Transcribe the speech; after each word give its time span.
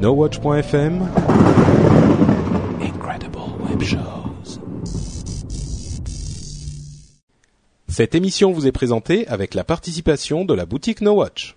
NoWatch.fm 0.00 1.06
Incredible 2.80 3.38
Web 3.68 3.82
Shows. 3.82 4.58
Cette 7.86 8.14
émission 8.14 8.50
vous 8.52 8.66
est 8.66 8.72
présentée 8.72 9.28
avec 9.28 9.52
la 9.52 9.62
participation 9.62 10.46
de 10.46 10.54
la 10.54 10.64
boutique 10.64 11.02
NoWatch. 11.02 11.54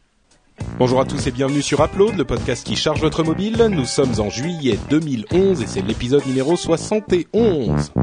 Bonjour 0.77 0.99
à 0.99 1.05
tous 1.05 1.25
et 1.25 1.31
bienvenue 1.31 1.61
sur 1.61 1.81
Upload, 1.81 2.17
le 2.17 2.25
podcast 2.25 2.67
qui 2.67 2.75
charge 2.75 2.99
votre 2.99 3.23
mobile. 3.23 3.65
Nous 3.71 3.85
sommes 3.85 4.19
en 4.19 4.29
juillet 4.29 4.77
2011 4.89 5.61
et 5.61 5.67
c'est 5.67 5.81
l'épisode 5.81 6.25
numéro 6.25 6.57
71. 6.57 7.93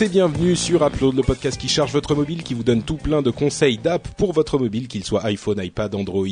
Et 0.00 0.08
bienvenue 0.08 0.56
sur 0.56 0.84
Upload, 0.84 1.14
le 1.14 1.22
podcast 1.22 1.58
qui 1.58 1.68
charge 1.68 1.92
votre 1.92 2.14
mobile, 2.14 2.42
qui 2.42 2.52
vous 2.52 2.64
donne 2.64 2.82
tout 2.82 2.96
plein 2.96 3.22
de 3.22 3.30
conseils 3.30 3.78
d'app 3.78 4.08
pour 4.18 4.32
votre 4.32 4.58
mobile, 4.58 4.88
qu'il 4.88 5.04
soit 5.04 5.24
iPhone, 5.24 5.62
iPad, 5.62 5.94
Android, 5.94 6.26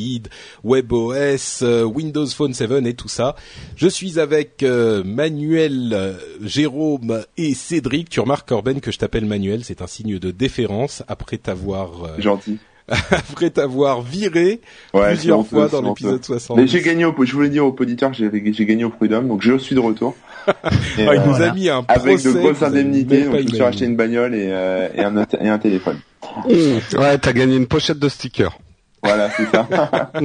WebOS, 0.65 1.63
euh, 1.63 1.85
Windows 1.85 2.27
Phone 2.27 2.53
7 2.53 2.71
et 2.87 2.95
tout 2.95 3.09
ça. 3.09 3.37
Je 3.77 3.87
suis 3.87 4.19
avec 4.19 4.63
euh, 4.63 5.05
Manuel, 5.05 5.93
euh, 5.95 6.15
Jérôme 6.43 7.25
et 7.37 7.55
Cédric. 7.55 8.11
Tu 8.11 8.21
remarques 8.21 8.49
Corben 8.49 8.81
que 8.81 8.91
je 8.91 8.99
t'appelle 8.99 9.25
Manuel, 9.25 9.65
c'est 9.65 9.81
un 9.81 9.87
signe 9.87 10.19
de 10.19 10.31
déférence 10.33 11.05
après 11.07 11.39
t'avoir 11.39 12.21
Gentil. 12.21 12.59
après 13.11 13.51
t'avoir 13.51 14.03
viré 14.03 14.61
Ouais, 14.93 15.09
plusieurs 15.15 15.47
fois 15.47 15.69
dans 15.69 15.83
l'épisode 15.83 16.25
60. 16.25 16.57
Mais 16.57 16.67
j'ai 16.67 16.81
gagné 16.83 17.05
au, 17.05 17.15
je 17.25 17.33
voulais 17.33 17.49
dire 17.49 17.65
aux 17.67 17.75
auditeurs, 17.79 18.13
j'ai, 18.13 18.29
gagné 18.67 18.85
au 18.85 18.91
Prud'homme, 18.91 19.29
donc 19.29 19.43
je 19.43 19.57
suis 19.59 19.75
de 19.75 19.81
retour. 19.81 20.15
Et, 20.47 20.51
Ah, 20.51 21.15
il 21.15 21.21
euh, 21.21 21.25
nous 21.27 21.31
voilà. 21.35 21.51
a 21.51 21.55
mis 21.55 21.69
un 21.69 21.85
avec 21.89 22.19
procès 22.19 22.33
de 22.35 22.39
grosses 22.41 22.63
indemnités, 22.63 23.25
donc 23.25 23.27
je 23.27 23.31
me 23.31 23.37
suis 23.39 23.47
imaginé. 23.49 23.65
acheté 23.67 23.85
une 23.85 23.97
bagnole 23.97 24.35
et, 24.35 24.49
euh, 24.51 24.89
et, 24.95 25.01
un, 25.03 25.17
et 25.41 25.49
un 25.49 25.59
téléphone. 25.59 26.01
Ouais, 26.49 27.19
t'as 27.19 27.33
gagné 27.33 27.57
une 27.57 27.67
pochette 27.69 27.99
de 27.99 28.09
stickers. 28.09 28.59
Voilà, 29.03 29.31
c'est 29.31 29.47
ça. 29.51 29.69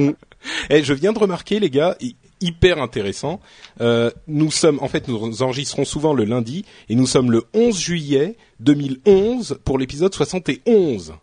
Eh, 0.70 0.84
je 0.84 0.92
viens 0.94 1.12
de 1.12 1.18
remarquer, 1.18 1.58
les 1.58 1.68
gars, 1.68 1.96
hy- 2.00 2.14
hyper 2.40 2.80
intéressant. 2.80 3.40
Euh, 3.80 4.12
nous 4.28 4.52
sommes, 4.52 4.78
en 4.80 4.86
fait, 4.86 5.08
nous 5.08 5.42
enregistrons 5.42 5.84
souvent 5.84 6.14
le 6.14 6.22
lundi, 6.24 6.64
et 6.88 6.94
nous 6.94 7.06
sommes 7.08 7.32
le 7.32 7.42
11 7.54 7.76
juillet 7.76 8.36
2011 8.60 9.58
pour 9.64 9.78
l'épisode 9.78 10.14
71. 10.14 11.14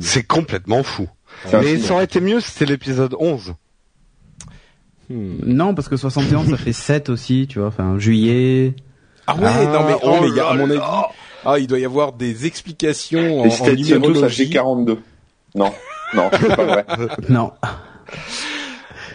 C'est 0.00 0.26
complètement 0.26 0.82
fou. 0.82 1.08
Mais 1.52 1.78
ça 1.78 1.94
aurait 1.94 2.04
été 2.04 2.20
mieux 2.20 2.40
si 2.40 2.50
c'était 2.50 2.66
l'épisode 2.66 3.16
11. 3.18 3.54
Hmm. 5.10 5.36
Non, 5.44 5.74
parce 5.74 5.88
que 5.88 5.96
71, 5.96 6.50
ça 6.50 6.56
fait 6.56 6.72
7 6.72 7.08
aussi, 7.08 7.46
tu 7.48 7.58
vois. 7.58 7.68
Enfin, 7.68 7.98
juillet. 7.98 8.74
Ah 9.26 9.36
ouais, 9.36 9.42
Ah, 9.46 9.64
non 9.64 9.86
mais, 9.86 9.94
oh 10.02 10.10
oh, 10.10 10.18
mais 10.20 10.28
il 10.28 10.36
y 10.36 10.40
a, 10.40 10.48
à 10.48 10.54
mon 10.54 10.70
avis, 10.70 10.80
ah, 11.44 11.58
il 11.58 11.66
doit 11.66 11.78
y 11.78 11.84
avoir 11.84 12.12
des 12.12 12.46
explications 12.46 13.40
en, 13.40 13.44
Les 13.44 13.50
en 13.50 13.54
stations 13.54 14.00
tous, 14.00 14.14
ça 14.14 14.28
fait 14.28 14.44
numérologie. 14.44 14.50
42. 14.50 14.98
Non, 15.54 15.72
non, 16.14 16.30
c'est 16.32 16.56
pas 16.56 16.64
vrai. 16.64 16.86
Non. 17.28 17.52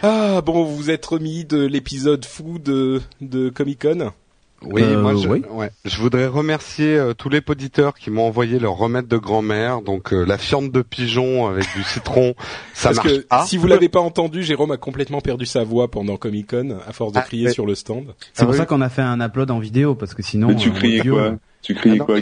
Ah 0.02 0.40
bon, 0.42 0.64
vous 0.64 0.76
vous 0.76 0.90
êtes 0.90 1.04
remis 1.04 1.44
de 1.44 1.64
l'épisode 1.66 2.24
fou 2.24 2.58
de, 2.58 3.00
de 3.20 3.48
Comic 3.48 3.82
Con. 3.82 4.12
Oui, 4.62 4.82
Euh, 4.82 5.00
moi 5.00 5.14
je, 5.14 5.28
oui. 5.28 5.42
ouais. 5.52 5.70
je 5.84 6.00
voudrais 6.00 6.26
remercier 6.26 6.96
euh, 6.96 7.14
tous 7.14 7.28
les 7.28 7.40
auditeurs 7.48 7.94
qui 7.94 8.10
m'ont 8.10 8.26
envoyé 8.26 8.58
leur 8.58 8.74
remède 8.74 9.06
de 9.06 9.16
grand-mère, 9.16 9.82
donc 9.82 10.12
euh, 10.12 10.24
la 10.24 10.36
fiente 10.36 10.72
de 10.72 10.82
pigeon 10.82 11.46
avec 11.46 11.64
du 11.76 11.82
citron, 11.84 12.34
ça 12.74 12.88
Parce 12.88 13.04
marche 13.04 13.18
que 13.20 13.26
pas. 13.26 13.46
si 13.46 13.56
vous 13.56 13.68
l'avez 13.68 13.88
pas 13.88 14.00
entendu, 14.00 14.42
Jérôme 14.42 14.72
a 14.72 14.76
complètement 14.76 15.20
perdu 15.20 15.46
sa 15.46 15.62
voix 15.62 15.88
pendant 15.88 16.16
Comic 16.16 16.50
Con 16.50 16.76
à 16.88 16.92
force 16.92 17.12
de 17.12 17.18
Ah, 17.18 17.22
crier 17.22 17.50
sur 17.50 17.66
le 17.66 17.76
stand. 17.76 18.14
C'est 18.32 18.42
Ah 18.42 18.44
pour 18.46 18.52
oui. 18.52 18.58
ça 18.58 18.66
qu'on 18.66 18.80
a 18.80 18.88
fait 18.88 19.02
un 19.02 19.20
upload 19.20 19.50
en 19.52 19.60
vidéo, 19.60 19.94
parce 19.94 20.14
que 20.14 20.22
sinon. 20.22 20.48
Mais 20.48 20.56
tu 20.56 20.70
euh, 20.70 20.72
criais 20.72 21.00
audio, 21.00 21.14
quoi? 21.14 21.32
Tu 21.62 21.74
criais 21.74 21.98
Ah 22.00 22.04
quoi? 22.04 22.16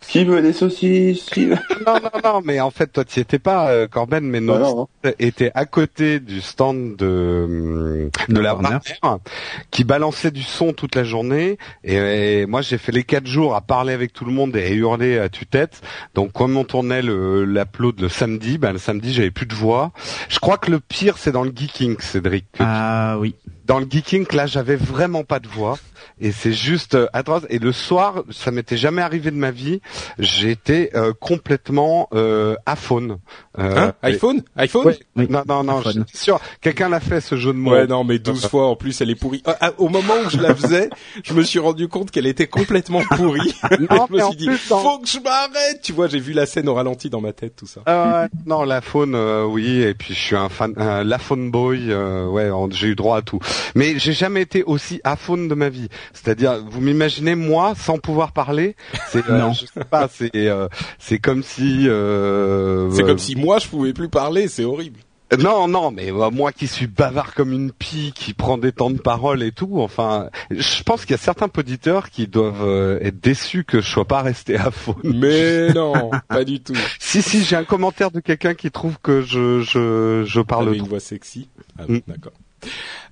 Qui, 0.00 0.24
veut 0.24 0.40
des 0.42 0.52
saucisses 0.52 1.24
Qui 1.30 1.46
Non, 1.86 1.94
non, 2.02 2.20
non, 2.24 2.40
mais 2.44 2.60
en 2.60 2.70
fait, 2.70 2.86
toi, 2.92 3.04
tu 3.04 3.20
étais 3.20 3.38
pas, 3.38 3.70
euh, 3.70 3.86
Corben, 3.88 4.24
mais 4.24 4.40
Bah 4.40 4.46
notre 4.58 4.76
non, 4.76 4.88
hein. 5.04 5.10
était 5.18 5.50
à 5.54 5.64
côté 5.66 6.20
du 6.20 6.40
stand 6.40 6.96
de, 6.96 7.44
hum, 7.46 8.10
de 8.28 8.34
De 8.34 8.40
la 8.40 8.54
Warner. 8.54 8.78
Warner, 9.02 9.22
qui 9.70 9.84
balançait 9.84 10.30
du 10.30 10.42
son 10.42 10.72
toute 10.72 10.94
la 10.94 11.04
journée. 11.04 11.58
Et, 11.84 12.40
et 12.42 12.46
moi, 12.46 12.62
j'ai 12.62 12.78
fait 12.78 12.92
les 12.92 13.04
quatre 13.04 13.26
jours 13.26 13.54
à 13.54 13.60
parler 13.60 13.92
avec 13.92 14.12
tout 14.12 14.24
le 14.24 14.32
monde 14.32 14.56
et 14.56 14.64
à 14.64 14.70
hurler 14.70 15.18
à 15.18 15.28
tue-tête. 15.28 15.82
Donc, 16.14 16.32
comme 16.32 16.56
on 16.56 16.64
tournait 16.64 17.02
le, 17.02 17.44
l'upload 17.44 18.00
le 18.00 18.08
samedi, 18.08 18.58
ben, 18.58 18.72
le 18.72 18.78
samedi, 18.78 19.12
j'avais 19.12 19.30
plus 19.30 19.46
de 19.46 19.54
voix. 19.54 19.92
Je 20.28 20.38
crois 20.38 20.58
que 20.58 20.70
le 20.70 20.80
pire, 20.80 21.18
c'est 21.18 21.32
dans 21.32 21.44
le 21.44 21.52
geeking, 21.54 21.96
Cédric. 22.00 22.46
que 22.52 22.58
Ah 22.60 23.16
oui. 23.18 23.34
Dans 23.68 23.78
le 23.78 23.86
geeking, 23.88 24.26
là, 24.32 24.46
j'avais 24.46 24.76
vraiment 24.76 25.24
pas 25.24 25.40
de 25.40 25.46
voix 25.46 25.78
et 26.20 26.32
c'est 26.32 26.52
juste 26.52 26.94
euh, 26.94 27.06
atroce. 27.12 27.42
Et 27.50 27.58
le 27.58 27.70
soir, 27.70 28.24
ça 28.30 28.50
m'était 28.50 28.78
jamais 28.78 29.02
arrivé 29.02 29.30
de 29.30 29.36
ma 29.36 29.50
vie. 29.50 29.80
J'étais 30.18 30.90
euh, 30.94 31.12
complètement 31.12 32.08
euh, 32.14 32.56
aphone. 32.66 33.18
Euh, 33.58 33.68
Hein 33.78 33.92
iPhone 34.02 34.42
iPhone 34.56 34.86
Ouais. 34.86 34.98
Oui. 35.16 35.26
Non, 35.28 35.42
non, 35.46 35.64
non, 35.64 35.78
Iphone. 35.80 36.04
je 36.08 36.16
suis 36.16 36.24
sûr. 36.24 36.40
Quelqu'un 36.60 36.88
l'a 36.88 37.00
fait 37.00 37.20
ce 37.20 37.36
jeu 37.36 37.52
de 37.52 37.58
mots. 37.58 37.72
Ouais, 37.72 37.86
non, 37.86 38.04
mais 38.04 38.18
12 38.18 38.46
fois 38.46 38.68
en 38.68 38.76
plus, 38.76 38.98
elle 39.00 39.10
est 39.10 39.14
pourrie. 39.14 39.42
Ah, 39.44 39.56
ah, 39.60 39.72
au 39.78 39.88
moment 39.88 40.14
où 40.24 40.30
je 40.30 40.38
la 40.38 40.54
faisais, 40.54 40.88
je 41.22 41.34
me 41.34 41.42
suis 41.42 41.58
rendu 41.58 41.88
compte 41.88 42.10
qu'elle 42.10 42.26
était 42.26 42.46
complètement 42.46 43.02
pourrie. 43.16 43.54
Non, 43.90 44.06
je 44.08 44.12
me 44.12 44.16
mais 44.18 44.22
en 44.22 44.28
suis 44.30 44.38
dit, 44.38 44.46
plus, 44.46 44.56
faut 44.56 44.98
que 44.98 45.08
je 45.08 45.18
m'arrête. 45.18 45.80
Tu 45.82 45.92
vois, 45.92 46.08
j'ai 46.08 46.18
vu 46.18 46.32
la 46.32 46.46
scène 46.46 46.68
au 46.68 46.74
ralenti 46.74 47.10
dans 47.10 47.20
ma 47.20 47.32
tête, 47.32 47.54
tout 47.56 47.66
ça. 47.66 47.80
Euh, 47.88 48.26
non, 48.46 48.64
la 48.64 48.80
faune, 48.80 49.14
euh, 49.14 49.44
oui, 49.44 49.82
et 49.82 49.94
puis 49.94 50.14
je 50.14 50.18
suis 50.18 50.36
un 50.36 50.48
fan, 50.48 50.72
un 50.76 51.04
la 51.04 51.18
faune 51.18 51.50
boy, 51.50 51.90
euh, 51.90 52.26
ouais, 52.26 52.50
j'ai 52.70 52.88
eu 52.88 52.94
droit 52.94 53.18
à 53.18 53.22
tout. 53.22 53.38
Mais 53.74 53.98
j'ai 53.98 54.12
jamais 54.12 54.42
été 54.42 54.62
aussi 54.64 55.00
aphone 55.04 55.48
de 55.48 55.54
ma 55.54 55.68
vie. 55.68 55.88
C'est-à-dire, 56.12 56.62
vous 56.68 56.80
m'imaginez 56.80 57.34
moi 57.34 57.74
sans 57.76 57.98
pouvoir 57.98 58.32
parler 58.32 58.76
C'est, 59.10 59.28
euh, 59.28 59.38
Non. 59.38 59.52
je 59.52 59.66
sais 59.66 59.84
pas, 59.84 60.08
c'est, 60.12 60.30
euh, 60.34 60.68
c'est 60.98 61.18
comme 61.18 61.42
si. 61.42 61.88
Euh, 61.88 62.90
C'est 62.90 63.02
euh, 63.02 63.06
comme 63.06 63.18
si 63.18 63.36
moi, 63.36 63.58
je 63.58 63.68
pouvais 63.68 63.92
plus 63.92 64.08
parler, 64.08 64.48
c'est 64.48 64.64
horrible. 64.64 65.00
Non, 65.38 65.68
non, 65.68 65.90
mais 65.90 66.10
euh, 66.10 66.30
moi 66.30 66.52
qui 66.52 66.66
suis 66.66 66.86
bavard 66.86 67.34
comme 67.34 67.52
une 67.52 67.70
pie, 67.70 68.12
qui 68.14 68.32
prend 68.32 68.56
des 68.56 68.72
temps 68.72 68.88
de 68.88 68.98
parole 68.98 69.42
et 69.42 69.52
tout, 69.52 69.78
enfin, 69.82 70.30
je 70.50 70.82
pense 70.82 71.02
qu'il 71.02 71.10
y 71.10 71.14
a 71.14 71.22
certains 71.22 71.50
auditeurs 71.54 72.08
qui 72.08 72.26
doivent 72.26 72.64
euh, 72.64 72.98
être 73.02 73.20
déçus 73.20 73.64
que 73.64 73.82
je 73.82 73.86
sois 73.90 74.06
pas 74.06 74.22
resté 74.22 74.56
aphone. 74.56 74.94
Mais 75.04 75.68
non, 75.74 76.10
pas 76.30 76.44
du 76.44 76.60
tout. 76.60 76.72
Si, 76.98 77.20
si, 77.20 77.42
j'ai 77.44 77.56
un 77.56 77.64
commentaire 77.64 78.10
de 78.10 78.20
quelqu'un 78.20 78.54
qui 78.54 78.70
trouve 78.70 78.96
que 79.02 79.20
je, 79.20 79.60
je, 79.60 80.24
je 80.26 80.40
parle 80.40 80.64
T'avais 80.66 80.76
trop. 80.78 80.84
une 80.86 80.90
voix 80.90 81.00
sexy. 81.00 81.50
Ah, 81.78 81.82
Mm. 81.88 81.98
D'accord. 82.06 82.32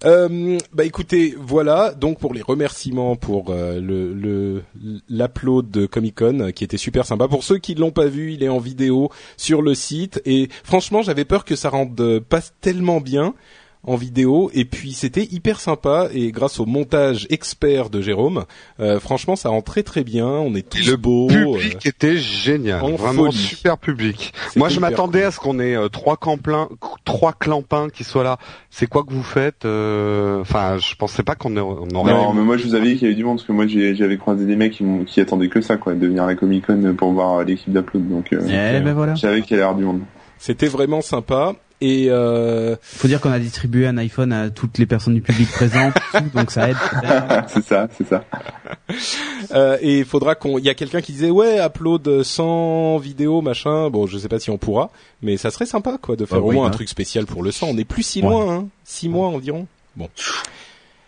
Euh, 0.05 0.59
bah 0.73 0.85
écoutez, 0.85 1.35
voilà 1.39 1.93
donc 1.95 2.19
pour 2.19 2.35
les 2.35 2.43
remerciements 2.43 3.17
pour 3.17 3.51
euh, 3.51 3.81
le 3.81 4.63
l'upload 5.09 5.71
de 5.71 5.87
Comic 5.87 6.17
Con 6.17 6.53
qui 6.55 6.65
était 6.65 6.77
super 6.77 7.07
sympa. 7.07 7.29
Pour 7.29 7.45
ceux 7.45 7.59
qui 7.59 7.75
l'ont 7.75 7.91
pas 7.91 8.07
vu, 8.07 8.33
il 8.33 8.43
est 8.43 8.49
en 8.49 8.59
vidéo 8.59 9.11
sur 9.37 9.63
le 9.63 9.75
site 9.75 10.21
et 10.25 10.49
franchement 10.65 11.03
j'avais 11.03 11.25
peur 11.25 11.45
que 11.45 11.57
ça 11.57 11.71
rende 11.71 11.99
euh, 12.01 12.21
pas 12.21 12.41
tellement 12.61 13.01
bien 13.01 13.35
en 13.87 13.97
vidéo 13.97 14.51
et 14.55 14.65
puis 14.65 14.93
c'était 14.93 15.25
hyper 15.25 15.61
sympa 15.61 16.09
et 16.13 16.31
grâce 16.33 16.61
au 16.61 16.67
montage 16.67 17.27
expert 17.31 17.89
de 17.91 18.01
Jérôme, 18.01 18.45
euh, 18.81 19.01
franchement 19.01 19.37
ça 19.37 19.49
rend 19.49 19.63
très 19.63 19.83
très 19.83 20.05
bien. 20.05 20.27
On 20.27 20.55
est 20.55 20.69
tous 20.69 20.87
Le 20.87 20.97
beaux. 20.97 21.29
public 21.29 21.77
euh, 21.87 21.89
était 21.89 22.17
génial, 22.17 22.83
en 22.83 22.91
vraiment 22.97 23.25
folie. 23.27 23.37
super 23.37 23.79
public. 23.79 24.33
Moi, 24.57 24.69
je 24.69 24.81
m'attendais 24.81 25.21
cool. 25.21 25.29
à 25.29 25.31
ce 25.31 25.39
qu'on 25.39 25.59
ait 25.61 25.77
euh, 25.77 25.89
trois 25.89 26.17
clampins, 26.17 26.69
trois 27.05 27.33
clampins 27.33 27.89
qui 27.89 28.05
soient 28.05 28.25
là. 28.25 28.39
C'est 28.71 28.87
quoi 28.87 29.05
que 29.05 29.13
vous 29.13 29.23
faites 29.23 29.65
euh, 29.65 30.41
Enfin, 30.41 30.77
je 30.79 30.95
pensais 30.97 31.23
pas 31.23 31.35
qu'on 31.35 31.57
aurait. 31.57 31.81
on 31.91 31.95
aurait- 31.97 32.13
Non, 32.13 32.33
mais 32.35 32.43
moi 32.43 32.57
je 32.57 32.65
vous 32.67 32.75
avais 32.75 32.87
dit 32.89 32.93
qu'il 32.97 33.03
y 33.03 33.07
avait 33.07 33.15
du 33.15 33.25
monde 33.25 33.37
parce 33.37 33.47
que 33.47 33.53
moi 33.53 33.67
j'ai- 33.67 33.95
j'avais 33.95 34.17
croisé 34.19 34.45
des 34.47 34.57
mecs 34.57 34.73
qui, 34.73 34.85
m'ont- 34.85 35.05
qui 35.05 35.21
attendaient 35.21 35.49
que 35.49 35.61
ça, 35.61 35.77
quoi, 35.77 35.95
de 35.95 36.07
venir 36.07 36.25
à 36.25 36.27
la 36.27 36.35
Comic 36.35 36.67
Con 36.67 36.95
pour 36.97 37.13
voir 37.13 37.45
l'équipe 37.45 37.73
d'Upload. 37.73 38.09
Donc 38.09 38.33
euh, 38.33 38.41
Eh 38.47 38.81
ben 38.81 38.93
voilà. 38.95 39.15
je 39.15 39.21
savais 39.21 39.43
qu'il 39.43 39.57
y 39.57 39.61
avoir 39.61 39.77
du 39.77 39.85
monde. 39.85 40.01
C'était 40.39 40.69
vraiment 40.69 41.03
sympa 41.03 41.55
et 41.83 42.07
euh, 42.09 42.75
Faut 42.81 43.07
dire 43.07 43.21
qu'on 43.21 43.31
a 43.31 43.39
distribué 43.39 43.87
un 43.87 43.99
iPhone 43.99 44.33
à 44.33 44.49
toutes 44.49 44.79
les 44.79 44.87
personnes 44.87 45.15
du 45.15 45.21
public 45.21 45.47
présentes, 45.51 45.93
tout, 46.13 46.25
donc 46.35 46.51
ça 46.51 46.71
aide. 46.71 46.77
c'est 47.49 47.63
ça, 47.67 47.89
c'est 47.97 48.07
ça. 48.09 48.25
Euh, 49.53 49.77
et 49.81 49.99
il 49.99 50.05
faudra 50.05 50.35
qu'on. 50.35 50.59
Il 50.59 50.65
y 50.65 50.69
a 50.69 50.75
quelqu'un 50.75 51.01
qui 51.01 51.13
disait 51.13 51.31
ouais, 51.31 51.61
upload 51.65 52.23
sans 52.23 52.97
vidéo 52.99 53.43
machin. 53.43 53.91
Bon, 53.91 54.07
je 54.07 54.19
sais 54.19 54.29
pas 54.29 54.39
si 54.41 54.51
on 54.51 54.59
pourra, 54.59 54.91
mais 55.23 55.37
ça 55.37 55.51
serait 55.51 55.67
sympa 55.67 55.99
quoi 56.01 56.17
de 56.17 56.25
faire 56.25 56.39
Ah 56.39 56.43
au 56.43 56.49
oui, 56.49 56.55
moins 56.57 56.67
un 56.67 56.71
bah. 56.71 56.75
truc 56.75 56.89
spécial 56.89 57.27
pour 57.27 57.43
le 57.43 57.53
sang. 57.53 57.69
On 57.71 57.75
n'est 57.75 57.85
plus 57.85 58.03
si 58.03 58.23
Ouais. 58.23 58.29
loin, 58.31 58.53
hein, 58.55 58.69
six 58.85 59.09
mois 59.09 59.29
environ. 59.29 59.67
Bon. 59.97 60.09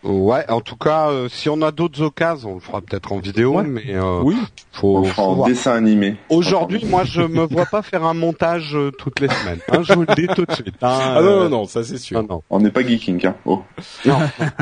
Ouais, 0.05 0.49
en 0.49 0.61
tout 0.61 0.77
cas, 0.77 1.11
euh, 1.11 1.29
si 1.29 1.49
on 1.49 1.61
a 1.61 1.73
d'autres 1.73 2.03
occasions, 2.03 2.53
on 2.53 2.55
le 2.55 2.61
fera 2.61 2.81
peut-être 2.81 3.11
en 3.13 3.19
vidéo, 3.19 3.57
Ouais. 3.57 3.65
mais 3.65 3.83
euh, 3.97 4.21
Oui. 4.23 4.37
faut, 4.71 5.03
faut 5.03 5.23
en 5.23 5.35
voir. 5.35 5.49
dessin 5.49 5.73
animé. 5.73 6.15
Aujourd'hui, 6.31 6.85
moi, 6.87 7.03
je 7.05 7.21
me 7.21 7.43
vois 7.43 7.67
pas 7.67 7.83
faire 7.83 8.05
un 8.05 8.15
montage 8.15 8.77
euh, 8.77 8.93
toutes 8.93 9.19
les 9.19 9.29
semaines. 9.29 9.59
Hein, 9.73 9.83
je 9.83 9.93
vous 9.95 10.03
le 10.09 10.15
dis 10.15 10.29
tout 10.29 10.45
de 10.45 10.53
suite. 10.53 10.75
hein, 10.83 10.99
Ah 11.17 11.21
non 11.21 11.27
euh, 11.29 11.43
non 11.45 11.49
non, 11.51 11.65
ça 11.65 11.83
c'est 11.83 11.99
sûr. 11.99 12.23
non, 12.23 12.29
non, 12.29 12.43
On 12.49 12.61
n'est 12.61 12.71
pas 12.71 12.83
geeking, 12.87 13.27
hein. 13.27 13.35
Oh. 13.45 13.63
non, 14.07 14.19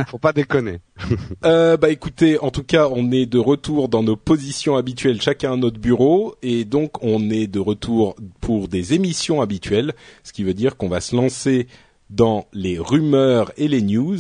faut 0.09 0.19
pas 0.19 0.33
déconner. 0.33 0.81
Euh, 1.45 1.77
bah 1.77 1.91
écoutez, 1.91 2.39
en 2.41 2.51
tout 2.51 2.63
cas, 2.65 2.89
on 2.91 3.11
est 3.13 3.27
de 3.27 3.39
retour 3.39 3.89
dans 3.91 4.03
nos 4.03 4.17
positions 4.17 4.77
habituelles, 4.77 5.21
chacun 5.21 5.53
à 5.53 5.57
notre 5.57 5.79
bureau, 5.79 6.35
et 6.43 6.65
donc 6.65 6.93
on 7.05 7.29
est 7.31 7.47
de 7.47 7.61
retour 7.61 8.17
pour 8.41 8.69
des 8.69 8.95
émissions 8.95 9.43
habituelles, 9.43 9.93
ce 10.25 10.33
qui 10.33 10.43
veut 10.45 10.55
dire 10.55 10.77
qu'on 10.79 10.89
va 10.89 11.01
se 11.03 11.15
lancer 11.15 11.69
dans 12.09 12.47
les 12.55 12.79
rumeurs 12.79 13.53
et 13.59 13.69
les 13.69 13.83
news. 13.83 14.19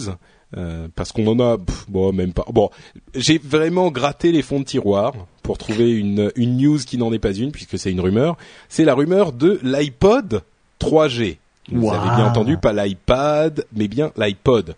Euh, 0.56 0.88
parce 0.94 1.12
qu'on 1.12 1.26
en 1.26 1.40
a, 1.40 1.58
pff, 1.58 1.86
bon, 1.88 2.12
même 2.12 2.32
pas. 2.32 2.44
Bon, 2.52 2.70
j'ai 3.14 3.38
vraiment 3.38 3.90
gratté 3.90 4.32
les 4.32 4.42
fonds 4.42 4.60
de 4.60 4.64
tiroir 4.64 5.12
pour 5.42 5.58
trouver 5.58 5.90
une, 5.92 6.30
une 6.36 6.56
news 6.56 6.78
qui 6.78 6.98
n'en 6.98 7.12
est 7.12 7.18
pas 7.18 7.32
une, 7.32 7.50
puisque 7.52 7.78
c'est 7.78 7.90
une 7.90 8.00
rumeur. 8.00 8.36
C'est 8.68 8.84
la 8.84 8.94
rumeur 8.94 9.32
de 9.32 9.58
l'iPod 9.62 10.42
3G. 10.80 11.38
Vous 11.72 11.86
Wow. 11.88 11.94
avez 11.94 12.16
bien 12.16 12.26
entendu, 12.26 12.58
pas 12.58 12.72
l'iPad, 12.72 13.64
mais 13.74 13.88
bien 13.88 14.12
l'iPod. 14.16 14.76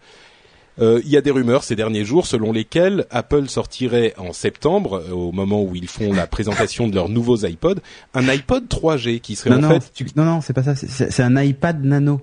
Euh, 0.80 1.00
Il 1.04 1.10
y 1.10 1.16
a 1.16 1.20
des 1.20 1.30
rumeurs 1.32 1.64
ces 1.64 1.76
derniers 1.76 2.04
jours 2.04 2.26
selon 2.26 2.52
lesquelles 2.52 3.04
Apple 3.10 3.48
sortirait 3.48 4.14
en 4.16 4.32
septembre, 4.32 5.02
euh, 5.08 5.12
au 5.12 5.32
moment 5.32 5.60
où 5.62 5.74
ils 5.74 5.88
font 5.88 6.12
la 6.14 6.26
présentation 6.28 6.88
de 6.88 6.94
leurs 6.94 7.08
nouveaux 7.10 7.36
iPods, 7.44 7.80
un 8.14 8.26
iPod 8.28 8.68
3G 8.68 9.20
qui 9.20 9.36
serait 9.36 9.50
Non, 9.50 9.56
en 9.58 9.60
non, 9.60 9.80
fait 9.80 9.90
tu- 9.92 10.06
non, 10.16 10.24
non, 10.24 10.40
c'est 10.40 10.52
pas 10.54 10.62
ça. 10.62 10.74
c'est 10.76 11.20
un 11.22 11.36
iPad 11.42 11.84
Nano. 11.84 12.20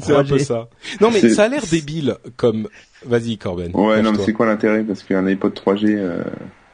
C'est 0.00 0.14
un 0.16 0.24
peu 0.24 0.38
ça. 0.38 0.68
Non 1.00 1.10
mais 1.10 1.28
ça 1.30 1.44
a 1.44 1.48
l'air 1.48 1.62
débile 1.70 2.16
comme. 2.36 2.68
Vas-y 3.04 3.36
Corben. 3.36 3.72
Ouais, 3.74 4.00
non, 4.00 4.12
mais 4.12 4.18
c'est 4.24 4.32
quoi 4.32 4.46
l'intérêt? 4.46 4.84
Parce 4.84 5.02
qu'un 5.02 5.26
iPod 5.26 5.52
3G, 5.54 5.86
euh, 5.98 6.22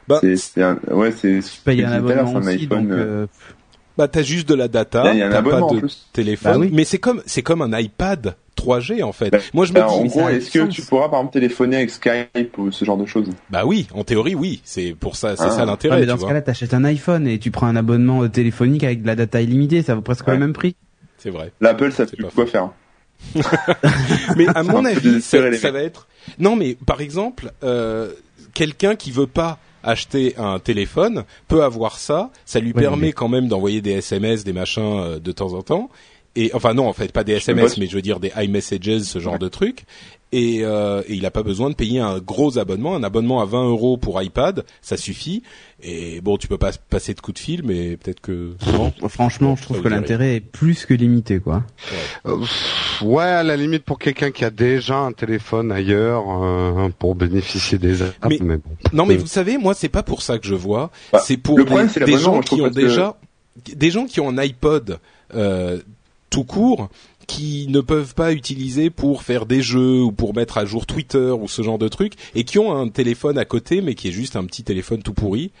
Bah, 0.07 0.19
c'est, 0.21 0.61
un, 0.61 0.77
ouais, 0.91 1.11
c'est, 1.11 1.39
Tu 1.39 1.61
payes 1.63 1.83
un 1.83 1.91
abonnement 1.91 2.27
c'est 2.27 2.35
un 2.35 2.53
aussi, 2.53 2.63
iPhone, 2.65 2.87
donc 2.87 2.91
euh, 2.91 3.23
euh, 3.23 3.27
bah 3.97 4.07
t'as 4.07 4.21
juste 4.21 4.47
de 4.47 4.53
la 4.55 4.67
data, 4.67 5.03
là, 5.05 5.13
il 5.13 5.19
y 5.19 5.23
a 5.23 5.27
un 5.27 5.29
t'as 5.31 5.41
pas 5.41 5.47
abonnement 5.49 5.69
en 5.69 5.73
de 5.73 5.79
plus. 5.79 6.07
téléphone, 6.13 6.51
Bah 6.53 6.57
oui. 6.59 6.69
mais 6.71 6.83
c'est 6.83 6.99
comme 6.99 7.21
c'est 7.25 7.41
comme 7.41 7.61
un 7.63 7.77
iPad 7.79 8.35
3G 8.55 9.01
en 9.03 9.11
fait. 9.11 9.31
Bah, 9.31 9.39
Moi 9.55 9.65
je 9.65 9.73
me 9.73 9.81
en 9.83 10.03
dis, 10.03 10.09
ça 10.11 10.19
gros, 10.19 10.29
est-ce 10.29 10.51
que 10.51 10.67
tu 10.67 10.81
pourras 10.83 11.09
par 11.09 11.19
exemple 11.19 11.33
téléphoner 11.33 11.77
avec 11.77 11.89
Skype 11.89 12.57
ou 12.59 12.71
ce 12.71 12.85
genre 12.85 12.97
de 12.97 13.05
choses? 13.07 13.27
Bah 13.49 13.63
oui, 13.65 13.87
en 13.95 14.03
théorie 14.03 14.35
oui, 14.35 14.61
c'est 14.63 14.95
pour 14.99 15.15
ça, 15.15 15.35
c'est 15.35 15.43
Ah. 15.45 15.49
ça 15.49 15.59
ouais, 15.61 15.65
l'intérêt. 15.65 15.95
mais 15.95 16.01
tu 16.03 16.07
dans 16.09 16.17
ce 16.17 16.25
cas-là, 16.27 16.41
t'achètes 16.41 16.73
un 16.75 16.83
iPhone 16.85 17.27
et 17.27 17.39
tu 17.39 17.49
prends 17.51 17.67
un 17.67 17.75
abonnement 17.75 18.27
téléphonique 18.29 18.83
avec 18.83 19.01
de 19.01 19.07
la 19.07 19.15
data 19.15 19.41
illimitée, 19.41 19.81
ça 19.81 19.95
vaut 19.95 20.01
presque 20.01 20.27
Ouais. 20.27 20.33
le 20.33 20.39
même 20.39 20.53
prix. 20.53 20.75
C'est 21.19 21.29
vrai. 21.29 21.51
L'Apple, 21.61 21.91
ça 21.91 22.05
plus 22.05 22.23
pas 22.23 22.29
quoi 22.33 22.45
faire. 22.47 22.71
Mais 24.37 24.47
à 24.55 24.63
mon 24.63 24.85
avis, 24.85 25.21
ça, 25.21 25.39
va 25.71 25.81
être. 25.83 26.07
Non, 26.37 26.55
mais 26.55 26.77
par 26.85 27.01
exemple, 27.01 27.51
euh, 27.63 28.11
quelqu'un 28.53 28.95
qui 28.95 29.11
veut 29.11 29.27
pas 29.27 29.59
acheter 29.83 30.35
un 30.37 30.59
téléphone 30.59 31.23
peut 31.47 31.63
avoir 31.63 31.97
ça. 31.97 32.31
Ça 32.45 32.59
lui 32.59 32.71
Ouais, 32.73 32.81
permet 32.81 33.07
mais- 33.07 33.13
quand 33.13 33.27
même 33.27 33.47
d'envoyer 33.47 33.81
des 33.81 33.91
SMS, 33.91 34.43
des 34.43 34.53
machins 34.53 34.99
euh, 34.99 35.19
de 35.19 35.31
temps 35.31 35.53
en 35.53 35.61
temps. 35.61 35.89
Et 36.35 36.51
enfin 36.53 36.73
non, 36.73 36.87
en 36.87 36.93
fait, 36.93 37.11
pas 37.11 37.23
des 37.23 37.33
SMS, 37.33 37.77
mais 37.77 37.87
je 37.87 37.95
veux 37.95 38.01
dire 38.01 38.19
des 38.19 38.31
iMessages, 38.37 38.99
ce 39.01 39.19
genre 39.19 39.33
Ouais. 39.33 39.39
de 39.39 39.47
trucs. 39.47 39.83
Et, 40.31 40.59
euh, 40.63 41.01
et 41.07 41.15
il 41.15 41.23
n'a 41.23 41.31
pas 41.31 41.41
besoin 41.41 41.71
de 41.71 41.75
payer 41.75 41.99
un 41.99 42.19
gros 42.19 42.59
abonnement. 42.59 42.95
Un 42.95 43.01
abonnement 43.01 43.41
à 43.41 43.45
20 43.45 43.67
euros 43.69 43.97
pour 43.97 44.21
iPad, 44.21 44.63
ça 44.81 44.95
suffit. 44.95 45.41
Et 45.81 46.21
bon, 46.21 46.37
tu 46.37 46.47
peux 46.47 46.59
pas 46.59 46.71
passer 46.89 47.15
de 47.15 47.19
coup 47.19 47.31
de 47.31 47.39
fil, 47.39 47.63
mais 47.63 47.97
peut-être 47.97 48.19
que 48.21 48.53
non. 48.73 48.93
Franchement, 49.09 49.55
je 49.55 49.63
trouve 49.63 49.81
que 49.81 49.87
l'intérêt 49.87 50.35
est 50.35 50.39
plus 50.39 50.85
que 50.85 50.93
limité, 50.93 51.39
quoi. 51.39 51.63
Euh, 52.27 52.37
ouais, 53.01 53.23
à 53.23 53.41
la 53.43 53.55
limite 53.57 53.83
pour 53.85 53.97
quelqu'un 53.97 54.29
qui 54.29 54.45
a 54.45 54.51
déjà 54.51 54.97
un 54.97 55.13
téléphone 55.13 55.71
ailleurs 55.71 56.25
euh, 56.29 56.89
pour 56.99 57.15
bénéficier 57.15 57.79
des 57.79 58.03
apps, 58.03 58.13
Mais- 58.29 58.37
mais, 58.41 58.57
bon. 58.57 58.69
Non, 58.93 59.05
mais 59.07 59.17
vous 59.17 59.25
savez, 59.27 59.57
moi, 59.57 59.73
c'est 59.73 59.89
pas 59.89 60.03
pour 60.03 60.21
ça 60.21 60.37
que 60.37 60.45
je 60.45 60.55
vois. 60.55 60.91
Bah, 61.11 61.21
c'est 61.25 61.37
pour 61.37 61.57
le 61.57 61.65
problème, 61.65 61.89
des 62.05 62.17
gens 62.19 62.41
qui 62.41 62.61
ont 62.61 62.69
que- 62.69 62.75
déjà, 62.75 63.17
des 63.75 63.89
gens 63.89 64.05
qui 64.05 64.19
ont 64.19 64.29
un 64.29 64.37
iPod 64.37 64.99
euh, 65.33 65.79
tout 66.29 66.43
court, 66.43 66.89
qui 67.29 67.67
ne 67.69 67.79
peuvent 67.79 68.15
pas 68.15 68.33
utiliser 68.33 68.89
pour 68.89 69.21
faire 69.21 69.45
des 69.45 69.61
jeux 69.61 70.01
ou 70.01 70.11
pour 70.11 70.35
mettre 70.35 70.57
à 70.57 70.65
jour 70.65 70.87
Twitter 70.87 71.29
ou 71.39 71.47
ce 71.47 71.61
genre 71.61 71.77
de 71.77 71.87
trucs, 71.87 72.13
et 72.33 72.43
qui 72.43 72.57
ont 72.57 72.75
un 72.75 72.89
téléphone 72.89 73.37
à 73.37 73.45
côté, 73.45 73.81
mais 73.81 73.93
qui 73.93 74.07
est 74.07 74.11
juste 74.11 74.35
un 74.35 74.43
petit 74.45 74.63
téléphone 74.63 75.03
tout 75.03 75.13
pourri. 75.13 75.51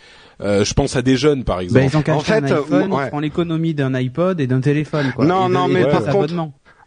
Euh, 0.41 0.65
je 0.65 0.73
pense 0.73 0.95
à 0.95 1.01
des 1.03 1.15
jeunes, 1.15 1.43
par 1.43 1.57
Bah, 1.57 1.63
exemple. 1.63 1.85
ils 1.91 1.97
ont 1.97 2.01
qu'à 2.01 2.15
En 2.15 2.19
acheter 2.21 2.33
un 2.33 2.41
fait, 2.47 2.51
euh, 2.53 2.61
iPhone, 2.63 2.91
ouais. 2.93 3.05
ils 3.05 3.09
font 3.11 3.19
l'économie 3.19 3.73
d'un 3.75 3.93
iPod 3.93 4.39
et 4.41 4.47
d'un 4.47 4.61
téléphone, 4.61 5.11
quoi. 5.15 5.25
Non, 5.25 5.47
Et 5.47 5.51
non, 5.51 5.67
mais 5.67 5.83
par 5.85 6.03
pas 6.03 6.11
contre-. 6.11 6.33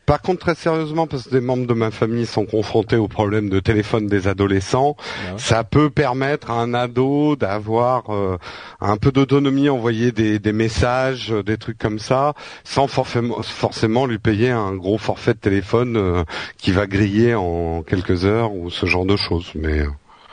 Par 0.04 0.20
contre, 0.20 0.40
très 0.40 0.54
sérieusement, 0.56 1.06
parce 1.06 1.25
que 1.25 1.31
des 1.31 1.40
membres 1.40 1.66
de 1.66 1.75
ma 1.75 1.90
famille 1.93 2.26
sont 2.26 2.44
confrontés 2.44 2.96
au 2.96 3.06
problème 3.08 3.49
de 3.49 3.60
téléphone 3.60 4.08
des 4.08 4.26
adolescents, 4.26 4.96
Ouais. 4.99 5.38
ça 5.38 5.62
peut 5.64 5.90
permettre 5.90 6.50
à 6.50 6.54
un 6.60 6.75
ado 6.75 7.37
d'avoir 7.37 8.10
euh, 8.12 8.37
un 8.81 8.96
peu 8.96 9.12
d'autonomie, 9.12 9.69
envoyer 9.69 10.10
des, 10.10 10.38
des 10.40 10.52
messages, 10.52 11.32
euh, 11.32 11.43
des 11.44 11.56
trucs 11.56 11.78
comme 11.78 12.00
ça, 12.00 12.34
sans 12.64 12.88
forcément, 12.88 13.40
forcément 13.43 14.06
lui 14.06 14.19
payer 14.19 14.50
un 14.50 14.75
gros 14.75 14.99
forfait 14.99 15.34
de 15.34 15.38
téléphone 15.38 15.96
euh, 15.96 16.25
qui 16.58 16.72
va 16.72 16.87
griller 16.88 17.34
en 17.37 17.82
quelques 17.82 18.25
heures 18.25 18.52
ou 18.54 18.70
ce 18.70 18.87
genre 18.87 19.06
de 19.06 19.16
choses. 19.16 19.52
Mais 19.54 19.81
euh, 19.82 19.87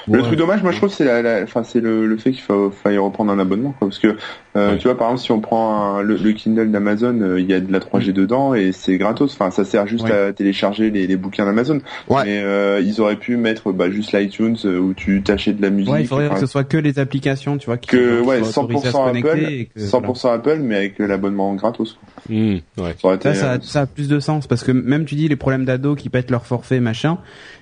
Le 0.08 0.18
Ouais. 0.20 0.24
truc 0.26 0.40
dommage, 0.40 0.64
moi 0.64 0.72
je 0.72 0.78
trouve, 0.78 0.90
c'est 0.92 1.06
la, 1.06 1.22
la- 1.22 1.44
enfin, 1.44 1.64
c'est 1.64 1.82
le, 1.82 2.08
le 2.08 2.18
fait 2.18 2.32
qu'il 2.32 2.42
fa- 2.42 2.72
faille 2.72 2.98
reprendre 2.98 3.32
un 3.32 3.38
abonnement, 3.38 3.74
quoi. 3.78 3.88
Parce 3.90 4.00
que, 4.00 4.18
euh, 4.56 4.78
tu 4.78 4.88
vois, 4.88 4.98
par 4.98 5.08
exemple, 5.12 5.22
si 5.24 5.32
on 5.32 5.40
prend 5.42 5.98
un- 5.98 6.02
le, 6.02 6.16
le 6.16 6.32
Kindle 6.34 6.72
d'Amazon, 6.72 7.20
euh, 7.22 7.40
il 7.40 7.46
y 7.50 7.54
a 7.54 7.60
de 7.60 7.72
la 7.72 7.80
3G 7.80 8.12
dedans 8.14 8.54
et 8.54 8.72
c'est 8.72 8.98
gratos. 8.98 9.34
Enfin, 9.34 9.52
ça 9.52 9.64
sert 9.64 9.86
juste 9.88 10.10
à 10.10 10.34
télécharger 10.34 10.90
les, 10.90 11.06
les 11.08 11.16
bouquins 11.18 11.46
d'Amazon. 11.46 11.82
Ouais. 12.10 12.24
Mais 12.26 12.42
euh, 12.44 12.82
ils 12.84 13.00
auraient 13.02 13.16
pu 13.18 13.38
mettre 13.38 13.72
bah, 13.72 13.90
juste 13.92 14.12
l'iTunes 14.12 14.58
euh, 14.66 14.80
où 14.80 14.94
tu 14.94 15.22
t'achètes 15.22 15.58
de 15.58 15.62
la 15.62 15.70
musique. 15.70 15.92
Ouais, 15.94 16.02
il 16.02 16.08
faudrait 16.08 16.26
enfin, 16.28 16.36
que 16.36 16.40
ce 16.42 16.48
soit 16.48 16.64
que 16.64 16.78
les 16.78 16.98
applications, 17.00 17.58
tu 17.58 17.68
vois, 17.68 17.78
qui 17.78 17.90
que 17.90 18.22
qui 18.22 18.28
ouais, 18.28 18.44
soient 18.44 18.64
autorisées 18.64 18.88
à 18.88 18.92
se 18.92 18.98
100% 18.98 19.04
connecter 19.06 19.30
Apple, 19.30 19.44
et 19.54 19.66
que, 19.76 19.80
100% 19.80 20.34
Apple, 20.34 20.58
mais 20.62 20.76
avec 20.78 21.00
l'abonnement 21.00 21.54
gratos. 21.56 21.94
quoi. 21.94 22.36
Mmh, 22.36 22.54
ouais. 22.78 22.96
Ça 23.02 23.08
aurait 23.08 23.16
été, 23.16 23.34
Ça, 23.34 23.40
ça, 23.40 23.52
a- 23.54 23.62
ça 23.62 23.82
a 23.82 23.86
plus 23.86 24.08
de 24.10 24.20
sens 24.20 24.46
parce 24.48 24.64
que 24.64 24.72
même 24.72 25.06
tu 25.06 25.16
dis 25.16 25.28
les 25.28 25.36
problèmes 25.36 25.66
d'ados 25.66 25.98
qui 25.98 26.10
pètent 26.10 26.32
leur 26.32 26.46
forfait 26.46 26.80
machin, 26.80 27.18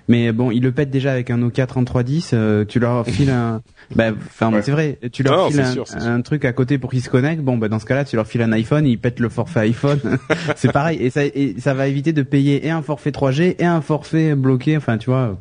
mais 0.07 0.31
bon 0.31 0.51
ils 0.51 0.61
le 0.63 0.71
pètent 0.71 0.89
déjà 0.89 1.11
avec 1.11 1.29
un 1.29 1.37
Nokia 1.37 1.67
3310. 1.67 2.31
euh, 2.33 2.65
tu 2.65 2.79
leur 2.79 3.05
files 3.05 3.29
un, 3.29 3.61
bah, 3.95 4.05
enfin 4.25 4.51
Ouais. 4.51 4.61
c'est 4.61 4.71
vrai, 4.71 4.97
tu 5.11 5.23
leur 5.23 5.37
Non, 5.37 5.51
files 5.51 5.65
sûr, 5.65 5.85
un 5.99 6.21
truc 6.21 6.43
à 6.45 6.53
côté 6.53 6.76
pour 6.77 6.91
qu'ils 6.91 7.03
se 7.03 7.09
connectent. 7.09 7.41
Bon 7.41 7.57
bah 7.57 7.69
dans 7.69 7.79
ce 7.79 7.85
cas-là 7.85 8.05
tu 8.05 8.15
leur 8.15 8.27
files 8.27 8.41
un 8.41 8.51
iPhone, 8.51 8.85
ils 8.85 8.99
pètent 8.99 9.19
le 9.19 9.29
forfait 9.29 9.61
iPhone. 9.61 9.99
c'est 10.55 10.71
pareil 10.71 10.99
et 11.01 11.09
ça, 11.09 11.25
et 11.25 11.55
ça 11.59 11.73
va 11.73 11.87
éviter 11.87 12.13
de 12.13 12.21
payer 12.21 12.65
et 12.65 12.69
un 12.69 12.81
forfait 12.81 13.11
3G 13.11 13.55
et 13.59 13.65
un 13.65 13.81
forfait 13.81 14.35
bloqué. 14.35 14.77
Enfin 14.77 14.97
tu 14.97 15.09
vois. 15.09 15.37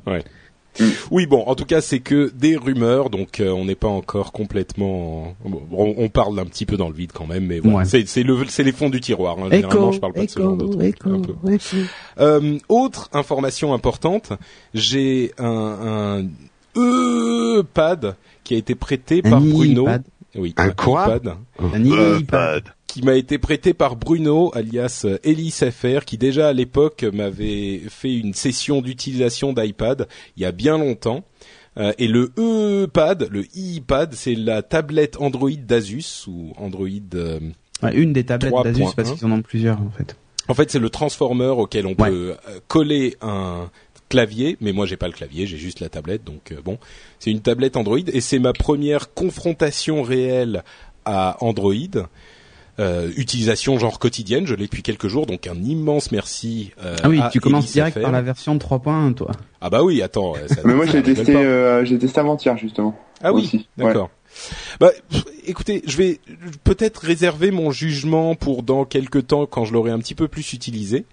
Oui, 1.10 1.26
bon, 1.26 1.42
en 1.46 1.54
tout 1.54 1.64
cas, 1.64 1.80
c'est 1.80 2.00
que 2.00 2.30
des 2.34 2.56
rumeurs, 2.56 3.10
donc 3.10 3.40
euh, 3.40 3.50
on 3.50 3.64
n'est 3.64 3.74
pas 3.74 3.88
encore 3.88 4.32
complètement. 4.32 5.34
bon, 5.44 5.62
on, 5.72 5.94
on 5.96 6.08
parle 6.08 6.38
un 6.38 6.44
petit 6.44 6.66
peu 6.66 6.76
dans 6.76 6.88
le 6.88 6.94
vide 6.94 7.12
quand 7.12 7.26
même, 7.26 7.46
mais 7.46 7.60
voilà. 7.60 7.78
Ouais. 7.78 7.84
c'est 7.84 8.06
c'est 8.06 8.22
le 8.22 8.36
c'est 8.48 8.62
les 8.62 8.72
fonds 8.72 8.90
du 8.90 9.00
tiroir. 9.00 9.36
Hein. 9.38 9.48
Généralement, 9.50 9.92
je 9.92 10.00
parle 10.00 10.12
pas 10.12 10.24
de 10.24 10.30
ce 10.30 10.38
genre. 10.38 10.58
Euh, 12.18 12.58
autre 12.68 13.08
information 13.12 13.74
importante, 13.74 14.32
j'ai 14.74 15.32
un, 15.38 16.24
un 16.24 16.26
E-pad 16.76 18.16
qui 18.44 18.54
a 18.54 18.58
été 18.58 18.74
prêté 18.74 19.22
par 19.22 19.34
Un 19.34 19.40
Bruno. 19.40 19.88
Oui, 20.36 20.54
Un 20.56 20.70
quoi 20.70 21.04
iPad 21.18 21.34
Un 21.58 21.84
iPad. 22.18 22.64
qui 22.86 23.02
m'a 23.02 23.14
été 23.14 23.38
prêté 23.38 23.74
par 23.74 23.96
Bruno, 23.96 24.50
alias 24.54 25.02
euh, 25.04 25.18
Elise 25.24 25.64
FR, 25.70 26.04
qui 26.04 26.18
déjà 26.18 26.48
à 26.48 26.52
l'époque 26.52 27.04
m'avait 27.12 27.80
fait 27.88 28.14
une 28.16 28.34
session 28.34 28.80
d'utilisation 28.82 29.52
d'iPad 29.52 30.08
il 30.36 30.42
y 30.42 30.46
a 30.46 30.52
bien 30.52 30.78
longtemps. 30.78 31.24
Euh, 31.78 31.92
et 31.98 32.08
le 32.08 32.32
E-pad, 32.38 33.28
le 33.30 33.44
iPad, 33.54 34.14
c'est 34.14 34.34
la 34.34 34.62
tablette 34.62 35.16
Android 35.20 35.50
d'Asus 35.58 36.24
ou 36.26 36.52
Android. 36.56 36.86
euh, 37.14 37.38
Ouais, 37.82 37.94
une 37.94 38.14
des 38.14 38.24
tablettes 38.24 38.52
3.1. 38.54 38.64
d'Asus 38.64 38.84
parce 38.96 39.12
qu'ils 39.12 39.26
en 39.26 39.32
ont 39.32 39.42
plusieurs 39.42 39.80
en 39.82 39.90
fait. 39.90 40.16
En 40.48 40.54
fait, 40.54 40.70
c'est 40.70 40.78
le 40.78 40.88
transformer 40.88 41.48
auquel 41.48 41.86
on 41.86 41.90
Ouais. 41.90 42.08
peut 42.10 42.34
euh, 42.48 42.60
coller 42.68 43.16
un 43.20 43.68
clavier, 44.08 44.56
mais 44.60 44.72
moi 44.72 44.86
j'ai 44.86 44.96
pas 44.96 45.06
le 45.06 45.12
clavier, 45.12 45.46
j'ai 45.46 45.56
juste 45.58 45.80
la 45.80 45.88
tablette, 45.88 46.24
donc 46.24 46.52
euh, 46.52 46.56
bon, 46.64 46.78
c'est 47.18 47.30
une 47.30 47.40
tablette 47.40 47.76
Android 47.76 47.98
et 48.12 48.20
c'est 48.20 48.38
ma 48.38 48.52
première 48.52 49.12
confrontation 49.14 50.02
réelle 50.02 50.62
à 51.04 51.36
Android. 51.40 51.72
Euh, 52.78 53.10
utilisation 53.16 53.78
genre 53.78 53.98
quotidienne, 53.98 54.46
je 54.46 54.54
l'ai 54.54 54.64
depuis 54.64 54.82
quelques 54.82 55.08
jours, 55.08 55.24
donc 55.24 55.46
un 55.46 55.54
immense 55.54 56.12
merci. 56.12 56.72
euh, 56.84 56.94
Ah 57.02 57.08
oui, 57.08 57.18
à 57.22 57.30
tu 57.30 57.40
commences 57.40 57.64
Elise 57.64 57.72
direct 57.72 57.96
FR. 57.96 58.02
par 58.02 58.12
la 58.12 58.20
version 58.20 58.54
3.1 58.58 59.14
toi. 59.14 59.30
Ah 59.62 59.70
bah 59.70 59.82
oui, 59.82 60.02
attends. 60.02 60.34
ça- 60.46 60.60
Mais 60.66 60.74
moi 60.74 60.84
j'ai 60.84 61.02
testé, 61.02 61.34
euh, 61.34 61.86
j'ai 61.86 61.98
testé 61.98 62.20
avant-hier 62.20 62.58
justement. 62.58 62.94
Ah 63.22 63.32
oui, 63.32 63.44
aussi. 63.44 63.66
Ouais. 63.78 63.86
d'accord. 63.86 64.10
Bah, 64.78 64.90
écoutez, 65.46 65.80
je 65.86 65.96
vais 65.96 66.20
peut-être 66.64 66.98
réserver 66.98 67.50
mon 67.50 67.70
jugement 67.70 68.34
pour 68.34 68.62
dans 68.62 68.84
quelques 68.84 69.28
temps 69.28 69.46
quand 69.46 69.64
je 69.64 69.72
l'aurai 69.72 69.90
un 69.90 69.98
petit 69.98 70.14
peu 70.14 70.28
plus 70.28 70.52
utilisé. 70.52 71.06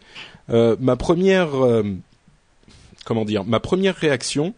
Euh, 0.50 0.76
ma 0.82 0.98
première, 0.98 1.56
euh, 1.64 1.84
comment 3.04 3.26
dire, 3.26 3.44
ma 3.44 3.60
première 3.60 3.96
réaction, 3.96 4.54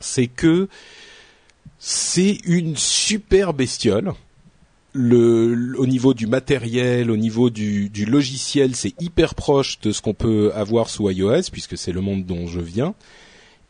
c'est 0.00 0.26
que 0.26 0.68
c'est 1.78 2.38
une 2.44 2.76
super 2.76 3.52
bestiole 3.52 4.12
le, 4.94 5.74
au 5.76 5.86
niveau 5.86 6.14
du 6.14 6.26
matériel, 6.26 7.10
au 7.10 7.16
niveau 7.16 7.50
du, 7.50 7.90
logiciel, 8.06 8.76
c'est 8.76 8.94
hyper 9.02 9.34
proche 9.34 9.80
de 9.80 9.90
ce 9.90 10.00
qu'on 10.00 10.14
peut 10.14 10.52
avoir 10.54 10.88
sous 10.88 11.10
iOS, 11.10 11.50
puisque 11.50 11.76
c'est 11.76 11.90
le 11.92 12.00
monde 12.00 12.24
dont 12.24 12.46
je 12.46 12.60
viens. 12.60 12.94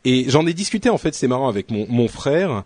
Et 0.05 0.29
j'en 0.29 0.45
ai 0.45 0.53
discuté 0.53 0.89
en 0.89 0.99
fait, 0.99 1.15
c'est 1.15 1.27
marrant 1.27 1.49
avec 1.49 1.71
mon 1.71 2.07
frère 2.07 2.63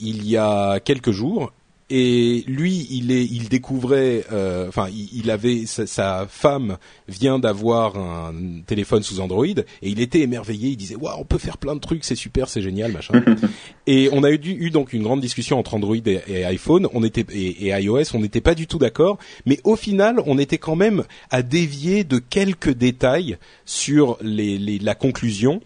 il 0.00 0.26
y 0.28 0.36
a 0.36 0.80
quelques 0.80 1.12
jours. 1.12 1.52
Et 1.90 2.44
lui, 2.46 2.86
il 2.90 3.12
est, 3.12 3.24
il 3.24 3.50
découvrait, 3.50 4.24
euh, 4.32 4.68
enfin, 4.68 4.88
il, 4.90 5.30
avait 5.30 5.66
sa, 5.66 5.86
sa 5.86 6.26
femme 6.26 6.78
vient 7.08 7.38
d'avoir 7.38 7.98
un 7.98 8.32
téléphone 8.66 9.02
sous 9.02 9.20
Android 9.20 9.44
et 9.46 9.64
il 9.82 10.00
était 10.00 10.20
émerveillé. 10.20 10.70
Il 10.70 10.76
disait, 10.76 10.96
waouh, 10.96 11.20
on 11.20 11.24
peut 11.24 11.36
faire 11.36 11.58
plein 11.58 11.74
de 11.74 11.80
trucs, 11.80 12.04
c'est 12.04 12.14
super, 12.14 12.48
c'est 12.48 12.62
génial, 12.62 12.90
machin. 12.92 13.22
et 13.86 14.08
on 14.12 14.24
a 14.24 14.30
eu, 14.30 14.40
eu, 14.42 14.70
donc 14.70 14.94
une 14.94 15.02
grande 15.02 15.20
discussion 15.20 15.58
entre 15.58 15.74
Android 15.74 15.94
et, 15.94 16.20
et 16.26 16.44
iPhone. 16.46 16.88
On 16.94 17.04
était 17.04 17.26
et, 17.30 17.66
et 17.66 17.82
iOS, 17.82 18.14
on 18.14 18.20
n'était 18.20 18.40
pas 18.40 18.54
du 18.54 18.66
tout 18.66 18.78
d'accord, 18.78 19.18
mais 19.44 19.60
au 19.64 19.76
final, 19.76 20.22
on 20.24 20.38
était 20.38 20.58
quand 20.58 20.76
même 20.76 21.04
à 21.30 21.42
dévier 21.42 22.02
de 22.04 22.18
quelques 22.18 22.72
détails 22.72 23.36
sur 23.66 24.16
les, 24.22 24.56
les, 24.56 24.78
la 24.78 24.94
conclusion 24.94 25.60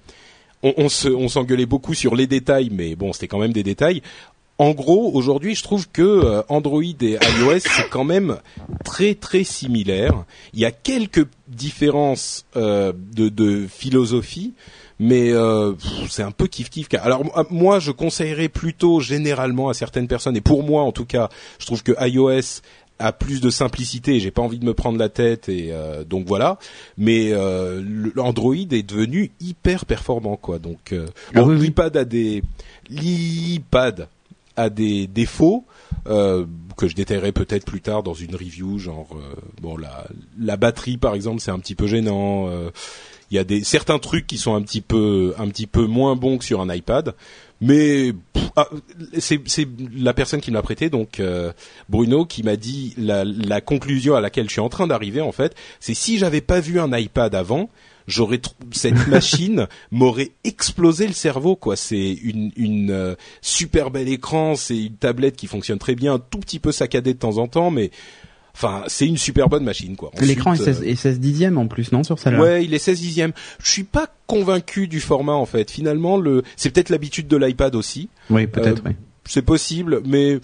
on, 0.62 0.74
on 0.76 0.88
se, 0.88 1.08
on 1.08 1.28
s'engueulait 1.28 1.66
beaucoup 1.66 1.94
sur 1.94 2.16
les 2.16 2.26
détails, 2.26 2.70
mais 2.72 2.96
bon, 2.96 3.12
c'était 3.12 3.28
quand 3.28 3.38
même 3.38 3.52
des 3.52 3.62
détails. 3.62 4.02
En 4.60 4.72
gros, 4.72 5.12
aujourd'hui, 5.14 5.54
je 5.54 5.62
trouve 5.62 5.88
que 5.88 6.02
euh, 6.02 6.42
Android 6.48 6.82
et 6.82 7.12
iOS 7.40 7.60
c'est 7.60 7.88
quand 7.90 8.02
même 8.02 8.38
très 8.84 9.14
très 9.14 9.44
similaire. 9.44 10.24
Il 10.52 10.58
y 10.58 10.64
a 10.64 10.72
quelques 10.72 11.28
différences 11.46 12.44
euh, 12.56 12.92
de, 13.14 13.28
de 13.28 13.68
philosophie, 13.68 14.54
mais 14.98 15.30
euh, 15.32 15.74
c'est 16.10 16.24
un 16.24 16.32
peu 16.32 16.48
kiff 16.48 16.70
kiff. 16.70 16.88
Alors 17.00 17.22
moi, 17.50 17.78
je 17.78 17.92
conseillerais 17.92 18.48
plutôt 18.48 18.98
généralement 18.98 19.68
à 19.68 19.74
certaines 19.74 20.08
personnes, 20.08 20.36
et 20.36 20.40
pour 20.40 20.64
moi 20.64 20.82
en 20.82 20.90
tout 20.90 21.04
cas, 21.04 21.28
je 21.60 21.66
trouve 21.66 21.84
que 21.84 21.92
iOS 22.00 22.60
a 22.98 23.12
plus 23.12 23.40
de 23.40 23.50
simplicité. 23.50 24.18
J'ai 24.18 24.32
pas 24.32 24.42
envie 24.42 24.58
de 24.58 24.64
me 24.64 24.74
prendre 24.74 24.98
la 24.98 25.08
tête 25.08 25.48
et 25.48 25.68
euh, 25.70 26.02
donc 26.02 26.26
voilà. 26.26 26.58
Mais 26.96 27.30
euh, 27.30 27.80
l'Android 28.16 28.56
est 28.56 28.82
devenu 28.82 29.30
hyper 29.40 29.86
performant 29.86 30.36
quoi. 30.36 30.58
Donc 30.58 30.92
euh, 30.92 31.06
Ah 31.32 31.42
bon, 31.42 31.50
oui, 31.50 31.56
oui. 31.60 31.66
l'iPad 31.66 31.96
a 31.96 32.04
des 32.04 32.42
l'iPad 32.90 34.08
a 34.58 34.70
des 34.70 35.06
défauts 35.06 35.64
euh, 36.08 36.44
que 36.76 36.88
je 36.88 36.94
détaillerai 36.94 37.32
peut-être 37.32 37.64
plus 37.64 37.80
tard 37.80 38.02
dans 38.02 38.14
une 38.14 38.34
review. 38.34 38.78
Genre 38.78 39.08
euh, 39.12 39.34
bon 39.62 39.76
la 39.76 40.06
la 40.38 40.56
batterie 40.56 40.96
par 40.96 41.14
exemple 41.14 41.40
c'est 41.40 41.50
un 41.50 41.58
petit 41.58 41.74
peu 41.74 41.86
gênant. 41.86 42.48
euh, 42.48 42.70
il 43.30 43.34
y 43.34 43.38
a 43.38 43.44
des 43.44 43.62
certains 43.62 43.98
trucs 43.98 44.26
qui 44.26 44.38
sont 44.38 44.54
un 44.54 44.62
petit 44.62 44.80
peu 44.80 45.34
un 45.38 45.48
petit 45.48 45.66
peu 45.66 45.86
moins 45.86 46.16
bons 46.16 46.38
que 46.38 46.44
sur 46.44 46.60
un 46.60 46.74
iPad. 46.74 47.14
Mais 47.60 48.12
ah, 48.56 48.68
c'est 49.18 49.68
la 49.94 50.14
personne 50.14 50.40
qui 50.40 50.50
me 50.50 50.56
l'a 50.56 50.62
prêté, 50.62 50.90
donc 50.90 51.20
Bruno, 51.88 52.24
qui 52.24 52.42
m'a 52.44 52.56
dit 52.56 52.94
la 52.96 53.60
conclusion 53.60 54.14
à 54.14 54.20
laquelle 54.20 54.46
je 54.46 54.52
suis 54.52 54.60
en 54.60 54.68
train 54.68 54.86
d'arriver 54.86 55.20
en 55.20 55.32
fait, 55.32 55.54
c'est 55.78 55.92
si 55.92 56.18
j'avais 56.18 56.40
pas 56.40 56.60
vu 56.60 56.80
un 56.80 56.96
iPad 56.96 57.34
avant, 57.34 57.68
j'aurais 58.08 58.40
cette 58.72 59.06
machine 59.08 59.68
m'aurait 59.92 60.32
explosé 60.42 61.06
le 61.06 61.12
cerveau 61.12 61.54
quoi. 61.54 61.76
C'est 61.76 62.12
une 62.14 62.50
une 62.56 62.90
euh, 62.90 63.14
super 63.40 63.90
bel 63.92 64.08
écran, 64.08 64.56
c'est 64.56 64.76
une 64.86 64.96
tablette 64.96 65.36
qui 65.36 65.46
fonctionne 65.46 65.78
très 65.78 65.94
bien, 65.94 66.14
un 66.14 66.18
tout 66.18 66.38
petit 66.40 66.58
peu 66.58 66.72
saccadée 66.72 67.14
de 67.14 67.18
temps 67.18 67.38
en 67.38 67.46
temps, 67.46 67.70
mais 67.70 67.90
enfin 68.54 68.82
c'est 68.88 69.06
une 69.06 69.18
super 69.18 69.48
bonne 69.48 69.62
machine 69.62 69.94
quoi. 69.94 70.10
L'écran 70.20 70.54
est 70.54 70.56
16, 70.56 70.82
est 70.82 70.96
16 70.96 71.20
dixième 71.20 71.58
en 71.58 71.68
plus, 71.68 71.92
non, 71.92 72.02
sur 72.02 72.18
celle-là? 72.18 72.40
Ouais, 72.40 72.64
il 72.64 72.74
est 72.74 72.78
16 72.78 72.98
dixième. 73.00 73.32
Je 73.62 73.70
suis 73.70 73.84
pas 73.84 74.08
convaincu 74.26 74.88
du 74.88 75.00
format 75.00 75.34
en 75.34 75.46
fait. 75.46 75.70
Finalement, 75.70 76.16
le 76.16 76.42
c'est 76.56 76.70
peut-être 76.70 76.88
l'habitude 76.88 77.28
de 77.28 77.36
l'iPad 77.36 77.76
aussi. 77.76 78.08
Oui, 78.30 78.46
peut-être, 78.46 78.82
Euh, 78.84 78.90
oui. 78.90 78.96
C'est 79.26 79.42
possible, 79.42 80.00
mais 80.06 80.38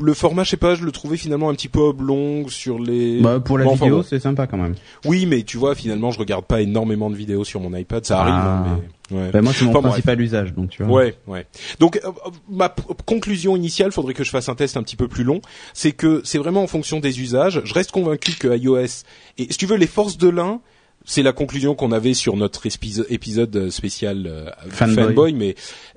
le 0.00 0.14
format, 0.14 0.44
je 0.44 0.50
sais 0.50 0.56
pas, 0.56 0.74
je 0.74 0.84
le 0.84 0.92
trouvais 0.92 1.16
finalement 1.16 1.50
un 1.50 1.54
petit 1.54 1.68
peu 1.68 1.80
oblong 1.80 2.48
sur 2.48 2.78
les. 2.78 3.20
Bah, 3.20 3.40
pour 3.40 3.58
la 3.58 3.64
Bon, 3.64 3.74
vidéo, 3.74 4.02
c'est 4.02 4.20
sympa 4.20 4.46
quand 4.46 4.56
même. 4.56 4.74
Oui, 5.04 5.26
mais 5.26 5.42
tu 5.42 5.56
vois, 5.58 5.74
finalement, 5.74 6.10
je 6.10 6.18
regarde 6.18 6.44
pas 6.44 6.60
énormément 6.62 7.10
de 7.10 7.16
vidéos 7.16 7.44
sur 7.44 7.60
mon 7.60 7.74
iPad. 7.76 8.04
Ça 8.04 8.20
arrive, 8.20 8.34
Ah. 8.36 8.64
hein, 8.66 8.80
mais 9.10 9.16
ouais. 9.18 9.30
Bah, 9.30 9.42
moi, 9.42 9.52
c'est 9.54 9.64
mon 9.64 9.70
Enfin, 9.70 9.80
bref. 9.80 9.92
principal 9.92 10.20
usage, 10.20 10.54
donc 10.54 10.70
tu 10.70 10.82
vois. 10.82 10.92
Ouais, 11.02 11.14
ouais. 11.26 11.46
Donc 11.80 11.96
euh, 12.04 12.08
euh, 12.08 12.30
ma 12.48 12.74
conclusion 13.06 13.56
initiale, 13.56 13.92
faudrait 13.92 14.14
que 14.14 14.24
je 14.24 14.30
fasse 14.30 14.48
un 14.48 14.54
test 14.54 14.76
un 14.76 14.82
petit 14.82 14.96
peu 14.96 15.08
plus 15.08 15.24
long, 15.24 15.40
c'est 15.74 15.92
que 15.92 16.20
c'est 16.24 16.38
vraiment 16.38 16.62
en 16.62 16.66
fonction 16.66 17.00
des 17.00 17.20
usages. 17.20 17.60
Je 17.64 17.74
reste 17.74 17.90
convaincu 17.90 18.32
que 18.38 18.56
iOS 18.56 19.04
et 19.38 19.46
si 19.50 19.58
tu 19.58 19.66
veux 19.66 19.76
les 19.76 19.86
forces 19.86 20.16
de 20.18 20.28
l'un, 20.28 20.60
c'est 21.04 21.22
la 21.24 21.32
conclusion 21.32 21.74
qu'on 21.74 21.90
avait 21.90 22.14
sur 22.14 22.36
notre 22.36 22.64
épiso- 22.68 23.04
épisode 23.10 23.70
spécial 23.70 24.24
euh, 24.28 24.50
Fanboy. 24.70 25.32
mais 25.32 25.56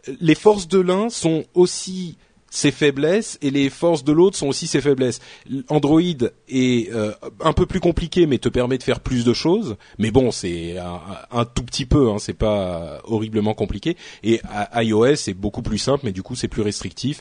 euh, 0.10 0.14
les 0.20 0.34
forces 0.34 0.68
de 0.68 0.80
l'un 0.80 1.10
sont 1.10 1.44
aussi 1.54 2.18
ses 2.56 2.72
faiblesses 2.72 3.38
et 3.42 3.52
les 3.52 3.70
forces 3.70 4.04
de 4.06 4.14
l'autre 4.14 4.38
sont 4.38 4.48
aussi 4.48 4.66
ses 4.68 4.80
faiblesses. 4.80 5.20
Android 5.68 6.00
est 6.48 6.90
euh, 6.94 7.12
un 7.42 7.52
peu 7.54 7.66
plus 7.66 7.80
compliqué 7.82 8.28
mais 8.28 8.38
te 8.38 8.48
permet 8.50 8.78
de 8.78 8.84
faire 8.84 9.02
plus 9.02 9.26
de 9.26 9.34
choses. 9.34 9.76
Mais 10.00 10.10
bon, 10.12 10.32
c'est 10.32 10.78
un, 10.78 11.00
un 11.32 11.44
tout 11.46 11.64
petit 11.64 11.86
peu, 11.86 12.10
hein, 12.10 12.16
c'est 12.18 12.34
pas 12.34 13.00
horriblement 13.04 13.54
compliqué. 13.54 13.98
Et 14.24 14.40
à- 14.50 14.84
iOS 14.84 15.06
est 15.28 15.34
beaucoup 15.34 15.62
plus 15.62 15.78
simple 15.78 16.02
mais 16.06 16.12
du 16.14 16.24
coup 16.24 16.36
c'est 16.36 16.48
plus 16.48 16.62
restrictif. 16.62 17.20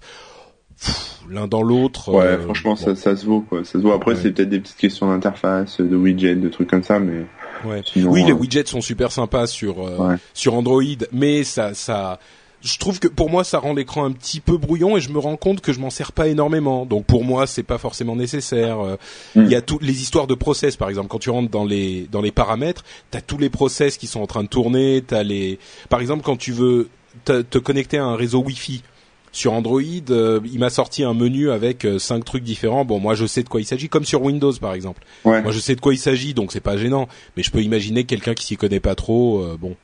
L'un 1.30 1.46
dans 1.46 1.62
l'autre. 1.62 2.10
Ouais, 2.12 2.24
euh, 2.24 2.42
franchement, 2.42 2.72
bon, 2.74 2.76
ça, 2.76 2.96
ça 2.96 3.16
se 3.16 3.24
vaut, 3.24 3.40
quoi. 3.40 3.64
Ça 3.64 3.72
se 3.74 3.78
vaut. 3.78 3.92
Après, 3.92 4.12
Ouais. 4.12 4.18
c'est 4.20 4.32
peut-être 4.32 4.48
des 4.50 4.58
petites 4.60 4.76
questions 4.76 5.08
d'interface, 5.08 5.80
de 5.80 5.96
widgets, 5.96 6.34
de 6.34 6.48
trucs 6.48 6.68
comme 6.68 6.82
ça, 6.82 6.98
mais 6.98 7.24
ouais. 7.64 7.80
sinon. 7.84 8.10
Oui, 8.10 8.24
les 8.24 8.32
euh, 8.32 8.34
widgets 8.34 8.66
sont 8.66 8.80
super 8.80 9.10
sympas 9.12 9.46
sur 9.46 9.86
euh, 9.86 9.96
Ouais. 9.96 10.16
sur 10.34 10.54
Android, 10.54 10.82
mais 11.12 11.44
ça 11.44 11.74
ça 11.74 12.18
je 12.64 12.78
trouve 12.78 12.98
que 12.98 13.08
pour 13.08 13.28
moi 13.30 13.44
ça 13.44 13.58
rend 13.58 13.74
l'écran 13.74 14.04
un 14.04 14.12
petit 14.12 14.40
peu 14.40 14.56
brouillon 14.56 14.96
et 14.96 15.00
je 15.00 15.10
me 15.10 15.18
rends 15.18 15.36
compte 15.36 15.60
que 15.60 15.72
je 15.72 15.78
m'en 15.80 15.90
sers 15.90 16.12
pas 16.12 16.28
énormément. 16.28 16.86
Donc 16.86 17.04
pour 17.04 17.22
moi, 17.22 17.46
c'est 17.46 17.62
pas 17.62 17.78
forcément 17.78 18.16
nécessaire. 18.16 18.80
Euh, 18.80 18.96
Il 19.36 19.42
Mm. 19.42 19.50
y 19.50 19.54
a 19.54 19.60
toutes 19.60 19.82
les 19.82 20.00
histoires 20.02 20.26
de 20.26 20.34
process 20.34 20.76
par 20.76 20.88
exemple 20.88 21.08
quand 21.08 21.18
tu 21.18 21.30
rentres 21.30 21.50
dans 21.50 21.64
les 21.64 22.08
dans 22.10 22.22
les 22.22 22.32
paramètres, 22.32 22.82
tu 23.12 23.18
as 23.18 23.20
tous 23.20 23.38
les 23.38 23.50
process 23.50 23.98
qui 23.98 24.06
sont 24.06 24.20
en 24.22 24.26
train 24.26 24.42
de 24.42 24.48
tourner, 24.48 25.04
tu 25.06 25.14
les 25.24 25.58
par 25.90 26.00
exemple 26.00 26.22
quand 26.24 26.36
tu 26.36 26.52
veux 26.52 26.88
te, 27.24 27.42
te 27.42 27.58
connecter 27.58 27.98
à 27.98 28.04
un 28.04 28.16
réseau 28.16 28.40
Wi-Fi 28.40 28.82
sur 29.30 29.52
Android, 29.52 29.80
euh, 30.10 30.38
il 30.44 30.60
m'a 30.60 30.70
sorti 30.70 31.02
un 31.02 31.12
menu 31.12 31.50
avec 31.50 31.84
euh, 31.84 31.98
cinq 31.98 32.24
trucs 32.24 32.44
différents. 32.44 32.84
Bon, 32.84 33.00
moi 33.00 33.14
je 33.16 33.26
sais 33.26 33.42
de 33.42 33.48
quoi 33.48 33.60
il 33.60 33.64
s'agit, 33.64 33.88
comme 33.88 34.04
sur 34.04 34.22
Windows 34.22 34.52
par 34.60 34.74
exemple. 34.74 35.02
Ouais. 35.24 35.42
Moi, 35.42 35.50
je 35.50 35.58
sais 35.58 35.74
de 35.74 35.80
quoi 35.80 35.92
il 35.92 35.98
s'agit, 35.98 36.34
donc 36.34 36.52
c'est 36.52 36.60
pas 36.60 36.76
gênant. 36.76 37.08
Mais 37.36 37.42
je 37.42 37.50
peux 37.50 37.60
imaginer 37.60 38.04
que 38.04 38.08
quelqu'un 38.10 38.34
qui 38.34 38.46
s'y 38.46 38.56
connaît 38.56 38.78
pas 38.80 38.94
trop, 38.94 39.42
euh, 39.42 39.56
bon, 39.60 39.74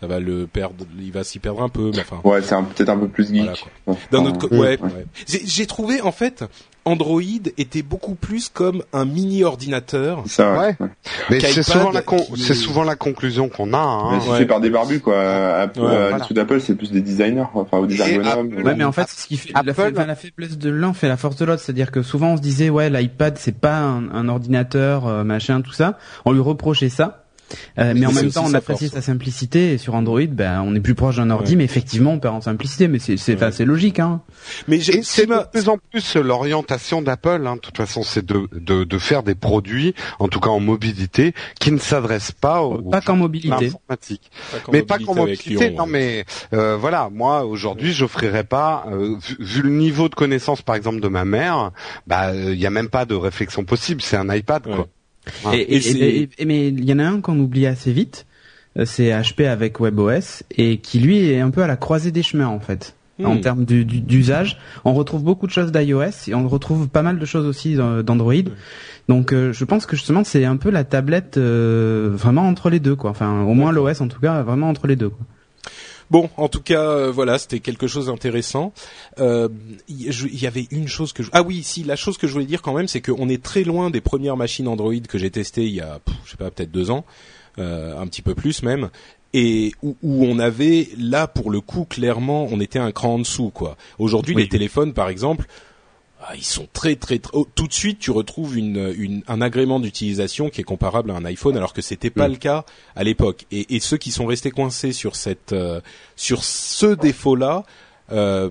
ça 0.00 0.06
va 0.06 0.18
le 0.20 0.46
perdre, 0.46 0.84
il 0.98 1.12
va 1.12 1.24
s'y 1.24 1.38
perdre 1.38 1.62
un 1.62 1.68
peu. 1.68 1.90
Mais 1.94 2.00
enfin, 2.00 2.20
Ouais, 2.24 2.40
c'est 2.42 2.54
un- 2.54 2.62
peut-être 2.64 2.88
un 2.88 2.98
peu 2.98 3.08
plus 3.08 3.28
geek. 3.28 3.42
Voilà, 3.42 3.52
quoi. 3.84 3.94
Ouais. 3.94 3.98
d'un 4.10 4.24
autre 4.26 4.38
côté, 4.38 4.56
ouais. 4.56 4.78
ouais. 4.80 5.06
J'ai 5.28 5.42
j'ai 5.44 5.66
trouvé 5.66 6.00
en 6.00 6.12
fait, 6.12 6.44
Android 6.86 7.20
était 7.58 7.82
beaucoup 7.82 8.14
plus 8.14 8.48
comme 8.48 8.82
un 8.94 9.04
mini 9.04 9.44
ordinateur. 9.44 10.22
C'est 10.24 10.36
ça, 10.36 10.58
ouais. 10.58 10.76
Ouais. 10.80 10.88
Mais 11.28 11.40
c'est 11.40 11.62
souvent 11.62 11.90
la 11.90 12.00
con- 12.00 12.16
qui- 12.34 12.40
c'est 12.40 12.54
souvent 12.54 12.82
la 12.84 12.96
conclusion 12.96 13.50
qu'on 13.50 13.74
a. 13.74 13.78
Hein. 13.78 14.12
Mais 14.14 14.20
c'est 14.22 14.30
Ouais. 14.30 14.38
fait 14.38 14.46
par 14.46 14.60
des 14.60 14.70
barbus, 14.70 15.00
quoi. 15.00 15.20
Apple, 15.20 15.80
Ouais, 15.80 15.86
euh, 15.86 16.08
voilà. 16.08 16.18
dessous 16.24 16.32
d'Apple, 16.34 16.60
c'est 16.62 16.74
plus 16.74 16.90
des 16.90 17.02
designers, 17.02 17.44
enfin, 17.54 17.78
ou 17.80 17.86
des 17.86 18.00
ergonomes. 18.00 18.26
Apple- 18.54 18.62
Ouais, 18.66 18.74
mais 18.74 18.84
en 18.84 18.92
fait, 18.92 19.06
ce 19.08 19.26
qui 19.26 19.36
fait 19.36 19.52
la, 19.52 19.60
Apple- 19.60 19.74
fa- 19.74 19.90
enfin, 19.92 20.06
la 20.06 20.14
faiblesse 20.16 20.56
de 20.56 20.70
l'un 20.70 20.94
fait 20.94 21.08
la 21.08 21.18
force 21.18 21.36
de 21.36 21.44
l'autre. 21.44 21.60
C'est-à-dire 21.62 21.90
que 21.90 22.02
souvent 22.02 22.28
on 22.32 22.36
se 22.38 22.42
disait 22.42 22.70
ouais 22.70 22.88
l'iPad 22.88 23.36
c'est 23.38 23.58
pas 23.58 23.76
un, 23.78 24.10
un 24.12 24.28
ordinateur 24.28 25.06
euh, 25.06 25.22
machin 25.22 25.60
tout 25.60 25.72
ça. 25.72 25.98
On 26.24 26.32
lui 26.32 26.40
reprochait 26.40 26.88
ça. 26.88 27.19
Euh, 27.78 27.94
mais 27.96 28.06
en 28.06 28.12
même 28.12 28.30
temps 28.30 28.44
on 28.46 28.54
apprécie 28.54 28.88
force. 28.88 28.94
sa 28.94 29.02
simplicité 29.02 29.72
et 29.72 29.78
sur 29.78 29.94
Android 29.94 30.20
ben 30.28 30.62
on 30.64 30.74
est 30.74 30.80
plus 30.80 30.94
proche 30.94 31.16
d'un 31.16 31.30
ordi 31.30 31.52
Ouais. 31.52 31.56
mais 31.58 31.64
effectivement 31.64 32.12
on 32.12 32.18
perd 32.18 32.34
en 32.36 32.40
simplicité 32.40 32.86
mais 32.88 32.98
c'est 32.98 33.16
c'est 33.16 33.34
enfin, 33.34 33.50
c'est 33.50 33.64
logique 33.64 33.98
hein. 33.98 34.20
Mais 34.68 34.80
c'est 34.80 35.26
de 35.26 35.50
plus 35.50 35.68
en 35.68 35.78
plus 35.90 36.16
l'orientation 36.16 37.02
d'Apple. 37.02 37.46
Hein. 37.46 37.56
De 37.56 37.60
toute 37.60 37.76
façon, 37.76 38.02
c'est 38.02 38.24
de, 38.24 38.48
de, 38.52 38.84
de 38.84 38.98
faire 38.98 39.22
des 39.22 39.34
produits, 39.34 39.94
en 40.18 40.28
tout 40.28 40.40
cas 40.40 40.50
en 40.50 40.60
mobilité, 40.60 41.34
qui 41.58 41.72
ne 41.72 41.78
s'adressent 41.78 42.32
pas 42.32 42.62
au, 42.62 42.78
Pas 42.90 43.00
qu'en 43.00 43.16
mobilité. 43.16 43.70
qu'en 43.70 44.72
mais 44.72 44.82
pas 44.82 44.98
qu'en 44.98 45.14
mobilité. 45.14 45.68
Lyon, 45.70 45.74
non, 45.78 45.84
ouais. 45.84 45.90
mais 45.90 46.24
euh, 46.54 46.76
voilà, 46.76 47.08
moi 47.12 47.44
aujourd'hui, 47.44 47.92
j'offrirais 47.92 48.44
pas, 48.44 48.84
euh, 48.90 49.16
vu, 49.20 49.36
vu 49.40 49.62
le 49.62 49.70
niveau 49.70 50.08
de 50.08 50.14
connaissance, 50.14 50.62
par 50.62 50.74
exemple, 50.76 51.00
de 51.00 51.08
ma 51.08 51.24
mère, 51.24 51.70
bah, 52.06 52.34
il 52.34 52.58
y 52.58 52.66
a 52.66 52.70
même 52.70 52.88
pas 52.88 53.04
de 53.04 53.14
réflexion 53.14 53.64
possible. 53.64 54.00
C'est 54.02 54.16
un 54.16 54.32
iPad, 54.34 54.66
Ouais. 54.66 54.74
quoi. 54.74 54.88
Ah. 55.44 55.54
Et, 55.54 55.76
Et 56.38 56.46
mais 56.46 56.68
il 56.68 56.84
y 56.84 56.92
en 56.92 56.98
a 56.98 57.04
un 57.04 57.20
qu'on 57.20 57.38
oublie 57.38 57.66
assez 57.66 57.92
vite. 57.92 58.26
euh, 58.78 58.84
C'est 58.84 59.10
HP 59.10 59.46
avec 59.46 59.80
WebOS 59.80 60.42
et 60.56 60.78
qui 60.78 61.00
lui 61.00 61.28
est 61.30 61.40
un 61.40 61.50
peu 61.50 61.62
à 61.62 61.66
la 61.66 61.76
croisée 61.76 62.10
des 62.12 62.22
chemins 62.22 62.46
en 62.48 62.60
fait. 62.60 62.94
En 63.22 63.34
Hmm. 63.34 63.40
termes 63.42 63.64
du- 63.66 63.84
du- 63.84 64.00
d'usage, 64.00 64.58
on 64.86 64.94
retrouve 64.94 65.22
beaucoup 65.22 65.46
de 65.46 65.52
choses 65.52 65.72
d'iOS 65.72 66.28
et 66.28 66.34
on 66.34 66.48
retrouve 66.48 66.88
pas 66.88 67.02
mal 67.02 67.18
de 67.18 67.26
choses 67.26 67.44
aussi 67.44 67.76
euh, 67.78 68.02
d'Android. 68.02 68.32
Donc 69.08 69.34
euh, 69.34 69.52
je 69.52 69.64
pense 69.66 69.84
que 69.84 69.94
justement 69.94 70.24
c'est 70.24 70.46
un 70.46 70.56
peu 70.56 70.70
la 70.70 70.84
tablette 70.84 71.36
euh, 71.36 72.08
vraiment 72.14 72.48
entre 72.48 72.70
les 72.70 72.80
deux 72.80 72.96
quoi. 72.96 73.10
Enfin 73.10 73.42
au 73.42 73.52
moins 73.52 73.72
l'OS 73.72 74.00
en 74.00 74.08
tout 74.08 74.20
cas 74.20 74.40
vraiment 74.42 74.70
entre 74.70 74.86
les 74.86 74.96
deux 74.96 75.10
quoi. 75.10 75.26
Bon, 76.10 76.28
en 76.36 76.48
tout 76.48 76.60
cas, 76.60 76.82
euh, 76.82 77.12
voilà, 77.12 77.38
c'était 77.38 77.60
quelque 77.60 77.86
chose 77.86 78.06
d'intéressant. 78.06 78.72
Euh, 79.20 79.48
Il 79.88 80.02
y, 80.02 80.08
il 80.08 80.42
y 80.42 80.46
avait 80.46 80.66
une 80.70 80.88
chose 80.88 81.12
que 81.12 81.22
je... 81.22 81.30
Ah 81.32 81.42
oui, 81.42 81.62
si, 81.62 81.84
la 81.84 81.94
chose 81.96 82.18
que 82.18 82.26
je 82.26 82.32
voulais 82.32 82.46
dire 82.46 82.62
quand 82.62 82.74
même, 82.74 82.88
c'est 82.88 83.00
qu'on 83.00 83.28
est 83.28 83.42
très 83.42 83.62
loin 83.62 83.90
des 83.90 84.00
premières 84.00 84.36
machines 84.36 84.66
Android 84.66 84.94
que 85.08 85.18
j'ai 85.18 85.30
testées 85.30 85.66
il 85.66 85.74
y 85.74 85.80
a, 85.80 86.00
pff, 86.04 86.16
je 86.24 86.32
sais 86.32 86.36
pas, 86.36 86.50
peut-être 86.50 86.72
deux 86.72 86.90
ans, 86.90 87.04
euh, 87.58 87.96
un 88.00 88.06
petit 88.08 88.22
peu 88.22 88.34
plus 88.34 88.62
même, 88.64 88.90
et 89.32 89.72
où, 89.82 89.96
où 90.02 90.24
on 90.24 90.40
avait, 90.40 90.88
là, 90.98 91.28
pour 91.28 91.50
le 91.52 91.60
coup, 91.60 91.84
clairement, 91.84 92.48
on 92.50 92.60
était 92.60 92.80
un 92.80 92.90
cran 92.90 93.14
en 93.14 93.18
dessous, 93.20 93.50
quoi. 93.50 93.76
Aujourd'hui, 94.00 94.34
Oui. 94.34 94.42
les 94.42 94.48
téléphones, 94.48 94.92
par 94.92 95.08
exemple, 95.08 95.46
ah, 96.22 96.36
ils 96.36 96.44
sont 96.44 96.68
très 96.72 96.96
très, 96.96 97.18
très... 97.18 97.30
Oh, 97.34 97.46
tout 97.54 97.66
de 97.66 97.72
suite 97.72 97.98
tu 97.98 98.10
retrouves 98.10 98.56
une, 98.58 98.92
une 98.96 99.22
un 99.26 99.40
agrément 99.40 99.80
d'utilisation 99.80 100.50
qui 100.50 100.60
est 100.60 100.64
comparable 100.64 101.10
à 101.10 101.14
un 101.14 101.24
iPhone 101.24 101.56
alors 101.56 101.72
que 101.72 101.82
c'était 101.82 102.10
pas 102.10 102.28
Mm. 102.28 102.32
le 102.32 102.36
cas 102.38 102.64
à 102.96 103.04
l'époque 103.04 103.46
et, 103.50 103.74
et 103.74 103.80
ceux 103.80 103.96
qui 103.96 104.10
sont 104.10 104.26
restés 104.26 104.50
coincés 104.50 104.92
sur 104.92 105.16
cette 105.16 105.52
euh, 105.52 105.80
sur 106.16 106.44
ce 106.44 106.94
défaut 106.94 107.36
là 107.36 107.64
euh, 108.12 108.50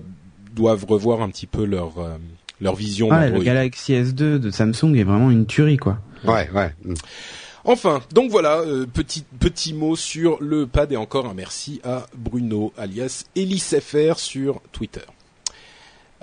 doivent 0.54 0.84
revoir 0.86 1.22
un 1.22 1.28
petit 1.30 1.46
peu 1.46 1.64
leur 1.64 1.98
euh, 1.98 2.16
leur 2.60 2.74
vision 2.74 3.08
Ouais, 3.08 3.20
d'Android. 3.20 3.38
le 3.38 3.44
Galaxy 3.44 3.92
S2 3.94 4.38
de 4.38 4.50
Samsung 4.50 4.94
est 4.96 5.04
vraiment 5.04 5.30
une 5.30 5.46
tuerie, 5.46 5.78
quoi. 5.78 5.98
Ouais, 6.24 6.50
ouais. 6.54 6.74
Mm. 6.84 6.94
Enfin, 7.64 8.02
donc 8.12 8.30
voilà, 8.30 8.58
euh, 8.60 8.86
petit 8.86 9.22
petit 9.38 9.72
mot 9.74 9.94
sur 9.96 10.38
le 10.42 10.66
pad 10.66 10.90
et 10.92 10.96
encore 10.96 11.26
un 11.26 11.34
merci 11.34 11.80
à 11.84 12.06
Bruno 12.16 12.72
alias 12.76 13.24
ElisFR 13.36 14.18
sur 14.18 14.60
Twitter. 14.72 15.00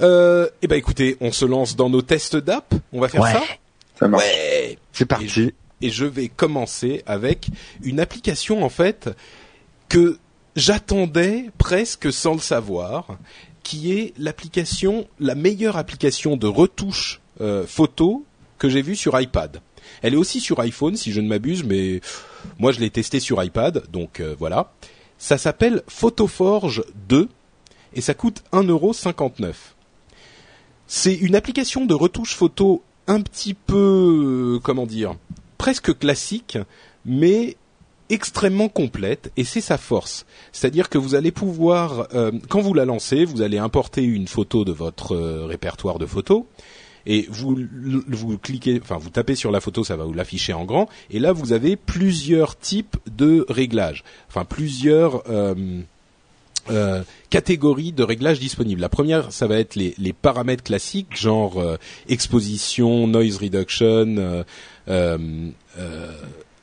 Euh, 0.02 0.48
eh 0.62 0.68
ben 0.68 0.76
écoutez, 0.78 1.18
on 1.22 1.32
se 1.32 1.46
lance 1.46 1.76
dans 1.76 1.90
nos 1.90 2.02
tests 2.02 2.36
d'app. 2.36 2.74
On 2.94 3.00
va 3.02 3.08
faire 3.10 3.22
Ouais. 3.22 3.32
ça. 3.34 3.42
Ça 4.00 4.08
marche. 4.08 4.24
Ouais. 4.24 4.78
C'est 4.94 5.06
parti. 5.06 5.52
Et 5.82 5.90
je 5.90 6.06
vais 6.06 6.28
commencer 6.28 7.04
avec 7.06 7.50
une 7.84 8.00
application 8.00 8.64
en 8.64 8.70
fait 8.70 9.10
que 9.90 10.18
j'attendais 10.56 11.50
presque 11.58 12.12
sans 12.12 12.34
le 12.34 12.40
savoir, 12.40 13.18
qui 13.64 13.94
est 13.94 14.14
l'application, 14.18 15.08
la 15.20 15.36
meilleure 15.36 15.78
application 15.78 16.36
de 16.38 16.48
retouche 16.48 17.22
euh, 17.42 17.66
photo 17.68 18.26
que 18.58 18.70
j'ai 18.70 18.82
vue 18.82 18.96
sur 18.96 19.20
iPad. 19.20 19.62
Elle 20.02 20.14
est 20.16 20.18
aussi 20.18 20.40
sur 20.40 20.60
iPhone 20.60 20.96
si 20.96 21.12
je 21.12 21.22
ne 21.22 21.28
m'abuse, 21.28 21.64
mais 21.64 22.02
moi 22.60 22.72
je 22.72 22.80
l'ai 22.80 22.90
testé 22.90 23.20
sur 23.20 23.44
iPad, 23.44 23.84
donc 23.92 24.20
euh, 24.20 24.36
voilà. 24.38 24.74
Ça 25.20 25.38
s'appelle 25.38 25.84
Photoforge 25.88 26.84
2 27.08 27.30
et 27.94 28.02
ça 28.02 28.14
coûte 28.16 28.44
1,59€. 28.52 29.54
C'est 30.88 31.14
une 31.14 31.36
application 31.36 31.86
de 31.86 31.94
retouche 31.94 32.34
photo 32.34 32.82
un 33.08 33.22
petit 33.22 33.54
peu, 33.54 34.56
euh, 34.56 34.60
comment 34.60 34.86
dire, 34.86 35.16
presque 35.58 35.98
classique, 35.98 36.58
mais 37.06 37.58
extrêmement 38.10 38.70
complète 38.70 39.32
et 39.36 39.44
c'est 39.44 39.60
sa 39.60 39.78
force. 39.78 40.26
C'est-à-dire 40.54 40.90
que 40.90 40.98
vous 40.98 41.16
allez 41.16 41.32
pouvoir, 41.32 42.08
euh, 42.14 42.32
quand 42.48 42.62
vous 42.62 42.74
la 42.74 42.86
lancez, 42.86 43.26
vous 43.26 43.42
allez 43.42 43.58
importer 43.58 44.02
une 44.02 44.30
photo 44.30 44.64
de 44.64 44.72
votre 44.72 45.14
euh, 45.14 45.46
répertoire 45.46 46.00
de 46.00 46.06
photos 46.06 46.44
et 47.06 47.26
vous 47.30 47.58
vous 48.08 48.38
cliquez, 48.38 48.80
enfin 48.82 48.98
vous 48.98 49.10
tapez 49.10 49.36
sur 49.36 49.52
la 49.52 49.60
photo, 49.60 49.84
ça 49.84 49.98
va 49.98 50.06
vous 50.06 50.14
l'afficher 50.14 50.54
en 50.54 50.64
grand 50.64 50.88
et 51.10 51.20
là 51.20 51.34
vous 51.34 51.52
avez 51.52 51.76
plusieurs 51.76 52.58
types 52.58 52.98
de 53.14 53.46
réglages, 53.50 54.04
enfin 54.30 54.46
plusieurs 54.46 55.24
euh, 56.72 57.02
catégories 57.30 57.92
de 57.92 58.04
réglages 58.04 58.40
disponibles. 58.40 58.82
La 58.82 58.90
première, 58.90 59.32
ça 59.32 59.48
va 59.48 59.58
être 59.60 59.76
les, 59.76 59.94
les 59.98 60.14
paramètres 60.14 60.64
classiques, 60.64 61.16
genre 61.16 61.60
euh, 61.60 61.76
exposition, 62.10 63.08
noise 63.08 63.38
reduction, 63.38 64.16
euh, 64.18 64.44
euh, 64.90 65.18
euh, 65.80 66.12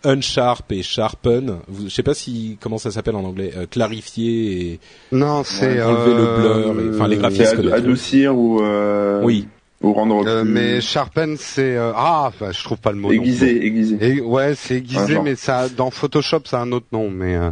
unsharp 0.05 0.71
et 0.73 0.83
sharpen. 0.83 1.57
Vous, 1.69 1.89
je 1.89 1.95
sais 1.95 2.03
pas 2.03 2.15
si 2.15 2.59
comment 2.61 2.79
ça 2.79 2.91
s'appelle 2.91 3.17
en 3.17 3.25
anglais, 3.25 3.53
euh, 3.57 3.67
clarifier 3.67 4.73
et 4.73 4.81
Non, 5.13 5.43
c'est 5.45 5.81
enlever 5.83 6.15
le 6.15 6.37
blur, 6.37 6.81
et- 6.81 6.95
enfin, 6.95 7.09
les 7.09 7.17
graphismes. 7.17 7.73
adoucir 7.73 8.37
ou 8.37 8.61
euh, 8.63 9.23
oui. 9.23 9.49
Ou 9.85 9.93
rendre 9.93 10.27
euh, 10.27 10.43
plus 10.43 10.51
mais 10.51 10.81
Sharpen, 10.81 11.37
c'est 11.39 11.77
euh, 11.77 11.93
ah, 11.95 12.25
enfin, 12.29 12.53
je 12.53 12.63
trouve 12.65 12.79
pas 12.79 12.91
le 12.93 12.99
mot. 12.99 13.09
non 13.09 13.15
aiguisé, 13.15 13.65
aiguisé. 13.67 13.97
Et, 14.01 14.21
ouais, 14.21 14.55
c'est 14.55 14.77
aiguisé, 14.77 15.19
mais 15.21 15.35
ça, 15.37 15.69
dans 15.69 15.91
Photoshop, 15.91 16.41
ça 16.47 16.59
a 16.59 16.63
un 16.63 16.73
autre 16.73 16.87
nom, 16.93 17.11
mais. 17.11 17.37
euh, 17.37 17.51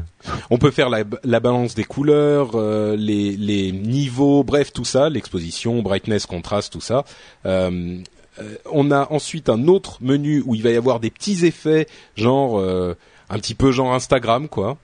On 0.50 0.58
peut 0.58 0.70
faire 0.70 0.88
la, 0.88 1.04
la 1.24 1.40
balance 1.40 1.74
des 1.74 1.84
couleurs, 1.84 2.52
euh, 2.54 2.96
les, 2.96 3.32
les 3.36 3.72
niveaux, 3.72 4.44
bref, 4.44 4.72
tout 4.72 4.84
ça, 4.84 5.08
l'exposition, 5.10 5.82
brightness, 5.82 6.26
contraste, 6.26 6.72
tout 6.72 6.80
ça. 6.80 7.04
Euh, 7.46 7.98
euh, 8.40 8.54
on 8.70 8.90
a 8.90 9.08
ensuite 9.12 9.48
un 9.48 9.66
autre 9.68 9.98
menu 10.00 10.42
où 10.46 10.54
il 10.54 10.62
va 10.62 10.70
y 10.70 10.76
avoir 10.76 11.00
des 11.00 11.10
petits 11.10 11.44
effets, 11.44 11.86
genre 12.16 12.58
euh, 12.58 12.96
un 13.28 13.38
petit 13.38 13.54
peu 13.54 13.72
genre 13.72 13.92
Instagram, 13.92 14.48
quoi, 14.48 14.78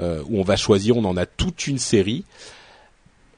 euh, 0.00 0.22
où 0.28 0.38
on 0.38 0.44
va 0.44 0.56
choisir, 0.56 0.96
on 0.96 1.04
en 1.04 1.16
a 1.16 1.26
toute 1.26 1.66
une 1.66 1.78
série. 1.78 2.24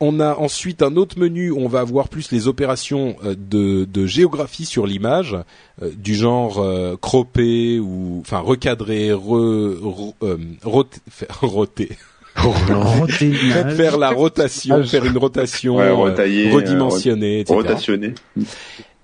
On 0.01 0.19
a 0.21 0.35
ensuite 0.35 0.83
un 0.83 0.97
autre 0.97 1.19
menu 1.19 1.51
où 1.51 1.59
on 1.61 1.69
va 1.69 1.81
avoir 1.81 2.09
plus 2.09 2.33
les 2.33 2.49
opérations 2.49 3.17
euh, 3.25 3.35
de, 3.39 3.85
de 3.85 4.07
géographie 4.07 4.65
sur 4.67 4.87
l'image, 4.87 5.37
euh, 5.83 5.91
du 5.97 6.15
genre 6.15 6.59
euh, 6.59 6.97
cropper 7.01 7.79
ou 7.79 8.19
enfin 8.21 8.41
recadrer, 8.41 9.13
re, 9.13 9.19
re- 9.81 10.15
euh, 10.23 10.37
roter, 10.65 10.99
faire- 11.09 11.39
roter, 11.43 11.91
la 13.99 14.11
rotation, 14.11 14.83
faire 14.85 15.05
une 15.05 15.17
rotation, 15.19 15.77
Ouais, 15.77 15.91
retailler, 15.91 16.51
redimensionner, 16.51 17.41
etc. 17.41 17.55
Rotationner. 17.55 18.15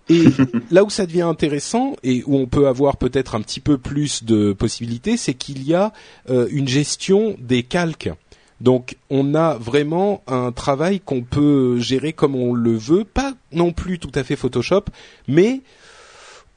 Et 0.08 0.24
là 0.72 0.82
où 0.82 0.90
ça 0.90 1.06
devient 1.06 1.22
intéressant 1.22 1.94
et 2.02 2.24
où 2.26 2.36
on 2.36 2.46
peut 2.46 2.66
avoir 2.66 2.96
peut-être 2.96 3.36
un 3.36 3.40
petit 3.42 3.60
peu 3.60 3.78
plus 3.78 4.24
de 4.24 4.52
possibilités, 4.52 5.16
c'est 5.16 5.34
qu'il 5.34 5.62
y 5.62 5.72
a 5.74 5.92
euh, 6.28 6.48
une 6.50 6.66
gestion 6.66 7.36
des 7.38 7.62
calques. 7.62 8.10
Donc 8.60 8.96
on 9.08 9.34
a 9.34 9.54
vraiment 9.54 10.22
un 10.26 10.52
travail 10.52 11.00
qu'on 11.00 11.22
peut 11.22 11.78
gérer 11.78 12.12
comme 12.12 12.34
on 12.36 12.52
le 12.52 12.76
veut, 12.76 13.04
pas 13.04 13.34
non 13.52 13.72
plus 13.72 13.98
tout 13.98 14.12
à 14.14 14.22
fait 14.24 14.36
Photoshop, 14.36 14.84
mais 15.28 15.60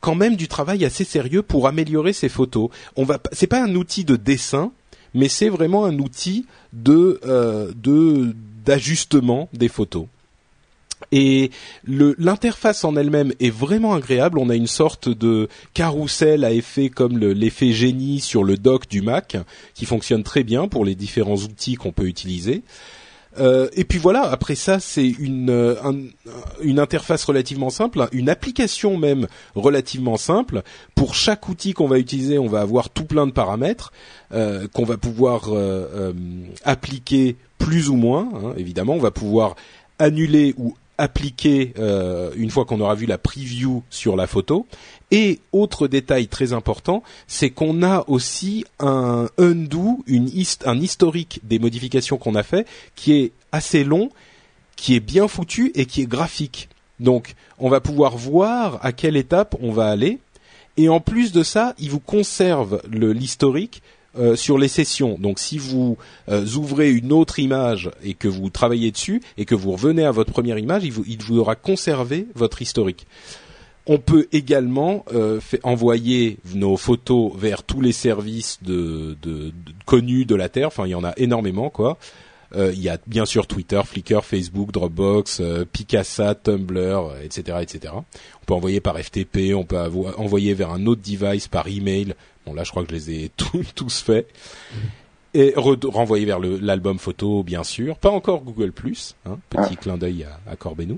quand 0.02 0.16
même 0.16 0.36
du 0.36 0.48
travail 0.50 0.84
assez 0.84 1.06
sérieux 1.06 1.44
pour 1.44 1.66
améliorer 1.68 2.12
ces 2.12 2.28
photos. 2.30 2.70
On 2.98 3.06
va, 3.06 3.20
pas- 3.20 3.30
c'est 3.32 3.48
pas 3.48 3.64
un 3.64 3.74
outil 3.76 4.04
de 4.04 4.18
dessin, 4.18 4.74
mais 5.14 5.30
c'est 5.30 5.48
vraiment 5.50 5.86
un 5.86 5.98
outil 6.00 6.46
de 6.74 7.22
euh, 7.26 7.72
de 7.76 8.36
d'ajustement 8.66 9.48
des 9.54 9.68
photos. 9.70 10.06
Et 11.16 11.52
l'interface 11.86 12.84
en 12.84 12.96
elle-même 12.96 13.34
est 13.40 13.52
vraiment 13.54 13.94
agréable. 13.94 14.40
On 14.40 14.50
a 14.50 14.56
une 14.56 14.66
sorte 14.66 15.10
de 15.10 15.48
carrousel 15.76 16.44
à 16.44 16.52
effet 16.52 16.90
comme 16.90 17.20
le- 17.20 17.34
l'effet 17.34 17.72
génie 17.72 18.20
sur 18.20 18.44
le 18.44 18.58
dock 18.58 18.90
du 18.90 19.04
Mac, 19.04 19.38
qui 19.76 19.86
fonctionne 19.86 20.24
très 20.24 20.44
bien 20.44 20.68
pour 20.68 20.86
les 20.86 20.96
différents 20.96 21.36
outils 21.36 21.76
qu'on 21.76 21.92
peut 21.92 22.08
utiliser. 22.08 22.64
Euh, 23.40 23.68
et 23.74 23.84
puis 23.84 24.00
voilà, 24.00 24.24
après 24.24 24.56
ça, 24.56 24.80
c'est 24.80 25.08
une, 25.08 25.52
euh, 25.52 25.76
interface 26.78 27.24
relativement 27.26 27.70
simple, 27.70 28.08
une 28.12 28.30
application 28.30 28.98
même 28.98 29.28
relativement 29.54 30.18
simple. 30.18 30.64
Pour 30.96 31.14
chaque 31.14 31.48
outil 31.48 31.74
qu'on 31.74 31.88
va 31.88 32.00
utiliser, 32.00 32.40
on 32.40 32.48
va 32.48 32.62
avoir 32.62 32.90
tout 32.90 33.06
plein 33.06 33.28
de 33.28 33.32
paramètres 33.32 33.92
euh, 34.34 34.68
qu'on 34.74 34.86
va 34.86 34.98
pouvoir 34.98 35.50
appliquer 36.64 37.36
plus 37.60 37.90
ou 37.90 37.96
moins. 37.96 38.30
hein, 38.34 38.54
évidemment, 38.58 38.94
on 38.94 39.00
va 39.00 39.12
pouvoir 39.12 39.56
annuler 40.00 40.54
ou 40.58 40.76
appliquer 40.98 41.74
euh, 41.80 42.32
une 42.36 42.50
fois 42.50 42.66
qu'on 42.66 42.80
aura 42.80 42.96
vu 42.96 43.06
la 43.06 43.18
preview 43.18 43.84
sur 43.90 44.16
la 44.16 44.28
photo. 44.28 44.68
Et 45.12 45.40
autre 45.52 45.88
détail 45.88 46.28
très 46.28 46.54
important, 46.54 47.04
c'est 47.28 47.52
qu'on 47.52 47.84
a 47.84 48.04
aussi 48.08 48.66
un 48.80 49.28
undo, 49.38 50.04
un 50.66 50.80
historique 50.80 51.40
des 51.44 51.60
modifications 51.60 52.18
qu'on 52.18 52.36
a 52.36 52.44
fait, 52.44 52.68
qui 52.96 53.14
est 53.14 53.32
assez 53.52 53.84
long, 53.84 54.10
qui 54.76 54.96
est 54.96 55.00
bien 55.00 55.28
foutu 55.28 55.72
et 55.76 55.86
qui 55.86 56.02
est 56.02 56.08
graphique. 56.08 56.70
Donc, 57.00 57.36
on 57.60 57.70
va 57.70 57.80
pouvoir 57.80 58.18
voir 58.18 58.80
à 58.84 58.92
quelle 58.92 59.18
étape 59.18 59.56
on 59.62 59.72
va 59.72 59.90
aller. 59.90 60.20
Et 60.78 60.90
en 60.90 61.00
plus 61.00 61.32
de 61.32 61.44
ça, 61.44 61.76
il 61.78 61.92
vous 61.92 62.00
conserve 62.00 62.82
l'historique 62.90 63.84
euh, 64.16 64.36
sur 64.36 64.60
les 64.60 64.68
sessions. 64.68 65.18
Donc, 65.20 65.40
si 65.40 65.58
vous 65.58 65.98
euh, 66.30 66.46
ouvrez 66.56 66.92
une 66.92 67.12
autre 67.12 67.40
image 67.40 67.90
et 68.04 68.14
que 68.14 68.28
vous 68.28 68.52
travaillez 68.52 68.92
dessus 68.92 69.24
et 69.38 69.46
que 69.46 69.56
vous 69.56 69.72
revenez 69.72 70.06
à 70.06 70.12
votre 70.12 70.32
première 70.32 70.60
image, 70.60 70.84
il 70.86 70.92
vous, 70.92 71.40
aura 71.40 71.56
conservé 71.56 72.28
votre 72.36 72.62
historique. 72.62 73.08
On 73.88 73.98
peut 73.98 74.28
également 74.32 75.04
euh, 75.14 75.40
envoyer 75.64 76.38
nos 76.54 76.78
photos 76.78 77.34
vers 77.36 77.64
tous 77.64 77.82
les 77.82 77.92
services 77.92 78.60
connus 79.86 80.26
de 80.26 80.36
la 80.36 80.48
Terre. 80.48 80.68
Enfin, 80.68 80.86
il 80.86 80.92
y 80.92 80.96
en 80.96 81.04
a 81.04 81.14
énormément, 81.18 81.72
quoi. 81.72 81.98
Euh, 82.56 82.72
il 82.74 82.82
y 82.82 82.90
a 82.90 82.98
bien 83.08 83.26
sûr 83.26 83.48
Twitter, 83.48 83.82
Flickr, 83.84 84.24
Facebook, 84.24 84.72
Dropbox, 84.72 85.40
euh, 85.40 85.66
Picasa, 85.66 86.36
Tumblr, 86.36 86.78
euh, 86.80 87.22
etc., 87.24 87.58
etc. 87.62 87.94
On 87.96 88.46
peut 88.46 88.54
envoyer 88.54 88.80
par 88.80 88.98
FTP, 88.98 89.54
on 89.56 89.64
peut 89.64 89.80
envoyer 90.18 90.54
vers 90.54 90.72
un 90.72 90.86
autre 90.86 91.02
device 91.02 91.48
par 91.48 91.68
email. 91.68 92.14
Bon, 92.46 92.54
là, 92.54 92.64
je 92.64 92.72
crois 92.72 92.84
que 92.84 92.90
je 92.90 92.96
les 92.96 93.12
ai 93.12 93.32
tous, 93.38 93.66
tous 93.74 94.02
faits. 94.02 94.28
Et 95.36 95.52
re- 95.56 95.88
renvoyer 95.90 96.26
vers 96.26 96.40
l'album 96.40 97.00
photo, 97.00 97.42
bien 97.42 97.64
sûr. 97.64 97.98
Pas 97.98 98.12
encore 98.12 98.44
Google 98.44 98.72
hein, 99.26 99.40
petit 99.50 99.78
clin 99.78 99.98
d'œil 99.98 100.26
à, 100.26 100.52
à 100.52 100.56
Corbenu. 100.56 100.98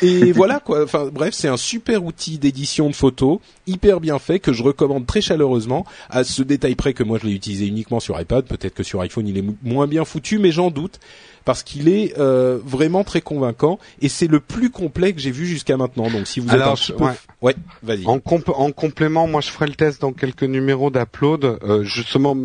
Et 0.00 0.30
voilà 0.32 0.60
quoi. 0.60 0.84
Enfin 0.84 1.10
bref, 1.12 1.34
c'est 1.34 1.48
un 1.48 1.56
super 1.56 2.04
outil 2.04 2.38
d'édition 2.38 2.88
de 2.88 2.94
photos, 2.94 3.38
hyper 3.66 4.00
bien 4.00 4.20
fait 4.20 4.38
que 4.38 4.52
je 4.52 4.62
recommande 4.62 5.06
très 5.06 5.20
chaleureusement. 5.20 5.84
À 6.08 6.22
ce 6.22 6.42
détail 6.42 6.76
près 6.76 6.92
que 6.94 7.02
moi 7.02 7.18
je 7.20 7.26
l'ai 7.26 7.32
utilisé 7.34 7.66
uniquement 7.66 7.98
sur 7.98 8.20
iPad. 8.20 8.44
Peut-être 8.44 8.74
que 8.74 8.84
sur 8.84 9.00
iPhone 9.00 9.26
il 9.26 9.36
est 9.38 9.42
mo- 9.42 9.56
moins 9.64 9.88
bien 9.88 10.04
foutu, 10.04 10.38
mais 10.38 10.52
j'en 10.52 10.70
doute 10.70 11.00
parce 11.44 11.62
qu'il 11.62 11.88
est 11.88 12.18
euh, 12.18 12.58
vraiment 12.64 13.04
très 13.04 13.20
convaincant 13.20 13.78
et 14.00 14.08
c'est 14.08 14.26
le 14.28 14.40
plus 14.40 14.70
complet 14.70 15.12
que 15.12 15.20
j'ai 15.20 15.30
vu 15.30 15.46
jusqu'à 15.46 15.76
maintenant. 15.76 16.10
Donc 16.10 16.26
si 16.26 16.40
vous 16.40 16.48
êtes 16.54 16.60
un 16.62 16.74
je- 16.74 16.92
peu, 16.92 17.04
ouais. 17.04 17.12
ouais, 17.42 17.54
vas-y. 17.82 18.06
En, 18.06 18.18
comp- 18.18 18.48
en 18.54 18.72
complément, 18.72 19.26
moi 19.26 19.40
je 19.40 19.48
ferai 19.50 19.66
le 19.66 19.74
test 19.74 20.00
dans 20.00 20.12
quelques 20.12 20.42
numéros 20.44 20.90
d'Upload. 20.90 21.44
Euh, 21.44 21.82
justement, 21.84 22.36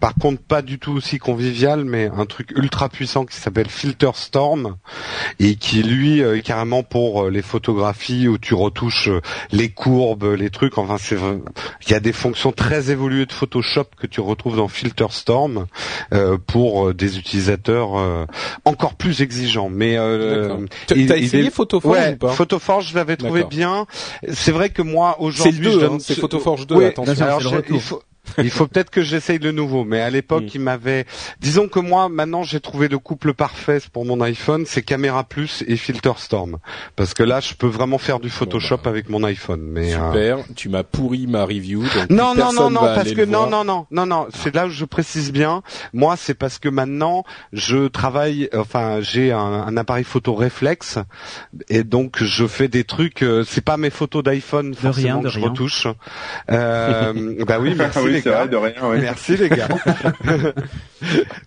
par 0.00 0.14
contre, 0.14 0.42
pas 0.42 0.62
du 0.62 0.78
tout 0.78 0.92
aussi 0.92 1.18
convivial, 1.18 1.84
mais 1.84 2.10
un 2.16 2.26
truc 2.26 2.50
ultra 2.56 2.88
puissant 2.88 3.24
qui 3.24 3.36
s'appelle 3.36 3.68
Filter 3.68 4.10
Storm 4.14 4.76
et 5.40 5.56
qui 5.56 5.82
lui 5.82 6.22
euh, 6.22 6.36
est 6.38 6.42
carrément 6.42 6.82
pour 6.82 7.24
euh, 7.24 7.30
les 7.30 7.42
photographies 7.42 8.28
où 8.28 8.38
tu 8.38 8.54
retouches 8.54 9.08
euh, 9.08 9.20
les 9.52 9.68
courbes, 9.68 10.34
les 10.38 10.50
trucs. 10.50 10.78
Enfin, 10.78 10.96
c'est 10.98 11.16
il 11.86 11.90
y 11.90 11.94
a 11.94 12.00
des 12.00 12.12
fonctions 12.12 12.52
très 12.52 12.90
évoluées 12.90 13.26
de 13.26 13.32
Photoshop 13.32 13.86
que 13.98 14.06
tu 14.06 14.20
retrouves 14.20 14.56
dans 14.56 14.68
Filter 14.68 15.06
Storm 15.10 15.66
euh, 16.12 16.38
pour 16.46 16.94
des 16.94 17.18
utilisateurs 17.18 17.98
euh, 17.98 18.24
encore 18.64 18.94
plus 18.94 19.22
exigeants. 19.22 19.68
Mais 19.68 19.96
euh. 19.98 20.66
T'as 20.86 20.94
essayé 20.96 21.46
est- 21.46 21.50
Photoforge 21.50 21.96
Ouais, 21.96 22.12
ou 22.12 22.16
pas? 22.16 22.32
Photoforge, 22.32 22.90
je 22.90 22.94
l'avais 22.94 23.16
trouvé 23.16 23.44
bien. 23.44 23.86
C'est 24.32 24.52
vrai 24.52 24.70
que 24.70 24.82
moi 24.82 25.16
C'est 25.18 25.24
aujourd'hui, 25.24 25.66
le 25.66 25.72
2, 25.72 25.80
je 25.80 25.86
hein, 25.86 25.98
c'est 26.00 26.18
Photoforge 26.18 26.66
2, 26.66 26.74
Oui, 26.76 26.84
attention. 26.86 27.24
Alors 27.24 27.40
il 28.38 28.50
faut, 28.50 28.66
peut-être 28.66 28.90
que 28.90 29.02
j'essaye 29.02 29.38
le 29.38 29.52
nouveau, 29.52 29.84
mais 29.84 30.00
à 30.00 30.10
l'époque, 30.10 30.44
Mm. 30.44 30.50
il 30.54 30.60
m'avait. 30.60 31.06
Disons 31.40 31.68
que 31.68 31.78
moi, 31.80 32.08
maintenant, 32.08 32.42
j'ai 32.42 32.60
trouvé 32.60 32.88
le 32.88 32.98
couple 32.98 33.34
parfait 33.34 33.78
pour 33.92 34.04
mon 34.04 34.20
iPhone, 34.20 34.64
c'est 34.66 34.82
Camera 34.82 35.24
Plus 35.24 35.64
et 35.66 35.76
Filter 35.76 36.12
Storm, 36.18 36.58
parce 36.96 37.14
que 37.14 37.22
là, 37.22 37.40
je 37.40 37.54
peux 37.54 37.66
vraiment 37.66 37.98
faire 37.98 38.20
du 38.20 38.30
Photoshop 38.30 38.78
bah. 38.84 38.90
avec 38.90 39.08
mon 39.08 39.24
iPhone. 39.24 39.60
Mais 39.62 39.94
euh, 39.94 39.96
Super, 40.12 40.38
tu 40.56 40.68
m'as 40.68 40.82
pourri 40.82 41.26
ma 41.26 41.44
review. 41.44 41.82
Donc 41.82 42.10
non, 42.10 42.34
non, 42.34 42.52
non, 42.52 42.70
non, 42.70 42.80
parce 42.80 43.12
que 43.12 43.24
non, 43.24 43.48
non, 43.48 43.64
non, 43.64 43.86
non, 43.90 44.06
non, 44.06 44.26
c'est 44.34 44.54
là 44.54 44.66
où 44.66 44.70
je 44.70 44.84
précise 44.84 45.32
bien. 45.32 45.62
Moi, 45.92 46.16
c'est 46.16 46.34
parce 46.34 46.58
que 46.58 46.68
maintenant, 46.68 47.24
je 47.52 47.88
travaille, 47.88 48.48
enfin, 48.54 49.00
j'ai 49.00 49.32
un, 49.32 49.38
un 49.38 49.76
appareil 49.76 50.04
photo 50.04 50.34
réflexe, 50.34 50.98
et 51.68 51.84
donc 51.84 52.22
je 52.22 52.46
fais 52.46 52.68
des 52.68 52.84
trucs. 52.84 53.22
euh, 53.22 53.44
c'est 53.46 53.64
pas 53.64 53.76
mes 53.76 53.90
photos 53.90 54.22
d'iPhone 54.22 54.74
forcément 54.74 55.06
rien, 55.06 55.16
de 55.18 55.22
que 55.24 55.28
je 55.28 55.38
rien. 55.38 55.48
retouche. 55.48 55.86
Euh, 56.50 57.44
bah 57.46 57.58
oui, 57.60 57.74
merci 57.78 57.98
oui, 58.00 58.17
les 58.18 58.22
c'est 58.22 58.30
gars. 58.30 58.38
vrai, 58.44 58.48
de 58.48 58.56
rien, 58.56 58.88
ouais. 58.88 58.98
Merci 59.00 59.36
les 59.36 59.48
gars. 59.48 59.68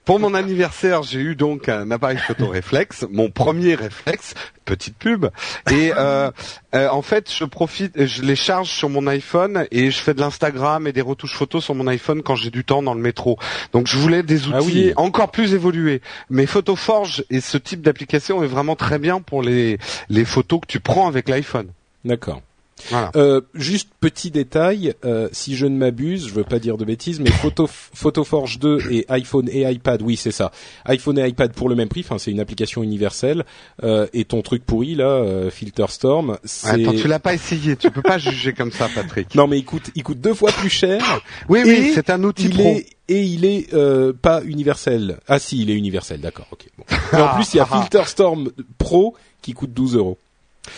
Pour 0.05 0.19
mon 0.19 0.33
anniversaire, 0.33 1.03
j'ai 1.03 1.19
eu 1.19 1.35
donc 1.35 1.69
un 1.69 1.91
appareil 1.91 2.17
photo 2.17 2.47
réflexe, 2.47 3.05
mon 3.11 3.29
premier 3.29 3.75
réflexe, 3.75 4.33
petite 4.65 4.97
pub. 4.97 5.25
Et 5.69 5.91
euh, 5.97 6.31
euh, 6.73 6.87
en 6.89 7.01
fait, 7.01 7.31
je 7.33 7.43
profite, 7.43 8.05
je 8.05 8.21
les 8.21 8.35
charge 8.35 8.69
sur 8.69 8.89
mon 8.89 9.07
iPhone 9.07 9.65
et 9.71 9.91
je 9.91 9.99
fais 9.99 10.13
de 10.13 10.19
l'Instagram 10.21 10.87
et 10.87 10.93
des 10.93 11.01
retouches 11.01 11.35
photos 11.35 11.63
sur 11.63 11.75
mon 11.75 11.87
iPhone 11.87 12.23
quand 12.23 12.35
j'ai 12.35 12.49
du 12.49 12.63
temps 12.63 12.81
dans 12.81 12.93
le 12.93 13.01
métro. 13.01 13.37
Donc 13.73 13.87
je 13.87 13.97
voulais 13.97 14.23
des 14.23 14.47
outils 14.47 14.53
Ah 14.55 14.61
oui. 14.63 14.93
encore 14.95 15.31
plus 15.31 15.53
évolués. 15.53 16.01
Mais 16.29 16.45
Photoforge 16.45 17.23
et 17.29 17.41
ce 17.41 17.57
type 17.57 17.81
d'application 17.81 18.43
est 18.43 18.47
vraiment 18.47 18.75
très 18.75 18.99
bien 18.99 19.19
pour 19.21 19.41
les 19.43 19.77
les 20.09 20.25
photos 20.25 20.61
que 20.61 20.67
tu 20.67 20.79
prends 20.79 21.07
avec 21.07 21.27
l'iPhone. 21.27 21.67
D'accord. 22.05 22.41
Voilà. 22.89 23.11
Euh, 23.15 23.41
juste 23.53 23.89
petit 23.99 24.31
détail, 24.31 24.93
euh, 25.05 25.29
si 25.31 25.55
je 25.55 25.65
ne 25.65 25.77
m'abuse, 25.77 26.27
je 26.27 26.33
veux 26.33 26.43
pas 26.43 26.59
dire 26.59 26.77
de 26.77 26.85
bêtises, 26.85 27.19
mais 27.19 27.29
Photo, 27.31 27.67
Photoforge 27.67 28.59
2 28.59 28.91
et 28.91 29.05
iPhone 29.09 29.47
et 29.51 29.69
iPad, 29.71 30.01
oui 30.01 30.15
c'est 30.17 30.31
ça. 30.31 30.51
iPhone 30.85 31.17
et 31.19 31.27
iPad 31.27 31.53
pour 31.53 31.69
le 31.69 31.75
même 31.75 31.89
prix, 31.89 32.01
enfin 32.01 32.17
c'est 32.17 32.31
une 32.31 32.39
application 32.39 32.83
universelle. 32.83 33.45
Euh, 33.83 34.07
et 34.13 34.25
ton 34.25 34.41
truc 34.41 34.65
pourri 34.65 34.95
là, 34.95 35.05
euh, 35.05 35.49
Filterstorm, 35.49 36.37
c'est 36.43 36.81
Attends, 36.87 36.93
tu 36.93 37.07
l'as 37.07 37.19
pas 37.19 37.33
essayé, 37.33 37.75
tu 37.75 37.91
peux 37.91 38.01
pas 38.01 38.17
juger 38.17 38.53
comme 38.53 38.71
ça, 38.71 38.89
Patrick. 38.93 39.33
non 39.35 39.47
mais 39.47 39.57
il 39.59 39.65
coûte, 39.65 39.91
il 39.95 40.03
coûte 40.03 40.19
deux 40.21 40.33
fois 40.33 40.51
plus 40.51 40.69
cher. 40.69 41.21
Oui, 41.49 41.61
oui, 41.65 41.91
c'est 41.93 42.09
un 42.09 42.23
outil 42.23 42.45
il 42.45 42.53
pro. 42.53 42.63
est 42.63 42.85
et 43.07 43.23
il 43.23 43.43
est 43.43 43.73
euh, 43.73 44.13
pas 44.13 44.41
universel. 44.45 45.17
Ah 45.27 45.37
si, 45.37 45.61
il 45.61 45.69
est 45.69 45.75
universel, 45.75 46.21
d'accord. 46.21 46.47
Ok. 46.51 46.67
Bon. 46.77 46.85
Et 47.17 47.21
en 47.21 47.35
plus, 47.35 47.53
il 47.53 47.57
y 47.57 47.59
a 47.59 47.63
Ah, 47.63 47.73
ah. 47.73 47.81
Filterstorm 47.81 48.51
Pro 48.77 49.15
qui 49.41 49.51
coûte 49.51 49.73
12 49.73 49.97
euros. 49.97 50.17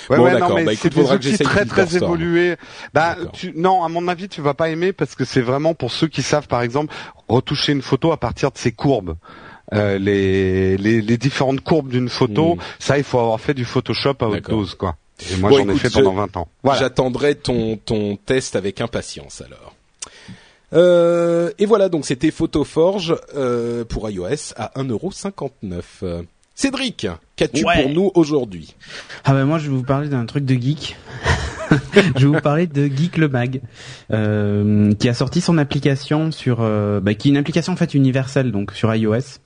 Ouais, 0.10 0.18
Bon, 0.18 0.24
ouais, 0.24 0.32
d'accord. 0.34 0.50
non, 0.50 0.56
mais 0.56 0.64
Bah, 0.66 0.72
c'est 0.78 0.94
des 0.94 1.12
outils 1.12 1.38
très 1.38 1.66
très 1.66 1.86
Filterstorm. 1.86 2.04
évolués. 2.14 2.56
Bah, 2.94 3.18
tu, 3.34 3.54
non, 3.56 3.84
à 3.84 3.90
mon 3.90 4.08
avis, 4.08 4.30
tu 4.30 4.42
vas 4.42 4.54
pas 4.54 4.70
aimer 4.70 4.94
parce 4.94 5.16
que 5.16 5.26
c'est 5.26 5.42
vraiment 5.42 5.74
pour 5.74 5.92
ceux 5.92 6.08
qui 6.08 6.22
savent, 6.22 6.48
par 6.48 6.62
exemple, 6.62 6.94
retoucher 7.28 7.74
une 7.74 7.82
photo 7.82 8.12
à 8.12 8.18
partir 8.18 8.52
de 8.52 8.58
ses 8.58 8.72
courbes. 8.72 9.16
Euh, 9.74 9.98
les, 9.98 10.78
les, 10.78 11.02
les 11.02 11.18
différentes 11.18 11.62
courbes 11.62 11.90
d'une 11.90 12.10
photo, 12.10 12.56
Mm. 12.56 12.60
ça, 12.80 12.98
il 12.98 13.04
faut 13.04 13.20
avoir 13.20 13.40
fait 13.42 13.54
du 13.54 13.66
Photoshop 13.66 14.16
à 14.22 14.26
haute 14.28 14.50
dose, 14.50 14.76
quoi. 14.76 14.96
Et 15.32 15.36
moi, 15.38 15.50
Bon, 15.50 15.58
j'en 15.58 15.70
ai 15.70 15.76
fait 15.78 15.90
pendant 15.90 16.14
20 16.14 16.38
ans. 16.38 16.48
Voilà. 16.64 16.80
J'attendrai 16.80 17.36
ton 17.36 17.78
ton 17.78 18.16
test 18.18 18.56
avec 18.56 18.82
impatience 18.82 19.42
alors. 19.42 19.74
Euh, 20.74 21.52
et 21.60 21.66
voilà, 21.66 21.88
donc 21.90 22.06
c'était 22.06 22.32
Photoforge 22.32 23.16
euh, 23.36 23.86
pour 23.86 24.10
iOS 24.10 24.54
à 24.58 24.72
1,59€. 24.82 25.82
Euh, 26.04 26.24
Cédric, 26.56 27.08
qu'as-tu 27.36 27.66
Ouais. 27.66 27.84
pour 27.84 27.92
nous 27.92 28.12
aujourd'hui? 28.16 28.76
Ah 29.26 29.34
ben 29.34 29.46
moi 29.46 29.58
je 29.60 29.70
vais 29.70 29.76
vous 29.76 29.84
parler 29.84 30.10
d'un 30.10 30.26
truc 30.26 30.46
de 30.46 30.54
geek. 30.56 30.96
je 32.18 32.28
vais 32.28 32.36
vous 32.36 32.42
parler 32.42 32.68
de 32.68 32.86
Geek 32.86 33.18
le 33.18 33.30
Mag, 33.30 33.62
euh, 34.12 34.94
qui 34.94 35.10
a 35.10 35.14
sorti 35.14 35.42
son 35.42 35.58
application 35.58 36.32
sur, 36.32 36.58
euh, 36.62 37.00
bah, 37.00 37.14
qui 37.16 37.30
est 37.30 37.32
une 37.32 37.38
application 37.38 37.74
en 37.74 37.76
fait 37.76 37.94
universelle 37.96 38.52
donc 38.52 38.74
sur 38.74 38.94
iOS, 38.94 39.40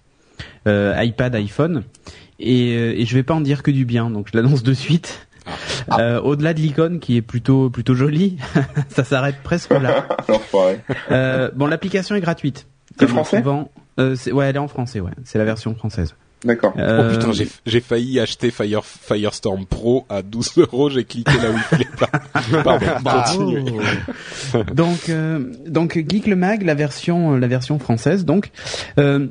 euh, 0.67 0.93
iPad, 1.01 1.33
iPhone, 1.35 1.83
et, 2.39 2.75
euh, 2.75 2.93
et 2.97 3.05
je 3.05 3.13
vais 3.15 3.23
pas 3.23 3.33
en 3.33 3.39
dire 3.41 3.63
que 3.63 3.71
du 3.71 3.85
bien, 3.85 4.09
donc 4.09 4.27
je 4.31 4.37
l'annonce 4.37 4.63
de 4.63 4.73
suite. 4.73 5.27
Euh, 5.97 6.19
Au-delà 6.19 6.53
de 6.53 6.59
l'icône 6.59 6.99
qui 6.99 7.15
est 7.15 7.21
plutôt 7.21 7.69
plutôt 7.69 7.95
jolie, 7.95 8.37
ça 8.89 9.05
s'arrête 9.05 9.37
presque 9.43 9.71
là. 9.71 10.05
Euh, 11.11 11.49
bon, 11.55 11.67
l'application 11.67 12.15
est 12.15 12.21
gratuite. 12.21 12.67
C'est 12.99 13.07
français? 13.07 13.37
Souvent. 13.37 13.71
Euh, 13.99 14.15
ouais, 14.33 14.47
elle 14.47 14.55
est 14.57 14.59
en 14.59 14.67
français, 14.67 14.99
ouais. 14.99 15.11
C'est 15.23 15.37
la 15.37 15.45
version 15.45 15.73
française. 15.75 16.15
D'accord. 16.43 16.73
Euh, 16.77 17.09
Oh 17.09 17.13
putain, 17.13 17.31
j'ai 17.31 17.47
j'ai 17.65 17.81
failli 17.81 18.19
acheter 18.19 18.51
Fire 18.51 18.85
Firestorm 18.85 19.65
Pro 19.65 20.05
à 20.07 20.21
12 20.21 20.57
euros. 20.57 20.89
J'ai 20.89 21.03
cliqué 21.03 21.31
là 21.37 21.49
où 21.49 21.55
il 21.55 21.59
fallait 21.59 21.87
pas. 21.99 22.63
Pardon. 22.63 22.85
Continuez. 23.03 23.63
donc 24.73 25.09
euh, 25.09 25.51
donc 25.67 25.93
Geek 25.93 26.27
le 26.27 26.35
Mag, 26.35 26.61
la 26.63 26.75
version 26.75 27.33
euh, 27.33 27.39
la 27.39 27.47
version 27.47 27.79
française. 27.79 28.23
Donc 28.23 28.51
euh, 28.99 29.27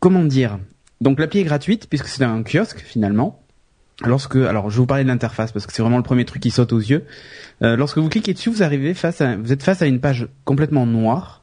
comment 0.00 0.24
dire? 0.24 0.58
Donc 1.00 1.18
l'appli 1.18 1.40
est 1.40 1.44
gratuite 1.44 1.88
puisque 1.88 2.08
c'est 2.08 2.24
un 2.24 2.42
kiosque 2.42 2.80
finalement. 2.80 3.42
Lorsque 4.04 4.36
alors 4.36 4.68
je 4.68 4.76
vais 4.76 4.80
vous 4.80 4.86
parler 4.86 5.04
de 5.04 5.08
l'interface 5.08 5.52
parce 5.52 5.66
que 5.66 5.72
c'est 5.72 5.82
vraiment 5.82 5.96
le 5.96 6.02
premier 6.02 6.24
truc 6.24 6.42
qui 6.42 6.50
saute 6.50 6.72
aux 6.72 6.78
yeux. 6.78 7.04
Euh, 7.62 7.76
lorsque 7.76 7.98
vous 7.98 8.08
cliquez 8.08 8.34
dessus, 8.34 8.50
vous 8.50 8.62
arrivez 8.62 8.94
face 8.94 9.20
à 9.20 9.36
vous 9.36 9.52
êtes 9.52 9.62
face 9.62 9.82
à 9.82 9.86
une 9.86 10.00
page 10.00 10.28
complètement 10.44 10.86
noire. 10.86 11.41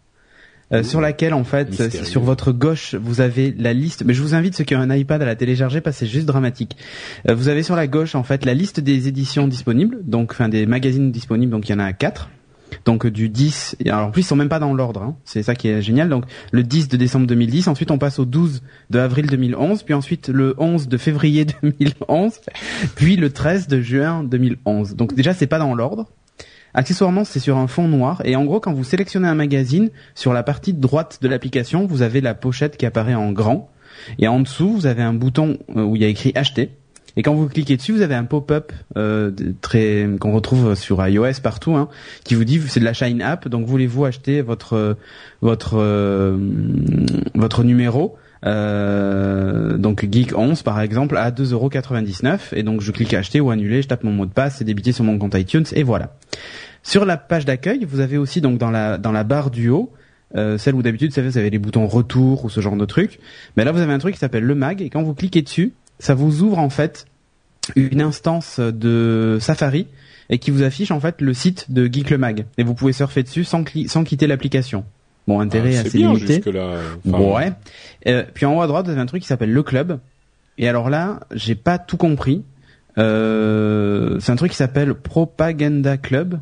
Euh, 0.71 0.83
sur 0.83 1.01
laquelle 1.01 1.33
en 1.33 1.43
fait 1.43 1.69
Mystérieux. 1.69 2.05
sur 2.05 2.21
votre 2.21 2.51
gauche 2.51 2.95
vous 2.95 3.21
avez 3.21 3.53
la 3.57 3.73
liste. 3.73 4.03
Mais 4.05 4.13
je 4.13 4.21
vous 4.21 4.35
invite 4.35 4.55
ceux 4.55 4.63
qui 4.63 4.75
ont 4.75 4.79
un 4.79 4.95
iPad 4.95 5.21
à 5.21 5.25
la 5.25 5.35
télécharger 5.35 5.81
parce 5.81 5.97
que 5.97 6.05
c'est 6.05 6.11
juste 6.11 6.25
dramatique. 6.25 6.77
Euh, 7.27 7.35
vous 7.35 7.47
avez 7.47 7.63
sur 7.63 7.75
la 7.75 7.87
gauche 7.87 8.15
en 8.15 8.23
fait 8.23 8.45
la 8.45 8.53
liste 8.53 8.79
des 8.79 9.07
éditions 9.07 9.47
disponibles. 9.47 9.99
Donc 10.03 10.31
enfin 10.31 10.49
des 10.49 10.65
magazines 10.65 11.11
disponibles. 11.11 11.51
Donc 11.51 11.69
il 11.69 11.71
y 11.71 11.75
en 11.75 11.79
a 11.79 11.91
quatre. 11.93 12.29
Donc 12.85 13.05
euh, 13.05 13.11
du 13.11 13.29
10 13.29 13.77
et 13.83 13.89
alors 13.89 14.07
en 14.07 14.11
plus 14.11 14.21
ils 14.21 14.25
sont 14.25 14.35
même 14.35 14.49
pas 14.49 14.59
dans 14.59 14.73
l'ordre 14.75 15.01
hein. 15.01 15.15
c'est 15.25 15.41
ça 15.41 15.55
qui 15.55 15.67
est 15.69 15.81
génial. 15.81 16.07
Donc 16.07 16.25
le 16.51 16.61
10 16.61 16.87
de 16.87 16.97
décembre 16.97 17.25
2010 17.25 17.67
ensuite 17.67 17.89
on 17.89 17.97
passe 17.97 18.19
au 18.19 18.25
12 18.25 18.61
de 18.91 18.99
avril 18.99 19.25
2011 19.25 19.81
puis 19.83 19.95
ensuite 19.95 20.29
le 20.29 20.53
11 20.59 20.87
de 20.87 20.97
février 20.97 21.45
2011 21.63 22.39
puis 22.95 23.15
le 23.15 23.31
13 23.31 23.67
de 23.67 23.81
juin 23.81 24.23
2011 24.23 24.95
donc 24.95 25.15
déjà 25.15 25.33
c'est 25.33 25.47
pas 25.47 25.57
dans 25.57 25.73
l'ordre 25.73 26.05
Accessoirement, 26.73 27.23
c'est 27.23 27.39
sur 27.39 27.57
un 27.57 27.67
fond 27.67 27.87
noir. 27.87 28.21
Et 28.25 28.35
en 28.35 28.45
gros, 28.45 28.59
quand 28.59 28.73
vous 28.73 28.83
sélectionnez 28.83 29.27
un 29.27 29.35
magazine, 29.35 29.89
sur 30.15 30.33
la 30.33 30.43
partie 30.43 30.73
droite 30.73 31.19
de 31.21 31.27
l'application, 31.27 31.85
vous 31.85 32.01
avez 32.01 32.21
la 32.21 32.33
pochette 32.33 32.77
qui 32.77 32.85
apparaît 32.85 33.15
en 33.15 33.31
grand. 33.31 33.69
Et 34.17 34.27
en 34.27 34.39
dessous, 34.39 34.71
vous 34.71 34.85
avez 34.85 35.03
un 35.03 35.13
bouton 35.13 35.57
euh, 35.75 35.83
où 35.83 35.95
il 35.95 36.01
y 36.01 36.05
a 36.05 36.07
écrit 36.07 36.31
acheter. 36.35 36.71
Et 37.17 37.23
quand 37.23 37.33
vous 37.33 37.47
cliquez 37.47 37.75
dessus, 37.75 37.91
vous 37.91 38.01
avez 38.01 38.15
un 38.15 38.23
pop-up 38.23 38.71
euh, 38.95 39.31
très 39.61 40.07
qu'on 40.19 40.31
retrouve 40.31 40.75
sur 40.75 41.05
iOS 41.05 41.41
partout, 41.43 41.75
hein, 41.75 41.89
qui 42.23 42.35
vous 42.35 42.45
dit 42.45 42.61
c'est 42.67 42.79
de 42.79 42.85
la 42.85 42.93
Shine 42.93 43.21
App, 43.21 43.47
donc 43.47 43.65
voulez-vous 43.65 44.05
acheter 44.05 44.41
votre 44.41 44.73
euh, 44.73 44.93
votre 45.41 45.77
votre 47.33 47.63
numéro? 47.63 48.15
Euh, 48.45 49.77
donc 49.77 50.07
Geek 50.09 50.37
11 50.37 50.63
par 50.63 50.79
exemple 50.79 51.17
à 51.17 51.31
2,99€ 51.31 52.53
et 52.53 52.63
donc 52.63 52.81
je 52.81 52.91
clique 52.91 53.13
acheter 53.13 53.41
ou 53.41 53.51
annuler, 53.51 53.81
je 53.81 53.87
tape 53.87 54.03
mon 54.03 54.11
mot 54.11 54.25
de 54.25 54.31
passe, 54.31 54.57
c'est 54.57 54.63
débité 54.63 54.91
sur 54.91 55.03
mon 55.03 55.17
compte 55.17 55.35
iTunes 55.35 55.65
et 55.73 55.83
voilà. 55.83 56.15
Sur 56.83 57.05
la 57.05 57.17
page 57.17 57.45
d'accueil, 57.45 57.85
vous 57.85 57.99
avez 57.99 58.17
aussi 58.17 58.41
donc 58.41 58.57
dans 58.57 58.71
la 58.71 58.97
dans 58.97 59.11
la 59.11 59.23
barre 59.23 59.51
du 59.51 59.69
haut, 59.69 59.91
euh, 60.35 60.57
celle 60.57 60.75
où 60.75 60.81
d'habitude 60.81 61.11
vous 61.17 61.37
avez 61.37 61.49
les 61.49 61.59
boutons 61.59 61.87
retour 61.87 62.45
ou 62.45 62.49
ce 62.49 62.61
genre 62.61 62.77
de 62.77 62.85
truc, 62.85 63.19
mais 63.57 63.65
là 63.65 63.71
vous 63.71 63.81
avez 63.81 63.93
un 63.93 63.99
truc 63.99 64.13
qui 64.13 64.19
s'appelle 64.19 64.45
le 64.45 64.55
mag 64.55 64.81
et 64.81 64.89
quand 64.89 65.03
vous 65.03 65.13
cliquez 65.13 65.41
dessus, 65.41 65.73
ça 65.99 66.13
vous 66.13 66.41
ouvre 66.41 66.59
en 66.59 66.69
fait 66.69 67.05
une 67.75 68.01
instance 68.01 68.59
de 68.59 69.37
Safari 69.41 69.87
et 70.29 70.37
qui 70.37 70.51
vous 70.51 70.63
affiche 70.63 70.91
en 70.91 70.99
fait 70.99 71.21
le 71.21 71.33
site 71.33 71.71
de 71.71 71.91
Geek 71.91 72.09
le 72.09 72.17
Mag 72.17 72.45
et 72.57 72.63
vous 72.63 72.73
pouvez 72.73 72.93
surfer 72.93 73.23
dessus 73.23 73.43
sans, 73.43 73.63
sans 73.87 74.03
quitter 74.03 74.27
l'application. 74.27 74.85
Bon, 75.29 75.39
intérêt 75.41 75.75
Ah, 75.77 75.81
assez 75.81 75.97
bien 75.97 76.11
limité. 76.13 76.41
Enfin, 77.07 77.19
ouais. 77.19 77.51
Euh, 78.07 78.23
puis 78.33 78.47
en 78.47 78.57
haut 78.57 78.61
à 78.61 78.67
droite, 78.67 78.85
vous 78.87 78.91
avez 78.91 78.99
un 79.01 79.05
truc 79.05 79.21
qui 79.21 79.27
s'appelle 79.27 79.53
le 79.53 79.61
club. 79.61 79.99
Et 80.57 80.67
alors 80.67 80.89
là, 80.89 81.19
j'ai 81.31 81.53
pas 81.53 81.77
tout 81.77 81.97
compris. 81.97 82.43
Euh, 82.97 84.19
c'est 84.19 84.31
un 84.31 84.35
truc 84.35 84.49
qui 84.51 84.57
s'appelle 84.57 84.95
Propaganda 84.95 85.97
Club. 85.97 86.39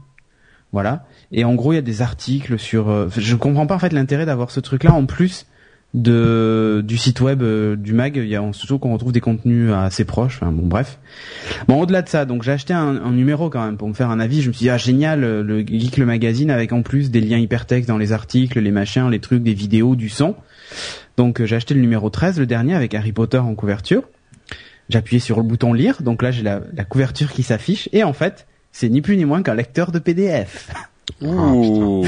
Voilà. 0.71 1.05
Et 1.33 1.43
en 1.43 1.53
gros, 1.55 1.73
il 1.73 1.75
y 1.75 1.79
a 1.79 1.81
des 1.81 2.01
articles 2.01 2.57
sur. 2.57 2.89
euh, 2.89 3.09
je 3.17 3.35
comprends 3.35 3.67
pas 3.67 3.75
en 3.75 3.79
fait 3.79 3.91
l'intérêt 3.91 4.25
d'avoir 4.25 4.51
ce 4.51 4.61
truc-là 4.61 4.93
en 4.93 5.05
plus 5.05 5.45
du 6.01 6.97
site 6.97 7.21
web 7.21 7.41
euh, 7.41 7.75
du 7.75 7.93
mag. 7.93 8.15
Il 8.15 8.27
y 8.27 8.35
a 8.35 8.53
surtout 8.53 8.79
qu'on 8.79 8.93
retrouve 8.93 9.11
des 9.11 9.21
contenus 9.21 9.71
assez 9.71 10.05
proches. 10.05 10.39
Enfin, 10.41 10.51
bon, 10.51 10.65
bref. 10.65 10.99
Bon, 11.67 11.81
au-delà 11.81 12.01
de 12.01 12.09
ça, 12.09 12.25
donc 12.25 12.43
j'ai 12.43 12.51
acheté 12.51 12.73
un, 12.73 13.11
numéro 13.11 13.49
quand 13.49 13.63
même 13.63 13.77
pour 13.77 13.87
me 13.87 13.93
faire 13.93 14.09
un 14.09 14.19
avis. 14.19 14.41
Je 14.41 14.49
me 14.49 14.53
suis 14.53 14.65
dit 14.65 14.69
ah 14.69 14.77
génial, 14.77 15.21
le 15.21 15.59
Geek 15.65 15.97
le 15.97 16.05
magazine 16.05 16.51
avec 16.51 16.73
en 16.73 16.81
plus 16.81 17.11
des 17.11 17.21
liens 17.21 17.37
hypertextes 17.37 17.87
dans 17.87 17.97
les 17.97 18.11
articles, 18.11 18.59
les 18.59 18.71
machins, 18.71 19.09
les 19.09 19.19
trucs, 19.19 19.43
des 19.43 19.53
vidéos, 19.53 19.95
du 19.95 20.09
son. 20.09 20.35
Donc 21.17 21.43
j'ai 21.43 21.55
acheté 21.55 21.73
le 21.73 21.81
numéro 21.81 22.09
13, 22.09 22.39
le 22.39 22.45
dernier 22.45 22.75
avec 22.75 22.93
Harry 22.93 23.11
Potter 23.11 23.39
en 23.39 23.55
couverture. 23.55 24.03
Appuyé 24.93 25.19
sur 25.19 25.37
le 25.37 25.43
bouton 25.43 25.73
lire, 25.73 26.01
donc 26.01 26.21
là 26.21 26.31
j'ai 26.31 26.43
la 26.43 26.61
couverture 26.87 27.31
qui 27.33 27.43
s'affiche 27.43 27.89
et 27.91 28.05
en 28.05 28.13
fait 28.13 28.47
c'est 28.71 28.89
ni 28.89 29.01
plus 29.01 29.17
ni 29.17 29.25
moins 29.25 29.41
qu'un 29.41 29.55
lecteur 29.55 29.91
de 29.91 29.99
PDF. 29.99 30.71
Ouh. 31.21 32.05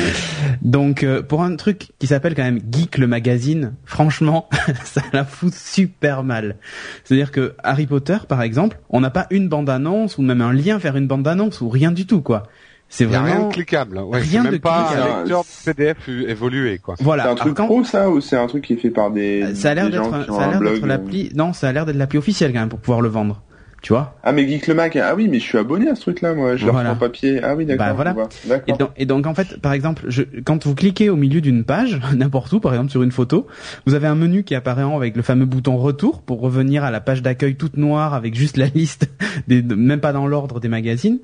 Donc 0.62 1.04
euh, 1.04 1.24
pour 1.24 1.42
un 1.42 1.56
truc 1.56 1.90
qui 2.00 2.08
s'appelle 2.08 2.36
quand 2.36 2.44
même 2.44 2.60
Geek 2.72 2.98
le 2.98 3.08
magazine, 3.08 3.74
franchement, 3.86 4.50
ça 4.84 5.02
la 5.14 5.26
fout 5.26 5.54
super 5.54 6.24
mal. 6.24 6.58
C'est-à-dire 7.04 7.32
que 7.32 7.56
Harry 7.64 7.88
Potter 7.88 8.18
par 8.28 8.42
exemple, 8.42 8.80
on 8.90 9.00
n'a 9.00 9.10
pas 9.10 9.28
une 9.32 9.50
bande-annonce 9.50 10.18
ou 10.18 10.22
même 10.22 10.42
un 10.42 10.54
lien 10.54 10.78
vers 10.78 10.96
une 10.96 11.08
bande-annonce 11.08 11.62
ou 11.62 11.70
rien 11.70 11.92
du 11.92 12.06
tout 12.06 12.22
quoi. 12.22 12.44
C'est 12.92 13.06
vraiment 13.06 13.26
rien 13.26 13.48
de 13.48 13.54
cliquable. 13.54 14.00
Ouais, 14.00 14.20
rien 14.20 14.44
même 14.44 14.54
de 14.54 14.58
pas 14.58 14.90
un 14.90 15.20
lecteur 15.20 15.44
PDF 15.64 16.10
évolué 16.10 16.80
quoi. 16.80 16.96
Voilà. 17.00 17.24
C'est 17.24 17.30
un 17.30 17.36
truc 17.36 17.56
pro 17.56 17.84
ça 17.84 18.10
ou 18.10 18.20
c'est 18.20 18.38
un 18.38 18.48
truc 18.48 18.64
qui 18.66 18.74
est 18.74 18.78
fait 18.78 18.90
par 18.90 19.12
des 19.12 19.44
euh, 19.44 19.56
Ça 19.56 19.72
a 19.72 19.74
l'air 19.76 19.90
d'être 19.90 20.26
ça 20.26 20.44
a 20.44 20.52
l'air 20.52 20.60
d'être 20.60 20.86
l'appli 20.86 21.32
non, 21.36 21.54
ça 21.54 21.70
a 21.70 21.72
l'air 21.72 21.86
d'être 21.86 21.98
l'appli 21.98 22.18
officielle 22.18 22.52
quand 22.52 22.60
même 22.60 22.70
pour 22.70 22.80
pouvoir 22.80 23.02
le 23.02 23.10
vendre 23.10 23.42
tu 23.82 23.94
vois. 23.94 24.18
Ah 24.24 24.32
mais 24.32 24.48
Geek 24.48 24.68
le 24.68 24.74
Mac, 24.74 24.96
ah 24.96 25.16
oui, 25.16 25.28
mais 25.30 25.40
je 25.40 25.46
suis 25.46 25.58
abonné 25.58 25.90
à 25.90 25.96
ce 25.96 26.02
truc-là, 26.02 26.34
moi. 26.34 26.56
Je 26.56 26.66
voilà. 26.66 26.90
le 26.90 26.96
en 26.96 27.00
papier. 27.00 27.40
Ah 27.42 27.56
oui, 27.56 27.66
d'accord. 27.66 27.88
Bah, 27.88 27.94
voilà. 27.94 28.62
Et 28.68 28.74
donc, 28.74 28.90
et 28.98 29.06
donc, 29.06 29.26
en 29.26 29.34
fait, 29.34 29.60
par 29.62 29.74
exemple, 29.74 30.06
je, 30.08 30.24
quand 30.44 30.66
vous 30.66 30.76
cliquez 30.76 31.10
au 31.10 31.16
milieu 31.16 31.42
d'une 31.42 31.64
page, 31.64 32.00
n'importe 32.16 32.52
où, 32.52 32.60
par 32.60 32.74
exemple 32.74 32.92
sur 32.92 33.04
une 33.04 33.12
photo, 33.12 33.48
vous 33.86 33.94
avez 33.94 34.08
un 34.08 34.16
menu 34.16 34.44
qui 34.44 34.56
apparaît 34.56 34.84
en 34.84 34.96
avec 34.96 35.16
le 35.16 35.22
fameux 35.22 35.46
bouton 35.46 35.78
retour 35.78 36.22
pour 36.22 36.42
revenir 36.42 36.84
à 36.84 36.92
la 36.92 37.00
page 37.00 37.22
d'accueil 37.22 37.56
toute 37.56 37.78
noire 37.78 38.14
avec 38.14 38.36
juste 38.36 38.58
la 38.58 38.68
liste, 38.68 39.10
des, 39.48 39.62
même 39.62 40.02
pas 40.02 40.14
dans 40.14 40.28
l'ordre 40.28 40.60
des 40.60 40.70
magazines. 40.70 41.20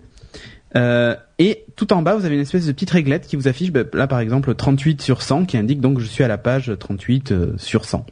Euh, 0.76 1.16
et 1.40 1.66
tout 1.76 1.94
en 1.94 2.02
bas, 2.02 2.16
vous 2.16 2.26
avez 2.26 2.36
une 2.36 2.42
espèce 2.42 2.66
de 2.66 2.72
petite 2.72 2.92
réglette 2.92 3.28
qui 3.28 3.36
vous 3.36 3.48
affiche, 3.48 3.72
bah, 3.72 3.82
là 3.94 4.08
par 4.08 4.20
exemple, 4.20 4.54
38 4.54 5.02
sur 5.02 5.22
100, 5.22 5.46
qui 5.46 5.58
indique 5.58 5.82
donc 5.82 5.98
que 5.98 6.02
je 6.02 6.08
suis 6.08 6.24
à 6.24 6.28
la 6.28 6.38
page 6.38 6.72
38 6.78 7.32
euh, 7.32 7.54
sur 7.58 7.86
100. 7.86 8.06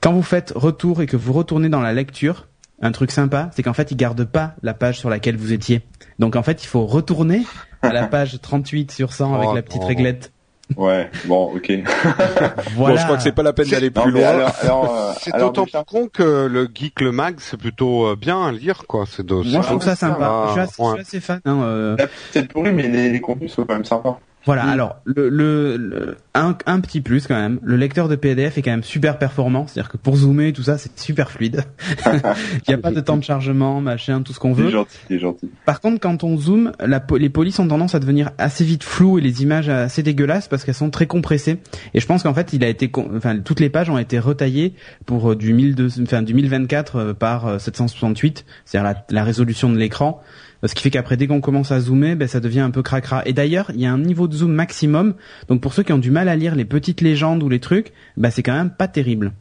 Quand 0.00 0.12
vous 0.12 0.22
faites 0.22 0.52
retour 0.54 1.00
et 1.00 1.06
que 1.06 1.16
vous 1.16 1.32
retournez 1.32 1.68
dans 1.68 1.80
la 1.80 1.92
lecture, 1.92 2.48
un 2.82 2.92
truc 2.92 3.12
sympa, 3.12 3.50
c'est 3.54 3.62
qu'en 3.62 3.72
fait, 3.72 3.90
il 3.90 3.96
garde 3.96 4.24
pas 4.24 4.54
la 4.62 4.74
page 4.74 4.98
sur 4.98 5.08
laquelle 5.08 5.36
vous 5.36 5.52
étiez. 5.52 5.82
Donc 6.18 6.36
en 6.36 6.42
fait, 6.42 6.64
il 6.64 6.66
faut 6.66 6.84
retourner 6.84 7.42
à 7.80 7.92
la 7.92 8.06
page 8.08 8.40
38 8.40 8.90
sur 8.90 9.12
100 9.12 9.34
avec 9.34 9.54
la 9.54 9.62
petite 9.62 9.84
réglette. 9.84 10.32
Ouais, 10.76 11.10
bon, 11.26 11.54
ok. 11.54 11.70
voilà. 12.00 12.54
Bon, 12.76 12.96
je 12.96 13.04
crois 13.04 13.16
que 13.16 13.22
c'est 13.22 13.32
pas 13.32 13.42
la 13.42 13.52
peine 13.52 13.68
d'aller 13.68 13.90
plus 13.90 14.10
loin. 14.10 14.22
Euh, 14.64 15.12
c'est 15.20 15.36
d'autant 15.36 15.64
plus 15.64 15.84
con 15.86 16.08
que 16.08 16.46
le 16.46 16.68
Geek 16.72 17.00
le 17.00 17.12
Mag, 17.12 17.36
c'est 17.38 17.56
plutôt 17.56 18.06
euh, 18.06 18.16
bien 18.16 18.42
à 18.42 18.52
lire, 18.52 18.84
quoi. 18.86 19.04
C'est 19.06 19.28
Moi, 19.30 19.42
je 19.44 19.58
trouve 19.58 19.82
ça 19.82 19.94
sympa. 19.94 20.54
Je, 20.56 20.66
suis 20.72 21.00
assez, 21.00 21.20
fan. 21.20 21.40
Hein, 21.44 21.60
euh... 21.62 21.96
C'est 22.30 22.48
pourri, 22.48 22.72
mais 22.72 22.88
les, 22.88 23.10
les 23.10 23.20
contenus 23.20 23.52
sont 23.52 23.64
quand 23.64 23.74
même 23.74 23.84
sympas. 23.84 24.18
Voilà, 24.44 24.64
alors 24.64 24.96
le, 25.04 25.28
le, 25.28 26.16
un, 26.34 26.56
un, 26.66 26.80
petit 26.80 27.00
plus 27.00 27.28
quand 27.28 27.36
même, 27.36 27.60
le 27.62 27.76
lecteur 27.76 28.08
de 28.08 28.16
PDF 28.16 28.58
est 28.58 28.62
quand 28.62 28.72
même 28.72 28.82
super 28.82 29.18
performant, 29.18 29.66
c'est-à-dire 29.66 29.90
que 29.90 29.96
pour 29.96 30.16
zoomer 30.16 30.48
et 30.48 30.52
tout 30.52 30.64
ça, 30.64 30.78
c'est 30.78 30.98
super 30.98 31.30
fluide. 31.30 31.64
Il 32.06 32.68
n'y 32.68 32.74
a 32.74 32.78
pas 32.78 32.90
de 32.90 33.00
temps 33.00 33.16
de 33.16 33.22
chargement, 33.22 33.80
machin, 33.80 34.22
tout 34.22 34.32
ce 34.32 34.40
qu'on 34.40 34.52
veut. 34.52 34.66
C'est 34.66 34.72
gentil, 34.72 34.98
c'est 35.08 35.18
gentil. 35.20 35.50
Par 35.64 35.80
contre, 35.80 36.00
quand 36.00 36.24
on 36.24 36.36
zoome, 36.36 36.72
la, 36.80 37.04
les 37.18 37.28
polices 37.28 37.58
ont 37.60 37.68
tendance 37.68 37.94
à 37.94 38.00
devenir 38.00 38.30
assez 38.38 38.64
vite 38.64 38.82
floues 38.82 39.18
et 39.18 39.20
les 39.20 39.42
images 39.42 39.68
assez 39.68 40.02
dégueulasses 40.02 40.48
parce 40.48 40.64
qu'elles 40.64 40.74
sont 40.74 40.90
très 40.90 41.06
compressées. 41.06 41.58
Et 41.94 42.00
je 42.00 42.06
pense 42.06 42.24
qu'en 42.24 42.34
fait, 42.34 42.52
il 42.52 42.64
a 42.64 42.68
été, 42.68 42.90
enfin, 43.14 43.38
toutes 43.38 43.60
les 43.60 43.70
pages 43.70 43.90
ont 43.90 43.98
été 43.98 44.18
retaillées 44.18 44.74
pour 45.06 45.32
euh, 45.32 45.36
du 45.36 45.52
1200, 45.52 46.02
enfin, 46.02 46.22
du 46.22 46.34
1024 46.34 46.96
euh, 46.96 47.14
par 47.14 47.60
768, 47.60 48.38
euh, 48.46 48.52
c'est-à-dire 48.64 48.92
la, 48.92 49.04
la 49.08 49.24
résolution 49.24 49.70
de 49.70 49.78
l'écran. 49.78 50.20
Ce 50.64 50.74
qui 50.74 50.82
fait 50.82 50.90
qu'après, 50.90 51.16
dès 51.16 51.26
qu'on 51.26 51.40
commence 51.40 51.72
à 51.72 51.80
zoomer, 51.80 52.14
ben, 52.14 52.28
ça 52.28 52.40
devient 52.40 52.60
un 52.60 52.70
peu 52.70 52.82
cracra. 52.82 53.22
Et 53.26 53.32
d'ailleurs, 53.32 53.70
il 53.74 53.80
y 53.80 53.86
a 53.86 53.92
un 53.92 53.98
niveau 53.98 54.28
de 54.28 54.34
zoom 54.34 54.52
maximum. 54.52 55.14
Donc 55.48 55.60
pour 55.60 55.74
ceux 55.74 55.82
qui 55.82 55.92
ont 55.92 55.98
du 55.98 56.10
mal 56.10 56.28
à 56.28 56.36
lire 56.36 56.54
les 56.54 56.64
petites 56.64 57.00
légendes 57.00 57.42
ou 57.42 57.48
les 57.48 57.60
trucs, 57.60 57.92
ben, 58.16 58.30
c'est 58.30 58.42
quand 58.42 58.54
même 58.54 58.70
pas 58.70 58.88
terrible. 58.88 59.32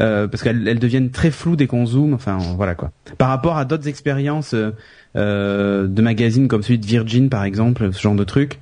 Euh, 0.00 0.28
parce 0.28 0.42
qu'elles 0.42 0.78
deviennent 0.78 1.10
très 1.10 1.30
floues 1.30 1.56
dès 1.56 1.66
qu'on 1.66 1.86
zoome. 1.86 2.14
Enfin, 2.14 2.38
voilà 2.56 2.74
quoi. 2.74 2.92
Par 3.18 3.28
rapport 3.28 3.56
à 3.56 3.64
d'autres 3.64 3.88
expériences 3.88 4.54
euh, 4.54 4.72
euh 5.16 5.86
de 5.86 6.02
magazines 6.02 6.48
comme 6.48 6.62
celui 6.62 6.78
de 6.78 6.86
Virgin, 6.86 7.28
par 7.28 7.44
exemple, 7.44 7.92
ce 7.92 8.00
genre 8.00 8.14
de 8.14 8.24
truc, 8.24 8.60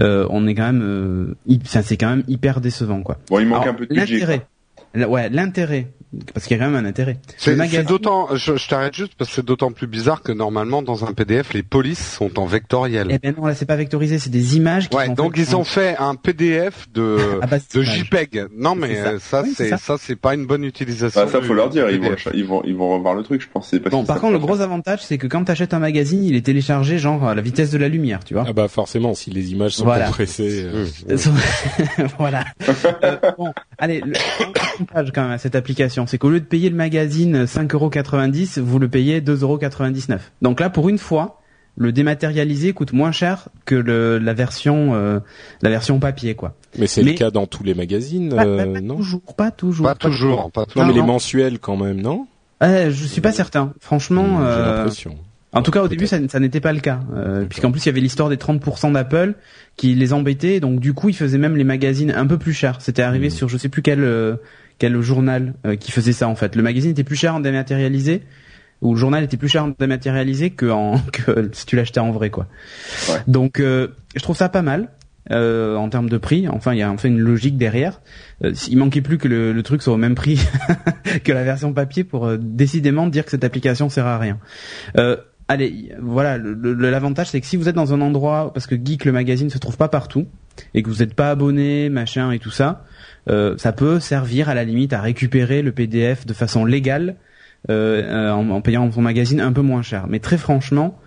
euh, 0.00 0.26
on 0.30 0.46
est 0.46 0.54
quand 0.54 0.72
même, 0.72 0.82
euh, 0.82 1.58
c'est 1.64 1.96
quand 1.96 2.10
même 2.10 2.24
hyper 2.28 2.60
décevant 2.60 3.02
quoi. 3.02 3.18
Bon, 3.28 3.40
il 3.40 3.46
manque 3.46 3.66
un 3.66 3.74
peu 3.74 3.86
de 3.86 3.94
budget. 3.94 4.42
Ouais, 4.94 5.30
l'intérêt 5.30 5.88
parce 6.34 6.46
qu'il 6.46 6.56
y 6.56 6.60
a 6.60 6.64
quand 6.64 6.70
même 6.70 6.84
un 6.84 6.88
intérêt. 6.88 7.18
C'est 7.38 7.56
d'autant, 7.86 8.34
je, 8.34 8.56
je 8.56 8.68
t'arrête 8.68 8.94
juste 8.94 9.14
parce 9.16 9.30
que 9.30 9.36
c'est 9.36 9.44
d'autant 9.44 9.72
plus 9.72 9.86
bizarre 9.86 10.22
que 10.22 10.32
normalement 10.32 10.82
dans 10.82 11.04
un 11.04 11.12
PDF 11.12 11.52
les 11.52 11.62
polices 11.62 12.16
sont 12.16 12.38
en 12.38 12.46
vectoriel. 12.46 13.08
Eh 13.10 13.18
ben 13.18 13.34
non, 13.36 13.46
là 13.46 13.54
c'est 13.54 13.66
pas 13.66 13.76
vectorisé, 13.76 14.18
c'est 14.18 14.30
des 14.30 14.56
images. 14.56 14.88
Qui 14.88 14.96
ouais, 14.96 15.08
donc 15.10 15.34
ils 15.36 15.56
ont 15.56 15.64
fait 15.64 15.96
un 15.98 16.14
PDF 16.14 16.88
de 16.92 17.18
de 17.74 17.82
JPEG. 17.82 18.46
Non 18.56 18.74
mais 18.74 19.18
ça 19.18 19.44
c'est 19.54 19.76
ça 19.76 19.96
c'est 19.98 20.16
pas 20.16 20.34
une 20.34 20.46
bonne 20.46 20.64
utilisation. 20.64 21.22
Bah, 21.22 21.30
ça 21.30 21.40
faut 21.40 21.54
leur 21.54 21.70
dire, 21.70 21.90
ils 21.90 22.00
vont, 22.00 22.14
ils 22.34 22.44
vont 22.44 22.62
ils 22.64 22.76
vont 22.76 22.90
revoir 22.90 23.14
le 23.14 23.22
truc, 23.22 23.40
je 23.40 23.48
pense. 23.52 23.70
Pas 23.70 23.90
bon, 23.90 24.04
par 24.04 24.20
contre 24.20 24.32
le 24.32 24.38
gros 24.38 24.60
avantage 24.60 25.00
c'est 25.02 25.18
que 25.18 25.26
quand 25.26 25.44
t'achètes 25.44 25.74
un 25.74 25.78
magazine, 25.78 26.24
il 26.24 26.36
est 26.36 26.44
téléchargé 26.44 26.98
genre 26.98 27.26
à 27.26 27.34
la 27.34 27.42
vitesse 27.42 27.70
de 27.70 27.78
la 27.78 27.88
lumière, 27.88 28.24
tu 28.24 28.34
vois. 28.34 28.44
Ah 28.46 28.52
bah 28.52 28.68
forcément, 28.68 29.14
si 29.14 29.30
les 29.30 29.52
images 29.52 29.72
sont 29.72 29.84
compressées. 29.84 30.64
Euh, 30.64 30.86
voilà. 32.18 32.44
euh, 33.04 33.16
bon, 33.38 33.52
allez, 33.78 34.00
le 34.00 34.12
avantage 34.74 35.12
quand 35.14 35.22
même 35.22 35.30
à 35.32 35.38
cette 35.38 35.54
application, 35.54 36.01
c'est 36.06 36.18
qu'au 36.18 36.30
lieu 36.30 36.40
de 36.40 36.44
payer 36.44 36.70
le 36.70 36.76
magazine 36.76 37.44
5,90€, 37.44 38.60
vous 38.60 38.78
le 38.78 38.88
payez 38.88 39.20
2,99€. 39.20 40.18
Donc 40.40 40.60
là, 40.60 40.70
pour 40.70 40.88
une 40.88 40.98
fois, 40.98 41.42
le 41.76 41.92
dématérialisé 41.92 42.72
coûte 42.72 42.92
moins 42.92 43.12
cher 43.12 43.48
que 43.64 43.74
le, 43.74 44.18
la 44.18 44.34
version 44.34 44.94
euh, 44.94 45.20
la 45.62 45.70
version 45.70 45.98
papier 46.00 46.34
quoi. 46.34 46.54
Mais 46.78 46.86
c'est 46.86 47.02
le 47.02 47.12
cas 47.12 47.30
dans 47.30 47.46
tous 47.46 47.64
les 47.64 47.74
magazines, 47.74 48.32
euh, 48.38 48.80
non 48.80 48.96
toujours, 48.96 49.22
Pas 49.36 49.50
toujours. 49.50 49.86
Pas, 49.86 49.94
toujours. 49.94 50.50
Pas 50.50 50.66
toujours. 50.66 50.82
Non, 50.82 50.88
mais 50.88 50.94
les 50.94 51.06
mensuels 51.06 51.58
quand 51.58 51.76
même, 51.76 52.00
non 52.00 52.26
euh, 52.62 52.90
Je 52.90 53.06
suis 53.06 53.20
pas 53.20 53.32
certain. 53.32 53.72
Franchement. 53.80 54.38
J'ai 54.40 54.46
euh, 54.46 54.76
l'impression. 54.76 55.16
En 55.54 55.60
tout 55.60 55.70
cas, 55.70 55.82
au 55.82 55.88
début, 55.88 56.06
ça, 56.06 56.16
ça 56.28 56.40
n'était 56.40 56.60
pas 56.60 56.72
le 56.72 56.80
cas, 56.80 57.00
euh, 57.14 57.44
puisqu'en 57.44 57.70
plus 57.70 57.84
il 57.84 57.86
y 57.86 57.88
avait 57.90 58.00
l'histoire 58.00 58.30
des 58.30 58.36
30% 58.36 58.92
d'Apple 58.92 59.34
qui 59.76 59.94
les 59.94 60.14
embêtait, 60.14 60.60
donc 60.60 60.80
du 60.80 60.94
coup, 60.94 61.10
ils 61.10 61.14
faisaient 61.14 61.36
même 61.36 61.56
les 61.56 61.64
magazines 61.64 62.10
un 62.10 62.26
peu 62.26 62.38
plus 62.38 62.54
chers. 62.54 62.80
C'était 62.80 63.02
arrivé 63.02 63.26
hmm. 63.26 63.32
sur 63.32 63.48
je 63.50 63.58
sais 63.58 63.68
plus 63.68 63.82
quel 63.82 64.02
quel 64.82 65.00
journal 65.00 65.54
euh, 65.64 65.76
qui 65.76 65.92
faisait 65.92 66.12
ça 66.12 66.26
en 66.26 66.34
fait. 66.34 66.56
Le 66.56 66.62
magazine 66.64 66.90
était 66.90 67.04
plus 67.04 67.14
cher 67.14 67.36
en 67.36 67.38
dématérialisé 67.38 68.22
ou 68.80 68.94
le 68.94 68.98
journal 68.98 69.22
était 69.22 69.36
plus 69.36 69.46
cher 69.46 69.62
en 69.62 69.72
dématérialisé 69.78 70.50
que, 70.50 70.68
en, 70.68 70.98
que 71.12 71.50
si 71.52 71.66
tu 71.66 71.76
l'achetais 71.76 72.00
en 72.00 72.10
vrai 72.10 72.30
quoi. 72.30 72.48
Ouais. 73.08 73.20
Donc 73.28 73.60
euh, 73.60 73.94
je 74.16 74.22
trouve 74.24 74.36
ça 74.36 74.48
pas 74.48 74.62
mal. 74.62 74.88
Euh, 75.30 75.76
en 75.76 75.88
termes 75.88 76.08
de 76.10 76.18
prix, 76.18 76.48
enfin 76.48 76.72
il 76.72 76.80
y 76.80 76.82
a 76.82 76.90
enfin 76.90 77.06
une 77.06 77.20
logique 77.20 77.56
derrière. 77.56 78.00
Euh, 78.42 78.52
il 78.68 78.76
manquait 78.76 79.02
plus 79.02 79.18
que 79.18 79.28
le, 79.28 79.52
le, 79.52 79.62
truc 79.62 79.80
soit 79.80 79.94
au 79.94 79.96
même 79.96 80.16
prix 80.16 80.40
que 81.24 81.30
la 81.30 81.44
version 81.44 81.72
papier 81.72 82.02
pour 82.02 82.26
euh, 82.26 82.38
décidément 82.40 83.06
dire 83.06 83.24
que 83.24 83.30
cette 83.30 83.44
application 83.44 83.88
sert 83.88 84.04
à 84.04 84.18
rien. 84.18 84.40
allez, 85.46 85.92
voilà, 86.00 86.38
l'avantage 86.38 87.30
c'est 87.30 87.40
que 87.40 87.46
si 87.46 87.56
vous 87.56 87.68
êtes 87.68 87.76
dans 87.76 87.94
un 87.94 88.00
endroit, 88.00 88.52
parce 88.52 88.66
que 88.66 88.74
Geek 88.74 89.04
le 89.04 89.12
magazine 89.12 89.48
se 89.48 89.58
trouve 89.58 89.76
pas 89.76 89.88
partout, 89.88 90.26
et 90.74 90.82
que 90.82 90.90
vous 90.90 90.96
n'êtes 90.96 91.14
pas 91.14 91.30
abonné, 91.30 91.88
machin 91.88 92.32
et 92.32 92.40
tout 92.40 92.50
ça, 92.50 92.84
euh, 93.28 93.56
ça 93.58 93.72
peut 93.72 94.00
servir 94.00 94.48
à 94.48 94.54
la 94.54 94.64
limite 94.64 94.92
à 94.92 95.00
récupérer 95.00 95.62
le 95.62 95.72
PDF 95.72 96.26
de 96.26 96.32
façon 96.32 96.64
légale 96.64 97.16
euh, 97.70 98.02
euh, 98.02 98.30
en, 98.32 98.50
en, 98.50 98.60
payant 98.60 98.90
son 98.90 99.02
magazine 99.02 99.40
un 99.40 99.52
peu 99.52 99.62
moins 99.62 99.82
cher. 99.82 100.06
Mais 100.08 100.18
très 100.18 100.38
franchement, 100.38 100.98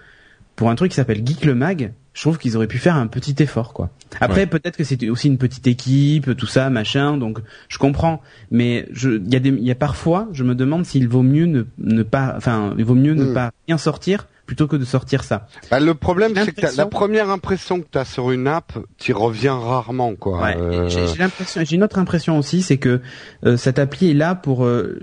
pour 0.56 0.69
un 0.69 0.75
truc 0.75 0.91
qui 0.91 0.95
s'appelle 0.95 1.25
Geek 1.25 1.43
le 1.43 1.56
Mag, 1.56 1.91
je 2.13 2.21
trouve 2.21 2.38
qu'ils 2.38 2.56
auraient 2.56 2.67
pu 2.67 2.78
faire 2.78 2.95
un 2.95 3.08
petit 3.08 3.36
effort 3.43 3.73
quoi. 3.73 3.89
Après 4.21 4.45
peut-être 4.45 4.78
que 4.78 4.86
c'était 4.86 5.10
aussi 5.10 5.28
une 5.28 5.38
petite 5.38 5.67
équipe, 5.67 6.38
tout 6.38 6.45
ça, 6.45 6.69
machin, 6.69 7.17
donc 7.17 7.39
je 7.67 7.78
comprends. 7.78 8.21
Mais 8.51 8.88
il 9.04 9.34
y 9.34 9.36
a 9.36 9.39
des, 9.39 9.49
il 9.49 9.65
y 9.65 9.71
a 9.71 9.75
parfois, 9.75 10.30
je 10.32 10.45
me 10.45 10.56
demande 10.56 10.86
s'il 10.86 11.10
vaut 11.10 11.23
mieux 11.23 11.45
ne, 11.45 11.63
ne 11.78 12.04
pas, 12.04 12.34
enfin, 12.38 12.73
il 12.78 12.86
vaut 12.86 12.95
mieux 12.95 13.15
ne 13.15 13.25
hmm. 13.25 13.34
pas 13.34 13.51
rien 13.67 13.78
sortir 13.78 14.28
plutôt 14.45 14.67
que 14.67 14.75
de 14.75 14.86
sortir 14.86 15.23
ça. 15.23 15.47
Bah, 15.71 15.79
le 15.79 15.93
problème, 15.95 16.34
c'est 16.36 16.53
que 16.53 16.77
la 16.77 16.86
première 16.86 17.29
impression 17.29 17.81
que 17.81 17.88
tu 17.91 17.97
as 17.97 18.05
sur 18.05 18.31
une 18.31 18.47
app, 18.47 18.77
tu 18.97 19.13
reviens 19.13 19.58
rarement, 19.58 20.15
quoi. 20.15 20.41
Ouais, 20.41 20.58
euh... 20.58 20.88
J'ai 20.89 21.17
l'impression, 21.17 21.62
j'ai 21.63 21.75
une 21.75 21.84
autre 21.84 21.99
impression 21.99 22.38
aussi, 22.38 22.62
c'est 22.62 22.77
que 22.77 23.01
euh, 23.45 23.58
cette 23.58 23.79
appli 23.79 24.12
est 24.12 24.13
là 24.13 24.36
pour 24.36 24.65
euh, 24.65 24.99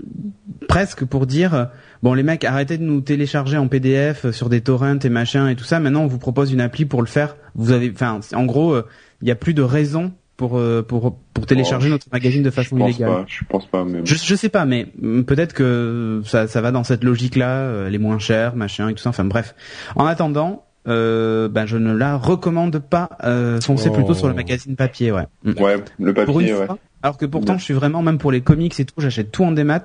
presque 0.67 1.05
pour 1.05 1.27
dire 1.27 1.53
euh, 1.53 1.65
bon 2.01 2.13
les 2.13 2.23
mecs 2.23 2.43
arrêtez 2.43 2.77
de 2.77 2.83
nous 2.83 3.01
télécharger 3.01 3.57
en 3.57 3.67
PDF 3.67 4.31
sur 4.31 4.49
des 4.49 4.61
torrents 4.61 4.99
et 4.99 5.09
machin 5.09 5.49
et 5.49 5.55
tout 5.55 5.63
ça. 5.63 5.79
Maintenant 5.79 6.01
on 6.01 6.07
vous 6.07 6.19
propose 6.19 6.51
une 6.51 6.61
appli 6.61 6.85
pour 6.85 7.01
le 7.01 7.07
faire. 7.07 7.35
Vous 7.55 7.71
avez, 7.71 7.91
enfin 7.93 8.19
en 8.33 8.45
gros 8.45 8.77
il 8.77 9.25
n'y 9.25 9.31
a 9.31 9.35
plus 9.35 9.53
de 9.53 9.61
raison 9.61 10.13
pour 10.37 10.57
euh, 10.57 10.81
pour 10.81 11.17
pour 11.33 11.45
télécharger 11.45 11.89
notre 11.89 12.07
magazine 12.11 12.43
de 12.43 12.49
façon 12.49 12.77
je 12.77 12.83
illégale. 12.83 13.09
Pas, 13.09 13.25
je 13.27 13.45
pense 13.47 13.65
pas. 13.65 13.83
Mais... 13.83 13.99
Je 14.03 14.15
je 14.15 14.35
sais 14.35 14.49
pas, 14.49 14.65
mais 14.65 14.87
peut-être 15.25 15.53
que 15.53 16.21
ça 16.25 16.47
ça 16.47 16.61
va 16.61 16.71
dans 16.71 16.83
cette 16.83 17.03
logique-là, 17.03 17.49
euh, 17.49 17.89
les 17.89 17.97
moins 17.97 18.19
chers, 18.19 18.55
machin 18.55 18.89
et 18.89 18.93
tout 18.93 19.01
ça. 19.01 19.09
Enfin 19.09 19.25
bref. 19.25 19.55
En 19.95 20.05
attendant, 20.05 20.65
euh, 20.87 21.47
ben 21.47 21.65
je 21.65 21.77
ne 21.77 21.93
la 21.93 22.17
recommande 22.17 22.79
pas. 22.79 23.09
Euh, 23.23 23.61
foncez 23.61 23.89
oh. 23.89 23.93
plutôt 23.93 24.13
sur 24.13 24.27
le 24.27 24.33
magazine 24.33 24.75
papier, 24.75 25.11
ouais. 25.11 25.23
Ouais, 25.45 25.77
le 25.99 26.13
papier, 26.13 26.25
pour 26.25 26.39
une 26.41 26.53
ouais. 26.53 26.65
Fois, 26.65 26.77
Alors 27.01 27.17
que 27.17 27.25
pourtant, 27.25 27.57
je 27.57 27.63
suis 27.63 27.73
vraiment 27.73 28.01
même 28.01 28.17
pour 28.17 28.31
les 28.31 28.41
comics 28.41 28.77
et 28.79 28.85
tout, 28.85 28.99
j'achète 28.99 29.31
tout 29.31 29.45
en 29.45 29.51
démat. 29.51 29.83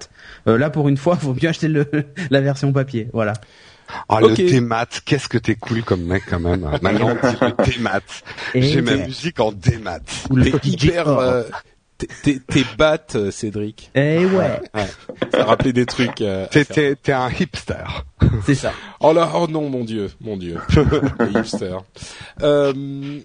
Euh, 0.48 0.58
là, 0.58 0.70
pour 0.70 0.88
une 0.88 0.96
fois, 0.96 1.16
faut 1.20 1.34
mieux 1.34 1.48
acheter 1.48 1.68
le, 1.68 1.86
la 2.30 2.40
version 2.40 2.72
papier. 2.72 3.08
Voilà. 3.12 3.34
Ah, 4.08 4.18
Ok. 4.22 4.36
le 4.38 4.50
démat, 4.50 4.86
qu'est-ce 5.04 5.28
que 5.28 5.38
t'es 5.38 5.54
cool 5.54 5.82
comme 5.82 6.02
mec 6.04 6.24
quand 6.28 6.40
même. 6.40 6.60
Maintenant, 6.82 7.16
on 7.22 7.28
dit 7.30 7.36
le 7.40 7.64
démat. 7.64 8.00
J'ai 8.54 8.82
ma 8.82 8.96
musique 8.96 9.40
en 9.40 9.52
démat. 9.52 10.00
T'es 10.00 10.52
hyper... 10.68 11.08
Euh, 11.08 11.42
t'es- 11.96 12.06
T'es 12.22 12.38
t'es 12.46 12.64
bat, 12.76 12.98
euh, 13.16 13.30
Cédric. 13.32 13.90
Eh 13.96 14.24
ouais, 14.26 14.60
Ça 15.32 15.44
rappelait 15.44 15.72
des 15.72 15.84
trucs. 15.86 16.20
euh, 16.20 16.46
t'es, 16.50 16.94
t'es 16.94 17.12
un 17.12 17.28
hipster. 17.28 17.84
c'est 18.46 18.54
ça. 18.54 18.72
Oh 19.00 19.12
là, 19.12 19.32
oh 19.34 19.48
non, 19.48 19.68
mon 19.68 19.84
dieu, 19.84 20.08
mon 20.20 20.36
dieu, 20.36 20.58
les 21.20 21.40
hipsters. 21.40 21.82
Euh, 22.42 23.18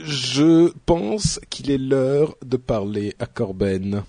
je 0.00 0.72
pense 0.84 1.38
qu'il 1.48 1.70
est 1.70 1.78
l'heure 1.78 2.34
de 2.44 2.56
parler 2.56 3.14
à 3.20 3.26
Corben. 3.26 4.02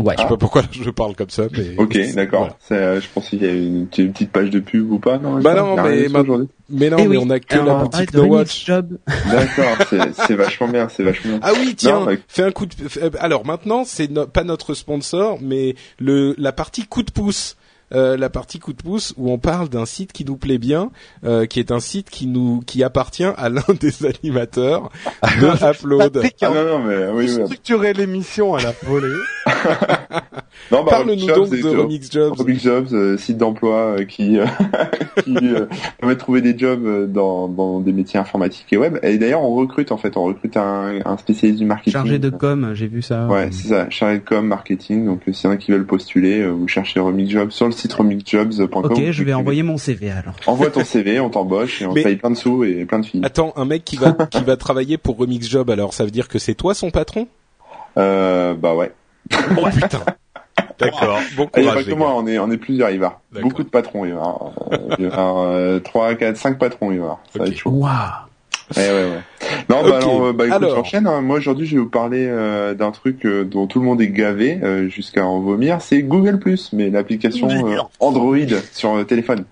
Ouais. 0.00 0.14
Je 0.16 0.22
sais 0.22 0.28
pas 0.28 0.36
pourquoi 0.36 0.62
je 0.70 0.90
parle 0.90 1.14
comme 1.16 1.30
ça, 1.30 1.44
mais. 1.52 1.74
Ok, 1.78 1.98
d'accord. 2.14 2.56
Voilà. 2.68 2.82
Euh, 2.82 3.00
Je 3.00 3.06
pense 3.12 3.28
qu'il 3.28 3.42
y 3.42 3.46
a 3.46 3.52
une, 3.52 3.86
une 3.98 4.12
petite 4.12 4.30
page 4.30 4.50
de 4.50 4.60
pub 4.60 4.90
ou 4.92 4.98
pas, 4.98 5.18
non 5.18 5.40
Bah 5.40 5.52
il 5.52 5.56
y 5.56 5.58
a 5.58 5.62
non, 5.62 5.82
mais 5.82 6.08
ma-. 6.08 6.44
Mais 6.70 6.90
non, 6.90 6.96
Eh 7.00 7.08
mais 7.08 7.16
oui. 7.16 7.22
on 7.26 7.30
a 7.30 7.40
que 7.40 7.54
Alors, 7.54 7.78
la 7.78 7.84
boutique 7.84 8.12
de 8.12 8.20
de 8.20 8.24
Watch. 8.26 8.66
D'accord, 8.68 9.86
c'est, 9.88 10.14
c'est 10.26 10.34
vachement 10.34 10.68
bien, 10.68 10.88
c'est 10.88 11.02
vachement 11.02 11.30
bien. 11.32 11.40
Ah 11.42 11.52
oui, 11.58 11.74
tiens, 11.76 12.00
Non, 12.00 12.06
mais- 12.06 12.18
fais 12.28 12.42
un 12.42 12.50
coup 12.52 12.66
de. 12.66 12.72
Alors 13.20 13.46
maintenant, 13.46 13.84
c'est 13.84 14.10
no- 14.10 14.26
pas 14.26 14.44
notre 14.44 14.74
sponsor, 14.74 15.38
mais 15.40 15.74
le 15.98 16.34
la 16.38 16.52
partie 16.52 16.86
coup 16.86 17.02
de 17.02 17.10
pouce. 17.10 17.56
Euh, 17.92 18.16
la 18.16 18.28
partie 18.28 18.58
coup 18.58 18.72
de 18.72 18.82
pouce 18.82 19.14
où 19.16 19.30
on 19.32 19.38
parle 19.38 19.68
d'un 19.68 19.86
site 19.86 20.12
qui 20.12 20.24
nous 20.24 20.36
plaît 20.36 20.58
bien, 20.58 20.90
euh, 21.24 21.46
qui 21.46 21.58
est 21.58 21.72
un 21.72 21.80
site 21.80 22.10
qui 22.10 22.26
nous 22.26 22.60
qui 22.66 22.82
appartient 22.82 23.24
à 23.24 23.48
l'un 23.48 23.62
des 23.80 24.04
animateurs 24.04 24.90
de 25.22 25.70
Upload. 25.70 26.12
Patrick 26.12 26.36
Ah 26.42 26.50
non, 26.50 26.64
non, 26.64 26.78
mais 26.80 27.06
oui, 27.08 27.24
oui. 27.34 27.44
structuré 27.44 27.94
l'émission 27.94 28.54
à 28.54 28.62
la 28.62 28.74
volée. 28.82 29.08
Non, 30.70 30.84
bah, 30.84 30.90
Parle-nous 30.90 31.26
donc 31.26 31.50
de. 31.50 31.66
Remix 31.66 32.10
Jobs. 32.10 32.34
Remix 32.36 32.62
Jobs, 32.62 32.92
euh, 32.92 33.16
site 33.16 33.38
d'emploi 33.38 33.96
euh, 33.98 34.04
qui, 34.04 34.38
euh, 34.38 34.44
qui 35.24 35.36
euh, 35.36 35.66
permet 35.98 36.14
de 36.14 36.18
trouver 36.18 36.42
des 36.42 36.58
jobs 36.58 37.10
dans, 37.10 37.48
dans 37.48 37.80
des 37.80 37.92
métiers 37.92 38.20
informatiques 38.20 38.66
et 38.72 38.76
web. 38.76 38.98
Et 39.02 39.16
d'ailleurs, 39.18 39.42
on 39.42 39.54
recrute 39.54 39.92
en 39.92 39.96
fait, 39.96 40.16
on 40.16 40.24
recrute 40.24 40.56
un, 40.56 41.00
un 41.04 41.16
spécialiste 41.16 41.60
du 41.60 41.66
marketing. 41.66 41.92
Chargé 41.92 42.18
de 42.18 42.30
com, 42.30 42.72
j'ai 42.74 42.86
vu 42.86 43.02
ça. 43.02 43.26
Ouais, 43.26 43.48
c'est 43.50 43.68
ça, 43.68 43.88
chargé 43.88 44.18
de 44.18 44.24
com, 44.24 44.46
marketing. 44.46 45.06
Donc, 45.06 45.22
s'il 45.32 45.48
y 45.48 45.52
en 45.52 45.54
a 45.54 45.56
qui 45.56 45.70
veulent 45.70 45.86
postuler, 45.86 46.40
euh, 46.40 46.50
vous 46.50 46.68
cherchez 46.68 47.00
Remix 47.00 47.30
Jobs 47.30 47.50
sur 47.50 47.66
le 47.66 47.72
site 47.78 47.92
remixjobs.com. 47.94 48.84
Ok, 48.84 49.10
je 49.10 49.24
vais 49.24 49.32
envoyer 49.34 49.62
mon 49.62 49.78
CV 49.78 50.10
alors. 50.10 50.34
Envoie 50.46 50.70
ton 50.70 50.84
CV, 50.84 51.20
on 51.20 51.30
t'embauche 51.30 51.80
et 51.82 51.86
on 51.86 51.92
Mais- 51.94 52.02
paye 52.02 52.16
plein 52.16 52.30
de 52.30 52.36
sous 52.36 52.64
et 52.64 52.84
plein 52.84 52.98
de 52.98 53.06
filles. 53.06 53.22
Attends, 53.24 53.52
un 53.56 53.64
mec 53.64 53.84
qui 53.84 53.96
va 53.96 54.12
qui 54.30 54.42
va 54.44 54.56
travailler 54.56 54.98
pour 54.98 55.16
Remix 55.16 55.48
Job, 55.48 55.70
alors 55.70 55.94
ça 55.94 56.04
veut 56.04 56.10
dire 56.10 56.28
que 56.28 56.38
c'est 56.38 56.54
toi 56.54 56.74
son 56.74 56.90
patron? 56.90 57.26
Euh, 57.96 58.54
bah 58.54 58.74
ouais. 58.74 58.92
Oh 59.56 59.64
putain. 59.72 60.00
D'accord. 60.78 61.18
Bon 61.36 61.48
Ah, 61.54 61.60
Il 61.60 61.62
n'y 61.62 61.68
a 61.68 61.70
courage 61.72 61.84
pas 61.86 61.90
que 61.92 61.96
moi, 61.96 62.14
on 62.16 62.26
est, 62.26 62.38
on 62.38 62.50
est 62.50 62.56
plusieurs, 62.56 62.90
il 62.90 62.98
va 63.00 63.04
y 63.04 63.06
avoir 63.06 63.20
D'accord. 63.32 63.48
beaucoup 63.48 63.62
de 63.64 63.68
patrons, 63.68 64.04
il 64.04 64.12
va 64.14 64.38
euh, 64.72 64.78
il 64.98 65.06
va 65.08 65.16
y 65.16 65.18
avoir 65.18 65.38
euh, 65.48 65.80
3, 65.80 66.14
4, 66.14 66.36
5 66.36 66.58
patrons, 66.58 66.92
il 66.92 67.00
va. 67.00 67.18
Ça 67.32 67.38
va 67.40 67.44
Ok. 67.46 67.50
être 67.52 67.58
chaud. 67.58 67.70
Waouh. 67.70 67.92
Ouais, 68.76 68.88
ouais, 68.88 68.92
ouais. 68.92 69.20
Non, 69.70 69.82
bah 69.82 69.96
alors, 69.96 70.24
euh, 70.26 70.32
bah 70.32 70.46
écoute, 70.46 70.62
Alors. 70.62 70.76
j'enchaîne. 70.76 71.06
hein. 71.06 71.20
Moi 71.20 71.38
aujourd'hui, 71.38 71.66
je 71.66 71.76
vais 71.76 71.82
vous 71.82 71.88
parler 71.88 72.26
euh, 72.28 72.74
d'un 72.74 72.90
truc 72.90 73.24
euh, 73.24 73.44
dont 73.44 73.66
tout 73.66 73.78
le 73.80 73.84
monde 73.86 74.00
est 74.00 74.08
gavé 74.08 74.58
euh, 74.62 74.88
jusqu'à 74.88 75.24
en 75.24 75.40
vomir. 75.40 75.80
C'est 75.80 76.02
Google 76.02 76.38
mais 76.72 76.90
l'application 76.90 77.48
euh, 77.48 77.76
Android 78.00 78.36
sur 78.72 78.94
euh, 78.96 79.04
téléphone. 79.04 79.44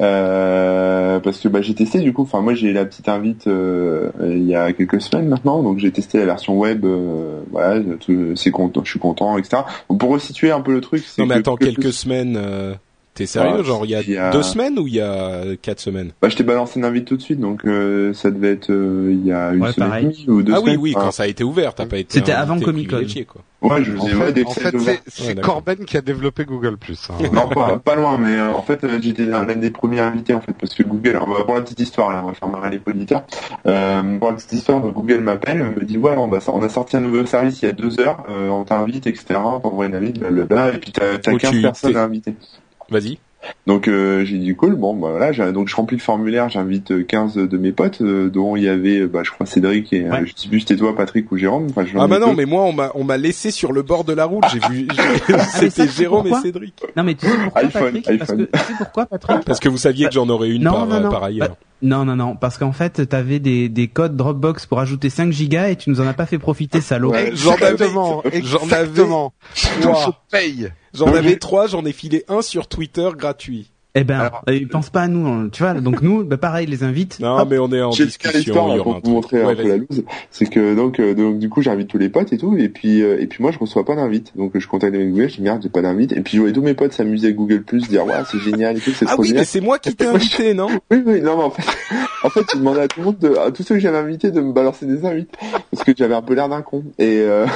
Euh, 0.00 1.20
parce 1.20 1.38
que 1.38 1.48
bah 1.48 1.62
j'ai 1.62 1.74
testé 1.74 2.00
du 2.00 2.12
coup. 2.12 2.22
Enfin, 2.22 2.40
moi 2.40 2.54
j'ai 2.54 2.72
la 2.72 2.84
petite 2.84 3.08
invite 3.08 3.46
euh, 3.46 4.10
il 4.22 4.44
y 4.46 4.54
a 4.54 4.72
quelques 4.72 5.00
semaines 5.00 5.28
maintenant, 5.28 5.62
donc 5.62 5.78
j'ai 5.78 5.90
testé 5.90 6.18
la 6.18 6.24
version 6.26 6.58
web. 6.58 6.84
euh, 6.84 7.40
voilà, 7.50 7.80
tout- 8.00 8.34
c'est 8.36 8.50
content, 8.50 8.82
je 8.84 8.90
suis 8.90 8.98
content, 9.00 9.36
etc. 9.38 9.62
Donc, 9.88 9.98
pour 10.00 10.10
resituer 10.10 10.50
un 10.50 10.60
peu 10.60 10.72
le 10.72 10.80
truc, 10.80 11.04
c'est 11.06 11.20
Non 11.22 11.26
mais 11.26 11.34
que 11.36 11.40
attends, 11.40 11.54
Google+, 11.54 11.74
quelques 11.74 11.92
semaines. 11.92 12.36
T'es 13.14 13.26
sérieux 13.26 13.58
Ouais, 13.58 13.64
Genre 13.64 13.84
il 13.84 13.90
y 13.90 13.94
a 13.94 14.00
il 14.00 14.10
y 14.10 14.16
a- 14.16 14.30
deux 14.30 14.42
semaines 14.42 14.78
ou 14.78 14.86
il 14.86 14.94
y 14.94 15.00
a 15.00 15.42
quatre 15.60 15.80
semaines? 15.80 16.12
Bah, 16.22 16.30
je 16.30 16.36
t'ai 16.36 16.44
balancé 16.44 16.78
une 16.78 16.86
invite 16.86 17.04
tout 17.04 17.16
de 17.18 17.22
suite, 17.22 17.40
donc 17.40 17.62
euh, 17.66 18.14
ça 18.14 18.30
devait 18.30 18.52
être 18.52 18.70
euh, 18.70 19.10
il 19.12 19.26
y 19.26 19.32
a 19.32 19.52
une 19.52 19.62
Ouais, 19.62 19.72
semaine 19.72 19.88
pareil. 19.90 20.06
et 20.06 20.08
demie 20.08 20.24
ou 20.28 20.42
deux 20.42 20.52
Ah 20.54 20.60
oui, 20.60 20.62
semaines. 20.64 20.78
oui, 20.80 20.94
quand 20.94 21.10
ça 21.10 21.24
a 21.24 21.26
été 21.26 21.44
ouvert, 21.44 21.74
t'as 21.74 21.84
pas 21.84 21.98
été. 21.98 22.14
C'était 22.20 22.32
avant 22.32 22.58
Comic-Con. 22.58 22.88
privilégié, 22.96 23.24
quoi. 23.26 23.42
Ouais, 23.60 23.84
je 23.84 23.92
En 23.92 23.96
vous 24.00 24.08
ai 24.08 24.14
ouais, 24.14 24.26
fait, 24.26 24.32
des 24.32 24.44
en 24.44 24.50
fait, 24.50 24.74
c'est, 25.06 25.36
Ouais. 25.36 25.40
Corben 25.42 25.84
qui 25.84 25.96
a 25.96 26.00
développé 26.00 26.44
Google 26.46 26.78
Plus. 26.78 27.08
hein. 27.10 27.22
Non, 27.32 27.48
pas, 27.48 27.78
pas 27.78 27.94
loin, 27.94 28.16
mais 28.18 28.34
euh, 28.36 28.50
en 28.52 28.62
fait, 28.62 28.82
euh, 28.82 28.98
j'étais 29.00 29.24
l'un 29.26 29.44
l'un 29.44 29.54
des 29.56 29.70
premiers 29.70 30.00
invités, 30.00 30.34
en 30.34 30.40
fait, 30.40 30.52
parce 30.58 30.74
que 30.74 30.82
Google, 30.82 31.10
alors, 31.10 31.28
bah, 31.28 31.44
pour 31.44 31.54
la 31.54 31.60
petite 31.60 31.78
histoire, 31.80 32.10
là, 32.12 32.22
on 32.24 32.28
va 32.28 32.34
faire 32.34 32.48
marrer 32.48 32.70
les 32.70 32.80
auditeurs, 32.84 33.24
euh, 33.66 34.18
pour 34.18 34.30
la 34.30 34.34
petite 34.36 34.52
histoire, 34.54 34.80
Google 34.80 35.20
m'appelle, 35.20 35.62
me 35.76 35.84
dit, 35.84 35.96
ouais, 35.98 36.14
on, 36.16 36.26
va, 36.28 36.38
on 36.48 36.62
a 36.62 36.68
sorti 36.70 36.96
un 36.96 37.00
nouveau 37.00 37.24
service 37.26 37.62
il 37.62 37.66
y 37.66 37.68
a 37.68 37.72
deux 37.72 38.00
heures, 38.00 38.24
euh, 38.30 38.48
on 38.48 38.64
t'invite, 38.64 39.06
etc., 39.06 39.38
on 39.44 39.60
t'envoie 39.60 39.86
une 39.86 39.94
invite, 39.94 40.18
blablabla, 40.18 40.74
et 40.74 40.78
puis 40.78 40.90
t'as, 40.92 41.18
t'as 41.18 41.32
Oh, 41.32 41.36
15 41.38 41.50
tu- 41.52 41.62
personnes 41.62 41.96
à 41.96 42.02
inviter. 42.02 42.34
Vas-y. 42.90 43.18
Donc 43.66 43.88
euh, 43.88 44.24
j'ai 44.24 44.38
dit 44.38 44.54
cool, 44.54 44.76
bon 44.76 44.94
bah 44.94 45.08
voilà, 45.10 45.32
j'ai- 45.32 45.50
donc 45.50 45.66
je 45.66 45.74
remplis 45.74 45.96
le 45.96 46.02
formulaire, 46.02 46.48
j'invite 46.48 46.92
euh, 46.92 47.02
15 47.02 47.34
de 47.34 47.58
mes 47.58 47.72
potes, 47.72 48.00
euh, 48.00 48.30
dont 48.30 48.54
il 48.54 48.62
y 48.62 48.68
avait, 48.68 49.00
euh, 49.00 49.08
bah 49.08 49.22
je 49.24 49.32
crois 49.32 49.46
Cédric 49.46 49.92
et 49.92 50.04
euh, 50.06 50.10
Ouais. 50.12 50.26
je 50.26 50.32
sais 50.36 50.48
plus 50.48 50.60
c'était 50.60 50.76
toi, 50.76 50.94
Patrick 50.94 51.30
ou 51.32 51.36
Jérôme. 51.36 51.66
Enfin, 51.68 51.84
je 51.84 51.98
Ah 51.98 52.06
bah 52.06 52.20
non, 52.20 52.28
deux. 52.30 52.36
mais 52.36 52.44
moi 52.44 52.62
on 52.62 52.72
m'a 52.72 52.92
on 52.94 53.02
m'a 53.02 53.16
laissé 53.16 53.50
sur 53.50 53.72
le 53.72 53.82
bord 53.82 54.04
de 54.04 54.12
la 54.12 54.26
route. 54.26 54.44
J'ai 54.52 54.60
vu. 54.72 54.86
j'ai- 54.94 55.32
mais 55.34 55.38
C'était 55.54 55.88
Jérôme 55.88 56.28
et 56.28 56.34
Cédric. 56.40 56.74
Non 56.96 57.02
mais 57.02 57.16
tu 57.16 57.26
sais 57.26 57.32
pourquoi 57.42 57.62
iPhone, 57.62 57.92
Patrick? 57.94 58.18
Parce 58.20 58.30
iPhone. 58.30 58.46
que 58.46 58.56
tu 58.58 58.64
sais 58.64 58.72
pourquoi 58.78 59.06
Patrick? 59.06 59.44
Parce 59.44 59.58
que 59.58 59.68
vous 59.68 59.76
saviez 59.78 60.06
que 60.06 60.12
j'en 60.12 60.28
aurais 60.28 60.50
une 60.50 60.62
Non, 60.62 60.72
par, 60.74 60.86
non, 60.86 61.00
non. 61.00 61.10
par 61.10 61.24
ailleurs. 61.24 61.48
Bah, 61.48 61.56
Non 61.82 62.04
non 62.04 62.14
non, 62.14 62.36
parce 62.36 62.58
qu'en 62.58 62.70
fait 62.72 63.08
t'avais 63.08 63.40
des 63.40 63.68
des 63.68 63.88
codes 63.88 64.16
Dropbox 64.16 64.66
pour 64.66 64.78
ajouter 64.78 65.10
5 65.10 65.32
gigas 65.32 65.66
et 65.70 65.74
tu 65.74 65.90
nous 65.90 66.00
en 66.00 66.06
as 66.06 66.14
pas 66.14 66.26
fait 66.26 66.38
profiter, 66.38 66.80
salaud. 66.80 67.10
Ouais. 67.10 67.32
J'en 67.34 67.54
avais- 67.54 67.70
Exactement, 67.72 68.22
j'en 68.52 68.70
avais- 68.70 69.02
Wow. 69.84 69.94
se 69.96 70.10
paye. 70.30 70.68
J'en 70.94 71.12
avais 71.14 71.38
trois, 71.38 71.66
j'en 71.66 71.84
ai 71.84 71.92
filé 71.92 72.24
un 72.28 72.42
sur 72.42 72.68
Twitter 72.68 73.08
gratuit. 73.16 73.70
Eh 73.94 74.04
ben, 74.04 74.20
Alors- 74.20 74.42
euh, 74.48 74.58
pense 74.70 74.88
pas 74.88 75.02
à 75.02 75.08
nous, 75.08 75.26
hein, 75.26 75.48
tu 75.52 75.62
vois. 75.62 75.74
Donc 75.74 76.00
nous, 76.00 76.24
bah 76.24 76.38
pareil, 76.38 76.66
les 76.66 76.82
invites. 76.82 77.20
Non, 77.20 77.36
hop, 77.38 77.48
mais 77.50 77.58
on 77.58 77.70
est 77.72 77.82
en 77.82 77.90
J'ai 77.90 78.06
discussion. 78.06 78.56
aura 78.56 78.76
pour 78.82 79.00
vous 79.04 79.10
montrer 79.10 79.40
truc. 79.40 79.42
un 79.42 79.46
Ouais, 79.48 79.62
peu 79.62 79.68
la 79.68 79.76
loose. 79.76 80.04
C'est 80.30 80.46
que 80.46 80.74
donc, 80.74 80.98
euh, 80.98 81.14
donc 81.14 81.38
du 81.38 81.48
coup 81.50 81.60
j'invite 81.60 81.88
tous 81.88 81.98
les 81.98 82.08
potes 82.08 82.32
et 82.32 82.38
tout 82.38 82.56
et 82.56 82.68
puis 82.70 83.02
euh, 83.02 83.20
et 83.20 83.26
puis 83.26 83.42
moi 83.42 83.52
je 83.52 83.58
reçois 83.58 83.84
pas 83.84 83.94
d'invite 83.94 84.32
donc 84.36 84.52
je 84.58 84.66
contacte 84.66 84.94
avec 84.94 85.10
Google 85.10 85.28
je 85.28 85.36
dis 85.36 85.42
merde 85.42 85.60
j'ai 85.62 85.68
pas 85.68 85.82
d'invite 85.82 86.12
et 86.12 86.20
puis 86.22 86.36
je 86.36 86.38
voyais 86.40 86.54
tous 86.54 86.62
mes 86.62 86.74
potes 86.74 86.92
s'amuser 86.92 87.26
avec 87.28 87.36
Google 87.36 87.62
Plus 87.62 87.86
dire 87.88 88.06
ouais 88.06 88.14
c'est 88.30 88.38
génial 88.38 88.76
et 88.78 88.80
tout 88.80 88.92
c'est 88.92 89.04
Ah 89.08 89.12
trop 89.12 89.22
oui, 89.22 89.28
mais 89.28 89.44
génial. 89.44 89.46
c'est 89.46 89.60
moi 89.60 89.78
qui 89.78 89.94
t'ai 89.94 90.06
invité, 90.06 90.54
non? 90.54 90.68
Oui 90.90 91.02
oui 91.04 91.20
non 91.20 91.36
mais 91.36 91.44
en 91.44 91.50
fait 91.50 91.62
en 92.24 92.30
fait 92.30 92.40
j'ai 92.52 92.58
demandé 92.58 92.80
à 92.80 92.88
tout 92.88 93.00
le 93.00 93.06
monde 93.06 93.18
de, 93.18 93.36
à 93.36 93.50
tous 93.50 93.62
ceux 93.62 93.74
que 93.74 93.80
j'avais 93.80 93.98
invités 93.98 94.30
de 94.30 94.40
me 94.40 94.52
balancer 94.52 94.86
des 94.86 95.04
invites 95.04 95.30
parce 95.70 95.84
que 95.84 95.92
j'avais 95.96 96.14
un 96.14 96.22
peu 96.22 96.34
l'air 96.34 96.48
d'un 96.48 96.62
con 96.62 96.82
et 96.98 97.18
euh, 97.20 97.46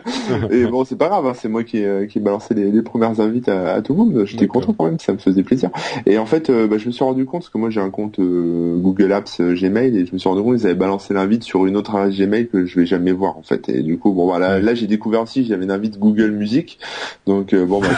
et 0.50 0.66
bon 0.66 0.84
c'est 0.84 0.96
pas 0.96 1.08
grave 1.08 1.26
hein, 1.26 1.32
c'est 1.34 1.48
moi 1.48 1.64
qui 1.64 1.78
ai, 1.78 2.06
qui 2.08 2.20
balancé 2.20 2.54
les, 2.54 2.70
les 2.70 2.82
premières 2.82 3.18
invites 3.20 3.48
à, 3.48 3.74
à 3.74 3.82
tout 3.82 3.92
le 3.94 3.98
monde 3.98 4.24
j'étais 4.26 4.46
content 4.46 4.74
quand 4.76 4.86
même 4.86 4.98
ça 4.98 5.12
me 5.12 5.18
faisait 5.18 5.42
plaisir 5.42 5.70
et 6.06 6.18
en 6.18 6.26
fait 6.26 6.50
euh, 6.50 6.66
bah, 6.66 6.78
je 6.78 6.86
me 6.86 6.92
suis 6.92 7.04
rendu 7.04 7.24
compte 7.24 7.42
parce 7.42 7.50
que 7.50 7.58
moi 7.58 7.70
j'ai 7.70 7.80
un 7.80 7.90
compte 7.90 8.18
euh, 8.18 8.76
Google 8.78 9.12
Apps 9.12 9.40
euh, 9.40 9.54
Gmail 9.54 9.96
et 9.96 10.06
je 10.06 10.12
me 10.12 10.18
suis 10.18 10.28
rendu 10.28 10.42
compte 10.42 10.56
qu'ils 10.56 10.66
avaient 10.66 10.74
balancé 10.74 11.14
l'invite 11.14 11.42
sur 11.42 11.66
une 11.66 11.76
autre 11.76 11.94
adresse 11.94 12.16
Gmail 12.18 12.48
que 12.48 12.64
je 12.66 12.80
vais 12.80 12.86
jamais 12.86 13.12
voir 13.12 13.36
en 13.38 13.42
fait. 13.42 13.68
Et 13.68 13.82
du 13.82 13.98
coup 13.98 14.12
bon 14.12 14.26
voilà 14.26 14.58
là 14.60 14.74
j'ai 14.74 14.86
découvert 14.86 15.22
aussi 15.22 15.44
j'avais 15.44 15.64
une 15.64 15.70
invite 15.70 15.98
Google 15.98 16.30
Music. 16.32 16.78
Donc 17.26 17.52
euh, 17.52 17.66
bon 17.66 17.80
bah 17.80 17.88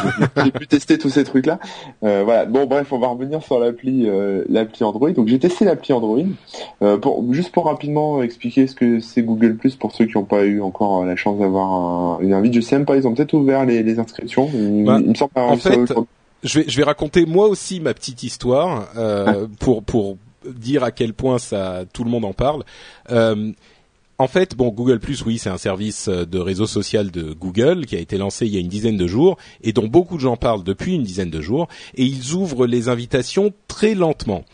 j'ai- 0.44 0.50
pu 0.58 0.66
tester 0.66 0.98
tous 0.98 1.10
ces 1.10 1.24
trucs 1.24 1.46
là 1.46 1.58
euh, 2.04 2.22
voilà. 2.24 2.44
Bon 2.46 2.66
bref 2.66 2.92
on 2.92 2.98
va 2.98 3.08
revenir 3.08 3.42
sur 3.42 3.58
l'appli 3.58 4.04
euh, 4.08 4.44
l'appli 4.48 4.84
Android. 4.84 5.10
Donc 5.10 5.28
j'ai 5.28 5.38
testé 5.38 5.64
l'appli 5.64 5.92
Android. 5.92 6.18
Euh, 6.82 6.96
pour 6.96 7.24
juste 7.32 7.52
pour 7.52 7.66
rapidement 7.66 8.22
expliquer 8.22 8.66
ce 8.66 8.74
que 8.74 9.00
c'est 9.00 9.22
Google 9.22 9.56
Plus 9.56 9.76
pour 9.76 9.92
ceux 9.92 10.06
qui 10.06 10.16
n'ont 10.16 10.24
pas 10.24 10.44
eu 10.44 10.60
encore 10.60 11.04
la 11.04 11.16
chance 11.16 11.38
d'avoir 11.38 11.72
un- 11.72 12.18
une 12.20 12.32
invite. 12.32 12.54
Je 12.54 12.60
sais 12.60 12.76
même 12.76 12.84
pas 12.86 12.96
ils 12.96 13.06
ont 13.06 13.14
peut-être 13.14 13.34
ouvert 13.34 13.64
les, 13.64 13.82
les 13.82 13.98
inscriptions. 13.98 14.48
Il, 14.54 14.84
Bah, 14.84 14.98
il 15.00 15.10
me 15.10 15.14
semble 15.14 15.30
en 15.36 15.56
fait. 15.56 15.92
Je 16.42 16.60
vais, 16.60 16.68
je 16.68 16.76
vais 16.76 16.84
raconter 16.84 17.26
moi 17.26 17.48
aussi 17.48 17.80
ma 17.80 17.94
petite 17.94 18.22
histoire 18.22 18.88
euh, 18.96 19.46
pour 19.58 19.82
pour 19.82 20.18
dire 20.44 20.84
à 20.84 20.92
quel 20.92 21.14
point 21.14 21.38
ça 21.38 21.84
tout 21.92 22.04
le 22.04 22.10
monde 22.10 22.24
en 22.24 22.32
parle. 22.32 22.64
Euh, 23.10 23.52
en 24.20 24.26
fait, 24.26 24.56
bon, 24.56 24.70
Google 24.70 24.98
Plus, 24.98 25.24
oui, 25.24 25.38
c'est 25.38 25.48
un 25.48 25.58
service 25.58 26.08
euh, 26.08 26.26
de 26.26 26.40
réseau 26.40 26.66
social 26.66 27.12
de 27.12 27.32
Google 27.32 27.86
qui 27.86 27.94
a 27.94 28.00
été 28.00 28.18
lancé 28.18 28.46
il 28.46 28.52
y 28.52 28.56
a 28.56 28.60
une 28.60 28.66
dizaine 28.66 28.96
de 28.96 29.06
jours 29.06 29.36
et 29.62 29.72
dont 29.72 29.86
beaucoup 29.86 30.16
de 30.16 30.20
gens 30.20 30.36
parlent 30.36 30.64
depuis 30.64 30.94
une 30.94 31.04
dizaine 31.04 31.30
de 31.30 31.40
jours. 31.40 31.68
Et 31.94 32.04
ils 32.04 32.34
ouvrent 32.34 32.66
les 32.66 32.88
invitations 32.88 33.52
très 33.68 33.94
lentement. 33.94 34.44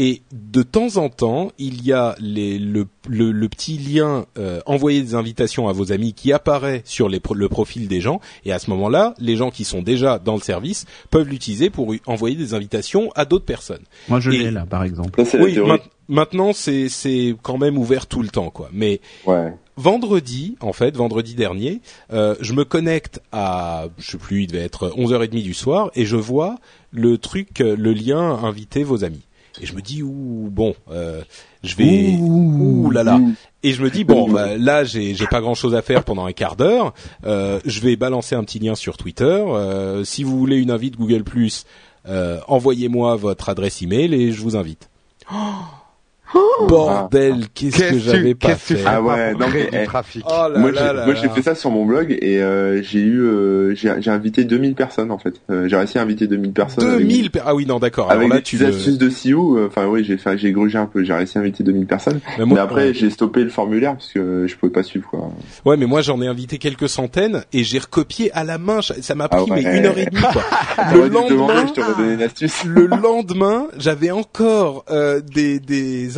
Et 0.00 0.22
de 0.32 0.62
temps 0.62 0.96
en 0.96 1.08
temps, 1.08 1.50
il 1.58 1.84
y 1.84 1.92
a 1.92 2.14
les, 2.20 2.56
le, 2.60 2.86
le, 3.08 3.32
le 3.32 3.48
petit 3.48 3.78
lien 3.78 4.26
euh, 4.38 4.60
envoyer 4.64 5.02
des 5.02 5.16
invitations 5.16 5.66
à 5.66 5.72
vos 5.72 5.90
amis 5.90 6.12
qui 6.12 6.32
apparaît 6.32 6.82
sur 6.84 7.08
les 7.08 7.20
le 7.34 7.48
profil 7.48 7.88
des 7.88 8.00
gens. 8.00 8.20
Et 8.44 8.52
à 8.52 8.60
ce 8.60 8.70
moment-là, 8.70 9.14
les 9.18 9.34
gens 9.34 9.50
qui 9.50 9.64
sont 9.64 9.82
déjà 9.82 10.20
dans 10.20 10.36
le 10.36 10.40
service 10.40 10.86
peuvent 11.10 11.28
l'utiliser 11.28 11.68
pour 11.68 11.92
envoyer 12.06 12.36
des 12.36 12.54
invitations 12.54 13.10
à 13.16 13.24
d'autres 13.24 13.44
personnes. 13.44 13.82
Moi 14.08 14.20
je 14.20 14.30
l'ai 14.30 14.50
là, 14.52 14.66
par 14.66 14.84
exemple. 14.84 15.24
ça 15.24 15.36
Oui, 15.42 15.58
ma- 15.66 15.80
maintenant 16.08 16.52
c'est 16.52 16.88
c'est 16.88 17.34
quand 17.42 17.58
même 17.58 17.76
ouvert 17.76 18.06
tout 18.06 18.22
le 18.22 18.28
temps, 18.28 18.50
quoi. 18.50 18.68
Mais 18.72 19.00
ouais 19.26 19.52
vendredi, 19.80 20.56
en 20.60 20.72
fait, 20.72 20.96
vendredi 20.96 21.34
dernier, 21.36 21.80
euh, 22.12 22.34
je 22.40 22.52
me 22.52 22.64
connecte 22.64 23.20
à, 23.30 23.86
je 23.98 24.10
sais 24.10 24.18
plus, 24.18 24.42
il 24.42 24.46
devait 24.48 24.64
être 24.64 24.88
11h30 24.96 25.40
du 25.42 25.54
soir, 25.54 25.90
et 25.94 26.04
je 26.04 26.16
vois 26.16 26.56
le 26.90 27.16
truc, 27.16 27.60
euh, 27.60 27.76
le 27.76 27.92
lien 27.92 28.18
inviter 28.42 28.82
vos 28.82 29.04
amis. 29.04 29.22
Et 29.60 29.66
je 29.66 29.74
me 29.74 29.80
dis, 29.80 30.02
ouh, 30.02 30.48
bon, 30.50 30.74
euh, 30.90 31.22
je 31.62 31.76
vais, 31.76 32.16
ouh 32.18 32.90
là 32.90 33.02
là. 33.02 33.20
Et 33.62 33.72
je 33.72 33.82
me 33.82 33.90
dis 33.90 34.04
bon, 34.04 34.30
bah, 34.30 34.56
là 34.56 34.84
j'ai 34.84 35.14
j'ai 35.14 35.26
pas 35.26 35.40
grand 35.40 35.54
chose 35.54 35.74
à 35.74 35.82
faire 35.82 36.04
pendant 36.04 36.26
un 36.26 36.32
quart 36.32 36.54
d'heure. 36.54 36.94
Euh, 37.24 37.58
je 37.64 37.80
vais 37.80 37.96
balancer 37.96 38.34
un 38.34 38.44
petit 38.44 38.60
lien 38.60 38.74
sur 38.74 38.96
Twitter. 38.96 39.24
Euh, 39.24 40.04
si 40.04 40.22
vous 40.22 40.38
voulez 40.38 40.58
une 40.58 40.70
invite 40.70 40.96
Google 40.96 41.24
Plus, 41.24 41.64
euh, 42.06 42.38
envoyez-moi 42.46 43.16
votre 43.16 43.48
adresse 43.48 43.82
email 43.82 44.14
et 44.14 44.30
je 44.30 44.40
vous 44.40 44.56
invite. 44.56 44.88
Oh 45.32 45.36
Bordel, 46.68 47.46
qu'est-ce 47.54 47.78
que 47.90 47.98
j'avais 47.98 48.34
pas 48.34 48.54
fait 48.54 48.82
Ah 48.86 49.00
ouais, 49.02 49.32
non 49.34 49.46
mais 49.52 49.70
du 49.80 49.86
trafic. 49.86 50.24
Oh 50.28 50.48
là 50.52 50.58
moi, 50.58 51.14
j'ai, 51.14 51.28
fait 51.28 51.42
ça 51.42 51.54
sur 51.54 51.70
mon 51.70 51.84
blog 51.84 52.16
et 52.20 52.42
euh, 52.42 52.82
j'ai 52.82 53.00
eu 53.00 53.20
euh, 53.22 53.74
j'ai, 53.74 53.92
j'ai 54.00 54.10
invité 54.10 54.44
2000 54.44 54.74
personnes 54.74 55.10
en 55.10 55.18
fait. 55.18 55.40
Euh, 55.50 55.68
j'ai 55.68 55.76
réussi 55.76 55.98
à 55.98 56.02
inviter 56.02 56.26
2000 56.26 56.52
personnes. 56.52 56.84
avec- 56.86 57.06
2000 57.06 57.30
per- 57.30 57.40
ah 57.46 57.54
oui 57.54 57.66
non 57.66 57.78
d'accord. 57.78 58.10
Alors 58.10 58.20
Avec 58.20 58.30
là 58.32 58.36
des 58.38 58.42
tu 58.42 58.64
astuces 58.64 58.98
de 58.98 59.08
CEO, 59.08 59.56
euh, 59.58 59.66
enfin 59.68 59.86
oui, 59.86 60.04
j'ai 60.04 60.16
fait, 60.16 60.36
j'ai 60.38 60.52
grugé 60.52 60.78
un 60.78 60.86
peu, 60.86 61.02
j'ai 61.04 61.12
réussi 61.12 61.38
à 61.38 61.40
inviter 61.40 61.62
2000 61.64 61.86
personnes. 61.86 62.20
Mais 62.38 62.44
moi- 62.44 62.56
mais 62.56 62.60
après, 62.60 62.86
ouais. 62.88 62.94
j'ai 62.94 63.10
stoppé 63.10 63.42
le 63.44 63.50
formulaire 63.50 63.94
parce 63.94 64.12
que 64.12 64.46
je 64.46 64.56
pouvais 64.56 64.72
pas 64.72 64.82
suivre 64.82 65.08
quoi. 65.08 65.30
Ouais, 65.64 65.76
mais 65.76 65.86
moi 65.86 66.02
j'en 66.02 66.20
ai 66.20 66.26
invité 66.26 66.58
quelques 66.58 66.88
centaines 66.88 67.42
et 67.52 67.64
j'ai 67.64 67.78
recopié 67.78 68.30
à 68.32 68.44
la 68.44 68.58
main. 68.58 68.80
Ça 68.82 69.14
m'a 69.14 69.28
pris 69.28 69.40
Ah 69.40 69.44
ouais. 69.52 69.62
mais 69.62 69.78
une 69.78 69.86
heure 69.86 69.98
et 69.98 70.06
demie 70.06 70.20
quoi. 70.20 70.42
Le 70.92 71.00
me 71.00 71.08
demander, 71.08 71.34
lendemain, 71.34 71.66
je 71.66 71.96
donné 71.96 72.14
une 72.14 72.22
astuce. 72.22 72.64
le 72.64 72.86
lendemain, 72.86 73.66
j'avais 73.78 74.10
encore 74.10 74.84
euh, 74.90 75.20
des, 75.20 75.58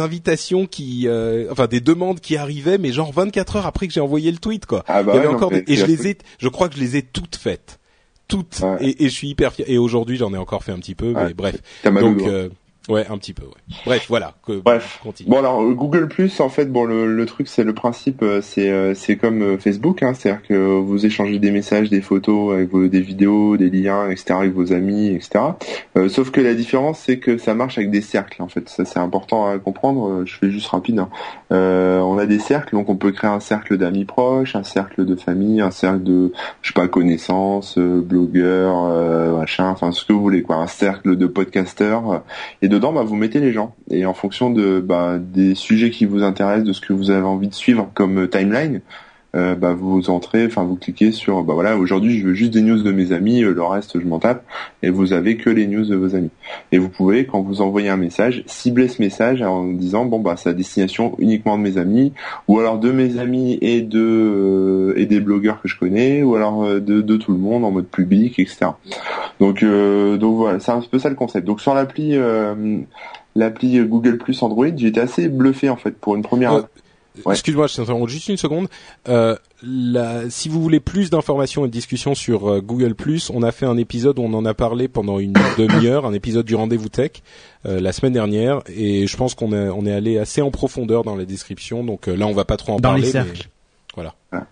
des 0.01 0.05
invitations 0.05 0.67
qui, 0.67 1.07
euh, 1.07 1.47
enfin 1.51 1.67
des 1.67 1.81
demandes 1.81 2.21
qui 2.21 2.37
arrivaient, 2.37 2.79
mais 2.79 2.93
genre 2.93 3.13
24 3.13 3.57
heures 3.57 3.67
après 3.67 3.87
que 3.87 3.93
j'ai 3.93 4.01
envoyé 4.01 4.31
le 4.31 4.39
tweet 4.39 4.67
quoi. 4.67 4.85
Ah 4.89 5.03
bah 5.03 5.13
Il 5.13 5.17
y 5.17 5.19
avait 5.19 5.27
ouais, 5.27 5.33
non, 5.33 5.37
encore 5.39 5.53
mais 5.53 5.63
des- 5.63 5.73
et 5.73 5.77
je 5.77 5.87
les 5.87 6.09
ai, 6.09 6.19
je 6.39 6.49
crois 6.49 6.69
que 6.69 6.77
je 6.77 6.81
les 6.81 6.97
ai 6.97 7.03
toutes 7.03 7.37
faites, 7.37 7.79
toutes. 8.29 8.61
Ouais. 8.61 8.77
Et, 8.81 9.05
et 9.05 9.09
je 9.09 9.15
suis 9.15 9.29
hyper 9.29 9.53
fier. 9.53 9.65
Et 9.69 9.79
aujourd'hui 9.79 10.17
j'en 10.17 10.33
ai 10.35 10.39
encore 10.39 10.65
fait 10.65 10.73
un 10.73 10.79
petit 10.79 10.95
peu, 10.95 11.13
mais 11.13 11.23
Ouais. 11.27 11.35
bref. 11.35 11.57
Donc 11.85 12.23
euh, 12.23 12.49
ouais, 12.91 13.07
un 13.09 13.19
petit 13.19 13.33
peu. 13.33 13.45
Ouais. 13.45 13.51
Bref, 13.87 14.07
voilà. 14.09 14.35
Que, 14.47 14.61
Bref. 14.61 15.01
continue. 15.03 15.29
Bon 15.31 15.39
alors 15.39 15.63
euh, 15.63 15.73
Google 15.73 16.09
Plus 16.09 16.41
en 16.41 16.49
fait 16.49 16.67
bon 16.67 16.85
le, 16.85 17.07
le 17.15 17.27
truc 17.27 17.49
c'est 17.49 17.65
le 17.65 17.73
principe 17.75 18.23
euh, 18.23 18.41
c'est 18.43 18.71
euh, 18.71 18.95
c'est 18.95 19.17
comme 19.17 19.59
Facebook 19.59 20.03
hein, 20.03 20.13
c'est-à-dire 20.15 20.43
que 20.43 20.55
vous 20.55 21.07
échangez 21.07 21.39
des 21.39 21.51
messages 21.51 21.89
des 21.91 22.01
photos 22.01 22.55
avec 22.55 22.71
vos, 22.71 22.89
des 22.89 23.01
vidéos 23.01 23.57
des 23.57 23.71
liens 23.71 24.11
etc 24.11 24.35
avec 24.41 24.53
vos 24.53 24.73
amis 24.73 25.09
etc 25.09 25.45
Euh, 25.97 26.09
sauf 26.09 26.31
que 26.31 26.41
la 26.41 26.55
différence 26.55 26.99
c'est 26.99 27.19
que 27.19 27.39
ça 27.39 27.55
marche 27.55 27.79
avec 27.79 27.91
des 27.91 28.01
cercles 28.01 28.43
en 28.43 28.49
fait 28.49 28.69
ça 28.69 28.85
c'est 28.85 28.99
important 28.99 29.47
à 29.49 29.59
comprendre 29.59 30.25
je 30.27 30.35
fais 30.37 30.51
juste 30.51 30.69
rapide 30.69 30.99
hein. 31.01 31.09
Euh, 31.53 31.99
on 32.01 32.19
a 32.19 32.27
des 32.27 32.39
cercles 32.39 32.75
donc 32.77 32.89
on 32.89 32.97
peut 32.97 33.13
créer 33.13 33.31
un 33.31 33.41
cercle 33.41 33.77
d'amis 33.77 34.05
proches 34.05 34.55
un 34.57 34.63
cercle 34.65 35.05
de 35.05 35.17
famille 35.17 35.61
un 35.61 35.71
cercle 35.71 36.03
de 36.03 36.33
je 36.63 36.69
sais 36.69 36.75
pas 36.75 36.89
connaissances 36.89 37.79
blogueurs 37.79 38.85
euh, 38.89 39.37
machin 39.39 39.69
enfin 39.69 39.93
ce 39.93 40.05
que 40.05 40.13
vous 40.13 40.21
voulez 40.21 40.43
quoi 40.43 40.57
un 40.57 40.67
cercle 40.67 41.17
de 41.17 41.27
podcasteurs 41.27 42.23
et 42.63 42.69
bah, 42.81 43.03
vous 43.03 43.17
mettez 43.17 43.41
les 43.41 43.53
gens. 43.53 43.75
Et 43.91 44.07
en 44.07 44.15
fonction 44.15 44.51
bah, 44.81 45.19
des 45.19 45.55
sujets 45.55 45.91
qui 45.91 46.07
vous 46.07 46.23
intéressent, 46.23 46.65
de 46.65 46.73
ce 46.73 46.81
que 46.81 46.93
vous 46.93 47.11
avez 47.11 47.27
envie 47.27 47.49
de 47.49 47.55
suivre 47.55 47.91
comme 47.95 48.25
euh, 48.25 48.27
timeline, 48.27 48.81
euh, 49.37 49.55
bah, 49.55 49.75
vous 49.75 50.11
entrez, 50.11 50.47
enfin 50.47 50.65
vous 50.65 50.75
cliquez 50.75 51.13
sur, 51.13 51.45
bah 51.45 51.55
voilà, 51.55 51.77
aujourd'hui 51.77 52.19
je 52.19 52.27
veux 52.27 52.35
juste 52.35 52.53
des 52.53 52.63
news 52.63 52.83
de 52.83 52.91
mes 52.91 53.13
amis, 53.13 53.45
euh, 53.45 53.55
le 53.55 53.63
reste 53.63 54.01
je 54.01 54.05
m'en 54.05 54.19
tape, 54.19 54.45
et 54.83 54.91
vous 54.91 55.13
avez 55.13 55.37
que 55.37 55.51
les 55.51 55.69
news 55.69 55.85
de 55.85 55.95
vos 55.95 56.17
amis. 56.17 56.31
Et 56.73 56.79
vous 56.79 56.89
pouvez, 56.89 57.27
quand 57.27 57.41
vous 57.41 57.63
envoyez 57.63 57.89
un 57.91 57.97
message, 57.97 58.43
cibler 58.47 58.89
ce 58.89 59.01
message 59.01 59.41
en 59.43 59.69
disant, 59.69 60.05
bon 60.05 60.19
bah 60.19 60.35
c'est 60.37 60.49
à 60.49 60.53
destination 60.53 61.15
uniquement 61.19 61.57
de 61.57 61.63
mes 61.63 61.79
amis, 61.79 62.13
ou 62.49 62.59
alors 62.59 62.79
de 62.79 62.91
mes 62.91 63.19
amis 63.19 63.57
et 63.61 63.83
de 63.83 64.01
euh, 64.01 64.95
et 64.97 65.07
des 65.07 65.21
blogueurs 65.21 65.63
que 65.63 65.69
je 65.69 65.79
connais, 65.79 66.25
ou 66.25 66.35
alors 66.35 66.65
euh, 66.65 66.81
de, 66.81 67.01
de 67.01 67.17
tout 67.17 67.31
le 67.31 67.39
monde 67.39 67.65
en 67.65 67.71
mode 67.71 67.87
public, 67.87 68.39
etc. 68.41 68.67
Donc 69.39 69.65
donc 69.65 70.37
voilà, 70.37 70.59
c'est 70.59 70.73
un 70.73 70.81
peu 70.81 70.99
ça 70.99 71.09
le 71.09 71.15
concept. 71.15 71.47
Donc 71.47 71.61
sur 71.61 71.75
l'appli 71.75 72.19
l'appli 73.37 73.79
Google 73.85 74.19
Plus 74.19 74.43
Android, 74.43 74.67
j'étais 74.77 75.01
assez 75.01 75.29
bluffé 75.29 75.69
en 75.71 75.77
fait 75.77 75.93
pour 75.93 76.17
une 76.17 76.23
première. 76.23 76.65
Ouais. 77.25 77.35
Excuse-moi, 77.35 77.67
je 77.67 77.77
t'interromps 77.77 78.11
juste 78.11 78.29
une 78.29 78.37
seconde. 78.37 78.69
Euh, 79.09 79.37
la- 79.63 80.29
si 80.31 80.49
vous 80.49 80.61
voulez 80.63 80.81
plus 80.81 81.11
d'informations 81.11 81.65
et 81.65 81.69
de 81.69 81.73
discussions 81.73 82.15
sur 82.15 82.49
euh, 82.51 82.61
Google 82.61 82.95
on 83.33 83.43
a 83.43 83.53
fait 83.53 83.67
un 83.67 83.77
épisode 83.77 84.19
où 84.19 84.23
on 84.23 84.33
en 84.35 84.45
a 84.45 84.55
parlé 84.55 84.89
pendant 84.89 85.19
une 85.19 85.33
demi-heure, 85.59 86.07
un 86.07 86.13
épisode 86.13 86.47
du 86.47 86.55
rendez-vous 86.55 86.89
tech 86.89 87.11
euh, 87.67 87.81
la 87.81 87.93
semaine 87.93 88.13
dernière, 88.13 88.63
et 88.75 89.07
je 89.07 89.17
pense 89.17 89.35
qu'on 89.35 89.53
est, 89.53 89.69
on 89.69 89.85
est 89.87 89.93
allé 89.93 90.19
assez 90.19 90.41
en 90.43 90.51
profondeur 90.51 91.05
dans 91.05 91.17
la 91.17 91.25
description. 91.25 91.85
Donc 91.85 92.09
euh, 92.09 92.15
là, 92.17 92.27
on 92.27 92.33
va 92.33 92.45
pas 92.45 92.57
trop 92.57 92.73
en 92.73 92.77
Dans 92.77 92.91
parler. 92.91 93.03
les 93.13 93.13
mais 93.19 93.25
cercles. 93.95 94.13
Voilà. 94.31 94.47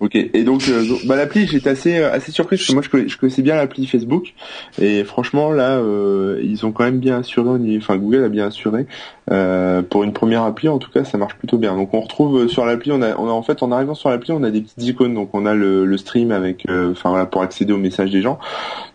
Ok. 0.00 0.14
Et 0.14 0.44
donc, 0.44 0.68
euh, 0.68 0.86
donc, 0.86 1.04
bah, 1.06 1.16
l'appli, 1.16 1.46
j'étais 1.48 1.70
assez 1.70 1.96
euh, 1.98 2.12
assez 2.12 2.30
surpris 2.30 2.56
parce 2.56 2.68
que 2.68 2.72
moi 2.74 2.82
je 2.82 2.88
connais- 2.88 3.08
je 3.08 3.18
connaissais 3.18 3.42
bien 3.42 3.56
l'appli 3.56 3.86
Facebook 3.88 4.32
et 4.80 5.02
franchement 5.02 5.50
là, 5.50 5.78
euh, 5.78 6.40
ils 6.44 6.64
ont 6.64 6.70
quand 6.70 6.84
même 6.84 7.00
bien 7.00 7.18
assuré, 7.18 7.58
enfin 7.76 7.96
Google 7.96 8.22
a 8.22 8.28
bien 8.28 8.46
assuré 8.46 8.86
euh, 9.32 9.82
pour 9.82 10.04
une 10.04 10.12
première 10.12 10.42
appli. 10.44 10.68
En 10.68 10.78
tout 10.78 10.92
cas, 10.92 11.02
ça 11.02 11.18
marche 11.18 11.34
plutôt 11.34 11.58
bien. 11.58 11.74
Donc 11.74 11.92
on 11.92 12.00
retrouve 12.00 12.42
euh, 12.44 12.48
sur 12.48 12.64
l'appli, 12.64 12.92
on 12.92 13.02
a, 13.02 13.16
on 13.16 13.26
a 13.26 13.32
en 13.32 13.42
fait 13.42 13.64
en 13.64 13.72
arrivant 13.72 13.94
sur 13.94 14.10
l'appli, 14.10 14.30
on 14.30 14.44
a 14.44 14.50
des 14.52 14.60
petites 14.60 14.82
icônes. 14.84 15.14
Donc 15.14 15.30
on 15.32 15.44
a 15.44 15.54
le, 15.54 15.84
le 15.84 15.98
stream 15.98 16.30
avec, 16.30 16.64
euh, 16.68 16.92
enfin 16.92 17.10
voilà, 17.10 17.26
pour 17.26 17.42
accéder 17.42 17.72
aux 17.72 17.78
messages 17.78 18.12
des 18.12 18.22
gens. 18.22 18.38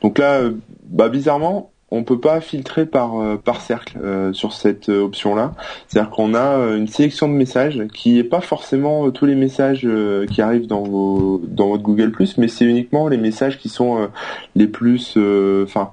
Donc 0.02 0.18
là, 0.18 0.36
euh, 0.40 0.52
bah 0.86 1.10
bizarrement. 1.10 1.72
On 1.92 2.04
peut 2.04 2.20
pas 2.20 2.40
filtrer 2.42 2.86
par 2.86 3.20
euh, 3.20 3.36
par 3.38 3.62
cercle 3.62 3.98
euh, 4.04 4.32
sur 4.34 4.54
cette 4.54 4.90
euh, 4.90 5.02
option-là. 5.02 5.54
C'est-à-dire 5.88 6.12
qu'on 6.12 6.36
a 6.36 6.58
une 6.76 6.88
sélection 6.88 7.28
de 7.28 7.34
messages 7.34 7.82
qui 7.94 8.20
est 8.20 8.24
pas 8.24 8.42
forcément 8.42 9.10
tous 9.12 9.26
les 9.26 9.36
messages 9.36 9.88
qui 10.30 10.42
arrivent 10.42 10.68
dans 10.68 10.84
vos 10.84 11.42
dans 11.44 11.70
votre 11.70 11.84
Google 11.84 12.12
mais 12.38 12.48
c'est 12.48 12.66
uniquement 12.66 13.08
les 13.08 13.18
messages 13.18 13.58
qui 13.58 13.70
sont 13.70 14.10
les 14.56 14.68
plus, 14.68 15.18
enfin, 15.64 15.92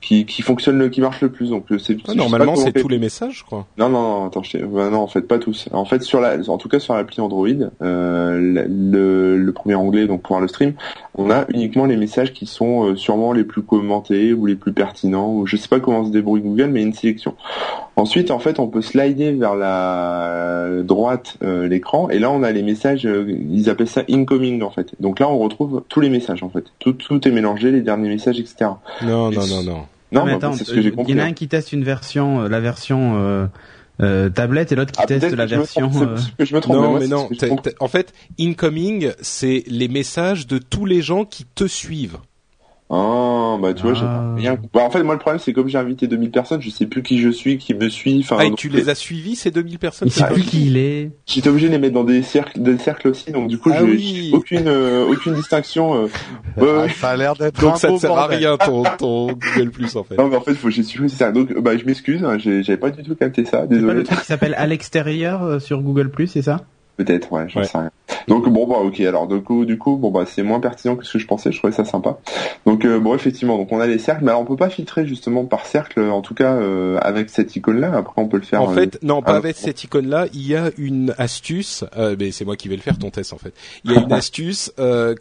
qui 0.00 0.24
qui 0.26 0.42
fonctionnent, 0.42 0.78
le, 0.78 0.88
qui 0.88 1.00
marchent 1.00 1.20
le 1.20 1.30
plus. 1.30 1.50
Donc 1.50 1.70
euh, 1.70 1.78
c'est 1.78 1.96
Ah, 2.08 2.14
normalement, 2.14 2.56
c'est 2.56 2.72
tous 2.72 2.88
les 2.88 2.98
messages, 2.98 3.44
crois. 3.44 3.66
non, 3.78 3.88
non, 3.88 4.02
non, 4.02 4.26
attends, 4.26 4.42
je 4.42 4.58
bah, 4.58 4.88
non, 4.90 4.98
en 5.00 5.06
fait, 5.06 5.22
pas 5.22 5.38
tous. 5.38 5.68
En 5.72 5.84
fait, 5.84 6.02
sur 6.02 6.20
la, 6.20 6.36
en 6.48 6.58
tout 6.58 6.68
cas 6.68 6.78
sur 6.78 6.94
l'appli 6.94 7.20
Android, 7.20 7.46
euh, 7.82 8.38
le, 8.68 9.36
le 9.36 9.52
premier 9.52 9.74
onglet, 9.74 10.06
donc 10.06 10.22
pour 10.22 10.40
le 10.40 10.48
stream, 10.48 10.74
on 11.14 11.30
a 11.30 11.44
uniquement 11.48 11.84
les 11.86 11.96
messages 11.96 12.32
qui 12.32 12.46
sont 12.46 12.84
euh, 12.84 12.96
sûrement 12.96 13.32
les 13.32 13.44
plus 13.44 13.62
commentés 13.62 14.32
ou 14.32 14.46
les 14.46 14.54
plus 14.56 14.72
pertinents, 14.72 15.32
ou 15.32 15.46
je 15.46 15.56
sais 15.56 15.68
pas 15.68 15.80
comment 15.80 16.04
se 16.04 16.10
débrouille 16.10 16.40
Google, 16.40 16.68
mais 16.72 16.82
une 16.82 16.94
sélection. 16.94 17.34
Ensuite, 17.96 18.30
en 18.30 18.38
fait, 18.38 18.58
on 18.58 18.68
peut 18.68 18.80
slider 18.80 19.32
vers 19.32 19.54
la 19.56 20.68
droite 20.82 21.36
euh, 21.42 21.68
l'écran, 21.68 22.08
et 22.08 22.18
là, 22.18 22.30
on 22.30 22.42
a 22.42 22.50
les 22.50 22.62
messages, 22.62 23.04
euh, 23.06 23.26
ils 23.50 23.68
appellent 23.68 23.88
ça 23.88 24.02
incoming, 24.08 24.62
en 24.62 24.70
fait. 24.70 24.92
Donc 25.00 25.20
là, 25.20 25.28
on 25.28 25.38
retrouve 25.38 25.82
tous 25.88 26.00
les 26.00 26.08
messages, 26.08 26.42
en 26.42 26.48
fait. 26.48 26.64
Tout, 26.78 26.92
tout 26.94 27.26
est 27.28 27.30
mélangé, 27.30 27.70
les 27.70 27.82
derniers 27.82 28.08
messages, 28.08 28.40
etc. 28.40 28.70
Non, 29.02 29.30
Et 29.30 29.36
non, 29.36 29.46
non, 29.46 29.62
non. 29.64 29.78
Non, 30.12 30.24
mais 30.24 30.32
bah, 30.32 30.36
attends, 30.38 30.52
c'est 30.54 30.64
ce 30.64 30.72
que 30.74 30.82
j'ai 30.82 30.88
euh, 30.88 30.92
compris. 30.92 31.12
Il 31.12 31.18
y 31.18 31.20
en 31.20 31.24
a 31.24 31.26
un 31.26 31.32
qui 31.32 31.48
teste 31.48 31.72
une 31.72 31.84
version, 31.84 32.42
euh, 32.42 32.48
la 32.48 32.60
version 32.60 33.16
euh, 33.16 33.46
euh, 34.00 34.28
tablette, 34.30 34.72
et 34.72 34.74
l'autre 34.74 34.92
qui 34.92 35.00
Ah, 35.02 35.06
teste 35.06 35.30
la 35.32 35.46
version. 35.46 35.88
trompe, 35.90 36.02
euh, 36.02 36.14
possible 36.14 36.36
que 36.38 36.44
je 36.44 36.54
me 36.54 36.60
trompe, 36.60 36.76
Non, 36.76 36.90
moi, 36.90 37.00
mais 37.00 37.06
non. 37.08 37.28
en 37.80 37.88
fait, 37.88 38.12
incoming, 38.38 39.12
c'est 39.20 39.64
les 39.66 39.88
messages 39.88 40.46
de 40.46 40.58
tous 40.58 40.84
les 40.86 41.02
gens 41.02 41.24
qui 41.24 41.44
te 41.54 41.66
suivent. 41.66 42.18
Ah, 42.92 43.56
bah 43.62 43.72
tu 43.72 43.82
vois, 43.84 43.94
j'ai 43.94 44.04
Ah. 44.04 44.34
rien. 44.36 44.58
Bah, 44.74 44.80
en 44.82 44.90
fait, 44.90 45.02
moi, 45.04 45.14
le 45.14 45.20
problème, 45.20 45.38
c'est 45.38 45.52
comme 45.52 45.68
j'ai 45.68 45.78
invité 45.78 46.08
2000 46.08 46.32
personnes, 46.32 46.60
je 46.60 46.70
sais 46.70 46.86
plus 46.86 47.04
qui 47.04 47.20
je 47.20 47.28
suis, 47.30 47.56
qui 47.56 47.72
me 47.72 47.88
suit. 47.88 48.18
Enfin, 48.24 48.36
Ah, 48.40 48.44
et 48.46 48.48
donc, 48.48 48.58
tu 48.58 48.68
les 48.68 48.88
as 48.88 48.96
suivis 48.96 49.36
ces 49.36 49.52
2000 49.52 49.78
personnes 49.78 50.08
Il 50.08 50.10
sait 50.12 50.24
c'est 50.26 50.32
plus 50.34 50.42
qui 50.42 50.66
il 50.66 50.76
est. 50.76 51.12
J'étais 51.26 51.48
obligé 51.50 51.68
de 51.68 51.72
les 51.72 51.78
mettre 51.78 51.94
dans 51.94 52.02
des 52.02 52.22
cercles, 52.22 52.60
des 52.60 52.78
cercles 52.78 53.06
aussi, 53.08 53.30
donc 53.30 53.46
du 53.48 53.58
coup, 53.58 53.70
Ah 53.72 53.78
j'ai 53.80 53.84
oui. 53.86 54.22
j'ai 54.30 54.36
aucune, 54.36 54.66
euh, 54.66 55.06
aucune 55.06 55.34
distinction. 55.34 56.04
euh. 56.04 56.08
Ah, 56.60 56.88
ça 56.92 57.10
a 57.10 57.16
l'air 57.16 57.34
d'être 57.36 57.60
Donc 57.60 57.74
un 57.74 57.76
ça 57.76 57.90
ne 57.92 57.96
sert 57.96 58.10
à 58.18 58.26
rien 58.26 58.56
ton, 58.56 58.82
ton 58.98 59.26
Google 59.34 59.70
Plus 59.70 59.94
en 59.94 60.02
fait. 60.02 60.16
Non, 60.16 60.26
mais 60.28 60.36
en 60.36 60.40
fait, 60.40 60.54
faut 60.54 60.66
que 60.66 60.74
j'ai 60.74 60.82
supprimé 60.82 61.08
ça. 61.10 61.30
Donc, 61.30 61.56
bah, 61.60 61.76
je 61.76 61.84
m'excuse, 61.84 62.24
hein, 62.24 62.38
j'ai- 62.38 62.64
j'avais 62.64 62.76
pas 62.78 62.90
du 62.90 63.04
tout 63.04 63.14
capté 63.14 63.44
ça. 63.44 63.50
C'est 63.50 63.58
pas 63.60 63.66
Désolé. 63.68 63.94
le 63.94 64.02
truc 64.02 64.18
qui 64.18 64.26
s'appelle 64.26 64.54
à 64.58 64.66
l'extérieur 64.66 65.44
euh, 65.44 65.58
sur 65.60 65.80
Google 65.80 66.10
Plus, 66.10 66.26
c'est 66.26 66.42
ça? 66.42 66.62
Peut-être, 67.04 67.32
ouais, 67.32 67.46
j'en 67.48 67.60
Ouais. 67.60 67.66
sais 67.66 67.78
rien. 67.78 67.90
Donc 68.28 68.48
bon 68.48 68.66
bah 68.66 68.76
ok 68.76 69.00
alors 69.00 69.26
du 69.26 69.40
coup 69.40 69.64
du 69.64 69.78
coup 69.78 69.96
bon 69.96 70.10
bah 70.10 70.24
c'est 70.26 70.42
moins 70.42 70.60
pertinent 70.60 70.96
que 70.96 71.04
ce 71.04 71.14
que 71.14 71.18
je 71.18 71.26
pensais 71.26 71.52
je 71.52 71.58
trouvais 71.58 71.72
ça 71.72 71.84
sympa 71.84 72.18
donc 72.66 72.84
euh, 72.84 72.98
bon 72.98 73.14
effectivement 73.14 73.56
donc 73.56 73.70
on 73.72 73.80
a 73.80 73.86
les 73.86 73.98
cercles 73.98 74.24
mais 74.24 74.30
alors 74.30 74.42
on 74.42 74.44
peut 74.44 74.56
pas 74.56 74.68
filtrer 74.68 75.06
justement 75.06 75.44
par 75.44 75.64
cercle 75.64 76.00
en 76.00 76.20
tout 76.20 76.34
cas 76.34 76.54
euh, 76.54 76.98
avec 77.02 77.30
cette 77.30 77.54
icône 77.56 77.80
là 77.80 77.92
après 77.96 78.20
on 78.20 78.26
peut 78.28 78.36
le 78.36 78.42
faire 78.42 78.62
En 78.62 78.72
euh, 78.72 78.74
fait, 78.74 78.98
non, 79.02 79.22
pas 79.22 79.36
avec 79.36 79.56
cette 79.56 79.84
icône-là. 79.84 80.26
Il 80.34 80.46
y 80.46 80.54
a 80.56 80.70
une 80.76 81.14
astuce. 81.18 81.84
Mais 82.18 82.30
c'est 82.32 82.44
moi 82.44 82.56
qui 82.56 82.68
vais 82.68 82.76
le 82.76 82.82
faire 82.82 82.98
ton 82.98 83.10
test 83.10 83.32
en 83.32 83.38
fait. 83.38 83.54
Il 83.84 83.92
y 83.92 83.96
a 83.96 84.00
une 84.00 84.12
astuce 84.20 84.72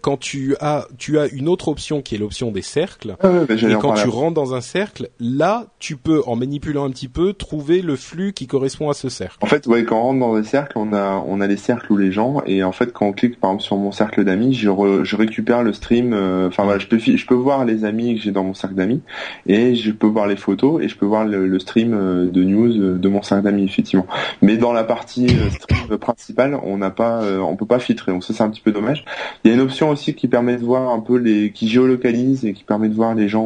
quand 0.01 0.17
tu 0.17 0.55
as 0.59 0.87
tu 0.97 1.19
as 1.19 1.27
une 1.27 1.47
autre 1.47 1.67
option 1.69 2.01
qui 2.01 2.15
est 2.15 2.17
l'option 2.17 2.51
des 2.51 2.61
cercles. 2.61 3.15
Ah 3.21 3.29
ouais, 3.29 3.45
bah, 3.45 3.55
Et 3.55 3.75
quand 3.79 3.93
tu 3.93 4.09
rentres 4.09 4.33
dans 4.33 4.53
un 4.55 4.61
cercle, 4.61 5.09
là, 5.19 5.67
tu 5.79 5.95
peux, 5.95 6.21
en 6.25 6.35
manipulant 6.35 6.85
un 6.85 6.89
petit 6.89 7.07
peu, 7.07 7.33
trouver 7.33 7.81
le 7.81 7.95
flux 7.95 8.33
qui 8.33 8.47
correspond 8.47 8.89
à 8.89 8.93
ce 8.93 9.09
cercle. 9.09 9.37
En 9.41 9.47
fait, 9.47 9.67
ouais, 9.67 9.83
quand 9.83 9.97
on 9.99 10.03
rentre 10.03 10.19
dans 10.19 10.35
des 10.35 10.43
cercles, 10.43 10.77
on 10.77 10.93
a, 10.93 11.23
on 11.25 11.39
a 11.41 11.47
les 11.47 11.57
cercles 11.57 11.68
où 11.89 11.97
les 11.97 12.11
gens, 12.11 12.41
et 12.45 12.63
en 12.63 12.71
fait, 12.71 12.91
quand 12.93 13.05
on 13.07 13.11
clique 13.13 13.39
par 13.39 13.51
exemple 13.51 13.63
sur 13.63 13.77
mon 13.77 13.91
cercle 13.91 14.23
d'amis, 14.23 14.53
je, 14.53 14.69
re- 14.69 15.03
je 15.03 15.15
récupère 15.15 15.63
le 15.63 15.73
stream. 15.73 16.13
euh, 16.13 16.47
Enfin 16.47 16.63
voilà, 16.63 16.79
je 16.79 16.87
peux, 16.87 16.97
je 16.99 17.25
peux 17.25 17.35
voir 17.35 17.65
les 17.65 17.85
amis 17.85 18.15
que 18.15 18.21
j'ai 18.21 18.31
dans 18.31 18.43
mon 18.43 18.53
cercle 18.53 18.75
d'amis, 18.75 19.01
et 19.47 19.75
je 19.75 19.91
peux 19.91 20.07
voir 20.07 20.27
les 20.27 20.35
photos, 20.35 20.81
et 20.83 20.87
je 20.87 20.97
peux 20.97 21.05
voir 21.05 21.25
le, 21.25 21.59
stream 21.59 21.93
euh, 21.93 22.29
de 22.29 22.43
news 22.43 22.71
euh, 22.71 22.97
de 22.97 23.09
mon 23.09 23.21
cercle 23.21 23.43
d'amis 23.43 23.63
effectivement. 23.63 24.07
Mais 24.41 24.57
dans 24.57 24.73
la 24.73 24.83
partie 24.83 25.27
stream 25.51 25.97
principale, 25.97 26.57
on 26.63 26.77
n'a 26.77 26.89
pas, 26.89 27.21
on 27.41 27.55
peut 27.55 27.65
pas 27.65 27.79
filtrer. 27.79 28.11
Donc 28.11 28.23
ça, 28.23 28.33
c'est 28.33 28.43
un 28.43 28.49
petit 28.49 28.61
peu 28.61 28.71
dommage. 28.71 29.05
Il 29.43 29.49
y 29.49 29.51
a 29.51 29.55
une 29.55 29.61
option 29.61 29.89
aussi 29.89 30.13
qui 30.13 30.27
permet 30.27 30.57
de 30.57 30.63
voir 30.63 30.89
un 30.91 30.99
peu 30.99 31.17
les, 31.17 31.51
qui 31.51 31.67
géolocalise 31.67 32.45
et 32.45 32.53
qui 32.53 32.63
permet 32.63 32.89
de 32.89 32.95
voir 32.95 33.15
les 33.15 33.27
gens 33.27 33.43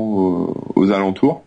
aux 0.75 0.91
alentours. 0.91 1.43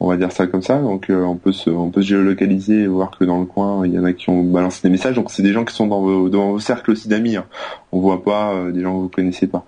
On 0.00 0.08
va 0.08 0.16
dire 0.16 0.32
ça 0.32 0.46
comme 0.46 0.62
ça. 0.62 0.78
Donc 0.78 1.10
euh, 1.10 1.22
on 1.24 1.36
peut 1.36 1.52
se 1.52 1.70
on 1.70 1.90
peut 1.90 2.02
se 2.02 2.08
géolocaliser 2.08 2.82
et 2.82 2.86
voir 2.86 3.10
que 3.10 3.24
dans 3.24 3.40
le 3.40 3.46
coin 3.46 3.86
il 3.86 3.92
y 3.92 3.98
en 3.98 4.04
a 4.04 4.12
qui 4.12 4.30
ont 4.30 4.42
balancé 4.42 4.80
des 4.82 4.90
messages. 4.90 5.14
Donc 5.14 5.30
c'est 5.30 5.42
des 5.42 5.52
gens 5.52 5.64
qui 5.64 5.74
sont 5.74 5.86
dans 5.86 6.00
vos 6.00 6.28
dans 6.28 6.50
vos 6.52 6.58
cercles 6.60 6.92
aussi 6.92 7.08
d'amis. 7.08 7.36
Hein. 7.36 7.46
On 7.96 8.00
voit 8.00 8.22
pas 8.22 8.52
euh, 8.52 8.72
des 8.72 8.82
gens 8.82 8.94
que 8.94 9.02
vous 9.02 9.08
connaissez 9.08 9.46
pas. 9.46 9.64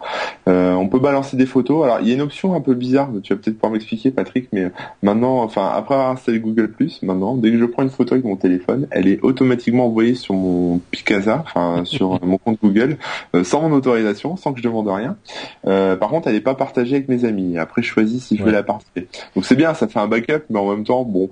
Euh, 0.48 0.74
on 0.74 0.88
peut 0.88 0.98
balancer 0.98 1.36
des 1.38 1.46
photos. 1.46 1.84
Alors 1.84 2.00
il 2.02 2.08
y 2.08 2.10
a 2.10 2.14
une 2.14 2.20
option 2.20 2.54
un 2.54 2.60
peu 2.60 2.74
bizarre. 2.74 3.08
Tu 3.22 3.32
vas 3.32 3.40
peut-être 3.40 3.56
pouvoir 3.56 3.72
m'expliquer 3.72 4.10
Patrick, 4.10 4.48
mais 4.52 4.70
maintenant 5.02 5.42
enfin 5.42 5.70
après 5.74 5.94
avoir 5.94 6.10
installé 6.10 6.38
Google 6.38 6.68
Plus, 6.68 7.00
maintenant 7.02 7.36
dès 7.36 7.50
que 7.50 7.58
je 7.58 7.64
prends 7.64 7.82
une 7.82 7.90
photo 7.90 8.14
avec 8.14 8.26
mon 8.26 8.36
téléphone, 8.36 8.86
elle 8.90 9.08
est 9.08 9.20
automatiquement 9.22 9.86
envoyée 9.86 10.14
sur 10.14 10.34
mon 10.34 10.78
Picasa, 10.90 11.42
enfin 11.46 11.82
sur 11.84 12.22
mon 12.22 12.36
compte 12.36 12.58
Google, 12.62 12.98
sans 13.42 13.62
mon 13.62 13.74
autorisation, 13.74 14.36
sans 14.36 14.52
que 14.52 14.58
je 14.58 14.64
demande 14.64 14.88
rien. 14.88 15.16
par 15.64 16.10
contre, 16.10 16.28
elle 16.28 16.34
n'est 16.34 16.40
pas 16.40 16.54
partagée 16.54 16.96
avec 16.96 17.08
mes 17.08 17.24
amis. 17.24 17.56
Après, 17.56 17.82
je 17.82 17.88
choisis 17.88 18.24
si 18.24 18.36
je 18.36 18.42
veux 18.42 18.52
la 18.52 18.62
partager. 18.62 19.08
Donc 19.34 19.44
c'est 19.44 19.56
bien, 19.56 19.72
ça 19.74 19.88
fait 19.88 19.98
un 19.98 20.08
mais 20.50 20.58
en 20.58 20.70
même 20.70 20.84
temps, 20.84 21.04
bon. 21.04 21.30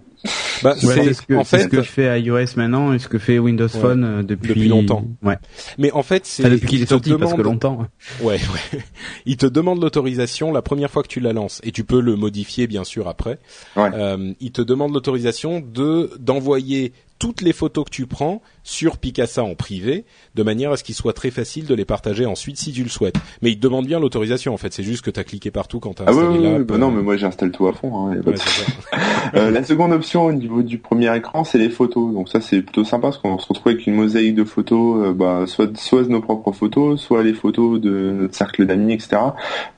Bah, 0.62 0.74
c'est 0.78 1.12
ce 1.12 1.22
que, 1.22 1.34
en 1.34 1.44
fait, 1.44 1.64
ce 1.64 1.68
que 1.68 1.82
fait 1.82 2.20
iOS 2.20 2.56
maintenant 2.56 2.92
et 2.92 2.98
ce 2.98 3.08
que 3.08 3.18
fait 3.18 3.38
Windows 3.38 3.68
Phone 3.68 4.04
euh, 4.04 4.22
depuis... 4.22 4.48
depuis 4.48 4.68
longtemps. 4.68 5.04
Ouais. 5.22 5.36
Mais 5.78 5.90
en 5.92 6.02
fait, 6.02 6.26
c'est 6.26 6.48
depuis 6.48 6.66
qu'il 6.66 6.82
est 6.82 6.86
sorti 6.86 7.10
demande... 7.10 7.22
parce 7.22 7.34
que 7.34 7.42
longtemps. 7.42 7.86
Ouais, 8.20 8.38
ouais. 8.38 8.80
Il 9.26 9.36
te 9.36 9.46
demande 9.46 9.80
l'autorisation 9.82 10.52
la 10.52 10.62
première 10.62 10.90
fois 10.90 11.02
que 11.02 11.08
tu 11.08 11.20
la 11.20 11.32
lances 11.32 11.60
et 11.64 11.72
tu 11.72 11.84
peux 11.84 12.00
le 12.00 12.16
modifier 12.16 12.66
bien 12.66 12.84
sûr 12.84 13.08
après. 13.08 13.38
Ouais. 13.76 13.90
Euh, 13.94 14.32
il 14.40 14.52
te 14.52 14.62
demande 14.62 14.92
l'autorisation 14.94 15.60
de 15.60 16.10
d'envoyer 16.18 16.92
toutes 17.18 17.40
les 17.40 17.52
photos 17.52 17.84
que 17.84 17.90
tu 17.90 18.06
prends 18.06 18.42
sur 18.62 18.98
Picasa 18.98 19.44
en 19.44 19.54
privé, 19.54 20.04
de 20.34 20.42
manière 20.42 20.72
à 20.72 20.76
ce 20.76 20.84
qu'il 20.84 20.94
soit 20.94 21.12
très 21.12 21.30
facile 21.30 21.66
de 21.66 21.74
les 21.74 21.84
partager 21.84 22.26
ensuite 22.26 22.58
si 22.58 22.72
tu 22.72 22.82
le 22.82 22.88
souhaites. 22.88 23.16
Mais 23.42 23.50
il 23.50 23.56
te 23.56 23.62
demande 23.62 23.86
bien 23.86 24.00
l'autorisation 24.00 24.52
en 24.52 24.56
fait, 24.56 24.72
c'est 24.72 24.82
juste 24.82 25.04
que 25.04 25.10
tu 25.10 25.20
as 25.20 25.24
cliqué 25.24 25.50
partout 25.50 25.80
quand 25.80 25.94
tu 25.94 26.02
as 26.02 26.06
ah 26.08 26.10
installé 26.10 26.56
oui, 26.58 26.64
bah 26.64 26.78
non, 26.78 26.90
mais 26.90 27.02
moi 27.02 27.16
j'installe 27.16 27.52
tout 27.52 27.66
à 27.68 27.72
fond. 27.72 28.10
Hein, 28.10 28.20
euh, 29.34 29.50
la 29.50 29.62
seconde 29.62 29.92
option 29.92 30.24
au 30.26 30.32
niveau 30.32 30.62
du 30.62 30.78
premier 30.78 31.14
écran, 31.16 31.44
c'est 31.44 31.58
les 31.58 31.70
photos. 31.70 32.12
Donc 32.12 32.28
ça 32.28 32.40
c'est 32.40 32.62
plutôt 32.62 32.84
sympa 32.84 33.08
parce 33.08 33.18
qu'on 33.18 33.38
se 33.38 33.46
retrouve 33.46 33.72
avec 33.72 33.86
une 33.86 33.94
mosaïque 33.94 34.34
de 34.34 34.44
photos, 34.44 35.06
euh, 35.06 35.12
bah, 35.12 35.44
soit 35.46 35.76
soit 35.76 36.02
nos 36.08 36.20
propres 36.20 36.52
photos, 36.52 37.00
soit 37.00 37.22
les 37.22 37.34
photos 37.34 37.80
de 37.80 38.12
notre 38.12 38.34
cercle 38.34 38.66
d'amis, 38.66 38.94
etc. 38.94 39.18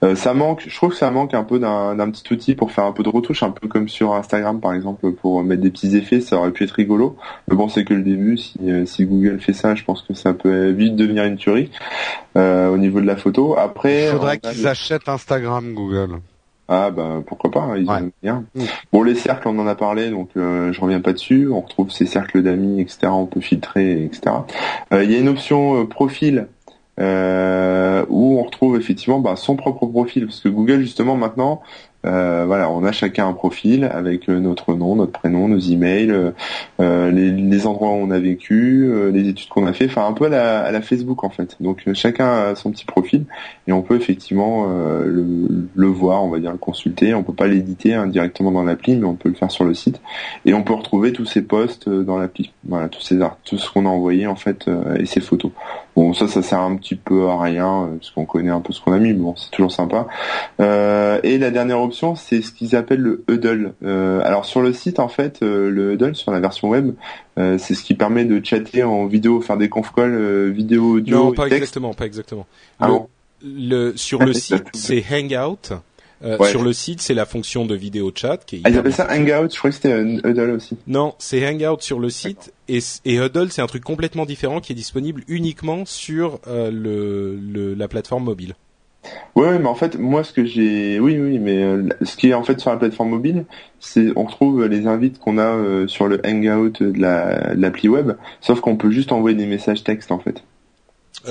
Euh, 0.02 0.14
ça 0.14 0.34
manque, 0.34 0.64
je 0.66 0.74
trouve 0.74 0.90
que 0.90 0.96
ça 0.96 1.10
manque 1.10 1.34
un 1.34 1.44
peu 1.44 1.58
d'un 1.58 2.10
petit 2.10 2.32
outil 2.32 2.54
pour 2.54 2.72
faire 2.72 2.84
un 2.84 2.92
peu 2.92 3.02
de 3.02 3.08
retouche, 3.08 3.42
un 3.42 3.50
peu 3.50 3.68
comme 3.68 3.88
sur 3.88 4.14
Instagram 4.14 4.60
par 4.60 4.72
exemple, 4.72 5.12
pour 5.12 5.42
mettre 5.42 5.62
des 5.62 5.70
petits 5.70 5.96
effets, 5.96 6.20
ça 6.20 6.36
aurait 6.36 6.52
pu 6.52 6.64
être 6.64 6.72
rigolo. 6.72 7.16
Mais 7.48 7.56
bon, 7.56 7.68
c'est 7.68 7.84
que 7.84 7.94
le 7.94 8.02
début. 8.02 8.36
Si, 8.36 8.58
euh, 8.62 8.86
si 8.86 9.04
Google 9.04 9.40
fait 9.40 9.52
ça, 9.52 9.74
je 9.74 9.84
pense 9.84 10.02
que 10.02 10.14
ça 10.14 10.34
peut 10.34 10.70
vite 10.70 10.96
devenir 10.96 11.24
une 11.24 11.36
tuerie 11.36 11.70
euh, 12.36 12.68
au 12.68 12.78
niveau 12.78 13.00
de 13.00 13.06
la 13.06 13.16
photo. 13.16 13.56
Après, 13.58 14.06
il 14.06 14.10
faudrait 14.12 14.38
qu'ils 14.38 14.66
achètent 14.66 15.08
Instagram, 15.08 15.74
Google. 15.74 16.20
Ah 16.70 16.90
bah 16.90 17.22
pourquoi 17.26 17.50
pas, 17.50 17.78
ils 17.78 17.88
ont 17.88 18.10
bien. 18.22 18.44
Mm. 18.54 18.64
Bon 18.92 19.02
les 19.02 19.14
cercles 19.14 19.48
on 19.48 19.58
en 19.58 19.66
a 19.66 19.74
parlé 19.74 20.10
donc 20.10 20.28
euh, 20.36 20.70
je 20.70 20.80
reviens 20.82 21.00
pas 21.00 21.14
dessus. 21.14 21.48
On 21.50 21.62
retrouve 21.62 21.90
ces 21.90 22.04
cercles 22.04 22.42
d'amis 22.42 22.82
etc. 22.82 23.06
On 23.06 23.24
peut 23.24 23.40
filtrer 23.40 24.04
etc. 24.04 24.36
Il 24.92 25.10
y 25.10 25.14
a 25.14 25.18
une 25.18 25.30
option 25.30 25.86
profil 25.86 26.46
euh, 27.00 28.04
où 28.08 28.40
on 28.40 28.42
retrouve 28.42 28.76
effectivement 28.76 29.20
bah, 29.20 29.36
son 29.36 29.54
propre 29.54 29.86
profil 29.86 30.26
parce 30.26 30.40
que 30.40 30.48
Google 30.48 30.80
justement 30.80 31.16
maintenant 31.16 31.62
euh, 32.06 32.44
voilà, 32.46 32.70
on 32.70 32.84
a 32.84 32.92
chacun 32.92 33.26
un 33.26 33.32
profil 33.32 33.84
avec 33.84 34.28
euh, 34.28 34.38
notre 34.38 34.74
nom, 34.74 34.94
notre 34.94 35.10
prénom, 35.10 35.48
nos 35.48 35.58
emails, 35.58 36.32
euh, 36.80 37.10
les, 37.10 37.32
les, 37.32 37.66
endroits 37.66 37.90
où 37.90 37.94
on 37.94 38.10
a 38.12 38.20
vécu, 38.20 38.88
les 39.12 39.28
études 39.28 39.48
qu'on 39.48 39.66
a 39.66 39.72
fait, 39.72 39.86
enfin 39.86 40.06
un 40.06 40.12
peu 40.12 40.26
à 40.26 40.70
la, 40.70 40.80
Facebook 40.80 41.24
en 41.24 41.30
fait. 41.30 41.56
Donc 41.60 41.82
chacun 41.94 42.30
a 42.30 42.54
son 42.54 42.70
petit 42.70 42.84
profil 42.84 43.24
et 43.66 43.72
on 43.72 43.82
peut 43.82 43.96
effectivement 43.96 44.66
le, 44.68 45.86
voir, 45.86 46.22
on 46.22 46.28
va 46.28 46.38
dire 46.38 46.52
le 46.52 46.58
consulter. 46.58 47.14
On 47.14 47.24
peut 47.24 47.32
pas 47.32 47.48
l'éditer 47.48 47.94
hein, 47.94 48.06
directement 48.06 48.52
dans 48.52 48.62
l'appli, 48.62 48.96
mais 48.96 49.04
on 49.04 49.16
peut 49.16 49.28
le 49.28 49.34
faire 49.34 49.50
sur 49.50 49.64
le 49.64 49.74
site 49.74 50.00
et 50.44 50.54
on 50.54 50.62
peut 50.62 50.74
retrouver 50.74 51.12
tous 51.12 51.26
ces 51.26 51.42
posts 51.42 51.88
dans 51.88 52.18
l'appli. 52.18 52.52
Voilà, 52.64 52.88
tous 52.88 53.02
ces 53.02 53.20
arts, 53.20 53.38
tout 53.44 53.58
ce 53.58 53.70
qu'on 53.70 53.86
a 53.86 53.88
envoyé 53.88 54.28
en 54.28 54.36
fait 54.36 54.70
et 54.98 55.06
ces 55.06 55.20
photos. 55.20 55.50
Bon, 55.98 56.14
ça, 56.14 56.28
ça 56.28 56.42
sert 56.42 56.60
un 56.60 56.76
petit 56.76 56.94
peu 56.94 57.28
à 57.28 57.40
rien 57.40 57.90
parce 57.98 58.12
qu'on 58.12 58.24
connaît 58.24 58.50
un 58.50 58.60
peu 58.60 58.72
ce 58.72 58.80
qu'on 58.80 58.92
a 58.92 58.98
mis. 58.98 59.08
Mais 59.08 59.14
bon, 59.14 59.34
c'est 59.36 59.50
toujours 59.50 59.72
sympa. 59.72 60.06
et 60.60 61.38
la 61.38 61.50
dernière 61.50 61.80
option, 61.80 62.14
c'est 62.14 62.40
ce 62.42 62.52
qu'ils 62.52 62.76
appellent 62.76 63.00
le 63.00 63.24
Huddle. 63.28 63.72
Euh, 63.82 64.20
alors 64.24 64.44
sur 64.44 64.60
le 64.60 64.72
site, 64.72 64.98
en 64.98 65.08
fait, 65.08 65.42
euh, 65.42 65.70
le 65.70 65.94
Huddle 65.94 66.14
sur 66.14 66.30
la 66.32 66.40
version 66.40 66.68
web, 66.68 66.94
euh, 67.38 67.58
c'est 67.58 67.74
ce 67.74 67.82
qui 67.82 67.94
permet 67.94 68.24
de 68.24 68.44
chatter 68.44 68.82
en 68.82 69.06
vidéo, 69.06 69.40
faire 69.40 69.56
des 69.56 69.68
conf 69.68 69.92
calls 69.94 70.50
vidéo, 70.50 70.96
audio. 70.96 71.16
Non, 71.16 71.32
pas 71.32 71.46
exactement, 71.46 71.94
pas 71.94 72.06
exactement. 72.06 72.46
Ah 72.80 72.90
le, 73.42 73.96
sur 73.96 74.24
le 74.24 74.32
site, 74.32 74.64
c'est 74.74 75.04
Hangout. 75.12 75.74
Sur 76.50 76.62
le 76.62 76.72
site, 76.72 77.00
c'est 77.00 77.14
la 77.14 77.26
fonction 77.26 77.66
de 77.66 77.74
vidéo 77.74 78.12
chat 78.14 78.38
qui 78.38 78.56
est. 78.56 78.60
Ah, 78.64 78.70
ils 78.70 78.78
appellent 78.78 78.92
ça 78.92 79.08
Hangout. 79.10 79.52
Je 79.52 79.58
crois 79.58 79.70
que 79.70 79.76
c'était 79.76 80.00
Huddle 80.00 80.50
aussi. 80.50 80.76
Non, 80.86 81.14
c'est 81.18 81.46
Hangout 81.46 81.80
sur 81.80 82.00
le 82.00 82.10
site 82.10 82.52
et, 82.68 82.80
et 83.04 83.16
Huddle, 83.16 83.50
c'est 83.50 83.62
un 83.62 83.66
truc 83.66 83.84
complètement 83.84 84.26
différent 84.26 84.60
qui 84.60 84.72
est 84.72 84.76
disponible 84.76 85.22
uniquement 85.28 85.84
sur 85.84 86.40
le, 86.46 87.74
la 87.74 87.88
plateforme 87.88 88.24
mobile. 88.24 88.54
Oui, 89.36 89.46
mais 89.60 89.66
en 89.66 89.74
fait, 89.74 89.98
moi, 89.98 90.24
ce 90.24 90.32
que 90.32 90.44
j'ai, 90.44 90.98
oui, 90.98 91.18
oui, 91.18 91.38
mais 91.38 91.62
euh, 91.62 91.88
ce 92.02 92.16
qui 92.16 92.30
est 92.30 92.34
en 92.34 92.42
fait 92.42 92.58
sur 92.58 92.70
la 92.70 92.76
plateforme 92.76 93.10
mobile, 93.10 93.44
c'est 93.78 94.08
on 94.16 94.24
retrouve 94.24 94.66
les 94.66 94.86
invites 94.86 95.18
qu'on 95.18 95.38
a 95.38 95.54
euh, 95.54 95.86
sur 95.86 96.08
le 96.08 96.20
Hangout 96.26 96.82
de 96.82 96.92
l'appli 97.54 97.88
web, 97.88 98.12
sauf 98.40 98.60
qu'on 98.60 98.76
peut 98.76 98.90
juste 98.90 99.12
envoyer 99.12 99.36
des 99.36 99.46
messages 99.46 99.84
textes 99.84 100.10
en 100.10 100.18
fait. 100.18 100.42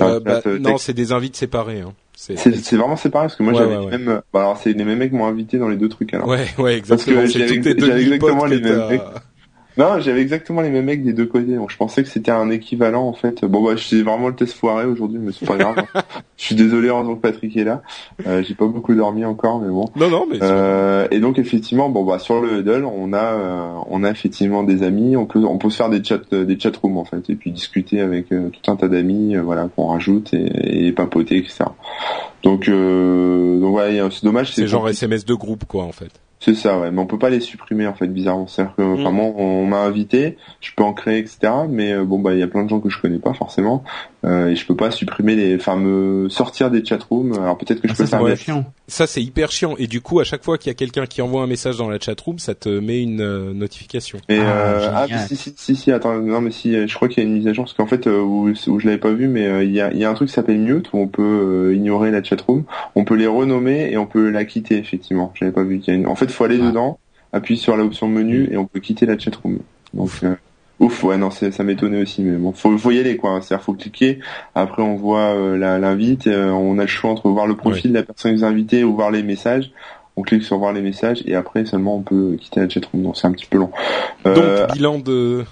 Euh, 0.00 0.20
bah, 0.20 0.40
non, 0.60 0.78
c'est 0.78 0.92
des 0.92 1.12
invites 1.12 1.36
séparés. 1.36 1.80
Hein. 1.80 1.94
C'est 2.14 2.72
vraiment 2.76 2.96
séparé 2.96 3.26
parce 3.26 3.36
que 3.36 3.44
moi 3.44 3.52
j'avais 3.54 3.76
ouais, 3.76 3.96
même. 3.96 4.22
Bah, 4.32 4.40
alors 4.40 4.56
c'est 4.56 4.72
les 4.72 4.84
mêmes 4.84 4.98
mecs 4.98 5.10
qui 5.10 5.16
m'ont 5.16 5.26
invité 5.26 5.56
dans 5.58 5.68
les 5.68 5.76
deux 5.76 5.88
trucs 5.88 6.12
alors. 6.14 6.26
Ouais, 6.26 6.46
ouais, 6.58 6.76
exactement. 6.76 7.20
Parce 7.20 7.32
que 7.32 7.38
j'avais 7.38 7.54
exactement 7.54 8.44
les 8.44 8.60
mêmes 8.60 8.88
mecs. 8.88 9.02
Non, 9.78 10.00
j'avais 10.00 10.22
exactement 10.22 10.60
les 10.60 10.70
mêmes 10.70 10.86
mecs 10.86 11.04
des 11.04 11.12
deux 11.12 11.26
côtés. 11.26 11.54
Donc 11.54 11.70
je 11.70 11.76
pensais 11.76 12.02
que 12.02 12.08
c'était 12.08 12.32
un 12.32 12.50
équivalent 12.50 13.06
en 13.06 13.12
fait. 13.12 13.44
Bon 13.44 13.62
bah 13.62 13.76
j'ai 13.76 14.02
vraiment 14.02 14.26
le 14.26 14.34
test 14.34 14.54
foiré 14.54 14.84
aujourd'hui, 14.84 15.20
mais 15.22 15.30
c'est 15.30 15.46
pas 15.46 15.56
grave. 15.56 15.76
je 16.36 16.44
suis 16.44 16.56
désolé 16.56 16.90
en 16.90 17.04
tant 17.04 17.14
que 17.14 17.20
Patrick 17.20 17.56
est 17.56 17.62
là. 17.62 17.82
Euh, 18.26 18.42
j'ai 18.42 18.56
pas 18.56 18.66
beaucoup 18.66 18.92
dormi 18.94 19.24
encore, 19.24 19.60
mais 19.60 19.68
bon. 19.68 19.88
Non 19.94 20.10
non 20.10 20.26
mais. 20.28 20.38
Euh, 20.42 21.06
et 21.12 21.20
donc 21.20 21.38
effectivement, 21.38 21.90
bon 21.90 22.04
bah 22.04 22.18
sur 22.18 22.40
le 22.40 22.58
Huddle, 22.58 22.84
on 22.84 23.12
a 23.12 23.34
euh, 23.34 23.68
on 23.88 24.02
a 24.02 24.10
effectivement 24.10 24.64
des 24.64 24.82
amis. 24.82 25.16
On 25.16 25.26
peut 25.26 25.44
on 25.44 25.58
peut 25.58 25.70
se 25.70 25.76
faire 25.76 25.90
des 25.90 26.02
chats 26.02 26.18
des 26.32 26.58
chat 26.58 26.76
rooms 26.76 26.98
en 26.98 27.04
fait 27.04 27.30
et 27.30 27.36
puis 27.36 27.52
discuter 27.52 28.00
avec 28.00 28.32
euh, 28.32 28.50
tout 28.50 28.72
un 28.72 28.74
tas 28.74 28.88
d'amis, 28.88 29.36
euh, 29.36 29.42
voilà 29.42 29.68
qu'on 29.76 29.86
rajoute 29.86 30.34
et, 30.34 30.88
et 30.88 30.92
papoter 30.92 31.36
etc. 31.36 31.66
Donc 32.42 32.68
donc 32.68 33.70
voilà, 33.70 34.10
c'est 34.10 34.24
dommage. 34.24 34.52
C'est 34.54 34.66
genre 34.66 34.88
SMS 34.88 35.24
de 35.24 35.34
groupe 35.34 35.64
quoi 35.64 35.84
en 35.84 35.92
fait. 35.92 36.12
C'est 36.40 36.54
ça, 36.54 36.78
ouais. 36.78 36.90
Mais 36.92 37.00
on 37.00 37.06
peut 37.06 37.18
pas 37.18 37.30
les 37.30 37.40
supprimer 37.40 37.86
en 37.86 37.94
fait, 37.94 38.06
bizarrement. 38.06 38.46
C'est-à-dire 38.46 38.74
que 38.76 38.82
vraiment, 38.82 39.34
on 39.40 39.66
m'a 39.66 39.80
invité, 39.80 40.36
je 40.60 40.70
peux 40.76 40.84
en 40.84 40.92
créer, 40.92 41.18
etc. 41.18 41.52
Mais 41.68 41.92
euh, 41.92 42.04
bon, 42.04 42.20
bah, 42.20 42.34
il 42.34 42.38
y 42.38 42.42
a 42.44 42.46
plein 42.46 42.62
de 42.62 42.68
gens 42.68 42.78
que 42.78 42.88
je 42.88 43.00
connais 43.00 43.18
pas 43.18 43.34
forcément, 43.34 43.82
euh, 44.24 44.48
et 44.48 44.56
je 44.56 44.66
peux 44.66 44.74
pas 44.74 44.90
supprimer 44.90 45.36
les, 45.36 45.56
enfin, 45.56 45.76
me 45.76 46.28
sortir 46.28 46.70
des 46.70 46.84
chatrooms. 46.84 47.32
Alors 47.34 47.56
peut-être 47.56 47.80
que 47.80 47.88
je 47.88 47.92
ah, 47.92 47.96
peux 47.96 48.06
ça, 48.06 48.18
faire. 48.18 48.36
chiant. 48.36 48.64
Ça, 48.88 49.06
c'est 49.06 49.22
hyper 49.22 49.50
chiant. 49.52 49.76
Et 49.78 49.86
du 49.86 50.00
coup, 50.00 50.18
à 50.18 50.24
chaque 50.24 50.42
fois 50.42 50.58
qu'il 50.58 50.70
y 50.70 50.72
a 50.72 50.74
quelqu'un 50.74 51.06
qui 51.06 51.22
envoie 51.22 51.42
un 51.42 51.46
message 51.46 51.76
dans 51.76 51.88
la 51.88 52.00
chatroom, 52.00 52.38
ça 52.38 52.54
te 52.54 52.68
met 52.68 53.00
une 53.00 53.20
euh, 53.20 53.52
notification. 53.52 54.18
Et 54.28 54.40
ah, 54.40 55.06
ah 55.10 55.18
si, 55.18 55.36
si, 55.36 55.54
si, 55.56 55.76
si, 55.76 55.92
attends, 55.92 56.18
non 56.18 56.40
mais 56.40 56.50
si, 56.50 56.88
je 56.88 56.94
crois 56.94 57.08
qu'il 57.08 57.22
y 57.22 57.26
a 57.26 57.28
une 57.28 57.36
mise 57.36 57.46
à 57.46 57.52
jour 57.52 57.64
parce 57.64 57.74
qu'en 57.74 57.86
fait, 57.86 58.06
où, 58.06 58.48
où 58.48 58.80
je 58.80 58.86
l'avais 58.86 58.98
pas 58.98 59.12
vu, 59.12 59.28
mais 59.28 59.64
il 59.64 59.72
y 59.72 59.80
a, 59.80 59.92
y 59.92 60.04
a 60.04 60.10
un 60.10 60.14
truc 60.14 60.28
qui 60.28 60.34
s'appelle 60.34 60.58
mute 60.58 60.92
où 60.92 60.98
on 60.98 61.06
peut 61.06 61.72
ignorer 61.74 62.10
la 62.10 62.22
chatroom, 62.22 62.64
on 62.96 63.04
peut 63.04 63.14
les 63.14 63.26
renommer 63.26 63.90
et 63.90 63.98
on 63.98 64.06
peut 64.06 64.30
la 64.30 64.44
quitter 64.44 64.78
effectivement. 64.78 65.32
J'avais 65.34 65.52
pas 65.52 65.62
vu 65.62 65.78
qu'il 65.78 65.94
y 65.94 65.96
a 65.96 66.00
une. 66.00 66.06
En 66.06 66.16
fait, 66.16 66.30
faut 66.30 66.44
aller 66.44 66.58
dedans, 66.58 66.98
appuyer 67.32 67.60
sur 67.60 67.76
l'option 67.76 68.08
menu 68.08 68.48
mm. 68.48 68.52
et 68.52 68.56
on 68.56 68.66
peut 68.66 68.80
quitter 68.80 69.06
la 69.06 69.18
chatroom. 69.18 69.60
Donc 69.94 70.10
euh, 70.22 70.34
ouf, 70.80 71.04
ouais 71.04 71.16
non, 71.16 71.30
ça 71.30 71.64
m'étonnait 71.64 72.02
aussi, 72.02 72.22
mais 72.22 72.36
bon, 72.36 72.52
faut, 72.52 72.76
faut 72.78 72.90
y 72.90 72.98
aller 72.98 73.16
quoi. 73.16 73.40
C'est-à-dire 73.40 73.64
faut 73.64 73.74
cliquer. 73.74 74.20
Après 74.54 74.82
on 74.82 74.96
voit 74.96 75.34
euh, 75.34 75.56
l'invite, 75.78 76.26
euh, 76.26 76.50
on 76.50 76.78
a 76.78 76.82
le 76.82 76.88
choix 76.88 77.10
entre 77.10 77.28
voir 77.28 77.46
le 77.46 77.56
profil 77.56 77.90
de 77.92 77.96
la 77.96 78.02
personne 78.02 78.36
qui 78.36 78.44
invitée 78.44 78.84
ou 78.84 78.94
voir 78.94 79.10
les 79.10 79.22
messages. 79.22 79.70
On 80.16 80.22
clique 80.22 80.42
sur 80.42 80.58
voir 80.58 80.72
les 80.72 80.82
messages 80.82 81.22
et 81.26 81.36
après 81.36 81.64
seulement 81.64 81.96
on 81.96 82.02
peut 82.02 82.36
quitter 82.40 82.60
la 82.60 82.68
chatroom. 82.68 83.02
Donc 83.02 83.16
c'est 83.16 83.26
un 83.26 83.32
petit 83.32 83.46
peu 83.46 83.58
long. 83.58 83.70
Donc 84.24 84.72
bilan 84.72 84.98
de 84.98 85.44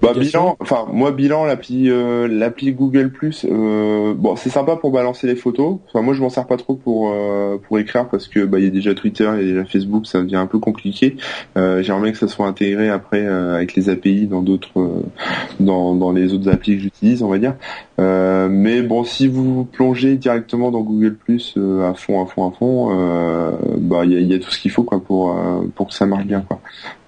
bah, 0.00 0.12
bilan, 0.14 0.56
enfin 0.60 0.86
moi 0.92 1.12
bilan 1.12 1.44
l'appli 1.44 1.90
euh, 1.90 2.28
l'appli 2.28 2.72
Google 2.72 3.10
Plus, 3.10 3.46
euh, 3.48 4.14
bon 4.14 4.36
c'est 4.36 4.50
sympa 4.50 4.76
pour 4.76 4.90
balancer 4.90 5.26
les 5.26 5.36
photos. 5.36 5.78
Enfin 5.88 6.02
moi 6.02 6.14
je 6.14 6.20
m'en 6.20 6.28
sers 6.28 6.46
pas 6.46 6.56
trop 6.56 6.74
pour 6.74 7.10
euh, 7.12 7.58
pour 7.58 7.78
écrire 7.78 8.08
parce 8.08 8.28
que 8.28 8.44
bah 8.44 8.58
il 8.58 8.64
y 8.64 8.68
a 8.68 8.70
déjà 8.70 8.94
Twitter, 8.94 9.30
il 9.40 9.46
y 9.46 9.50
a 9.50 9.54
déjà 9.54 9.64
Facebook, 9.64 10.06
ça 10.06 10.20
devient 10.20 10.36
un 10.36 10.46
peu 10.46 10.58
compliqué. 10.58 11.16
Euh, 11.56 11.82
J'aimerais 11.82 12.12
que 12.12 12.18
ça 12.18 12.28
soit 12.28 12.46
intégré 12.46 12.88
après 12.88 13.22
euh, 13.22 13.56
avec 13.56 13.74
les 13.74 13.88
API 13.88 14.26
dans 14.26 14.42
d'autres 14.42 15.02
dans 15.60 15.94
dans 15.94 16.12
les 16.12 16.34
autres 16.34 16.50
applis 16.50 16.76
que 16.76 16.82
j'utilise, 16.82 17.22
on 17.22 17.28
va 17.28 17.38
dire. 17.38 17.54
mais 17.98 18.82
bon 18.82 19.04
si 19.04 19.28
vous 19.28 19.64
plongez 19.64 20.16
directement 20.16 20.70
dans 20.70 20.82
Google 20.82 21.14
Plus 21.14 21.56
à 21.82 21.94
fond 21.94 22.22
à 22.22 22.26
fond 22.26 22.48
à 22.48 22.52
fond, 22.52 23.54
bah 23.78 24.02
il 24.04 24.12
y 24.12 24.16
a, 24.16 24.20
y 24.20 24.34
a, 24.34 24.38
tout 24.38 24.50
ce 24.50 24.60
qu'il 24.60 24.70
faut 24.70 24.82
quoi 24.82 25.02
pour 25.02 25.36
pour 25.74 25.88
que 25.88 25.94
ça 25.94 26.06
marche 26.06 26.26
bien 26.26 26.40
quoi. 26.40 26.60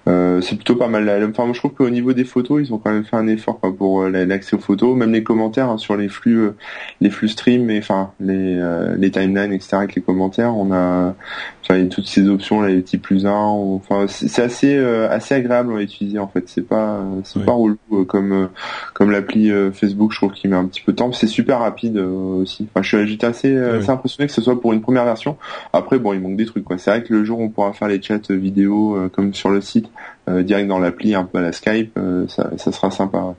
Euh, 0.07 0.41
c'est 0.41 0.55
plutôt 0.55 0.75
pas 0.75 0.87
mal. 0.87 1.07
Enfin, 1.29 1.45
moi, 1.45 1.53
je 1.53 1.59
trouve 1.59 1.73
qu'au 1.73 1.89
niveau 1.89 2.13
des 2.13 2.25
photos, 2.25 2.61
ils 2.61 2.73
ont 2.73 2.79
quand 2.79 2.91
même 2.91 3.03
fait 3.03 3.15
un 3.15 3.27
effort 3.27 3.59
quoi, 3.59 3.75
pour 3.75 4.01
euh, 4.01 4.09
l'accès 4.09 4.55
aux 4.55 4.59
photos, 4.59 4.95
même 4.95 5.11
les 5.11 5.23
commentaires 5.23 5.69
hein, 5.69 5.77
sur 5.77 5.95
les 5.95 6.09
flux, 6.09 6.39
euh, 6.39 6.55
les 7.01 7.11
flux 7.11 7.29
stream, 7.29 7.69
et 7.69 7.77
enfin 7.77 8.11
les 8.19 8.59
les 8.97 9.11
timelines, 9.11 9.53
etc. 9.53 9.77
Avec 9.77 9.95
les 9.95 10.01
commentaires, 10.01 10.55
on 10.57 10.71
a, 10.71 11.13
enfin, 11.61 11.75
il 11.75 11.83
y 11.83 11.85
a 11.85 11.89
toutes 11.89 12.07
ces 12.07 12.27
options 12.27 12.61
là, 12.61 12.69
les 12.69 12.81
petits 12.81 12.97
plus 12.97 13.25
un. 13.25 13.31
Enfin, 13.31 14.05
c'est 14.07 14.41
assez 14.41 14.77
assez 14.77 15.35
agréable 15.35 15.77
à 15.77 15.81
utiliser 15.81 16.17
en 16.17 16.27
fait. 16.27 16.47
C'est 16.47 16.67
pas 16.67 17.03
c'est 17.23 17.45
pas 17.45 17.51
relou 17.51 17.77
comme 18.07 18.49
comme 18.93 19.11
l'appli 19.11 19.51
Facebook. 19.73 20.11
Je 20.13 20.17
trouve 20.17 20.31
qu'il 20.31 20.49
met 20.49 20.55
un 20.55 20.65
petit 20.65 20.81
peu 20.81 20.93
de 20.93 20.97
temps. 20.97 21.11
C'est 21.11 21.27
super 21.27 21.59
rapide 21.59 21.97
aussi. 21.97 22.67
Enfin, 22.73 22.81
je 22.81 23.05
j'étais 23.05 23.27
assez, 23.27 23.55
assez 23.55 23.89
impressionné 23.89 24.27
que 24.27 24.33
ce 24.33 24.41
soit 24.41 24.59
pour 24.59 24.73
une 24.73 24.81
première 24.81 25.05
version. 25.05 25.37
Après, 25.73 25.99
bon, 25.99 26.13
il 26.13 26.21
manque 26.21 26.37
des 26.37 26.45
trucs 26.45 26.63
quoi. 26.63 26.77
C'est 26.77 26.89
vrai 26.89 27.03
que 27.03 27.13
le 27.13 27.23
jour 27.23 27.39
où 27.39 27.43
on 27.43 27.49
pourra 27.49 27.73
faire 27.73 27.87
les 27.87 28.01
chats 28.01 28.19
vidéo 28.29 28.97
comme 29.13 29.33
sur 29.33 29.49
le 29.49 29.61
site 29.61 29.90
euh, 29.90 29.90
direct 30.27 30.67
dans 30.67 30.79
l'appli, 30.79 31.15
un 31.15 31.25
peu 31.25 31.39
à 31.39 31.41
la 31.41 31.51
Skype, 31.51 31.97
euh, 31.97 32.27
ça, 32.27 32.51
ça 32.57 32.71
sera 32.71 32.91
sympa. 32.91 33.35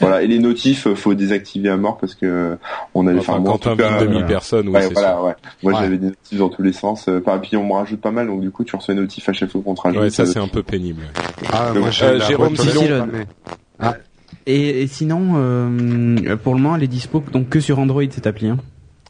Voilà, 0.00 0.22
et 0.22 0.26
les 0.26 0.38
notifs, 0.38 0.86
euh, 0.86 0.94
faut 0.94 1.14
désactiver 1.14 1.70
à 1.70 1.76
mort 1.76 1.96
parce 1.96 2.14
que 2.14 2.58
on 2.94 3.06
avait, 3.06 3.18
enfin, 3.18 3.42
quand 3.44 3.66
on 3.66 3.76
cas, 3.76 3.98
2000 4.00 4.26
personnes, 4.26 4.68
ouais, 4.68 4.88
voilà, 4.92 5.22
ouais. 5.22 5.34
Moi, 5.62 5.72
j'avais 5.80 5.96
des 5.96 6.06
notifs 6.08 6.38
dans 6.38 6.48
tous 6.48 6.62
les 6.62 6.72
sens. 6.72 7.08
Enfin, 7.08 7.38
puis 7.38 7.56
on 7.56 7.66
me 7.66 7.72
rajoute 7.72 8.00
pas 8.00 8.10
mal, 8.10 8.26
donc 8.26 8.40
du 8.40 8.50
coup, 8.50 8.64
tu 8.64 8.76
reçois 8.76 8.94
des 8.94 9.00
notifs 9.00 9.28
à 9.28 9.32
chaque 9.32 9.50
fois 9.50 9.62
qu'on 9.64 9.74
te 9.74 9.80
rajoute. 9.80 10.00
Ouais, 10.00 10.10
ça 10.10 10.26
c'est 10.26 10.38
un 10.38 10.48
peu 10.48 10.62
pénible. 10.62 11.02
Ah, 11.50 11.72
moi, 11.74 11.88
euh, 12.02 12.20
Jérôme 12.20 12.54
ah. 13.78 13.96
Et, 14.46 14.82
et, 14.82 14.86
sinon, 14.86 15.32
euh, 15.36 16.36
pour 16.36 16.54
le 16.54 16.60
moment, 16.60 16.76
elle 16.76 16.82
est 16.82 16.88
dispo 16.88 17.22
donc 17.32 17.48
que 17.48 17.60
sur 17.60 17.78
Android 17.78 18.02
cette 18.10 18.26
appli. 18.26 18.48
Hein. 18.48 18.58